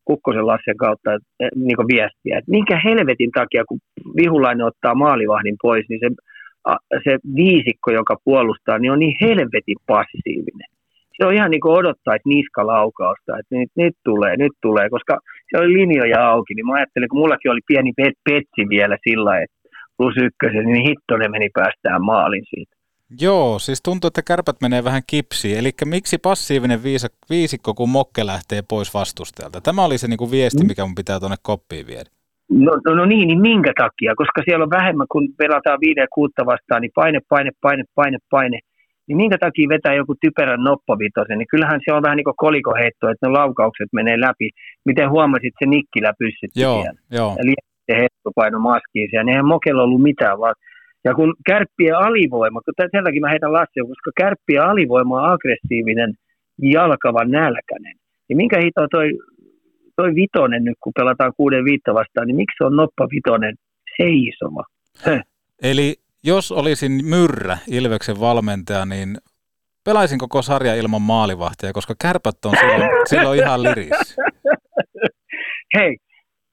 Kukkosen 0.08 0.48
Lassen 0.48 0.78
kautta 0.78 1.10
niin 1.56 1.90
viestiä, 1.94 2.38
että 2.38 2.52
minkä 2.58 2.82
helvetin 2.84 3.32
takia, 3.32 3.64
kun 3.70 3.80
vihulainen 4.20 4.66
ottaa 4.66 4.96
maalivahdin 4.96 5.58
pois, 5.62 5.86
niin 5.90 6.00
se, 6.04 6.10
se 7.04 7.18
viisikko, 7.36 7.92
joka 7.92 8.16
puolustaa, 8.24 8.80
niin 8.80 8.92
on 8.92 9.00
niin 9.00 9.18
helvetin 9.22 9.80
passiivinen. 9.88 10.70
Se 11.18 11.26
on 11.26 11.34
ihan 11.34 11.52
niin 11.52 11.62
kuin 11.62 11.78
odottaisi 11.80 12.30
niskalaukausta, 12.30 13.38
että 13.40 13.56
nyt, 13.56 13.72
nyt 13.76 13.96
tulee, 14.04 14.38
nyt 14.38 14.56
tulee, 14.62 14.90
koska 14.90 15.20
se 15.50 15.58
oli 15.62 15.74
linjoja 15.74 16.30
auki, 16.30 16.54
niin 16.54 16.66
mä 16.66 16.74
ajattelin, 16.74 17.10
kun 17.10 17.20
mullakin 17.20 17.52
oli 17.52 17.68
pieni 17.68 17.92
pet, 17.98 18.16
petsi 18.30 18.62
vielä 18.70 18.98
sillä, 19.10 19.34
että 19.44 19.58
plus 19.98 20.16
ykkösen, 20.28 20.66
niin 20.66 20.88
hittonen 20.88 21.32
meni 21.32 21.50
päästään 21.54 22.02
maalin 22.06 22.46
siitä. 22.50 22.77
Joo, 23.22 23.60
siis 23.60 23.82
tuntuu, 23.82 24.08
että 24.08 24.22
kärpät 24.22 24.56
menee 24.62 24.84
vähän 24.84 25.02
kipsiin. 25.08 25.58
Eli 25.58 25.72
miksi 25.86 26.18
passiivinen 26.18 26.80
viisikko, 27.30 27.74
kun 27.74 27.90
mokke 27.90 28.26
lähtee 28.26 28.62
pois 28.70 28.94
vastustajalta? 28.94 29.62
Tämä 29.62 29.86
oli 29.86 29.98
se 29.98 30.08
niin 30.08 30.18
kuin 30.18 30.32
viesti, 30.32 30.66
mikä 30.66 30.86
mun 30.86 30.96
pitää 30.96 31.20
tuonne 31.20 31.38
koppiin 31.42 31.88
viedä. 31.88 32.10
No, 32.50 32.72
no, 32.86 32.96
no 32.96 33.06
niin, 33.06 33.28
niin 33.28 33.42
minkä 33.42 33.74
takia? 33.78 34.16
Koska 34.16 34.42
siellä 34.46 34.64
on 34.64 34.70
vähemmän, 34.70 35.08
kun 35.12 35.28
pelataan 35.38 35.80
viiden 35.82 36.02
ja 36.02 36.08
kuutta 36.14 36.46
vastaan, 36.46 36.82
niin 36.82 36.92
paine, 36.96 37.20
paine, 37.30 37.52
paine, 37.62 37.84
paine, 37.96 38.18
paine. 38.30 38.60
Niin 39.08 39.18
minkä 39.18 39.38
takia 39.38 39.70
vetää 39.70 39.94
joku 39.94 40.16
typerän 40.22 40.64
noppavitosen? 40.64 41.38
Niin 41.38 41.52
kyllähän 41.52 41.80
se 41.86 41.94
on 41.94 42.04
vähän 42.04 42.18
niin 42.18 42.30
kuin 42.30 42.44
kolikoheitto, 42.46 43.10
että 43.10 43.28
ne 43.28 43.32
laukaukset 43.32 43.90
menee 43.94 44.20
läpi. 44.20 44.50
Miten 44.86 45.10
huomasit, 45.10 45.54
se 45.60 45.66
nikkilä 45.66 46.14
pyssytti 46.20 46.62
joo, 46.62 46.82
siellä. 46.82 47.00
Joo. 47.12 47.36
Ja 47.38 47.44
se 47.86 48.00
heitto 48.00 48.32
paino 48.36 48.60
maskiin 48.60 49.10
siellä. 49.10 49.32
Eihän 49.32 49.54
mokella 49.56 49.84
ollut 49.84 50.02
mitään, 50.02 50.40
vaan 50.40 50.56
ja 51.04 51.14
kun 51.14 51.36
kärppien 51.46 51.98
alivoima, 51.98 52.62
kun 52.62 52.74
tälläkin 52.92 53.22
mä 53.22 53.30
heitän 53.30 53.54
Lassia, 53.54 53.84
koska 53.88 54.12
kärppien 54.18 54.64
alivoima 54.64 55.22
on 55.22 55.32
aggressiivinen, 55.32 56.14
jalkava, 56.62 57.24
nälkäinen. 57.24 57.96
Niin 58.30 58.38
minkä 58.38 58.60
hito 58.62 58.88
toi, 58.92 59.10
toi 59.96 60.16
vitonen 60.16 60.64
nyt, 60.64 60.78
kun 60.84 60.94
pelataan 60.96 61.34
kuuden 61.38 61.66
viitta 61.66 61.94
vastaan, 61.94 62.28
niin 62.28 62.36
miksi 62.36 62.64
on 62.64 62.76
noppa 62.76 63.08
vitonen 63.12 63.56
seisoma? 63.98 64.64
Höh. 65.06 65.24
Eli 65.64 65.96
jos 66.24 66.52
olisin 66.52 67.06
Myrrä, 67.06 67.58
Ilveksen 67.68 68.20
valmentaja, 68.20 68.86
niin 68.86 69.18
pelaisin 69.84 70.20
koko 70.20 70.42
sarja 70.42 70.76
ilman 70.76 71.02
maalivahtia, 71.02 71.74
koska 71.74 71.96
kärpät 72.02 72.46
on 72.46 72.54
silloin, 72.60 72.90
silloin 73.10 73.40
ihan 73.40 73.64
liris. 73.64 74.18
Hei, 75.78 75.98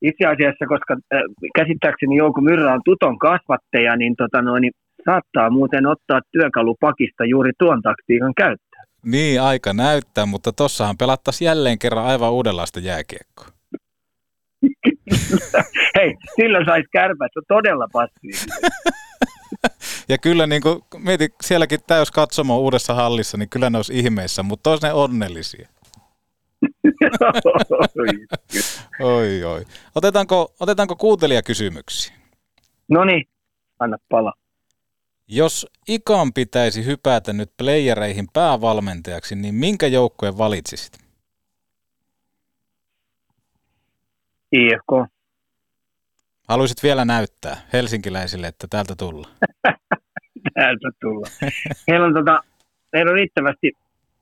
itse 0.09 0.25
asiassa, 0.27 0.65
koska 0.73 0.93
äh, 1.15 1.21
käsittääkseni 1.59 2.17
Jouko 2.17 2.41
Myrrä 2.41 2.75
on 2.75 2.81
tuton 2.85 3.19
kasvattaja, 3.19 3.97
niin, 3.97 4.15
tota 4.17 4.43
noin, 4.43 4.61
niin 4.61 4.73
saattaa 5.05 5.51
muuten 5.51 5.87
ottaa 5.87 6.21
työkalupakista 6.33 7.25
juuri 7.25 7.53
tuon 7.59 7.83
taktiikan 7.83 8.35
käyttöön. 8.37 8.85
Niin, 9.05 9.43
aika 9.43 9.73
näyttää, 9.73 10.27
mutta 10.27 10.53
tossahan 10.53 10.97
pelattaisiin 10.99 11.47
jälleen 11.47 11.79
kerran 11.79 12.05
aivan 12.05 12.33
uudenlaista 12.33 12.81
jääkiekkoa. 12.81 13.47
Hei, 15.97 16.15
sillä 16.37 16.65
saisi 16.65 16.89
kärpät, 16.93 17.31
se 17.33 17.39
on 17.39 17.45
todella 17.49 17.89
passiivinen. 17.93 18.71
ja 20.13 20.19
kyllä 20.19 20.47
niin 20.47 20.63
kuin, 20.63 20.81
mieti, 20.99 21.29
sielläkin 21.41 21.81
täys 21.87 22.11
katsomo 22.11 22.59
uudessa 22.59 22.95
hallissa, 22.95 23.39
niin 23.39 23.49
kyllä 23.49 23.71
ne 23.71 23.79
olisi 23.79 23.99
ihmeissä, 23.99 24.43
mutta 24.43 24.71
olisi 24.71 24.87
ne 24.87 24.93
onnellisia. 24.93 25.69
Oi, 29.01 29.45
oi. 29.45 29.65
Otetaanko, 29.95 30.55
otetaanko 30.61 30.97
kuuntelijakysymyksiä? 30.97 32.15
No 32.89 33.05
niin, 33.05 33.29
anna 33.79 33.97
pala. 34.09 34.33
Jos 35.29 35.67
Ikan 35.89 36.33
pitäisi 36.33 36.85
hypätä 36.85 37.33
nyt 37.33 37.51
playereihin 37.57 38.27
päävalmentajaksi, 38.33 39.35
niin 39.35 39.55
minkä 39.55 39.87
joukkueen 39.87 40.39
valitsisit? 40.39 40.99
IFK. 44.53 45.11
Haluaisit 46.49 46.83
vielä 46.83 47.05
näyttää 47.05 47.57
helsinkiläisille, 47.73 48.47
että 48.47 48.67
täältä 48.71 48.95
tulla. 48.97 49.29
täältä 50.55 50.91
tulla. 51.01 51.27
Heillä 51.89 52.07
on, 52.07 52.15
tota, 52.15 52.41
heillä 52.95 53.11
on 53.11 53.15
riittävästi 53.15 53.73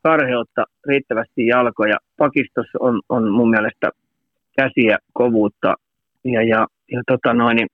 karheutta, 0.03 0.65
riittävästi 0.89 1.47
jalkoja. 1.47 1.97
Pakistossa 2.19 2.79
on, 2.81 3.01
on 3.09 3.31
mun 3.31 3.51
mielestä 3.51 3.91
käsiä, 4.61 4.99
kovuutta 5.13 5.75
ja, 6.25 6.43
ja, 6.43 6.67
ja 6.93 7.03
tota 7.07 7.35
noin, 7.35 7.57
niin 7.57 7.69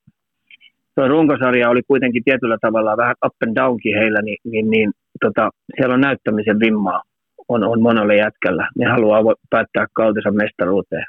tuo 0.94 1.08
runkosarja 1.08 1.70
oli 1.70 1.82
kuitenkin 1.82 2.24
tietyllä 2.24 2.58
tavalla 2.60 2.96
vähän 2.96 3.14
up 3.26 3.34
and 3.42 3.56
downkin 3.56 3.98
heillä, 3.98 4.22
niin, 4.22 4.38
niin, 4.44 4.70
niin 4.70 4.90
tota, 5.20 5.50
siellä 5.76 5.94
on 5.94 6.00
näyttämisen 6.00 6.60
vimmaa 6.60 7.02
on, 7.48 7.64
on 7.64 7.82
monelle 7.82 8.16
jätkällä. 8.16 8.68
Ne 8.78 8.86
haluaa 8.86 9.34
päättää 9.50 9.86
kautensa 9.92 10.30
mestaruuteen. 10.30 11.04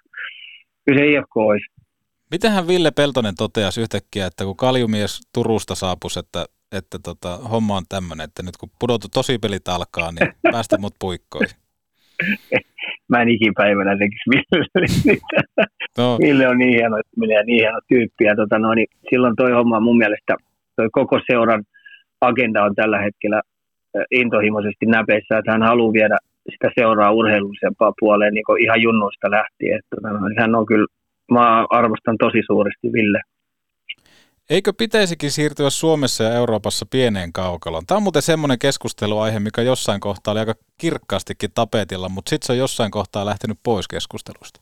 Kyllä 0.85 0.99
se 0.99 1.07
IFK 1.07 1.37
olisi. 1.37 1.65
Mitähän 2.31 2.67
Ville 2.67 2.91
Peltonen 2.91 3.35
toteasi 3.35 3.81
yhtäkkiä, 3.81 4.25
että 4.25 4.43
kun 4.43 4.57
Kaljumies 4.57 5.21
Turusta 5.33 5.75
saapui, 5.75 6.09
että 6.19 6.45
että 6.71 6.97
tota, 7.03 7.37
homma 7.37 7.77
on 7.77 7.83
tämmöinen, 7.89 8.23
että 8.23 8.43
nyt 8.43 8.57
kun 8.57 8.69
pudotu 8.79 9.07
tosi 9.13 9.37
pelit 9.37 9.67
alkaa, 9.67 10.11
niin 10.11 10.33
päästä 10.53 10.77
mut 10.77 10.95
puikkoihin. 10.99 11.55
Mä 13.09 13.21
en 13.21 13.29
ikipäivänä 13.29 13.97
tekisi 13.97 14.29
Ville 14.29 15.17
no. 15.97 16.17
Ville 16.21 16.47
on 16.47 16.57
niin 16.57 16.73
hieno, 16.73 16.97
että 16.97 17.19
menee 17.19 17.43
niin 17.43 17.63
hieno 17.63 17.79
tyyppi. 17.87 18.23
Ja 18.25 18.35
tota, 18.35 18.59
no, 18.59 18.73
niin 18.73 18.87
silloin 19.09 19.35
toi 19.35 19.51
homma 19.51 19.79
mun 19.79 19.97
mielestä, 19.97 20.35
toi 20.75 20.87
koko 20.91 21.19
seuran 21.31 21.63
agenda 22.21 22.63
on 22.63 22.75
tällä 22.75 22.99
hetkellä 22.99 23.41
intohimoisesti 24.11 24.85
näpeissä, 24.85 25.37
että 25.37 25.51
hän 25.51 25.63
haluaa 25.63 25.93
viedä 25.93 26.17
sitä 26.51 26.69
seuraa 26.79 27.11
urheilullisempaa 27.11 27.93
puoleen 27.99 28.33
niin 28.33 28.63
ihan 28.63 28.81
junnuista 28.81 29.31
lähtien. 29.31 29.79
Että, 29.79 30.09
no, 30.09 30.27
niin 30.27 30.39
hän 30.39 30.55
on 30.55 30.65
kyllä, 30.65 30.87
mä 31.31 31.65
arvostan 31.69 32.17
tosi 32.17 32.41
suuresti 32.45 32.93
Ville. 32.93 33.21
Eikö 34.55 34.71
pitäisikin 34.83 35.31
siirtyä 35.31 35.69
Suomessa 35.69 36.23
ja 36.23 36.33
Euroopassa 36.33 36.85
pieneen 36.95 37.33
kaukaloon? 37.33 37.85
Tämä 37.85 37.97
on 37.97 38.03
muuten 38.03 38.21
semmoinen 38.21 38.59
keskusteluaihe, 38.59 39.39
mikä 39.39 39.61
jossain 39.61 39.99
kohtaa 39.99 40.31
oli 40.31 40.39
aika 40.39 40.55
kirkkaastikin 40.81 41.51
tapetilla, 41.55 42.09
mutta 42.09 42.29
sitten 42.29 42.45
se 42.47 42.53
on 42.53 42.63
jossain 42.65 42.91
kohtaa 42.91 43.25
lähtenyt 43.25 43.57
pois 43.63 43.87
keskustelusta. 43.87 44.59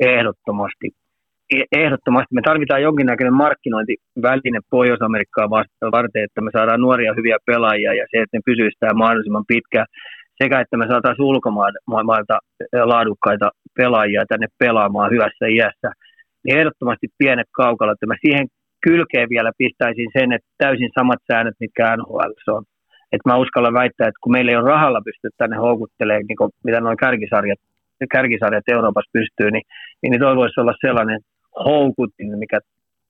Ehdottomasti. 0.00 0.86
E- 1.56 1.70
ehdottomasti. 1.82 2.34
Me 2.34 2.42
tarvitaan 2.44 2.82
jonkinnäköinen 2.82 3.34
markkinointiväline 3.44 4.60
Pohjois-Amerikkaa 4.70 5.50
varten, 5.96 6.24
että 6.24 6.40
me 6.40 6.50
saadaan 6.52 6.80
nuoria 6.80 7.16
hyviä 7.18 7.36
pelaajia 7.46 7.94
ja 7.94 8.06
se, 8.10 8.16
että 8.22 8.36
ne 8.36 8.40
pysyisivät 8.44 8.80
täällä 8.80 9.02
mahdollisimman 9.02 9.50
pitkään 9.52 9.86
sekä 10.42 10.60
että 10.60 10.76
me 10.76 10.86
saataisiin 10.88 11.24
ulkomailta 11.30 12.36
laadukkaita 12.92 13.50
pelaajia 13.76 14.24
tänne 14.28 14.46
pelaamaan 14.58 15.10
hyvässä 15.10 15.46
iässä, 15.56 15.88
niin 16.44 16.58
ehdottomasti 16.58 17.06
pienet 17.18 17.50
kaukalot. 17.56 17.98
Mä 18.06 18.14
siihen 18.26 18.46
kylkeen 18.88 19.28
vielä 19.34 19.52
pistäisin 19.58 20.10
sen, 20.18 20.32
että 20.32 20.48
täysin 20.58 20.90
samat 20.98 21.20
säännöt, 21.32 21.54
mitkä 21.60 21.96
NHL 21.96 22.56
on. 22.56 22.64
Että 23.12 23.28
mä 23.28 23.42
uskallan 23.44 23.80
väittää, 23.80 24.08
että 24.08 24.22
kun 24.22 24.32
meillä 24.32 24.50
ei 24.50 24.56
ole 24.56 24.68
rahalla 24.74 25.00
pysty 25.04 25.28
tänne 25.36 25.56
houkuttelemaan, 25.56 26.24
niin 26.28 26.50
mitä 26.64 26.80
noin 26.80 26.96
kärkisarjat, 26.96 27.58
kärkisarjat 28.12 28.68
Euroopassa 28.72 29.10
pystyy, 29.12 29.50
niin, 29.50 29.66
niin, 30.02 30.10
niin 30.10 30.20
toi 30.20 30.36
voisi 30.36 30.60
olla 30.60 30.74
sellainen 30.86 31.20
houkutin, 31.64 32.38
mikä 32.38 32.58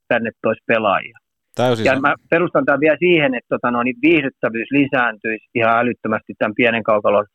tänne 0.08 0.30
toisi 0.42 0.62
pelaajia. 0.66 1.18
Täysin 1.54 1.84
ja 1.84 2.00
mä 2.00 2.14
perustan 2.30 2.64
tämän 2.64 2.80
vielä 2.80 2.96
siihen, 2.98 3.34
että 3.34 3.48
tota, 3.48 3.70
no, 3.70 3.82
niin 3.82 3.96
viihdyttävyys 4.02 4.70
lisääntyisi 4.70 5.46
ihan 5.54 5.78
älyttömästi 5.78 6.32
tämän 6.38 6.54
pienen 6.54 6.82
kaukalon 6.82 7.26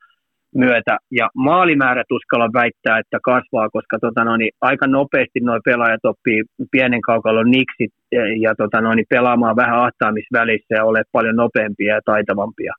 myötä. 0.56 0.98
Ja 1.12 1.30
maalimäärät 1.36 2.12
uskalla 2.12 2.50
väittää, 2.54 3.00
että 3.00 3.18
kasvaa, 3.24 3.70
koska 3.70 3.98
tota 4.02 4.24
noin, 4.24 4.40
niin 4.40 4.52
aika 4.62 4.88
nopeasti 4.88 5.40
nuo 5.40 5.60
pelaajat 5.66 6.06
oppii 6.06 6.44
pienen 6.72 7.02
kaukalon 7.02 7.52
niksit 7.52 7.94
ja 8.42 8.56
tota 8.56 8.82
noin, 8.82 8.96
niin 8.96 9.06
pelaamaan 9.10 9.56
vähän 9.56 9.80
ahtaamisvälissä 9.80 10.76
ja 10.76 10.86
ole 10.86 11.04
paljon 11.12 11.36
nopeampia 11.36 11.96
ja 11.96 12.02
taitavampia. 12.06 12.74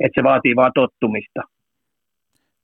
Et 0.00 0.12
se 0.14 0.22
vaatii 0.22 0.56
vaan 0.56 0.72
tottumista. 0.74 1.40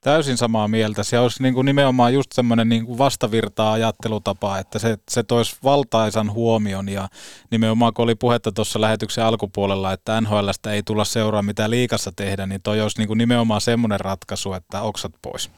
Täysin 0.01 0.37
samaa 0.37 0.69
mieltä. 0.69 1.03
Se 1.03 1.19
olisi 1.19 1.43
niin 1.43 1.55
kuin 1.55 1.65
nimenomaan 1.65 2.15
just 2.15 2.33
semmoinen 2.33 2.69
niin 2.69 2.87
kuin 2.87 2.99
vastavirtaa 2.99 3.73
ajattelutapa, 3.73 4.59
että 4.59 4.79
se, 4.79 4.97
se 5.09 5.23
toisi 5.23 5.59
valtaisan 5.65 6.33
huomion 6.33 6.89
ja 6.89 7.09
nimenomaan 7.51 7.95
kun 7.95 8.03
oli 8.03 8.15
puhetta 8.15 8.53
tuossa 8.53 8.81
lähetyksen 8.81 9.25
alkupuolella, 9.25 9.93
että 9.93 10.21
NHLstä 10.21 10.73
ei 10.73 10.83
tulla 10.83 11.05
seuraa 11.05 11.43
mitä 11.43 11.71
liikassa 11.71 12.13
tehdä, 12.17 12.47
niin 12.47 12.63
toi 12.63 12.81
olisi 12.81 12.99
niin 12.99 13.09
kuin 13.09 13.19
nimenomaan 13.19 13.61
semmoinen 13.61 14.01
ratkaisu, 14.01 14.53
että 14.53 14.83
oksat 14.83 15.13
pois. 15.23 15.51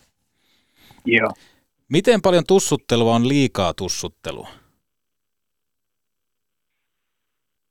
Joo. 1.07 1.31
Miten 1.89 2.23
paljon 2.23 2.45
tussuttelua 2.49 3.15
on 3.15 3.29
liikaa 3.29 3.75
tussuttelua? 3.75 4.49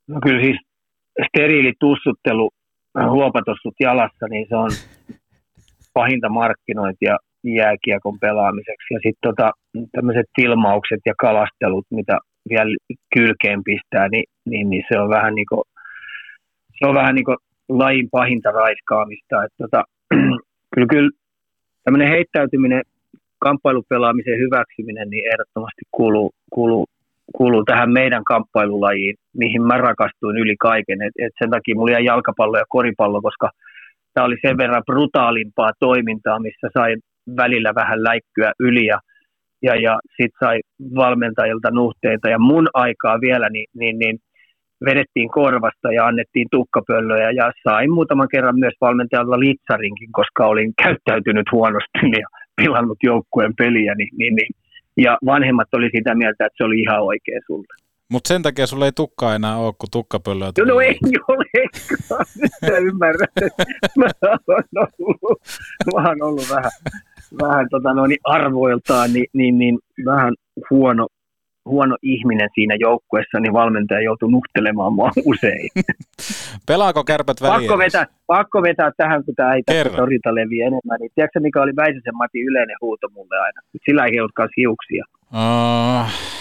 No 0.07 0.19
kyllä 0.23 0.41
siis 0.41 0.57
steriili 1.27 1.73
tussuttelu, 1.79 2.51
huopatossut 3.09 3.75
jalassa, 3.79 4.27
niin 4.29 4.45
se 4.49 4.55
on 4.55 4.71
pahinta 5.93 6.29
markkinointia 6.29 7.17
jääkiekon 7.43 8.19
pelaamiseksi. 8.19 8.93
Ja 8.93 8.99
sitten 9.03 9.27
tota, 9.29 9.51
tämmöiset 9.91 10.25
filmaukset 10.41 10.99
ja 11.05 11.13
kalastelut, 11.21 11.85
mitä 11.91 12.17
vielä 12.49 12.75
kylkeen 13.15 13.63
pistää, 13.63 14.07
niin, 14.09 14.23
niin, 14.45 14.69
niin 14.69 14.83
se 14.91 14.99
on 14.99 15.09
vähän 15.09 15.35
niin 15.35 15.45
kuin, 15.49 15.63
se 16.79 16.87
on 16.87 16.95
vähän 16.95 17.15
niin 17.15 17.25
kuin 17.25 17.37
lajin 17.69 18.09
pahinta 18.11 18.51
raiskaamista. 18.51 19.43
Että 19.43 19.57
tota, 19.57 19.83
kyllä, 20.73 20.87
kyllä 20.89 21.09
tämmöinen 21.83 22.09
heittäytyminen 22.09 22.81
kamppailupelaamisen 23.39 24.39
hyväksyminen 24.39 25.09
niin 25.09 25.27
ehdottomasti 25.31 25.81
kuuluu, 25.91 26.31
kuuluu, 26.53 26.85
kuuluu 27.37 27.63
tähän 27.63 27.91
meidän 27.91 28.23
kamppailulajiin, 28.23 29.15
mihin 29.37 29.63
mä 29.63 29.77
rakastuin 29.77 30.37
yli 30.37 30.55
kaiken. 30.59 31.01
Et, 31.01 31.13
et 31.19 31.33
sen 31.39 31.49
takia 31.49 31.75
mulla 31.75 31.91
jäi 31.91 32.05
jalkapallo 32.05 32.57
ja 32.57 32.65
koripallo, 32.69 33.21
koska 33.21 33.49
tämä 34.13 34.25
oli 34.25 34.35
sen 34.41 34.57
verran 34.57 34.83
brutaalimpaa 34.85 35.71
toimintaa, 35.79 36.39
missä 36.39 36.67
sai 36.73 36.95
välillä 37.37 37.75
vähän 37.75 38.03
läikkyä 38.03 38.51
yli 38.59 38.85
ja, 38.85 38.99
ja, 39.61 39.75
ja 39.75 39.99
sitten 40.17 40.39
sai 40.39 40.59
valmentajilta 40.95 41.71
nuhteita. 41.71 42.29
Ja 42.29 42.39
mun 42.39 42.67
aikaa 42.73 43.21
vielä, 43.21 43.49
niin, 43.49 43.67
niin, 43.79 43.99
niin 43.99 44.17
vedettiin 44.85 45.29
korvasta 45.29 45.91
ja 45.91 46.05
annettiin 46.05 46.47
tukkapöllöjä 46.51 47.31
ja 47.31 47.51
sain 47.63 47.93
muutaman 47.93 48.27
kerran 48.31 48.59
myös 48.59 48.73
valmentajalta 48.81 49.39
litsarinkin, 49.39 50.11
koska 50.11 50.45
olin 50.45 50.73
käyttäytynyt 50.83 51.51
huonosti 51.51 51.99
ja 52.21 52.27
pilannut 52.61 52.97
joukkueen 53.03 53.53
peliä. 53.57 53.95
Niin, 53.95 54.09
niin, 54.17 54.35
niin. 54.35 54.53
Ja 54.97 55.17
vanhemmat 55.25 55.67
oli 55.73 55.89
sitä 55.95 56.15
mieltä, 56.15 56.45
että 56.45 56.57
se 56.57 56.63
oli 56.63 56.79
ihan 56.81 57.01
oikea 57.01 57.39
sulta. 57.47 57.73
Mutta 58.11 58.27
sen 58.27 58.41
takia 58.41 58.67
sulla 58.67 58.85
ei 58.85 58.91
tukkaa 58.91 59.35
enää 59.35 59.57
ole, 59.57 59.73
kun 59.77 59.89
tukkapöllöä 59.91 60.51
No, 60.57 60.65
no 60.65 60.79
ei 60.79 60.99
ole, 61.27 61.45
sä 62.67 62.77
ymmärrät. 62.77 63.29
Mä 63.97 64.09
oon 64.21 64.39
ollut, 64.99 65.41
mä 65.93 66.07
oon 66.07 66.21
ollut 66.21 66.49
vähän, 66.49 66.71
vähän 67.41 67.67
tota 67.69 67.93
noin, 67.93 68.17
arvoiltaan 68.23 69.13
niin, 69.13 69.27
niin, 69.33 69.57
niin, 69.57 69.79
vähän 70.05 70.33
huono, 70.69 71.07
huono 71.65 71.97
ihminen 72.01 72.49
siinä 72.55 72.75
joukkueessa, 72.79 73.39
niin 73.39 73.53
valmentaja 73.53 74.01
joutui 74.01 74.31
nuhtelemaan 74.31 74.93
mua 74.93 75.11
usein. 75.25 75.69
Pelaako 76.67 77.03
kärpät 77.03 77.41
väliin? 77.41 77.59
pakko, 77.59 77.77
vetää, 77.77 78.05
pakko 78.27 78.61
vetää 78.61 78.91
tähän, 78.97 79.25
kun 79.25 79.35
tämä 79.35 79.53
ei 79.53 79.63
tässä 79.63 79.89
torita 79.89 80.35
leviä 80.35 80.67
enemmän. 80.67 80.99
Niin, 80.99 81.11
tiedätkö 81.15 81.39
mikä 81.39 81.61
oli 81.61 81.75
Väisäsen 81.75 82.17
Mati 82.17 82.41
yleinen 82.41 82.75
huuto 82.81 83.09
mulle 83.09 83.37
aina? 83.39 83.61
Sillä 83.85 84.05
ei 84.05 84.11
heilutkaan 84.11 84.49
hiuksia. 84.57 85.05
Uh, 85.33 86.40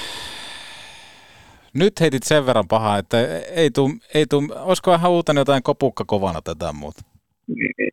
nyt 1.74 2.00
heitit 2.00 2.22
sen 2.22 2.46
verran 2.46 2.68
pahaa, 2.68 2.98
että 2.98 3.16
ei 3.56 3.70
tuu, 3.70 3.90
ei 4.14 4.26
tuu, 4.26 4.42
olisiko 4.56 4.90
vähän 4.90 5.10
huutanut 5.10 5.40
jotain 5.40 5.62
kopukka 5.62 6.04
kovana 6.04 6.42
tätä 6.42 6.72
muuta? 6.72 7.02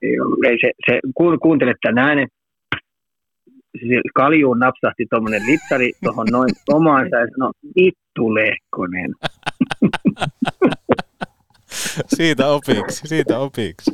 Ei, 0.01 0.17
ei 0.47 0.57
se, 0.61 0.71
se, 0.85 0.99
ku, 1.15 1.37
kuuntele 1.41 1.73
tämän 1.81 2.07
äänen. 2.07 2.27
Kaljuun 4.15 4.59
napsahti 4.59 5.05
tuommoinen 5.09 5.41
littari 5.45 5.91
tuohon 6.03 6.27
noin 6.31 6.49
omaansa 6.77 7.15
ja 7.15 7.27
sanoi, 7.31 7.51
vittu 7.75 8.33
Lehkonen. 8.33 9.13
siitä 12.17 12.47
opiksi, 12.47 13.07
siitä 13.07 13.39
opiksi. 13.39 13.91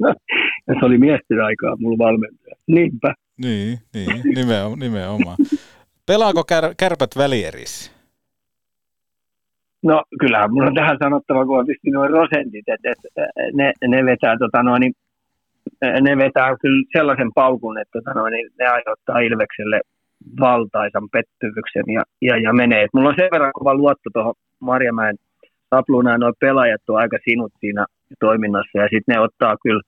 ja 0.66 0.74
se 0.80 0.86
oli 0.86 0.98
miesten 0.98 1.44
aikaa 1.44 1.76
mulla 1.76 1.98
valmentaja. 1.98 2.54
Niinpä. 2.66 3.14
Niin, 3.42 3.78
niin 3.94 4.22
nimenomaan. 4.34 4.78
nimenomaan. 4.78 5.36
Pelaako 6.06 6.44
kär, 6.44 6.74
kärpät 6.76 7.10
välierissä? 7.16 8.01
No 9.82 10.02
kyllähän 10.20 10.52
mulla 10.52 10.66
on 10.66 10.74
tähän 10.74 10.98
sanottava, 11.02 11.46
kun 11.46 11.58
on 11.58 11.66
nuo 11.92 12.06
prosentit, 12.08 12.68
että, 12.68 12.90
että 12.90 13.28
ne, 13.52 13.72
ne, 13.88 14.04
vetää, 14.04 14.38
tota 14.38 14.62
noin, 14.62 14.92
ne 16.00 16.16
vetää 16.16 16.56
kyllä 16.60 16.84
sellaisen 16.92 17.30
paukun, 17.34 17.78
että 17.78 17.98
tota 17.98 18.14
noin, 18.18 18.34
ne 18.58 18.66
aiheuttaa 18.66 19.18
Ilvekselle 19.18 19.80
valtaisan 20.40 21.08
pettymyksen 21.12 21.84
ja, 21.94 22.02
ja, 22.22 22.36
ja 22.42 22.52
menee. 22.52 22.82
Et 22.82 22.94
mulla 22.94 23.08
on 23.08 23.14
sen 23.18 23.28
verran 23.32 23.52
kova 23.52 23.74
luotto 23.74 24.10
tuohon 24.12 24.34
Marjamäen 24.60 25.16
sapluunaan, 25.74 26.20
nuo 26.20 26.32
pelaajat 26.40 26.80
on 26.88 26.96
aika 26.96 27.18
sinut 27.24 27.52
siinä 27.60 27.86
toiminnassa 28.20 28.78
ja 28.78 28.88
sitten 28.90 29.14
ne 29.14 29.20
ottaa 29.20 29.56
kyllä, 29.62 29.82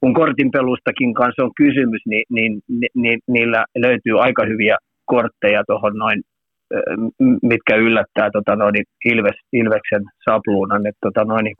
kun 0.00 0.14
kortinpelustakin 0.14 1.14
kanssa 1.14 1.44
on 1.44 1.54
kysymys, 1.56 2.02
niin, 2.06 2.24
niin, 2.30 2.60
niin, 2.68 2.90
niin 2.94 3.20
niillä 3.28 3.64
löytyy 3.76 4.20
aika 4.20 4.44
hyviä 4.46 4.76
kortteja 5.04 5.64
tuohon 5.66 5.94
noin 5.94 6.22
mitkä 7.42 7.76
yllättää 7.76 8.30
tota 8.32 8.56
noin, 8.56 8.74
Ilves, 9.04 9.36
Ilveksen 9.52 10.02
sapluunan, 10.24 10.86
että 10.86 10.98
tota 11.00 11.24
noin, 11.24 11.56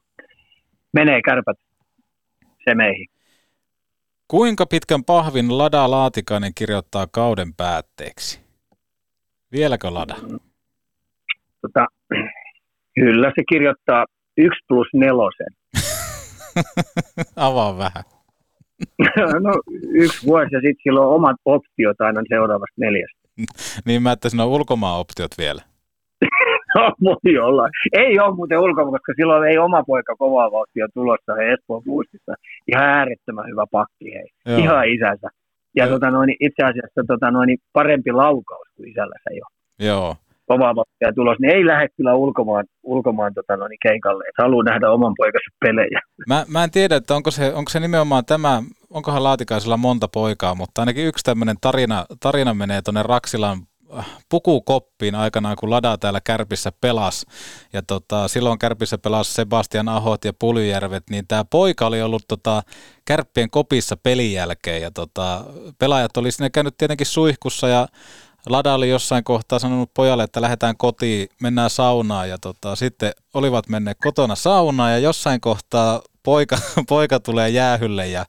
menee 0.92 1.20
kärpät 1.22 1.56
semeihin. 2.64 3.06
Kuinka 4.28 4.66
pitkän 4.66 5.04
pahvin 5.04 5.58
Lada 5.58 5.90
Laatikainen 5.90 6.52
kirjoittaa 6.54 7.06
kauden 7.06 7.54
päätteeksi? 7.56 8.40
Vieläkö 9.52 9.94
Lada? 9.94 10.14
Tota, 11.60 11.86
kyllä 12.94 13.32
se 13.36 13.42
kirjoittaa 13.48 14.04
1 14.36 14.60
plus 14.68 14.86
nelosen. 14.94 15.46
Avaa 17.36 17.78
vähän. 17.78 18.04
no 19.46 19.52
yksi 19.94 20.26
vuosi 20.26 20.48
ja 20.52 20.60
sitten 20.60 20.82
sillä 20.82 21.00
on 21.00 21.14
omat 21.14 21.36
optiot 21.44 22.00
aina 22.00 22.22
seuraavasta 22.28 22.74
neljästä. 22.76 23.21
niin 23.86 24.02
mä, 24.02 24.12
että 24.12 24.28
siinä 24.28 24.44
on 24.44 24.50
ulkomaan-optiot 24.50 25.30
vielä. 25.38 25.62
no, 26.74 26.92
voi 27.04 27.38
olla. 27.38 27.68
Ei 27.92 28.20
ole 28.20 28.34
muuten 28.34 28.58
ulkomaan, 28.58 28.92
koska 28.92 29.12
silloin 29.16 29.50
ei 29.50 29.58
oma 29.58 29.82
poika 29.82 30.14
kovaa 30.18 30.52
vauhtia 30.52 30.86
tulossa 30.94 31.34
he 31.34 31.52
Espoon 31.52 31.82
Boostissa. 31.84 32.34
Ihan 32.68 32.84
äärettömän 32.84 33.50
hyvä 33.50 33.64
pakki, 33.70 34.14
hei. 34.14 34.28
Joo. 34.46 34.58
Ihan 34.58 34.88
isänsä. 34.88 35.28
Ja 35.76 35.88
tota 35.88 36.10
noin, 36.10 36.30
itse 36.40 36.62
asiassa 36.64 37.00
tota 37.06 37.30
noin, 37.30 37.58
parempi 37.72 38.12
laukaus 38.12 38.68
kuin 38.76 38.88
isällä 38.90 39.14
se 39.24 39.36
jo. 39.36 39.44
Joo. 39.88 40.16
Kovaa 40.46 40.74
vauhtia 40.74 41.12
tulos, 41.14 41.36
niin 41.40 41.56
ei 41.56 41.66
lähde 41.66 41.88
kyllä 41.96 42.14
ulkomaan, 42.14 42.64
ulkomaan 42.82 43.34
tota 43.34 43.56
noin, 43.56 43.78
keikalle. 43.82 44.24
Et 44.24 44.42
haluaa 44.42 44.64
nähdä 44.64 44.90
oman 44.90 45.14
poikansa 45.16 45.50
pelejä. 45.60 46.00
Mä, 46.28 46.44
mä 46.48 46.64
en 46.64 46.70
tiedä, 46.70 46.96
että 46.96 47.14
onko 47.14 47.30
se, 47.30 47.54
onko 47.54 47.68
se 47.68 47.80
nimenomaan 47.80 48.24
tämä 48.24 48.62
onkohan 48.90 49.22
Laatikaisella 49.22 49.76
monta 49.76 50.08
poikaa, 50.08 50.54
mutta 50.54 50.82
ainakin 50.82 51.06
yksi 51.06 51.24
tämmöinen 51.24 51.56
tarina, 51.60 52.06
tarina 52.20 52.54
menee 52.54 52.82
tuonne 52.82 53.02
Raksilan 53.02 53.58
äh, 53.98 54.06
pukukoppiin 54.28 55.14
aikanaan, 55.14 55.56
kun 55.56 55.70
Lada 55.70 55.98
täällä 55.98 56.20
Kärpissä 56.24 56.72
pelas. 56.80 57.26
Ja 57.72 57.82
tota, 57.82 58.28
silloin 58.28 58.58
Kärpissä 58.58 58.98
pelasi 58.98 59.34
Sebastian 59.34 59.88
Ahot 59.88 60.24
ja 60.24 60.32
Puljärvet, 60.38 61.04
niin 61.10 61.26
tämä 61.26 61.44
poika 61.50 61.86
oli 61.86 62.02
ollut 62.02 62.22
tota, 62.28 62.62
Kärppien 63.04 63.50
kopissa 63.50 63.96
pelin 63.96 64.32
jälkeen. 64.32 64.82
Ja 64.82 64.90
tota, 64.90 65.44
pelaajat 65.78 66.16
oli 66.16 66.30
sinne 66.30 66.50
käynyt 66.50 66.76
tietenkin 66.76 67.06
suihkussa 67.06 67.68
ja 67.68 67.86
Lada 68.48 68.74
oli 68.74 68.88
jossain 68.88 69.24
kohtaa 69.24 69.58
sanonut 69.58 69.94
pojalle, 69.94 70.24
että 70.24 70.40
lähdetään 70.40 70.76
kotiin, 70.76 71.28
mennään 71.42 71.70
saunaan 71.70 72.28
ja 72.28 72.38
tota, 72.38 72.76
sitten 72.76 73.12
olivat 73.34 73.68
menneet 73.68 73.98
kotona 74.00 74.34
saunaan 74.34 74.92
ja 74.92 74.98
jossain 74.98 75.40
kohtaa 75.40 76.02
poika, 76.22 76.58
poika 76.88 77.20
tulee 77.20 77.48
jäähylle 77.48 78.08
ja 78.08 78.26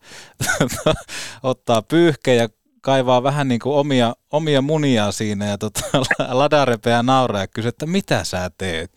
ottaa 1.44 1.82
pyyhkeen 1.82 2.38
ja 2.38 2.50
kaivaa 2.82 3.24
vähän 3.24 3.48
niin 3.48 3.60
kuin 3.60 3.76
omia, 3.76 4.16
omia 4.32 4.62
munia 4.62 5.12
siinä 5.12 5.46
ja 5.46 5.58
tota, 5.58 5.82
Lada 6.40 6.66
repeää 6.66 7.04
nauraa 7.04 7.42
ja 7.42 7.48
kysyy, 7.48 7.70
että 7.70 7.86
mitä 7.86 8.24
sä 8.24 8.52
teet? 8.58 8.92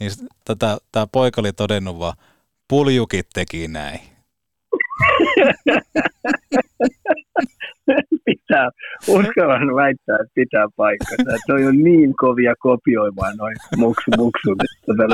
Niin 0.00 0.12
tätä, 0.44 0.78
tämä 0.92 1.06
poika 1.06 1.40
oli 1.40 1.52
todennut 1.52 1.98
vaan, 1.98 2.16
puljukit 2.68 3.26
teki 3.34 3.68
näin. 3.68 4.00
pitää, 8.26 8.68
uskallan 9.08 9.76
väittää, 9.82 10.16
että 10.20 10.34
pitää 10.34 10.66
paikkansa. 10.76 11.30
Että 11.36 11.68
on 11.68 11.82
niin 11.84 12.14
kovia 12.16 12.54
kopioimaan 12.58 13.36
noin 13.36 13.56
muksu, 13.76 14.10
muksut. 14.16 14.58
Tota 14.86 15.04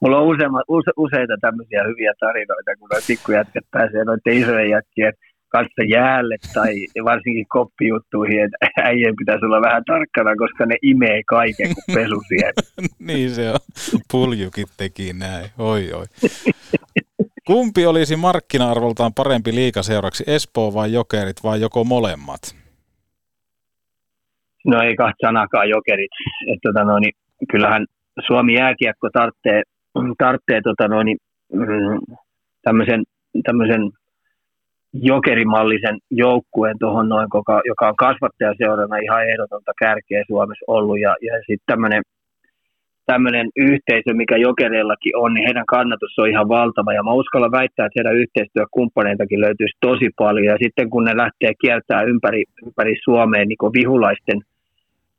mulla 0.00 0.18
on 0.18 0.26
useama, 0.26 0.62
use, 0.68 0.90
useita 0.96 1.34
tämmöisiä 1.40 1.82
hyviä 1.88 2.12
tarinoita, 2.20 2.76
kun 2.78 2.88
noin 2.92 3.02
pikkujätkät 3.06 3.64
pääsee 3.70 4.04
noiden 4.04 4.38
isojen 4.42 4.70
jätkien 4.70 5.12
kanssa 5.52 5.82
jäälle 5.88 6.36
tai 6.54 6.72
varsinkin 7.04 7.46
koppijuttuihin, 7.48 8.44
että 8.44 8.56
äijien 8.88 9.16
pitäisi 9.16 9.44
olla 9.44 9.60
vähän 9.60 9.82
tarkkana, 9.86 10.36
koska 10.36 10.66
ne 10.66 10.76
imee 10.82 11.20
kaiken 11.26 11.68
kuin 11.74 11.94
pesu 11.94 12.22
niin 13.08 13.30
se 13.30 13.50
on. 13.50 13.58
Puljukit 14.12 14.68
teki 14.76 15.12
näin. 15.12 15.46
Oi, 15.58 15.92
oi. 15.92 16.06
Kumpi 17.46 17.86
olisi 17.86 18.16
markkina-arvoltaan 18.16 19.12
parempi 19.14 19.54
liikaseuraksi, 19.54 20.24
Espoo 20.26 20.74
vai 20.74 20.92
Jokerit 20.92 21.36
vai 21.44 21.60
joko 21.60 21.84
molemmat? 21.84 22.42
No 24.66 24.82
ei 24.82 24.96
kahta 24.96 25.26
sanakaan 25.26 25.68
Jokerit. 25.68 26.10
Et, 26.52 26.58
tota 26.62 26.84
noin, 26.84 27.04
kyllähän 27.50 27.86
Suomi 28.26 28.54
jääkiekko 28.54 29.08
tarvitsee, 29.12 29.62
tarvitsee 30.18 30.60
tota 30.62 30.88
noin, 30.88 31.16
mm, 31.52 32.16
tämmöisen, 32.62 33.02
tämmöisen 33.44 33.90
jokerimallisen 34.92 35.98
joukkueen 36.10 36.76
tuohon 36.78 37.08
noin, 37.08 37.28
joka, 37.34 37.60
joka 37.64 37.88
on 37.88 37.96
kasvattajaseurana 37.96 38.96
ihan 38.96 39.28
ehdotonta 39.28 39.72
kärkeä 39.78 40.24
Suomessa 40.26 40.64
ollut. 40.66 41.00
Ja, 41.00 41.16
ja 41.20 41.34
sitten 41.38 41.66
tämmöinen 41.66 42.02
tämmöinen 43.06 43.48
yhteisö, 43.56 44.14
mikä 44.14 44.36
Jokereillakin 44.36 45.16
on, 45.16 45.34
niin 45.34 45.44
heidän 45.44 45.66
kannatus 45.66 46.18
on 46.18 46.28
ihan 46.28 46.48
valtava. 46.48 46.92
Ja 46.92 47.02
mä 47.02 47.12
uskallan 47.12 47.52
väittää, 47.52 47.86
että 47.86 47.98
heidän 47.98 48.16
yhteistyökumppaneitakin 48.16 49.40
löytyisi 49.40 49.78
tosi 49.80 50.08
paljon. 50.16 50.44
Ja 50.44 50.56
sitten 50.62 50.90
kun 50.90 51.04
ne 51.04 51.16
lähtee 51.16 51.52
kiertämään 51.60 52.08
ympäri, 52.08 52.44
ympäri 52.66 52.94
Suomeen 53.04 53.48
niin 53.48 53.72
vihulaisten 53.78 54.40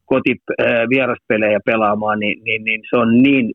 koti, 0.05 0.35
äh, 0.61 1.61
pelaamaan, 1.65 2.19
niin, 2.19 2.43
niin, 2.43 2.63
niin, 2.63 2.81
se 2.89 2.97
on 2.97 3.23
niin 3.23 3.51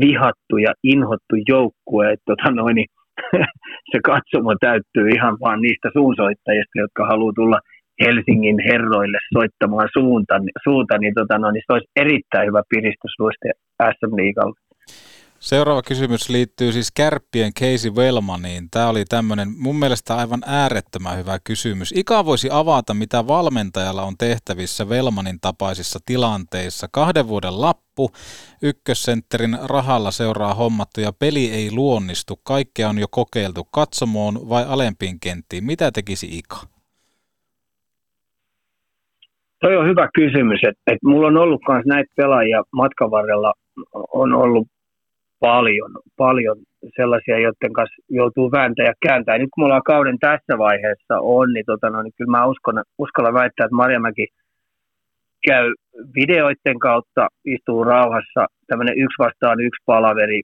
vihattu 0.00 0.56
ja 0.56 0.72
inhottu 0.82 1.34
joukkue, 1.48 2.12
että 2.12 2.24
tota 2.26 2.50
noin, 2.50 2.74
niin, 2.74 2.90
se 3.92 3.98
katsomo 4.04 4.54
täyttyy 4.60 5.08
ihan 5.08 5.36
vaan 5.40 5.60
niistä 5.60 5.88
suunsoittajista, 5.92 6.78
jotka 6.78 7.06
haluaa 7.06 7.32
tulla 7.32 7.60
Helsingin 8.00 8.58
herroille 8.68 9.18
soittamaan 9.34 9.88
suunta, 9.92 10.34
suunta 10.64 10.98
niin, 10.98 11.14
tota, 11.14 11.38
no, 11.38 11.50
niin 11.50 11.62
se 11.66 11.72
olisi 11.72 11.90
erittäin 11.96 12.46
hyvä 12.48 12.62
piristysluiste 12.68 13.48
SM 13.98 14.16
Liigalle. 14.16 14.60
Seuraava 15.40 15.82
kysymys 15.82 16.28
liittyy 16.28 16.72
siis 16.72 16.92
kärppien 16.92 17.52
Casey 17.54 17.90
Wellmaniin. 17.90 18.68
Tämä 18.70 18.88
oli 18.88 19.04
tämmöinen 19.04 19.48
mun 19.58 19.76
mielestä 19.76 20.16
aivan 20.16 20.42
äärettömän 20.46 21.18
hyvä 21.18 21.38
kysymys. 21.44 21.92
Ika 21.96 22.24
voisi 22.24 22.48
avata, 22.52 22.94
mitä 22.94 23.26
valmentajalla 23.26 24.02
on 24.02 24.14
tehtävissä 24.18 24.84
Wellmanin 24.84 25.40
tapaisissa 25.40 25.98
tilanteissa. 26.06 26.88
Kahden 26.92 27.28
vuoden 27.28 27.60
lappu, 27.60 28.10
ykkössentterin 28.62 29.58
rahalla 29.62 30.10
seuraa 30.10 30.54
hommattu 30.54 31.00
ja 31.00 31.12
peli 31.12 31.50
ei 31.50 31.72
luonnistu. 31.72 32.40
Kaikkea 32.42 32.88
on 32.88 32.98
jo 32.98 33.06
kokeiltu 33.10 33.68
katsomoon 33.70 34.48
vai 34.48 34.64
alempiin 34.68 35.20
kenttiin. 35.20 35.64
Mitä 35.64 35.92
tekisi 35.92 36.38
Ika? 36.38 36.79
Toi 39.60 39.76
on 39.76 39.88
hyvä 39.88 40.08
kysymys, 40.14 40.60
että 40.68 40.82
et 40.92 41.02
mulla 41.04 41.26
on 41.26 41.36
ollut 41.36 41.60
myös 41.68 41.84
näitä 41.86 42.12
pelaajia 42.16 42.62
matkan 42.72 43.10
varrella, 43.10 43.52
on 44.12 44.32
ollut 44.32 44.68
paljon, 45.40 45.90
paljon 46.16 46.56
sellaisia, 46.96 47.38
joiden 47.38 47.72
kanssa 47.72 48.02
joutuu 48.08 48.52
vääntää 48.52 48.86
ja 48.86 48.92
kääntää. 49.06 49.38
Nyt 49.38 49.48
kun 49.54 49.62
me 49.62 49.64
ollaan 49.64 49.92
kauden 49.92 50.18
tässä 50.18 50.58
vaiheessa 50.58 51.14
on, 51.20 51.52
niin, 51.52 51.66
tota, 51.66 51.90
no, 51.90 52.02
niin 52.02 52.12
kyllä 52.16 52.30
mä 52.30 52.46
uskon, 52.46 52.82
uskallan 52.98 53.34
väittää, 53.34 53.64
että 53.64 53.76
Marjamäki 53.76 54.26
käy 55.46 55.74
videoiden 56.14 56.78
kautta, 56.78 57.28
istuu 57.44 57.84
rauhassa, 57.84 58.46
tämmöinen 58.66 58.98
yksi 58.98 59.18
vastaan 59.18 59.60
yksi 59.60 59.82
palaveri 59.86 60.40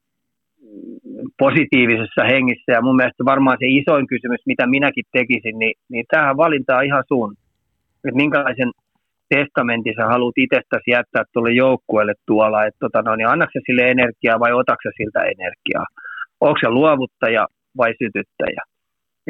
positiivisessa 1.38 2.24
hengissä. 2.24 2.72
Ja 2.72 2.82
mun 2.82 2.96
mielestä 2.96 3.24
varmaan 3.24 3.56
se 3.60 3.66
isoin 3.68 4.06
kysymys, 4.06 4.40
mitä 4.46 4.66
minäkin 4.66 5.04
tekisin, 5.12 5.58
niin, 5.58 5.74
niin 5.88 6.04
tähän 6.10 6.36
valintaan 6.36 6.84
ihan 6.84 7.04
sun. 7.08 7.34
Että 8.04 8.16
minkälaisen 8.16 8.70
testamentin 9.34 9.94
sä 9.96 10.06
haluat 10.06 10.38
itsestäsi 10.44 10.90
jättää 10.90 11.24
tuolle 11.32 11.52
joukkueelle 11.52 12.14
tuolla, 12.26 12.64
että 12.64 12.80
tota, 12.80 13.02
no, 13.02 13.16
niin 13.16 13.28
annatko 13.28 13.58
sille 13.66 13.90
energiaa 13.90 14.40
vai 14.40 14.52
otaksa 14.52 14.90
siltä 14.96 15.20
energiaa? 15.34 15.86
Onko 16.40 16.58
se 16.60 16.68
luovuttaja 16.68 17.46
vai 17.76 17.92
sytyttäjä? 18.02 18.62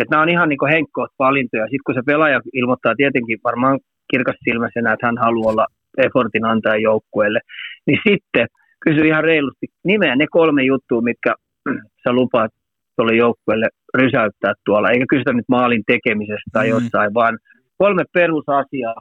Et 0.01 0.11
nämä 0.11 0.23
on 0.23 0.29
ihan 0.29 0.49
niin 0.49 0.73
henkkoot 0.75 1.11
valintoja. 1.19 1.65
Sitten 1.65 1.87
kun 1.87 1.95
se 1.95 2.03
pelaaja 2.07 2.41
ilmoittaa 2.53 2.95
tietenkin 2.97 3.39
varmaan 3.45 3.79
kirkas 4.11 4.37
silmäisenä, 4.45 4.93
että 4.93 5.07
hän 5.07 5.19
haluaa 5.19 5.53
olla 5.53 5.67
effortin 6.05 6.45
antaja 6.45 6.77
joukkueelle, 6.89 7.41
niin 7.87 8.01
sitten 8.09 8.47
kysy 8.85 9.01
ihan 9.09 9.25
reilusti 9.25 9.67
nimeä 9.85 10.17
ne 10.17 10.27
kolme 10.31 10.63
juttua, 10.63 11.01
mitkä 11.01 11.35
sä 12.03 12.13
lupaat 12.13 12.51
tuolle 12.97 13.17
joukkueelle 13.17 13.69
rysäyttää 13.95 14.55
tuolla. 14.65 14.91
Eikä 14.91 15.05
kysytä 15.09 15.33
nyt 15.33 15.49
maalin 15.49 15.83
tekemisestä 15.87 16.51
tai 16.53 16.67
mm. 16.67 16.71
jossain, 16.71 17.15
vaan 17.15 17.39
kolme 17.79 18.05
perusasiaa, 18.13 18.95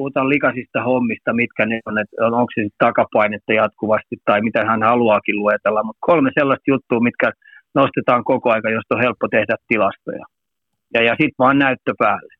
puhutaan 0.00 0.28
likaisista 0.34 0.82
hommista, 0.90 1.32
mitkä 1.42 1.66
ne 1.66 1.80
on, 1.88 1.98
että 2.02 2.16
on 2.26 2.34
onko 2.40 2.52
se 2.54 2.62
takapainetta 2.84 3.52
jatkuvasti 3.52 4.16
tai 4.24 4.38
mitä 4.46 4.60
hän 4.70 4.82
haluaakin 4.82 5.36
luetella, 5.42 5.82
mutta 5.82 6.06
kolme 6.10 6.30
sellaista 6.38 6.70
juttua, 6.72 7.00
mitkä 7.00 7.32
nostetaan 7.74 8.24
koko 8.24 8.50
aika, 8.50 8.70
josta 8.70 8.94
on 8.94 9.04
helppo 9.06 9.26
tehdä 9.28 9.54
tilastoja. 9.68 10.24
Ja, 10.94 11.00
ja 11.08 11.12
sitten 11.12 11.38
vaan 11.38 11.58
näyttö 11.58 11.92
päälle. 11.98 12.32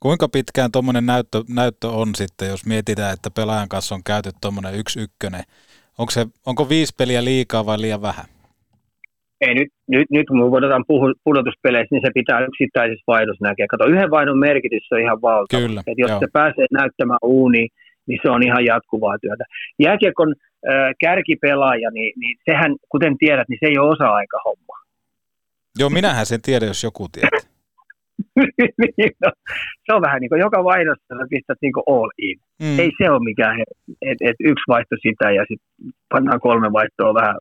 Kuinka 0.00 0.28
pitkään 0.28 0.72
tuommoinen 0.72 1.06
näyttö, 1.06 1.38
näyttö 1.48 1.88
on 1.88 2.08
sitten, 2.14 2.48
jos 2.48 2.66
mietitään, 2.66 3.14
että 3.14 3.30
pelaajan 3.30 3.68
kanssa 3.68 3.94
on 3.94 4.04
käyty 4.04 4.30
tuommoinen 4.40 4.74
yksi 4.74 5.00
ykkönen? 5.00 5.42
Onko, 5.98 6.10
se, 6.10 6.26
onko 6.46 6.68
viisi 6.68 6.94
peliä 6.98 7.24
liikaa 7.24 7.66
vai 7.66 7.80
liian 7.80 8.02
vähän? 8.02 8.24
Ei 9.40 9.54
nyt, 9.54 9.68
nyt, 9.88 10.06
nyt 10.10 10.26
kun 10.28 10.38
me 10.38 10.50
voidaan 10.50 10.84
puhua 10.86 11.12
pudotuspeleissä, 11.24 11.94
niin 11.94 12.06
se 12.06 12.10
pitää 12.14 12.40
yksittäisessä 12.40 13.04
vaihdossa 13.06 13.46
näkeä. 13.48 13.66
Kato, 13.70 13.86
yhden 13.86 14.10
vaihdon 14.10 14.38
merkitys 14.38 14.92
on 14.92 15.00
ihan 15.00 15.22
valtava. 15.22 15.62
Kyllä, 15.62 15.82
Et 15.86 15.98
jos 15.98 16.10
joo. 16.10 16.20
se 16.20 16.26
pääsee 16.32 16.66
näyttämään 16.70 17.18
uuni, 17.22 17.68
niin 18.06 18.18
se 18.22 18.30
on 18.30 18.42
ihan 18.42 18.64
jatkuvaa 18.64 19.18
työtä. 19.18 19.44
Jääkiekon 19.78 20.34
äh, 20.68 20.90
kärkipelaaja, 21.00 21.90
niin, 21.90 22.12
niin 22.20 22.36
sehän, 22.50 22.76
kuten 22.88 23.18
tiedät, 23.18 23.48
niin 23.48 23.58
se 23.60 23.66
ei 23.66 23.78
ole 23.78 23.90
osa-aika-homma. 23.90 24.76
Joo, 25.78 25.90
minähän 25.90 26.26
sen 26.26 26.42
tiedän, 26.42 26.68
jos 26.68 26.84
joku 26.84 27.08
tietää. 27.12 27.40
Niin, 28.96 29.12
no, 29.24 29.30
se 29.86 29.92
on 29.94 30.02
vähän 30.02 30.20
niin 30.20 30.28
kuin 30.28 30.40
joka 30.40 30.64
vaihdossa 30.64 31.14
sä 31.18 31.26
pistät 31.30 31.58
niin 31.62 31.72
kuin 31.72 31.84
all 31.86 32.10
in. 32.18 32.38
Mm. 32.62 32.78
Ei 32.78 32.90
se 32.98 33.10
ole 33.10 33.24
mikään, 33.24 33.56
että 34.02 34.24
et 34.28 34.36
yksi 34.40 34.64
vaihto 34.68 34.96
sitä 35.02 35.30
ja 35.30 35.44
sitten 35.48 35.92
pannaan 36.08 36.40
kolme 36.40 36.72
vaihtoa 36.72 37.14
vähän 37.14 37.36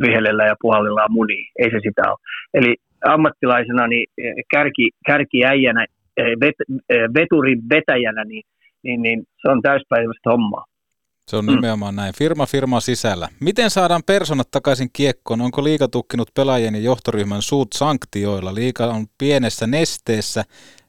vihellellä 0.00 0.44
ja 0.44 0.54
puhallillaan 0.60 1.12
muni. 1.12 1.48
Ei 1.58 1.70
se 1.70 1.78
sitä 1.82 2.02
ole. 2.10 2.18
Eli 2.54 2.76
ammattilaisena, 3.04 3.86
niin 3.86 4.06
eh, 4.18 4.34
kärki, 4.50 4.90
kärkiäijänä, 5.06 5.86
eh, 6.16 6.24
vet, 6.40 6.54
eh, 6.90 7.08
veturin 7.14 7.62
vetäjänä, 7.70 8.24
niin, 8.24 8.42
niin, 8.82 9.02
niin 9.02 9.22
se 9.42 9.48
on 9.48 9.62
täyspäiväistä 9.62 10.30
hommaa. 10.30 10.64
Se 11.30 11.36
on 11.36 11.46
nimenomaan 11.46 11.96
näin. 11.96 12.14
Firma 12.14 12.46
firma 12.46 12.80
sisällä. 12.80 13.28
Miten 13.40 13.70
saadaan 13.70 14.02
personat 14.06 14.50
takaisin 14.50 14.88
kiekkoon? 14.92 15.40
Onko 15.40 15.64
liiga 15.64 15.88
tukkinut 15.88 16.28
pelaajien 16.34 16.74
ja 16.74 16.80
johtoryhmän 16.80 17.42
suut 17.42 17.68
sanktioilla? 17.72 18.54
Liiga 18.54 18.86
on 18.86 19.06
pienessä 19.18 19.66
nesteessä, 19.66 20.44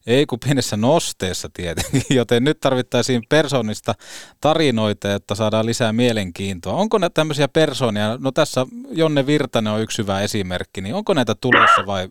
ei 0.08 0.26
kun 0.26 0.40
pienessä 0.46 0.78
nosteessa 0.78 1.50
tietenkin, 1.54 2.02
joten 2.20 2.44
nyt 2.44 2.60
tarvittaisiin 2.60 3.24
persoonista 3.30 3.94
tarinoita, 4.42 5.08
jotta 5.08 5.36
saadaan 5.36 5.66
lisää 5.66 5.94
mielenkiintoa. 5.94 6.74
Onko 6.74 6.98
näitä 6.98 7.14
tämmöisiä 7.14 7.48
persoonia? 7.48 8.18
No 8.20 8.32
tässä 8.32 8.66
Jonne 8.92 9.26
Virtanen 9.26 9.74
on 9.74 9.82
yksi 9.82 10.02
hyvä 10.02 10.22
esimerkki, 10.22 10.82
niin 10.82 10.96
onko 10.96 11.14
näitä 11.14 11.36
tulossa 11.36 11.86
vai 11.86 12.08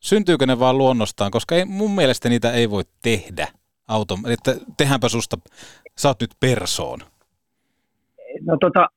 syntyykö 0.00 0.46
ne 0.46 0.58
vaan 0.58 0.78
luonnostaan? 0.78 1.30
Koska 1.30 1.54
ei, 1.54 1.64
mun 1.64 1.94
mielestä 1.94 2.28
niitä 2.28 2.52
ei 2.52 2.70
voi 2.70 2.82
tehdä 3.02 3.48
auto, 3.88 4.18
että 4.26 4.56
tehdäänpä 4.76 5.08
susta, 5.08 5.38
sä 5.98 6.08
oot 6.08 6.20
nyt 6.20 6.30
persoon. 6.40 7.00
No 8.46 8.56
tota, 8.60 8.88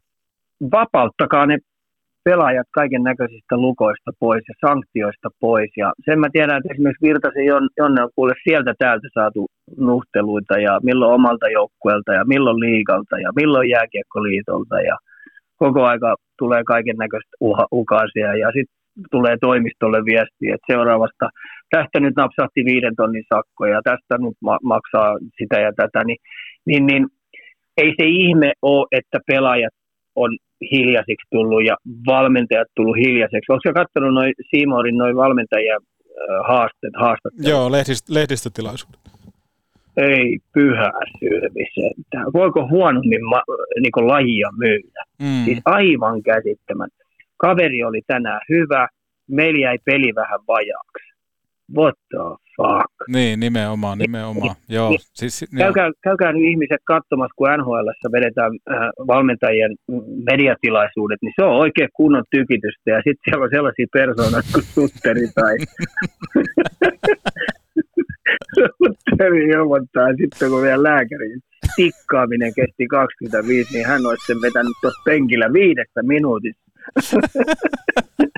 vapauttakaa 0.72 1.46
ne 1.46 1.58
pelaajat 2.24 2.68
kaiken 2.70 3.02
näköisistä 3.02 3.56
lukoista 3.56 4.10
pois 4.18 4.42
ja 4.48 4.68
sanktioista 4.68 5.28
pois. 5.40 5.70
Ja 5.76 5.92
sen 6.04 6.20
mä 6.20 6.28
tiedän, 6.32 6.56
että 6.56 6.72
esimerkiksi 6.72 7.06
Virtasen 7.06 7.44
Jonne 7.80 8.02
on 8.02 8.10
kuule 8.14 8.34
sieltä 8.44 8.74
täältä 8.78 9.08
saatu 9.14 9.46
nuhteluita 9.76 10.54
ja 10.58 10.80
milloin 10.82 11.14
omalta 11.14 11.48
joukkueelta 11.48 12.12
ja 12.12 12.24
milloin 12.24 12.60
liigalta 12.60 13.18
ja 13.18 13.30
milloin 13.36 13.70
jääkiekkoliitolta 13.70 14.80
ja 14.80 14.96
koko 15.56 15.84
aika 15.84 16.16
tulee 16.38 16.62
kaiken 16.64 16.96
näköistä 16.96 17.36
ukaisia 17.72 18.36
ja 18.36 18.46
sitten 18.46 18.76
tulee 19.10 19.36
toimistolle 19.40 20.04
viesti, 20.04 20.44
että 20.54 20.72
seuraavasta 20.72 21.28
tästä 21.70 22.00
nyt 22.00 22.16
napsahti 22.16 22.64
viiden 22.64 22.96
tonnin 22.96 23.24
sakko 23.34 23.66
ja 23.66 23.80
tästä 23.84 24.18
nyt 24.18 24.36
ma- 24.40 24.64
maksaa 24.72 25.18
sitä 25.38 25.60
ja 25.60 25.72
tätä, 25.76 26.04
niin, 26.04 26.18
niin, 26.66 26.86
niin 26.86 27.06
ei 27.76 27.94
se 28.00 28.06
ihme 28.06 28.52
ole, 28.62 28.86
että 28.92 29.18
pelaajat 29.26 29.74
on 30.16 30.36
hiljaisiksi 30.72 31.28
tullut 31.30 31.64
ja 31.64 31.76
valmentajat 32.06 32.68
tullut 32.76 32.96
hiljaiseksi. 32.96 33.52
Oletko 33.52 33.72
katsonut 33.74 34.14
noin 34.14 34.32
Siimorin 34.50 34.98
noin 34.98 35.16
valmentajia 35.16 35.76
äh, 35.76 36.46
haasteet, 36.48 36.92
haastattelut? 36.96 37.48
Joo, 37.48 37.72
lehdist, 37.72 38.08
lehdistötilaisuudet. 38.08 39.00
Ei 39.96 40.38
pyhä 40.54 40.92
sylvi 41.18 41.66
Voiko 42.32 42.68
huonommin 42.68 43.24
ma- 43.24 43.54
niin 43.80 44.08
lajia 44.08 44.50
myydä? 44.58 45.02
Mm. 45.22 45.44
Siis 45.44 45.58
aivan 45.64 46.22
käsittämättä. 46.22 47.04
Kaveri 47.36 47.84
oli 47.84 48.00
tänään 48.06 48.40
hyvä, 48.48 48.88
meillä 49.30 49.60
jäi 49.60 49.78
peli 49.84 50.14
vähän 50.14 50.40
vajaaksi. 50.48 51.14
What 51.76 51.94
the 52.10 52.43
fuck? 52.56 52.92
Niin, 53.08 53.40
nimenomaan, 53.40 53.98
nimenomaan. 53.98 54.56
Joo, 54.68 54.88
Niin, 54.90 55.00
siis, 55.14 55.44
Käykää, 55.58 55.90
käykää 56.02 56.32
nyt 56.32 56.42
ihmiset 56.42 56.82
katsomassa, 56.84 57.34
kun 57.36 57.48
NHL 57.58 57.88
vedetään 58.12 58.52
äh, 58.70 58.76
valmentajien 59.06 59.72
mediatilaisuudet, 60.30 61.18
niin 61.22 61.32
se 61.36 61.44
on 61.44 61.56
oikein 61.56 61.88
kunnon 61.92 62.24
tykitystä. 62.30 62.90
Ja 62.90 62.96
sitten 62.96 63.24
siellä 63.24 63.44
on 63.44 63.50
sellaisia 63.52 63.86
persoonat 63.92 64.44
kuin 64.52 64.64
Sutteri 64.74 65.28
tai 65.34 65.54
Sutteri 68.78 69.44
ilmoittaa 69.54 70.08
sitten, 70.20 70.50
kun 70.50 70.62
vielä 70.62 70.82
lääkäri 70.82 71.38
tikkaaminen 71.76 72.52
kesti 72.54 72.86
25, 72.86 73.74
niin 73.74 73.86
hän 73.86 74.06
olisi 74.06 74.26
sen 74.26 74.42
vetänyt 74.42 74.76
tuossa 74.80 75.02
penkillä 75.04 75.52
viidessä 75.52 76.02
minuutissa. 76.02 76.64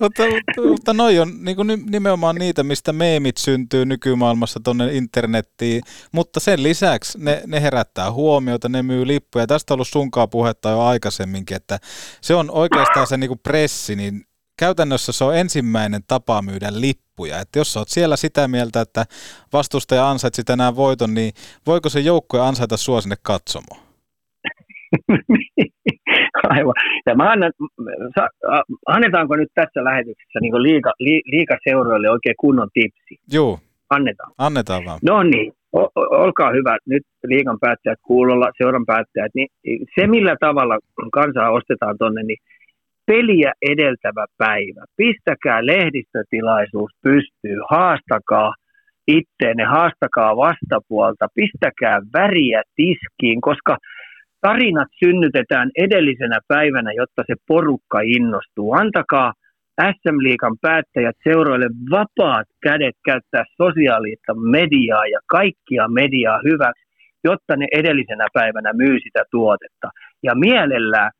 mutta, 0.00 0.22
mutta, 0.68 0.94
noi 0.94 1.18
on 1.18 1.44
niin 1.44 1.56
kuin 1.56 1.84
nimenomaan 1.90 2.36
niitä, 2.36 2.62
mistä 2.62 2.92
meemit 2.92 3.36
syntyy 3.36 3.86
nykymaailmassa 3.86 4.60
tuonne 4.64 4.94
internettiin, 4.94 5.82
mutta 6.12 6.40
sen 6.40 6.62
lisäksi 6.62 7.18
ne, 7.18 7.42
ne 7.46 7.62
herättää 7.62 8.12
huomiota, 8.12 8.68
ne 8.68 8.82
myy 8.82 9.06
lippuja. 9.06 9.46
Tästä 9.46 9.74
on 9.74 9.76
ollut 9.76 9.88
sunkaan 9.88 10.30
puhetta 10.30 10.70
jo 10.70 10.80
aikaisemminkin, 10.80 11.56
että 11.56 11.78
se 12.20 12.34
on 12.34 12.50
oikeastaan 12.50 13.06
se 13.06 13.16
niin 13.16 13.28
kuin 13.28 13.40
pressi, 13.42 13.96
niin 13.96 14.24
käytännössä 14.58 15.12
se 15.12 15.24
on 15.24 15.36
ensimmäinen 15.36 16.02
tapa 16.06 16.42
myydä 16.42 16.68
lippuja. 16.70 17.40
Että 17.40 17.58
jos 17.58 17.76
olet 17.76 17.88
siellä 17.88 18.16
sitä 18.16 18.48
mieltä, 18.48 18.80
että 18.80 19.06
vastustaja 19.52 20.10
ansaitsi 20.10 20.44
tänään 20.44 20.76
voiton, 20.76 21.14
niin 21.14 21.32
voiko 21.66 21.88
se 21.88 22.00
joukkue 22.00 22.40
ansaita 22.40 22.76
sua 22.76 23.00
sinne 23.00 23.16
katsomaan? 23.22 23.80
Aivan. 26.54 26.74
Ja 27.06 27.14
mä 27.14 27.30
annan, 27.32 27.52
sa, 28.18 28.28
annetaanko 28.86 29.36
nyt 29.36 29.48
tässä 29.54 29.84
lähetyksessä 29.84 30.38
niin 30.40 30.62
liika, 30.62 30.92
li, 30.98 31.22
liikaseuroille 31.24 32.10
oikein 32.10 32.34
kunnon 32.40 32.68
tipsi? 32.74 33.14
Joo. 33.32 33.58
Annetaan. 33.90 34.32
Annetaan 34.38 34.84
vaan. 34.84 34.98
No 35.02 35.22
niin, 35.22 35.52
o- 35.76 35.92
olkaa 36.24 36.50
hyvä. 36.50 36.78
Nyt 36.86 37.02
liikan 37.24 37.58
päättäjät 37.60 37.98
kuulolla, 38.02 38.50
seuran 38.58 38.86
päättäjät. 38.86 39.32
Niin 39.34 39.48
se, 39.94 40.06
millä 40.06 40.36
tavalla 40.40 40.78
kansaa 41.12 41.50
ostetaan 41.50 41.98
tonne, 41.98 42.22
niin 42.22 42.38
peliä 43.06 43.52
edeltävä 43.72 44.26
päivä. 44.38 44.84
Pistäkää 44.96 45.66
lehdistötilaisuus 45.66 46.90
pystyy, 47.02 47.58
haastakaa 47.70 48.54
itteenne, 49.06 49.64
haastakaa 49.64 50.36
vastapuolta, 50.36 51.26
pistäkää 51.34 52.00
väriä 52.12 52.62
tiskiin, 52.76 53.40
koska 53.40 53.76
tarinat 54.40 54.88
synnytetään 55.04 55.70
edellisenä 55.78 56.38
päivänä, 56.48 56.92
jotta 56.92 57.22
se 57.26 57.34
porukka 57.48 58.00
innostuu. 58.00 58.72
Antakaa 58.72 59.32
SM-liikan 59.80 60.56
päättäjät 60.60 61.16
seuroille 61.24 61.70
vapaat 61.90 62.46
kädet 62.62 62.96
käyttää 63.04 63.44
sosiaalista 63.62 64.34
mediaa 64.34 65.06
ja 65.06 65.20
kaikkia 65.26 65.88
mediaa 65.88 66.40
hyväksi, 66.44 66.84
jotta 67.24 67.56
ne 67.56 67.66
edellisenä 67.72 68.26
päivänä 68.32 68.72
myy 68.72 69.00
sitä 69.00 69.22
tuotetta. 69.30 69.88
Ja 70.22 70.34
mielellään 70.34 71.10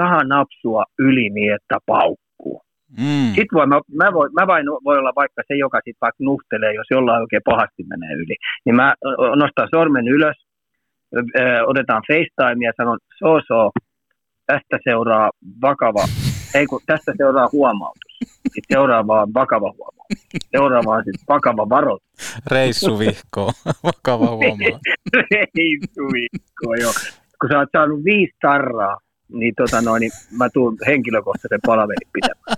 saa 0.00 0.24
napsua 0.24 0.84
yli 0.98 1.30
niin, 1.30 1.54
että 1.54 1.78
paukkuu. 1.86 2.62
Mm. 2.98 3.28
Sitten 3.36 3.56
voi, 3.58 3.66
mä, 3.66 3.80
mä, 4.02 4.12
voi, 4.12 4.28
mä 4.40 4.46
vain 4.46 4.66
voi 4.84 4.98
olla 4.98 5.12
vaikka 5.16 5.42
se, 5.48 5.54
joka 5.54 5.78
sitten 5.78 6.04
vaikka 6.06 6.24
nuhtelee, 6.24 6.72
jos 6.74 6.86
jollain 6.90 7.22
oikein 7.22 7.42
pahasti 7.44 7.82
menee 7.88 8.14
yli. 8.14 8.36
Niin 8.64 8.76
mä 8.76 8.94
nostan 9.36 9.68
sormen 9.74 10.08
ylös, 10.08 10.47
ö, 11.16 11.20
ö, 11.38 11.66
otetaan 11.66 12.02
FaceTime 12.08 12.66
ja 12.66 12.72
sanon, 12.76 12.98
so 13.18 13.40
so, 13.48 13.70
tästä 14.46 14.78
seuraa 14.84 15.30
vakava, 15.62 16.04
ei 16.54 16.66
kun 16.66 16.80
tästä 16.86 17.12
seuraa 17.16 17.48
huomautus. 17.52 18.18
Sitten 18.24 18.76
seuraava 18.76 19.22
on 19.22 19.34
vakava 19.34 19.72
huomautus. 19.78 20.18
Seuraava 20.50 20.94
on 20.94 21.04
sitten 21.04 21.24
vakava 21.28 21.68
varoitus. 21.68 22.08
Reissuvihko, 22.46 23.52
vakava 23.84 24.26
huomaa. 24.26 24.80
Reissuviikko, 25.30 26.74
joo. 26.80 26.92
Kun 27.40 27.50
sä 27.52 27.58
oot 27.58 27.68
saanut 27.72 28.04
viisi 28.04 28.34
tarraa, 28.40 28.98
niin, 29.28 29.54
tota 29.56 29.82
noin, 29.82 30.00
niin 30.00 30.12
mä 30.38 30.48
tuun 30.50 30.76
henkilökohtaisen 30.86 31.60
palaverin 31.66 32.08
pitämään. 32.12 32.56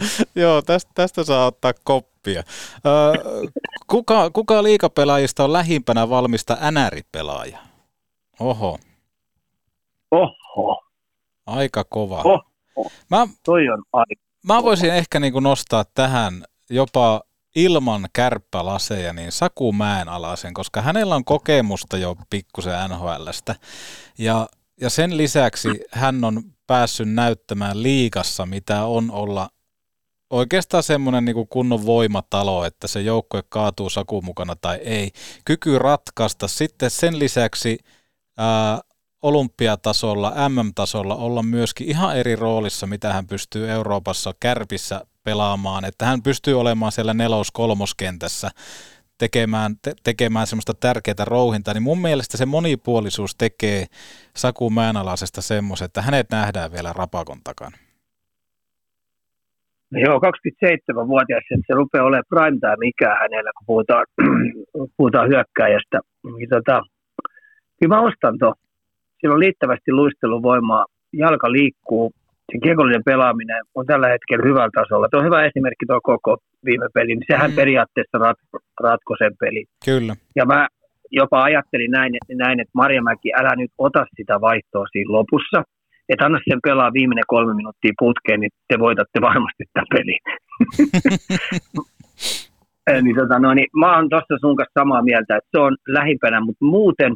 Joo, 0.34 0.62
tästä, 0.62 0.90
tästä 0.94 1.24
saa 1.24 1.46
ottaa 1.46 1.72
koppia. 1.84 2.42
Kuka, 3.86 4.30
kuka 4.30 4.62
liikapelaajista 4.62 5.44
on 5.44 5.52
lähimpänä 5.52 6.08
valmista 6.08 6.56
NR-pelaaja? 6.70 7.58
Oho, 8.40 8.78
Oho, 10.10 10.82
aika 11.46 11.84
kova. 11.84 12.22
oho, 12.24 12.42
Mä, 13.10 13.26
toi 13.44 13.68
on 13.68 13.82
aika. 13.92 14.22
mä 14.46 14.62
voisin 14.62 14.94
ehkä 14.94 15.20
niin 15.20 15.32
kuin 15.32 15.42
nostaa 15.42 15.84
tähän 15.94 16.44
jopa 16.70 17.20
ilman 17.56 18.08
kärppälaseja, 18.12 19.12
niin 19.12 19.32
Saku 19.32 19.72
Mäenalaisen, 19.72 20.54
koska 20.54 20.82
hänellä 20.82 21.14
on 21.14 21.24
kokemusta 21.24 21.98
jo 21.98 22.16
pikkusen 22.30 22.74
NHLstä. 22.90 23.54
Ja, 24.18 24.48
ja 24.80 24.90
sen 24.90 25.16
lisäksi 25.16 25.68
hän 25.92 26.24
on 26.24 26.42
päässyt 26.66 27.08
näyttämään 27.08 27.82
liikassa, 27.82 28.46
mitä 28.46 28.84
on 28.84 29.10
olla 29.10 29.48
oikeastaan 30.30 30.82
semmoinen 30.82 31.24
niin 31.24 31.48
kunnon 31.48 31.86
voimatalo, 31.86 32.64
että 32.64 32.88
se 32.88 33.00
joukkue 33.00 33.42
kaatuu 33.48 33.90
Saku 33.90 34.22
mukana 34.22 34.56
tai 34.56 34.76
ei. 34.76 35.10
Kyky 35.44 35.78
ratkaista. 35.78 36.48
Sitten 36.48 36.90
sen 36.90 37.18
lisäksi 37.18 37.78
ää, 38.38 38.80
olympiatasolla, 39.22 40.34
MM-tasolla 40.48 41.14
olla 41.14 41.42
myöskin 41.42 41.88
ihan 41.88 42.16
eri 42.16 42.36
roolissa, 42.36 42.86
mitä 42.86 43.12
hän 43.12 43.26
pystyy 43.26 43.70
Euroopassa 43.70 44.34
kärpissä 44.40 45.04
pelaamaan. 45.22 45.84
Että 45.84 46.06
hän 46.06 46.22
pystyy 46.22 46.60
olemaan 46.60 46.92
siellä 46.92 47.14
nelos-kolmoskentässä 47.14 48.50
tekemään, 49.18 49.76
te, 49.82 49.94
tekemään 50.02 50.46
semmoista 50.46 50.74
tärkeää 50.74 51.24
rouhintaa, 51.24 51.74
niin 51.74 51.82
mun 51.82 52.00
mielestä 52.00 52.36
se 52.36 52.46
monipuolisuus 52.46 53.34
tekee 53.34 53.86
Saku 54.36 54.70
Mäenalaisesta 54.70 55.42
semmoisen, 55.42 55.86
että 55.86 56.02
hänet 56.02 56.30
nähdään 56.30 56.72
vielä 56.72 56.92
rapakon 56.92 57.40
takana. 57.44 57.76
Joo, 59.92 60.18
27-vuotias, 60.18 61.44
että 61.50 61.66
se 61.66 61.74
rupeaa 61.74 62.04
olemaan 62.04 62.24
prime 62.28 62.58
time 62.60 62.86
ikää 62.86 63.16
hänellä, 63.22 63.50
kun 63.56 63.66
puhutaan, 63.66 64.06
puhutaan 64.96 65.28
hyökkääjästä. 65.28 65.98
Niin 66.36 66.48
tota, 66.48 66.82
kyllä 67.80 67.94
mä 67.94 68.00
ostan 68.00 68.38
tuon. 68.38 68.54
Sillä 69.20 69.34
on 69.34 69.40
liittävästi 69.40 69.92
luisteluvoimaa, 69.92 70.86
jalka 71.12 71.52
liikkuu, 71.52 72.12
se 72.52 72.58
kiekollinen 72.62 73.04
pelaaminen 73.04 73.62
on 73.74 73.86
tällä 73.86 74.08
hetkellä 74.08 74.48
hyvällä 74.48 74.70
tasolla. 74.74 75.08
Tuo 75.08 75.20
on 75.20 75.26
hyvä 75.26 75.44
esimerkki 75.44 75.86
tuo 75.86 76.00
koko 76.02 76.36
viime 76.64 76.86
peli, 76.94 77.14
niin 77.14 77.30
sehän 77.32 77.50
mm. 77.50 77.56
periaatteessa 77.56 78.18
rat, 78.18 78.38
ratkoi 78.80 79.18
sen 79.18 79.34
pelin. 79.40 79.66
Kyllä. 79.84 80.14
Ja 80.36 80.44
mä 80.46 80.68
jopa 81.10 81.42
ajattelin 81.42 81.90
näin, 81.90 82.12
näin, 82.34 82.60
että 82.60 82.70
Marjamäki, 82.74 83.28
älä 83.34 83.56
nyt 83.56 83.70
ota 83.78 84.06
sitä 84.16 84.40
vaihtoa 84.40 84.86
siinä 84.92 85.12
lopussa, 85.12 85.62
että 86.10 86.24
anna 86.24 86.40
sen 86.48 86.60
pelaa 86.62 86.92
viimeinen 86.92 87.24
kolme 87.26 87.54
minuuttia 87.54 87.92
putkeen, 87.98 88.40
niin 88.40 88.50
te 88.68 88.78
voitatte 88.78 89.20
varmasti 89.20 89.64
tämän 89.72 89.86
pelin. 89.94 90.20
niin, 93.04 93.16
tota, 93.16 93.38
no, 93.38 93.54
niin, 93.54 93.70
mä 93.80 93.96
oon 93.96 94.08
tuossa 94.08 94.34
sun 94.40 94.56
kanssa 94.56 94.80
samaa 94.80 95.02
mieltä, 95.02 95.36
että 95.36 95.48
se 95.50 95.58
on 95.58 95.76
lähimpänä, 95.88 96.40
mutta 96.40 96.64
muuten, 96.64 97.12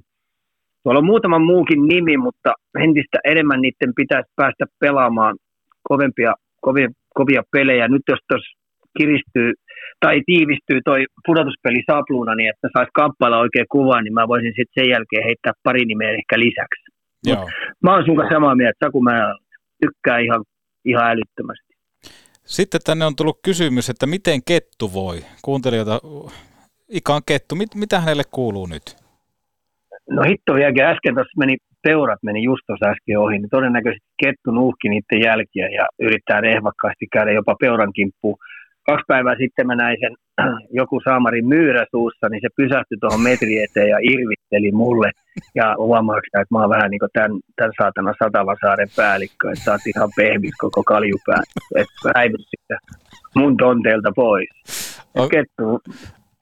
tuolla 0.83 0.99
on 0.99 1.13
muutama 1.13 1.39
muukin 1.39 1.87
nimi, 1.87 2.17
mutta 2.17 2.53
entistä 2.85 3.19
enemmän 3.25 3.61
niiden 3.61 3.93
pitäisi 3.97 4.33
päästä 4.37 4.65
pelaamaan 4.81 5.37
kovempia, 5.83 6.35
kovia, 6.61 6.89
kovia 7.15 7.43
pelejä. 7.53 7.89
Nyt 7.89 8.03
jos 8.09 8.21
tuossa 8.29 8.59
kiristyy 8.99 9.53
tai 10.01 10.21
tiivistyy 10.27 10.81
toi 10.85 11.01
pudotuspeli 11.27 11.83
sapluuna, 11.91 12.35
niin 12.35 12.51
että 12.51 12.69
saisi 12.77 12.91
kamppailla 12.95 13.39
oikein 13.39 13.67
kuvaa, 13.71 14.03
niin 14.03 14.15
mä 14.15 14.29
voisin 14.29 14.53
sitten 14.57 14.77
sen 14.77 14.91
jälkeen 14.91 15.25
heittää 15.25 15.53
pari 15.63 15.85
nimeä 15.85 16.11
ehkä 16.11 16.39
lisäksi. 16.39 16.84
Joo. 17.25 17.49
Mä 17.83 17.95
oon 17.95 18.05
sun 18.05 18.17
kanssa 18.17 18.35
samaa 18.35 18.55
mieltä, 18.55 18.87
Saku 18.87 19.03
mä 19.03 19.35
tykkään 19.81 20.25
ihan, 20.25 20.45
ihan 20.85 21.11
älyttömästi. 21.11 21.75
Sitten 22.45 22.81
tänne 22.85 23.05
on 23.05 23.17
tullut 23.17 23.39
kysymys, 23.45 23.91
että 23.91 24.07
miten 24.07 24.41
kettu 24.45 24.93
voi? 24.93 25.17
Kuuntelijoita, 25.43 26.01
Ikan 26.89 27.23
kettu, 27.27 27.55
mit, 27.55 27.75
mitä 27.75 28.01
hänelle 28.01 28.23
kuuluu 28.31 28.67
nyt? 28.67 28.97
No 30.11 30.23
hitto 30.23 30.55
vieläkin 30.55 30.85
äsken 30.85 31.15
tuossa 31.15 31.39
meni, 31.39 31.57
peurat 31.83 32.19
meni 32.23 32.43
just 32.43 32.63
tuossa 32.67 32.91
äsken 32.91 33.19
ohi, 33.19 33.39
niin 33.39 33.51
todennäköisesti 33.51 34.09
kettu 34.25 34.51
nuuhki 34.51 34.89
niiden 34.89 35.21
jälkiä 35.25 35.69
ja 35.69 35.87
yrittää 36.01 36.41
rehvakkaasti 36.41 37.07
käydä 37.13 37.33
jopa 37.33 37.55
peuran 37.61 37.93
kimppuun. 37.93 38.39
Kaksi 38.87 39.05
päivää 39.09 39.35
sitten 39.39 39.67
mä 39.67 39.75
näin 39.75 39.97
sen 40.01 40.15
joku 40.81 41.01
saamarin 41.05 41.47
myyrä 41.49 41.87
suussa, 41.91 42.29
niin 42.29 42.41
se 42.43 42.49
pysähtyi 42.57 42.99
tuohon 43.01 43.21
metri 43.21 43.63
eteen 43.65 43.89
ja 43.89 43.99
irvitteli 44.03 44.73
mulle. 44.73 45.11
Ja 45.55 45.75
huomaako 45.79 46.21
että 46.27 46.47
mä 46.55 46.61
oon 46.61 46.71
vähän 46.71 46.91
niin 46.91 46.99
kuin 46.99 47.11
tämän, 47.13 47.33
tämän 47.57 47.73
saatana 47.83 48.13
Satavasaaren 48.25 48.89
päällikkö, 48.97 49.51
että 49.53 49.65
sä 49.65 49.73
oot 49.73 49.87
ihan 49.97 50.11
pehmis 50.17 50.55
koko 50.59 50.83
kaljupää, 50.83 51.43
että 51.77 52.13
häivy 52.17 52.37
sitten 52.39 52.79
mun 53.37 53.57
tonteelta 53.57 54.13
pois. 54.17 54.49
On- 55.15 55.29
Kettu, 55.29 55.81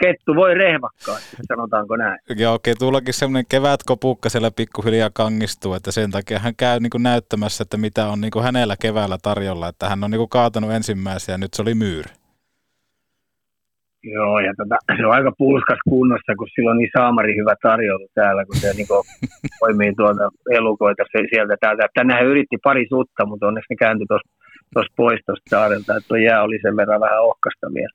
kettu 0.03 0.35
voi 0.35 0.55
rehvakkaasti, 0.55 1.37
sanotaanko 1.49 1.97
näin. 1.97 2.19
Ja 2.37 2.53
okei, 2.53 2.75
tullakin 2.75 3.15
semmoinen 3.15 3.45
kevätkopukka 3.49 4.29
siellä 4.29 4.51
pikkuhiljaa 4.51 5.11
kangistuu, 5.13 5.75
että 5.75 5.91
sen 5.93 6.11
takia 6.11 6.39
hän 6.39 6.55
käy 6.57 6.81
niin 6.81 6.91
kuin 6.91 7.03
näyttämässä, 7.03 7.63
että 7.63 7.77
mitä 7.77 8.07
on 8.07 8.21
niin 8.21 8.31
kuin 8.31 8.45
hänellä 8.45 8.77
keväällä 8.81 9.19
tarjolla, 9.23 9.69
että 9.69 9.89
hän 9.89 10.05
on 10.05 10.11
niin 10.11 10.19
kuin 10.19 10.29
kaatanut 10.29 10.73
ensimmäisiä 10.73 11.35
ja 11.35 11.39
nyt 11.39 11.55
se 11.55 11.63
oli 11.63 11.75
myyri. 11.75 12.11
Joo, 14.05 14.41
ja 14.41 14.53
tota, 14.57 14.77
se 14.97 15.07
on 15.07 15.13
aika 15.13 15.33
pulskas 15.39 15.79
kunnossa, 15.89 16.33
kun 16.39 16.49
sillä 16.55 16.71
on 16.71 16.79
niin 16.79 16.91
saamari 16.99 17.37
hyvä 17.37 17.55
tarjoulu 17.63 18.09
täällä, 18.15 18.45
kun 18.45 18.57
se 18.57 18.73
niinku 18.79 19.05
poimii 19.61 19.95
tuolta 19.95 20.29
elukoita 20.51 21.03
se, 21.13 21.19
sieltä 21.31 21.57
täältä. 21.61 21.83
Tänään 21.95 22.27
yritti 22.27 22.57
pari 22.63 22.87
sutta, 22.89 23.27
mutta 23.27 23.47
onneksi 23.47 23.73
ne 23.73 23.77
kääntyi 23.77 24.07
tuossa 24.75 24.95
pois 24.97 25.21
tuosta 25.27 25.51
saarelta, 25.51 25.97
että 25.97 26.09
tuo 26.09 26.17
jää 26.17 26.43
oli 26.43 26.59
sen 26.63 26.77
verran 26.77 27.01
vähän 27.01 27.23
ohkasta 27.23 27.67
vielä. 27.75 27.95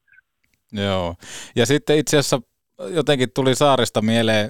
Joo. 0.71 1.15
Ja 1.55 1.65
sitten 1.65 1.97
itse 1.97 2.17
asiassa 2.17 2.41
jotenkin 2.89 3.29
tuli 3.35 3.55
saarista 3.55 4.01
mieleen, 4.01 4.49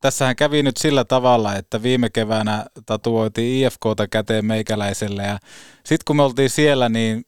tässähän 0.00 0.36
kävi 0.36 0.62
nyt 0.62 0.76
sillä 0.76 1.04
tavalla, 1.04 1.54
että 1.56 1.82
viime 1.82 2.10
keväänä 2.10 2.64
tatuoitiin 2.86 3.66
IFKta 3.66 4.08
käteen 4.08 4.44
meikäläiselle 4.44 5.22
ja 5.22 5.38
sitten 5.84 6.04
kun 6.06 6.16
me 6.16 6.22
oltiin 6.22 6.50
siellä, 6.50 6.88
niin 6.88 7.24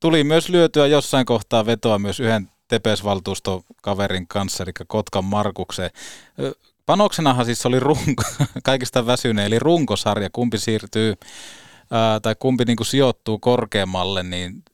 tuli 0.00 0.24
myös 0.24 0.48
lyötyä 0.48 0.86
jossain 0.86 1.26
kohtaa 1.26 1.66
vetoa 1.66 1.98
myös 1.98 2.20
yhden 2.20 2.48
Tepes-valtuustokaverin 2.68 4.26
kanssa, 4.28 4.62
eli 4.62 4.72
Kotkan 4.86 5.24
Markukseen. 5.24 5.90
Panoksenahan 6.86 7.46
siis 7.46 7.66
oli 7.66 7.80
runko, 7.80 8.22
kaikista 8.64 9.06
väsynein, 9.06 9.46
eli 9.46 9.58
runkosarja, 9.58 10.28
kumpi 10.32 10.58
siirtyy 10.58 11.14
tai 12.22 12.34
kumpi 12.38 12.64
niin 12.64 12.76
kuin 12.76 12.86
sijoittuu 12.86 13.38
korkeammalle, 13.38 14.22
niin 14.22 14.64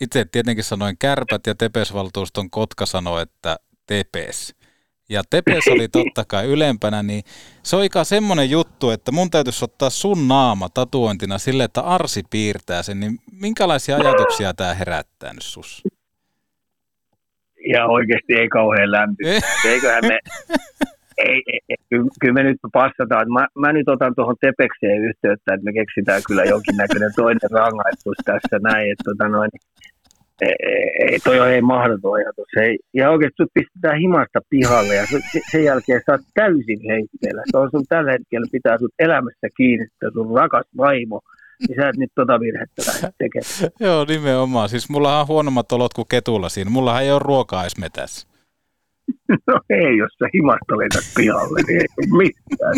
itse 0.00 0.24
tietenkin 0.24 0.64
sanoin 0.64 0.98
kärpät 0.98 1.46
ja 1.46 1.54
Tepes-valtuuston 1.54 2.50
Kotka 2.50 2.86
sanoi, 2.86 3.22
että 3.22 3.56
Tepes. 3.86 4.54
Ja 5.08 5.22
Tepes 5.30 5.68
oli 5.68 5.88
totta 5.88 6.24
kai 6.24 6.46
ylempänä, 6.46 7.02
niin 7.02 7.24
se 7.62 7.76
on 7.76 7.84
ikään 7.84 8.06
semmoinen 8.06 8.50
juttu, 8.50 8.90
että 8.90 9.12
mun 9.12 9.30
täytyisi 9.30 9.64
ottaa 9.64 9.90
sun 9.90 10.28
naama 10.28 10.68
tatuointina 10.68 11.38
sille, 11.38 11.64
että 11.64 11.80
Arsi 11.80 12.22
piirtää 12.30 12.82
sen, 12.82 13.00
niin 13.00 13.18
minkälaisia 13.32 13.96
ajatuksia 13.96 14.54
tämä 14.54 14.74
herättää 14.74 15.32
nyt 15.32 15.42
sus? 15.42 15.82
Ihan 17.64 17.90
oikeasti 17.90 18.32
ei 18.34 18.48
kauhean 18.48 18.92
lämpimää. 18.92 19.40
Eiköhän 19.66 20.04
me, 20.08 20.18
ei, 21.18 21.42
ei, 21.52 21.60
ei, 21.68 21.76
kyllä, 22.20 22.32
me 22.32 22.42
nyt 22.42 22.56
passataan. 22.72 23.32
Mä, 23.32 23.46
mä 23.58 23.72
nyt 23.72 23.88
otan 23.88 24.14
tuohon 24.14 24.36
Tepekseen 24.40 25.04
yhteyttä, 25.08 25.54
että 25.54 25.64
me 25.64 25.72
keksitään 25.72 26.22
kyllä 26.26 26.44
jonkinnäköinen 26.44 27.12
toinen 27.16 27.50
rangaistus 27.50 28.18
tässä 28.24 28.56
näin. 28.62 28.92
Että 28.92 29.04
tota 29.04 29.28
noin, 29.28 29.50
ei, 30.40 30.56
ei, 31.00 31.18
toi 31.24 31.40
on 31.40 31.48
ei 31.48 31.60
mahdoton 31.60 32.14
ajatus. 32.14 32.50
Ei, 32.60 32.78
ja 32.94 33.10
oikeasti 33.10 33.36
sut 33.36 33.50
pistetään 33.54 33.98
himasta 33.98 34.40
pihalle 34.50 34.94
ja 34.94 35.06
se- 35.06 35.40
sen 35.50 35.64
jälkeen 35.64 36.02
sä 36.06 36.12
oot 36.12 36.20
täysin 36.34 36.80
heitteellä. 36.90 37.42
Se 37.50 37.58
on 37.58 37.70
sun 37.70 37.84
tällä 37.88 38.12
hetkellä 38.12 38.46
pitää 38.52 38.78
sut 38.78 38.94
elämässä 38.98 39.48
kiinni, 39.56 39.84
että 39.84 40.10
sun 40.12 40.36
rakas 40.36 40.66
vaimo, 40.76 41.20
niin 41.68 41.76
sä 41.76 41.88
et 41.88 41.96
nyt 41.96 42.12
tota 42.14 42.40
virhettä 42.40 42.82
lähde 42.86 43.12
tekemään. 43.18 43.72
Joo, 43.90 44.04
nimenomaan. 44.04 44.68
Siis 44.68 44.88
mulla 44.88 45.20
on 45.20 45.26
huonommat 45.26 45.72
olot 45.72 45.94
kuin 45.94 46.08
ketulla 46.08 46.48
siinä. 46.48 46.70
Mullahan 46.70 47.02
ei 47.02 47.12
ole 47.12 47.20
ruokaa 47.24 47.62
edes 47.62 47.78
metässä. 47.78 48.28
No 49.46 49.60
ei, 49.70 49.96
jos 49.96 50.12
sä 50.18 50.26
himasta 50.34 50.78
lentät 50.78 51.04
pihalle, 51.16 51.60
niin 51.66 51.80
ei 51.80 51.86
ole 51.98 52.22
mitään. 52.22 52.74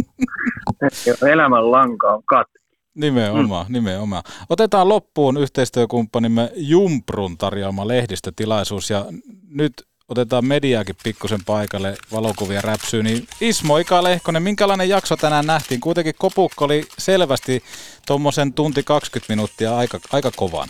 Elämän 1.33 1.71
lanka 1.71 2.15
on 2.15 2.23
kat. 2.25 2.47
Nimenomaan, 2.95 3.67
mm. 3.67 3.73
nimenomaan. 3.73 4.23
Otetaan 4.51 4.89
loppuun 4.89 5.37
yhteistyökumppanimme 5.37 6.51
Jumprun 6.57 7.39
tarjoama 7.39 7.89
lehdistötilaisuus 7.89 8.91
ja 8.91 9.07
nyt 9.49 9.73
otetaan 10.09 10.45
mediaakin 10.45 10.95
pikkusen 11.05 11.41
paikalle 11.47 11.95
valokuvia 12.13 12.61
räpsyy, 12.61 13.03
niin 13.03 13.27
Ismo 13.41 13.79
Ika 13.79 14.05
Lehkonen, 14.05 14.43
minkälainen 14.43 14.89
jakso 14.89 15.17
tänään 15.17 15.47
nähtiin? 15.47 15.81
Kuitenkin 15.81 16.15
kopukko 16.19 16.65
oli 16.65 16.85
selvästi 16.99 17.63
tuommoisen 18.07 18.53
tunti 18.53 18.83
20 18.83 19.33
minuuttia 19.33 19.77
aika, 19.77 19.99
aika 20.13 20.31
kovan. 20.37 20.69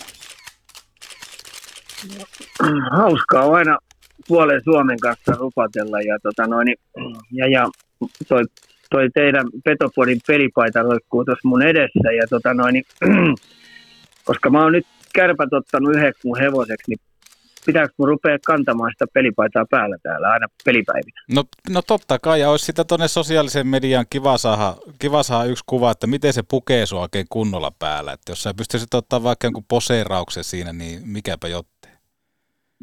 Hauskaa 2.91 3.45
on 3.45 3.55
aina 3.55 3.77
puolen 4.27 4.61
Suomen 4.63 4.99
kanssa 4.99 5.31
rupatella 5.31 6.01
ja, 6.01 6.17
tota 6.23 6.47
noin, 6.47 6.67
ja, 7.31 7.47
ja 7.47 7.69
toi, 8.27 8.43
toi 8.89 9.09
teidän 9.13 9.47
Petopodin 9.63 10.19
pelipaita 10.27 10.81
roikkuu 10.81 11.25
tuossa 11.25 11.47
mun 11.47 11.61
edessä 11.61 12.11
ja 12.11 12.27
tota 12.29 12.53
noin, 12.53 12.83
koska 14.27 14.49
mä 14.49 14.63
oon 14.63 14.71
nyt 14.71 14.87
kärpät 15.13 15.53
ottanut 15.53 15.95
yhdeksi 15.95 16.27
mun 16.27 16.39
hevoseksi, 16.39 16.91
niin 16.91 16.99
pitääkö 17.65 17.93
mun 17.97 18.07
rupea 18.07 18.37
kantamaan 18.45 18.91
sitä 18.91 19.05
pelipaitaa 19.13 19.65
päällä 19.69 19.97
täällä 20.03 20.27
aina 20.27 20.47
pelipäivinä? 20.65 21.21
No, 21.33 21.43
no 21.69 21.81
totta 21.81 22.19
kai, 22.19 22.39
ja 22.39 22.49
olisi 22.49 22.65
sitä 22.65 22.83
tuonne 22.83 23.07
sosiaalisen 23.07 23.67
median 23.67 24.05
kiva 24.09 24.37
saada, 24.37 24.75
kiva 24.99 25.23
saada 25.23 25.45
yksi 25.49 25.63
kuva, 25.67 25.91
että 25.91 26.07
miten 26.07 26.33
se 26.33 26.43
pukee 26.49 26.85
sua 26.85 27.01
oikein 27.01 27.25
kunnolla 27.29 27.71
päällä. 27.79 28.11
Että 28.13 28.31
jos 28.31 28.43
sä 28.43 28.53
pystyisit 28.53 28.93
ottaa 28.93 29.23
vaikka 29.23 29.47
jonkun 29.47 29.65
poseerauksen 29.67 30.43
siinä, 30.43 30.73
niin 30.73 30.99
mikäpä 31.05 31.47
jotte. 31.47 31.89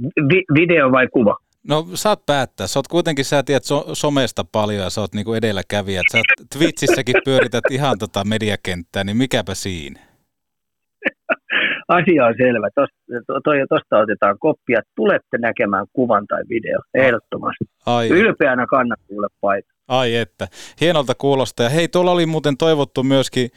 Vi- 0.03 0.45
video 0.55 0.93
vai 0.93 1.09
kuva? 1.09 1.37
No 1.69 1.87
saat 1.95 2.27
päättää. 2.27 2.67
Sä 2.67 2.79
oot 2.79 2.89
kuitenkin, 2.89 3.25
sä 3.25 3.43
tiedät 3.43 3.65
so- 3.65 3.87
somesta 3.93 4.45
paljon 4.45 4.83
ja 4.83 4.91
sä 4.91 5.01
oot 5.01 5.15
niinku 5.15 5.35
edelläkävijä. 5.35 6.03
Sä 6.13 6.19
Twitchissäkin 6.59 7.15
pyörität 7.25 7.65
ihan 7.71 7.99
tota 7.99 8.25
mediakenttää, 8.25 9.05
niin 9.05 9.17
mikäpä 9.17 9.55
siinä. 9.55 10.01
Asia 11.93 12.27
on 12.27 12.35
selvä. 12.37 12.69
Tosta 13.69 13.99
otetaan 13.99 14.37
koppia. 14.39 14.81
Tulette 14.97 15.39
näkemään 15.39 15.87
kuvan 15.93 16.27
tai 16.27 16.43
video, 16.49 16.81
ehdottomasti. 16.95 17.65
Ai, 17.87 18.09
Ylpeänä 18.09 18.67
kannat 18.67 19.01
kuule 19.09 19.27
paita. 19.41 19.73
ai 19.89 20.17
että. 20.17 20.49
Hienolta 20.81 21.15
kuulostaa. 21.15 21.65
Ja 21.65 21.71
hei, 21.71 21.89
tuolla 21.89 22.11
oli 22.11 22.27
muuten 22.27 22.57
toivottu 22.57 23.03
myöskin, 23.03 23.51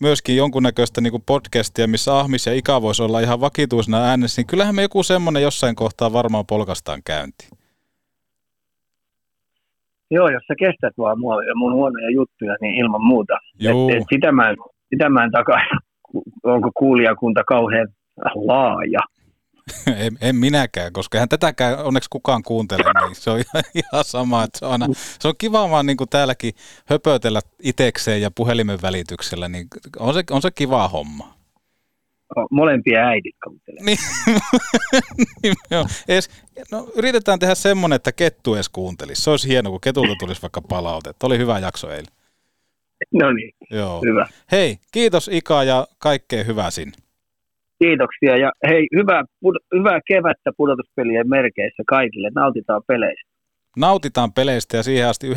myöskin 0.00 0.36
jonkunnäköistä 0.36 1.00
niinku 1.00 1.22
podcastia, 1.26 1.88
missä 1.88 2.18
Ahmis 2.18 2.46
ja 2.46 2.54
Ika 2.54 2.82
voisi 2.82 3.02
olla 3.02 3.20
ihan 3.20 3.40
vakituisena 3.40 4.04
äänessä, 4.04 4.40
niin 4.40 4.46
kyllähän 4.46 4.74
me 4.74 4.82
joku 4.82 5.02
semmoinen 5.02 5.42
jossain 5.42 5.74
kohtaa 5.74 6.12
varmaan 6.12 6.46
polkastaan 6.46 7.00
käynti. 7.04 7.48
Joo, 10.10 10.28
jos 10.28 10.42
sä 10.48 10.54
kestät 10.58 10.94
vaan 10.98 11.20
mua 11.20 11.44
ja 11.44 11.54
mun 11.54 11.72
huonoja 11.72 12.10
juttuja, 12.10 12.56
niin 12.60 12.74
ilman 12.74 13.04
muuta. 13.04 13.38
Juu. 13.58 13.90
Et, 13.90 13.96
et 13.96 14.02
sitä, 14.14 14.32
mä 14.32 14.50
en, 14.50 14.56
sitä 14.90 15.08
mä 15.08 15.24
en 15.24 15.30
takaa, 15.30 15.58
onko 16.44 16.70
kuulijakunta 16.74 17.44
kauhean 17.44 17.88
laaja. 18.34 19.00
en, 20.06 20.18
en 20.20 20.36
minäkään, 20.36 20.92
koska 20.92 21.18
eihän 21.18 21.28
tätäkään 21.28 21.84
onneksi 21.84 22.10
kukaan 22.10 22.42
kuuntele, 22.42 22.82
niin 22.82 23.14
se 23.14 23.30
on 23.30 23.38
ihan, 23.38 23.64
ihan 23.74 24.04
sama. 24.04 24.44
Että 24.44 24.58
se, 24.58 24.66
on 24.66 24.72
aina, 24.72 24.86
se 24.94 25.28
on 25.28 25.34
kiva 25.38 25.70
vaan 25.70 25.86
niin 25.86 25.96
kuin 25.96 26.10
täälläkin 26.10 26.52
höpötellä 26.86 27.40
itekseen 27.62 28.22
ja 28.22 28.30
puhelimen 28.30 28.78
välityksellä, 28.82 29.48
niin 29.48 29.66
on 29.98 30.14
se, 30.14 30.22
on 30.30 30.42
se 30.42 30.50
kiva 30.50 30.88
homma. 30.88 31.34
Molempia 32.50 33.00
äidit 33.00 33.36
kuuntelee. 33.44 33.84
Niin, 33.84 33.98
niin 35.42 35.54
joo. 35.70 35.86
Ees, 36.08 36.30
no, 36.70 36.88
yritetään 36.96 37.38
tehdä 37.38 37.54
semmoinen, 37.54 37.96
että 37.96 38.12
Kettu 38.12 38.54
edes 38.54 38.68
kuuntelisi. 38.68 39.22
Se 39.22 39.30
olisi 39.30 39.48
hieno, 39.48 39.70
kun 39.70 39.80
Ketulta 39.80 40.14
tulisi 40.18 40.42
vaikka 40.42 40.60
palautetta. 40.60 41.26
Oli 41.26 41.38
hyvä 41.38 41.58
jakso 41.58 41.90
eilen. 41.90 42.12
No 43.12 43.32
niin, 43.32 43.52
Joo. 43.70 44.00
hyvä. 44.06 44.26
Hei, 44.52 44.76
kiitos 44.92 45.30
Ika 45.32 45.64
ja 45.64 45.86
kaikkea 45.98 46.44
hyvää 46.44 46.70
sinne. 46.70 46.92
Kiitoksia 47.78 48.36
ja 48.36 48.52
hei, 48.68 48.86
hyvää, 48.96 49.22
pud- 49.22 49.78
hyvää 49.78 50.00
kevättä 50.06 50.50
pudotuspelien 50.56 51.28
merkeissä 51.28 51.82
kaikille. 51.86 52.30
Nautitaan 52.34 52.82
peleistä. 52.86 53.32
Nautitaan 53.76 54.32
peleistä 54.32 54.76
ja 54.76 54.82
siihen 54.82 55.08
asti 55.08 55.32
95-50. 55.32 55.34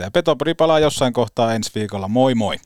Ja 0.00 0.10
Petopodi 0.14 0.54
palaa 0.54 0.78
jossain 0.78 1.12
kohtaa 1.12 1.54
ensi 1.54 1.70
viikolla. 1.74 2.08
Moi 2.08 2.34
moi! 2.34 2.56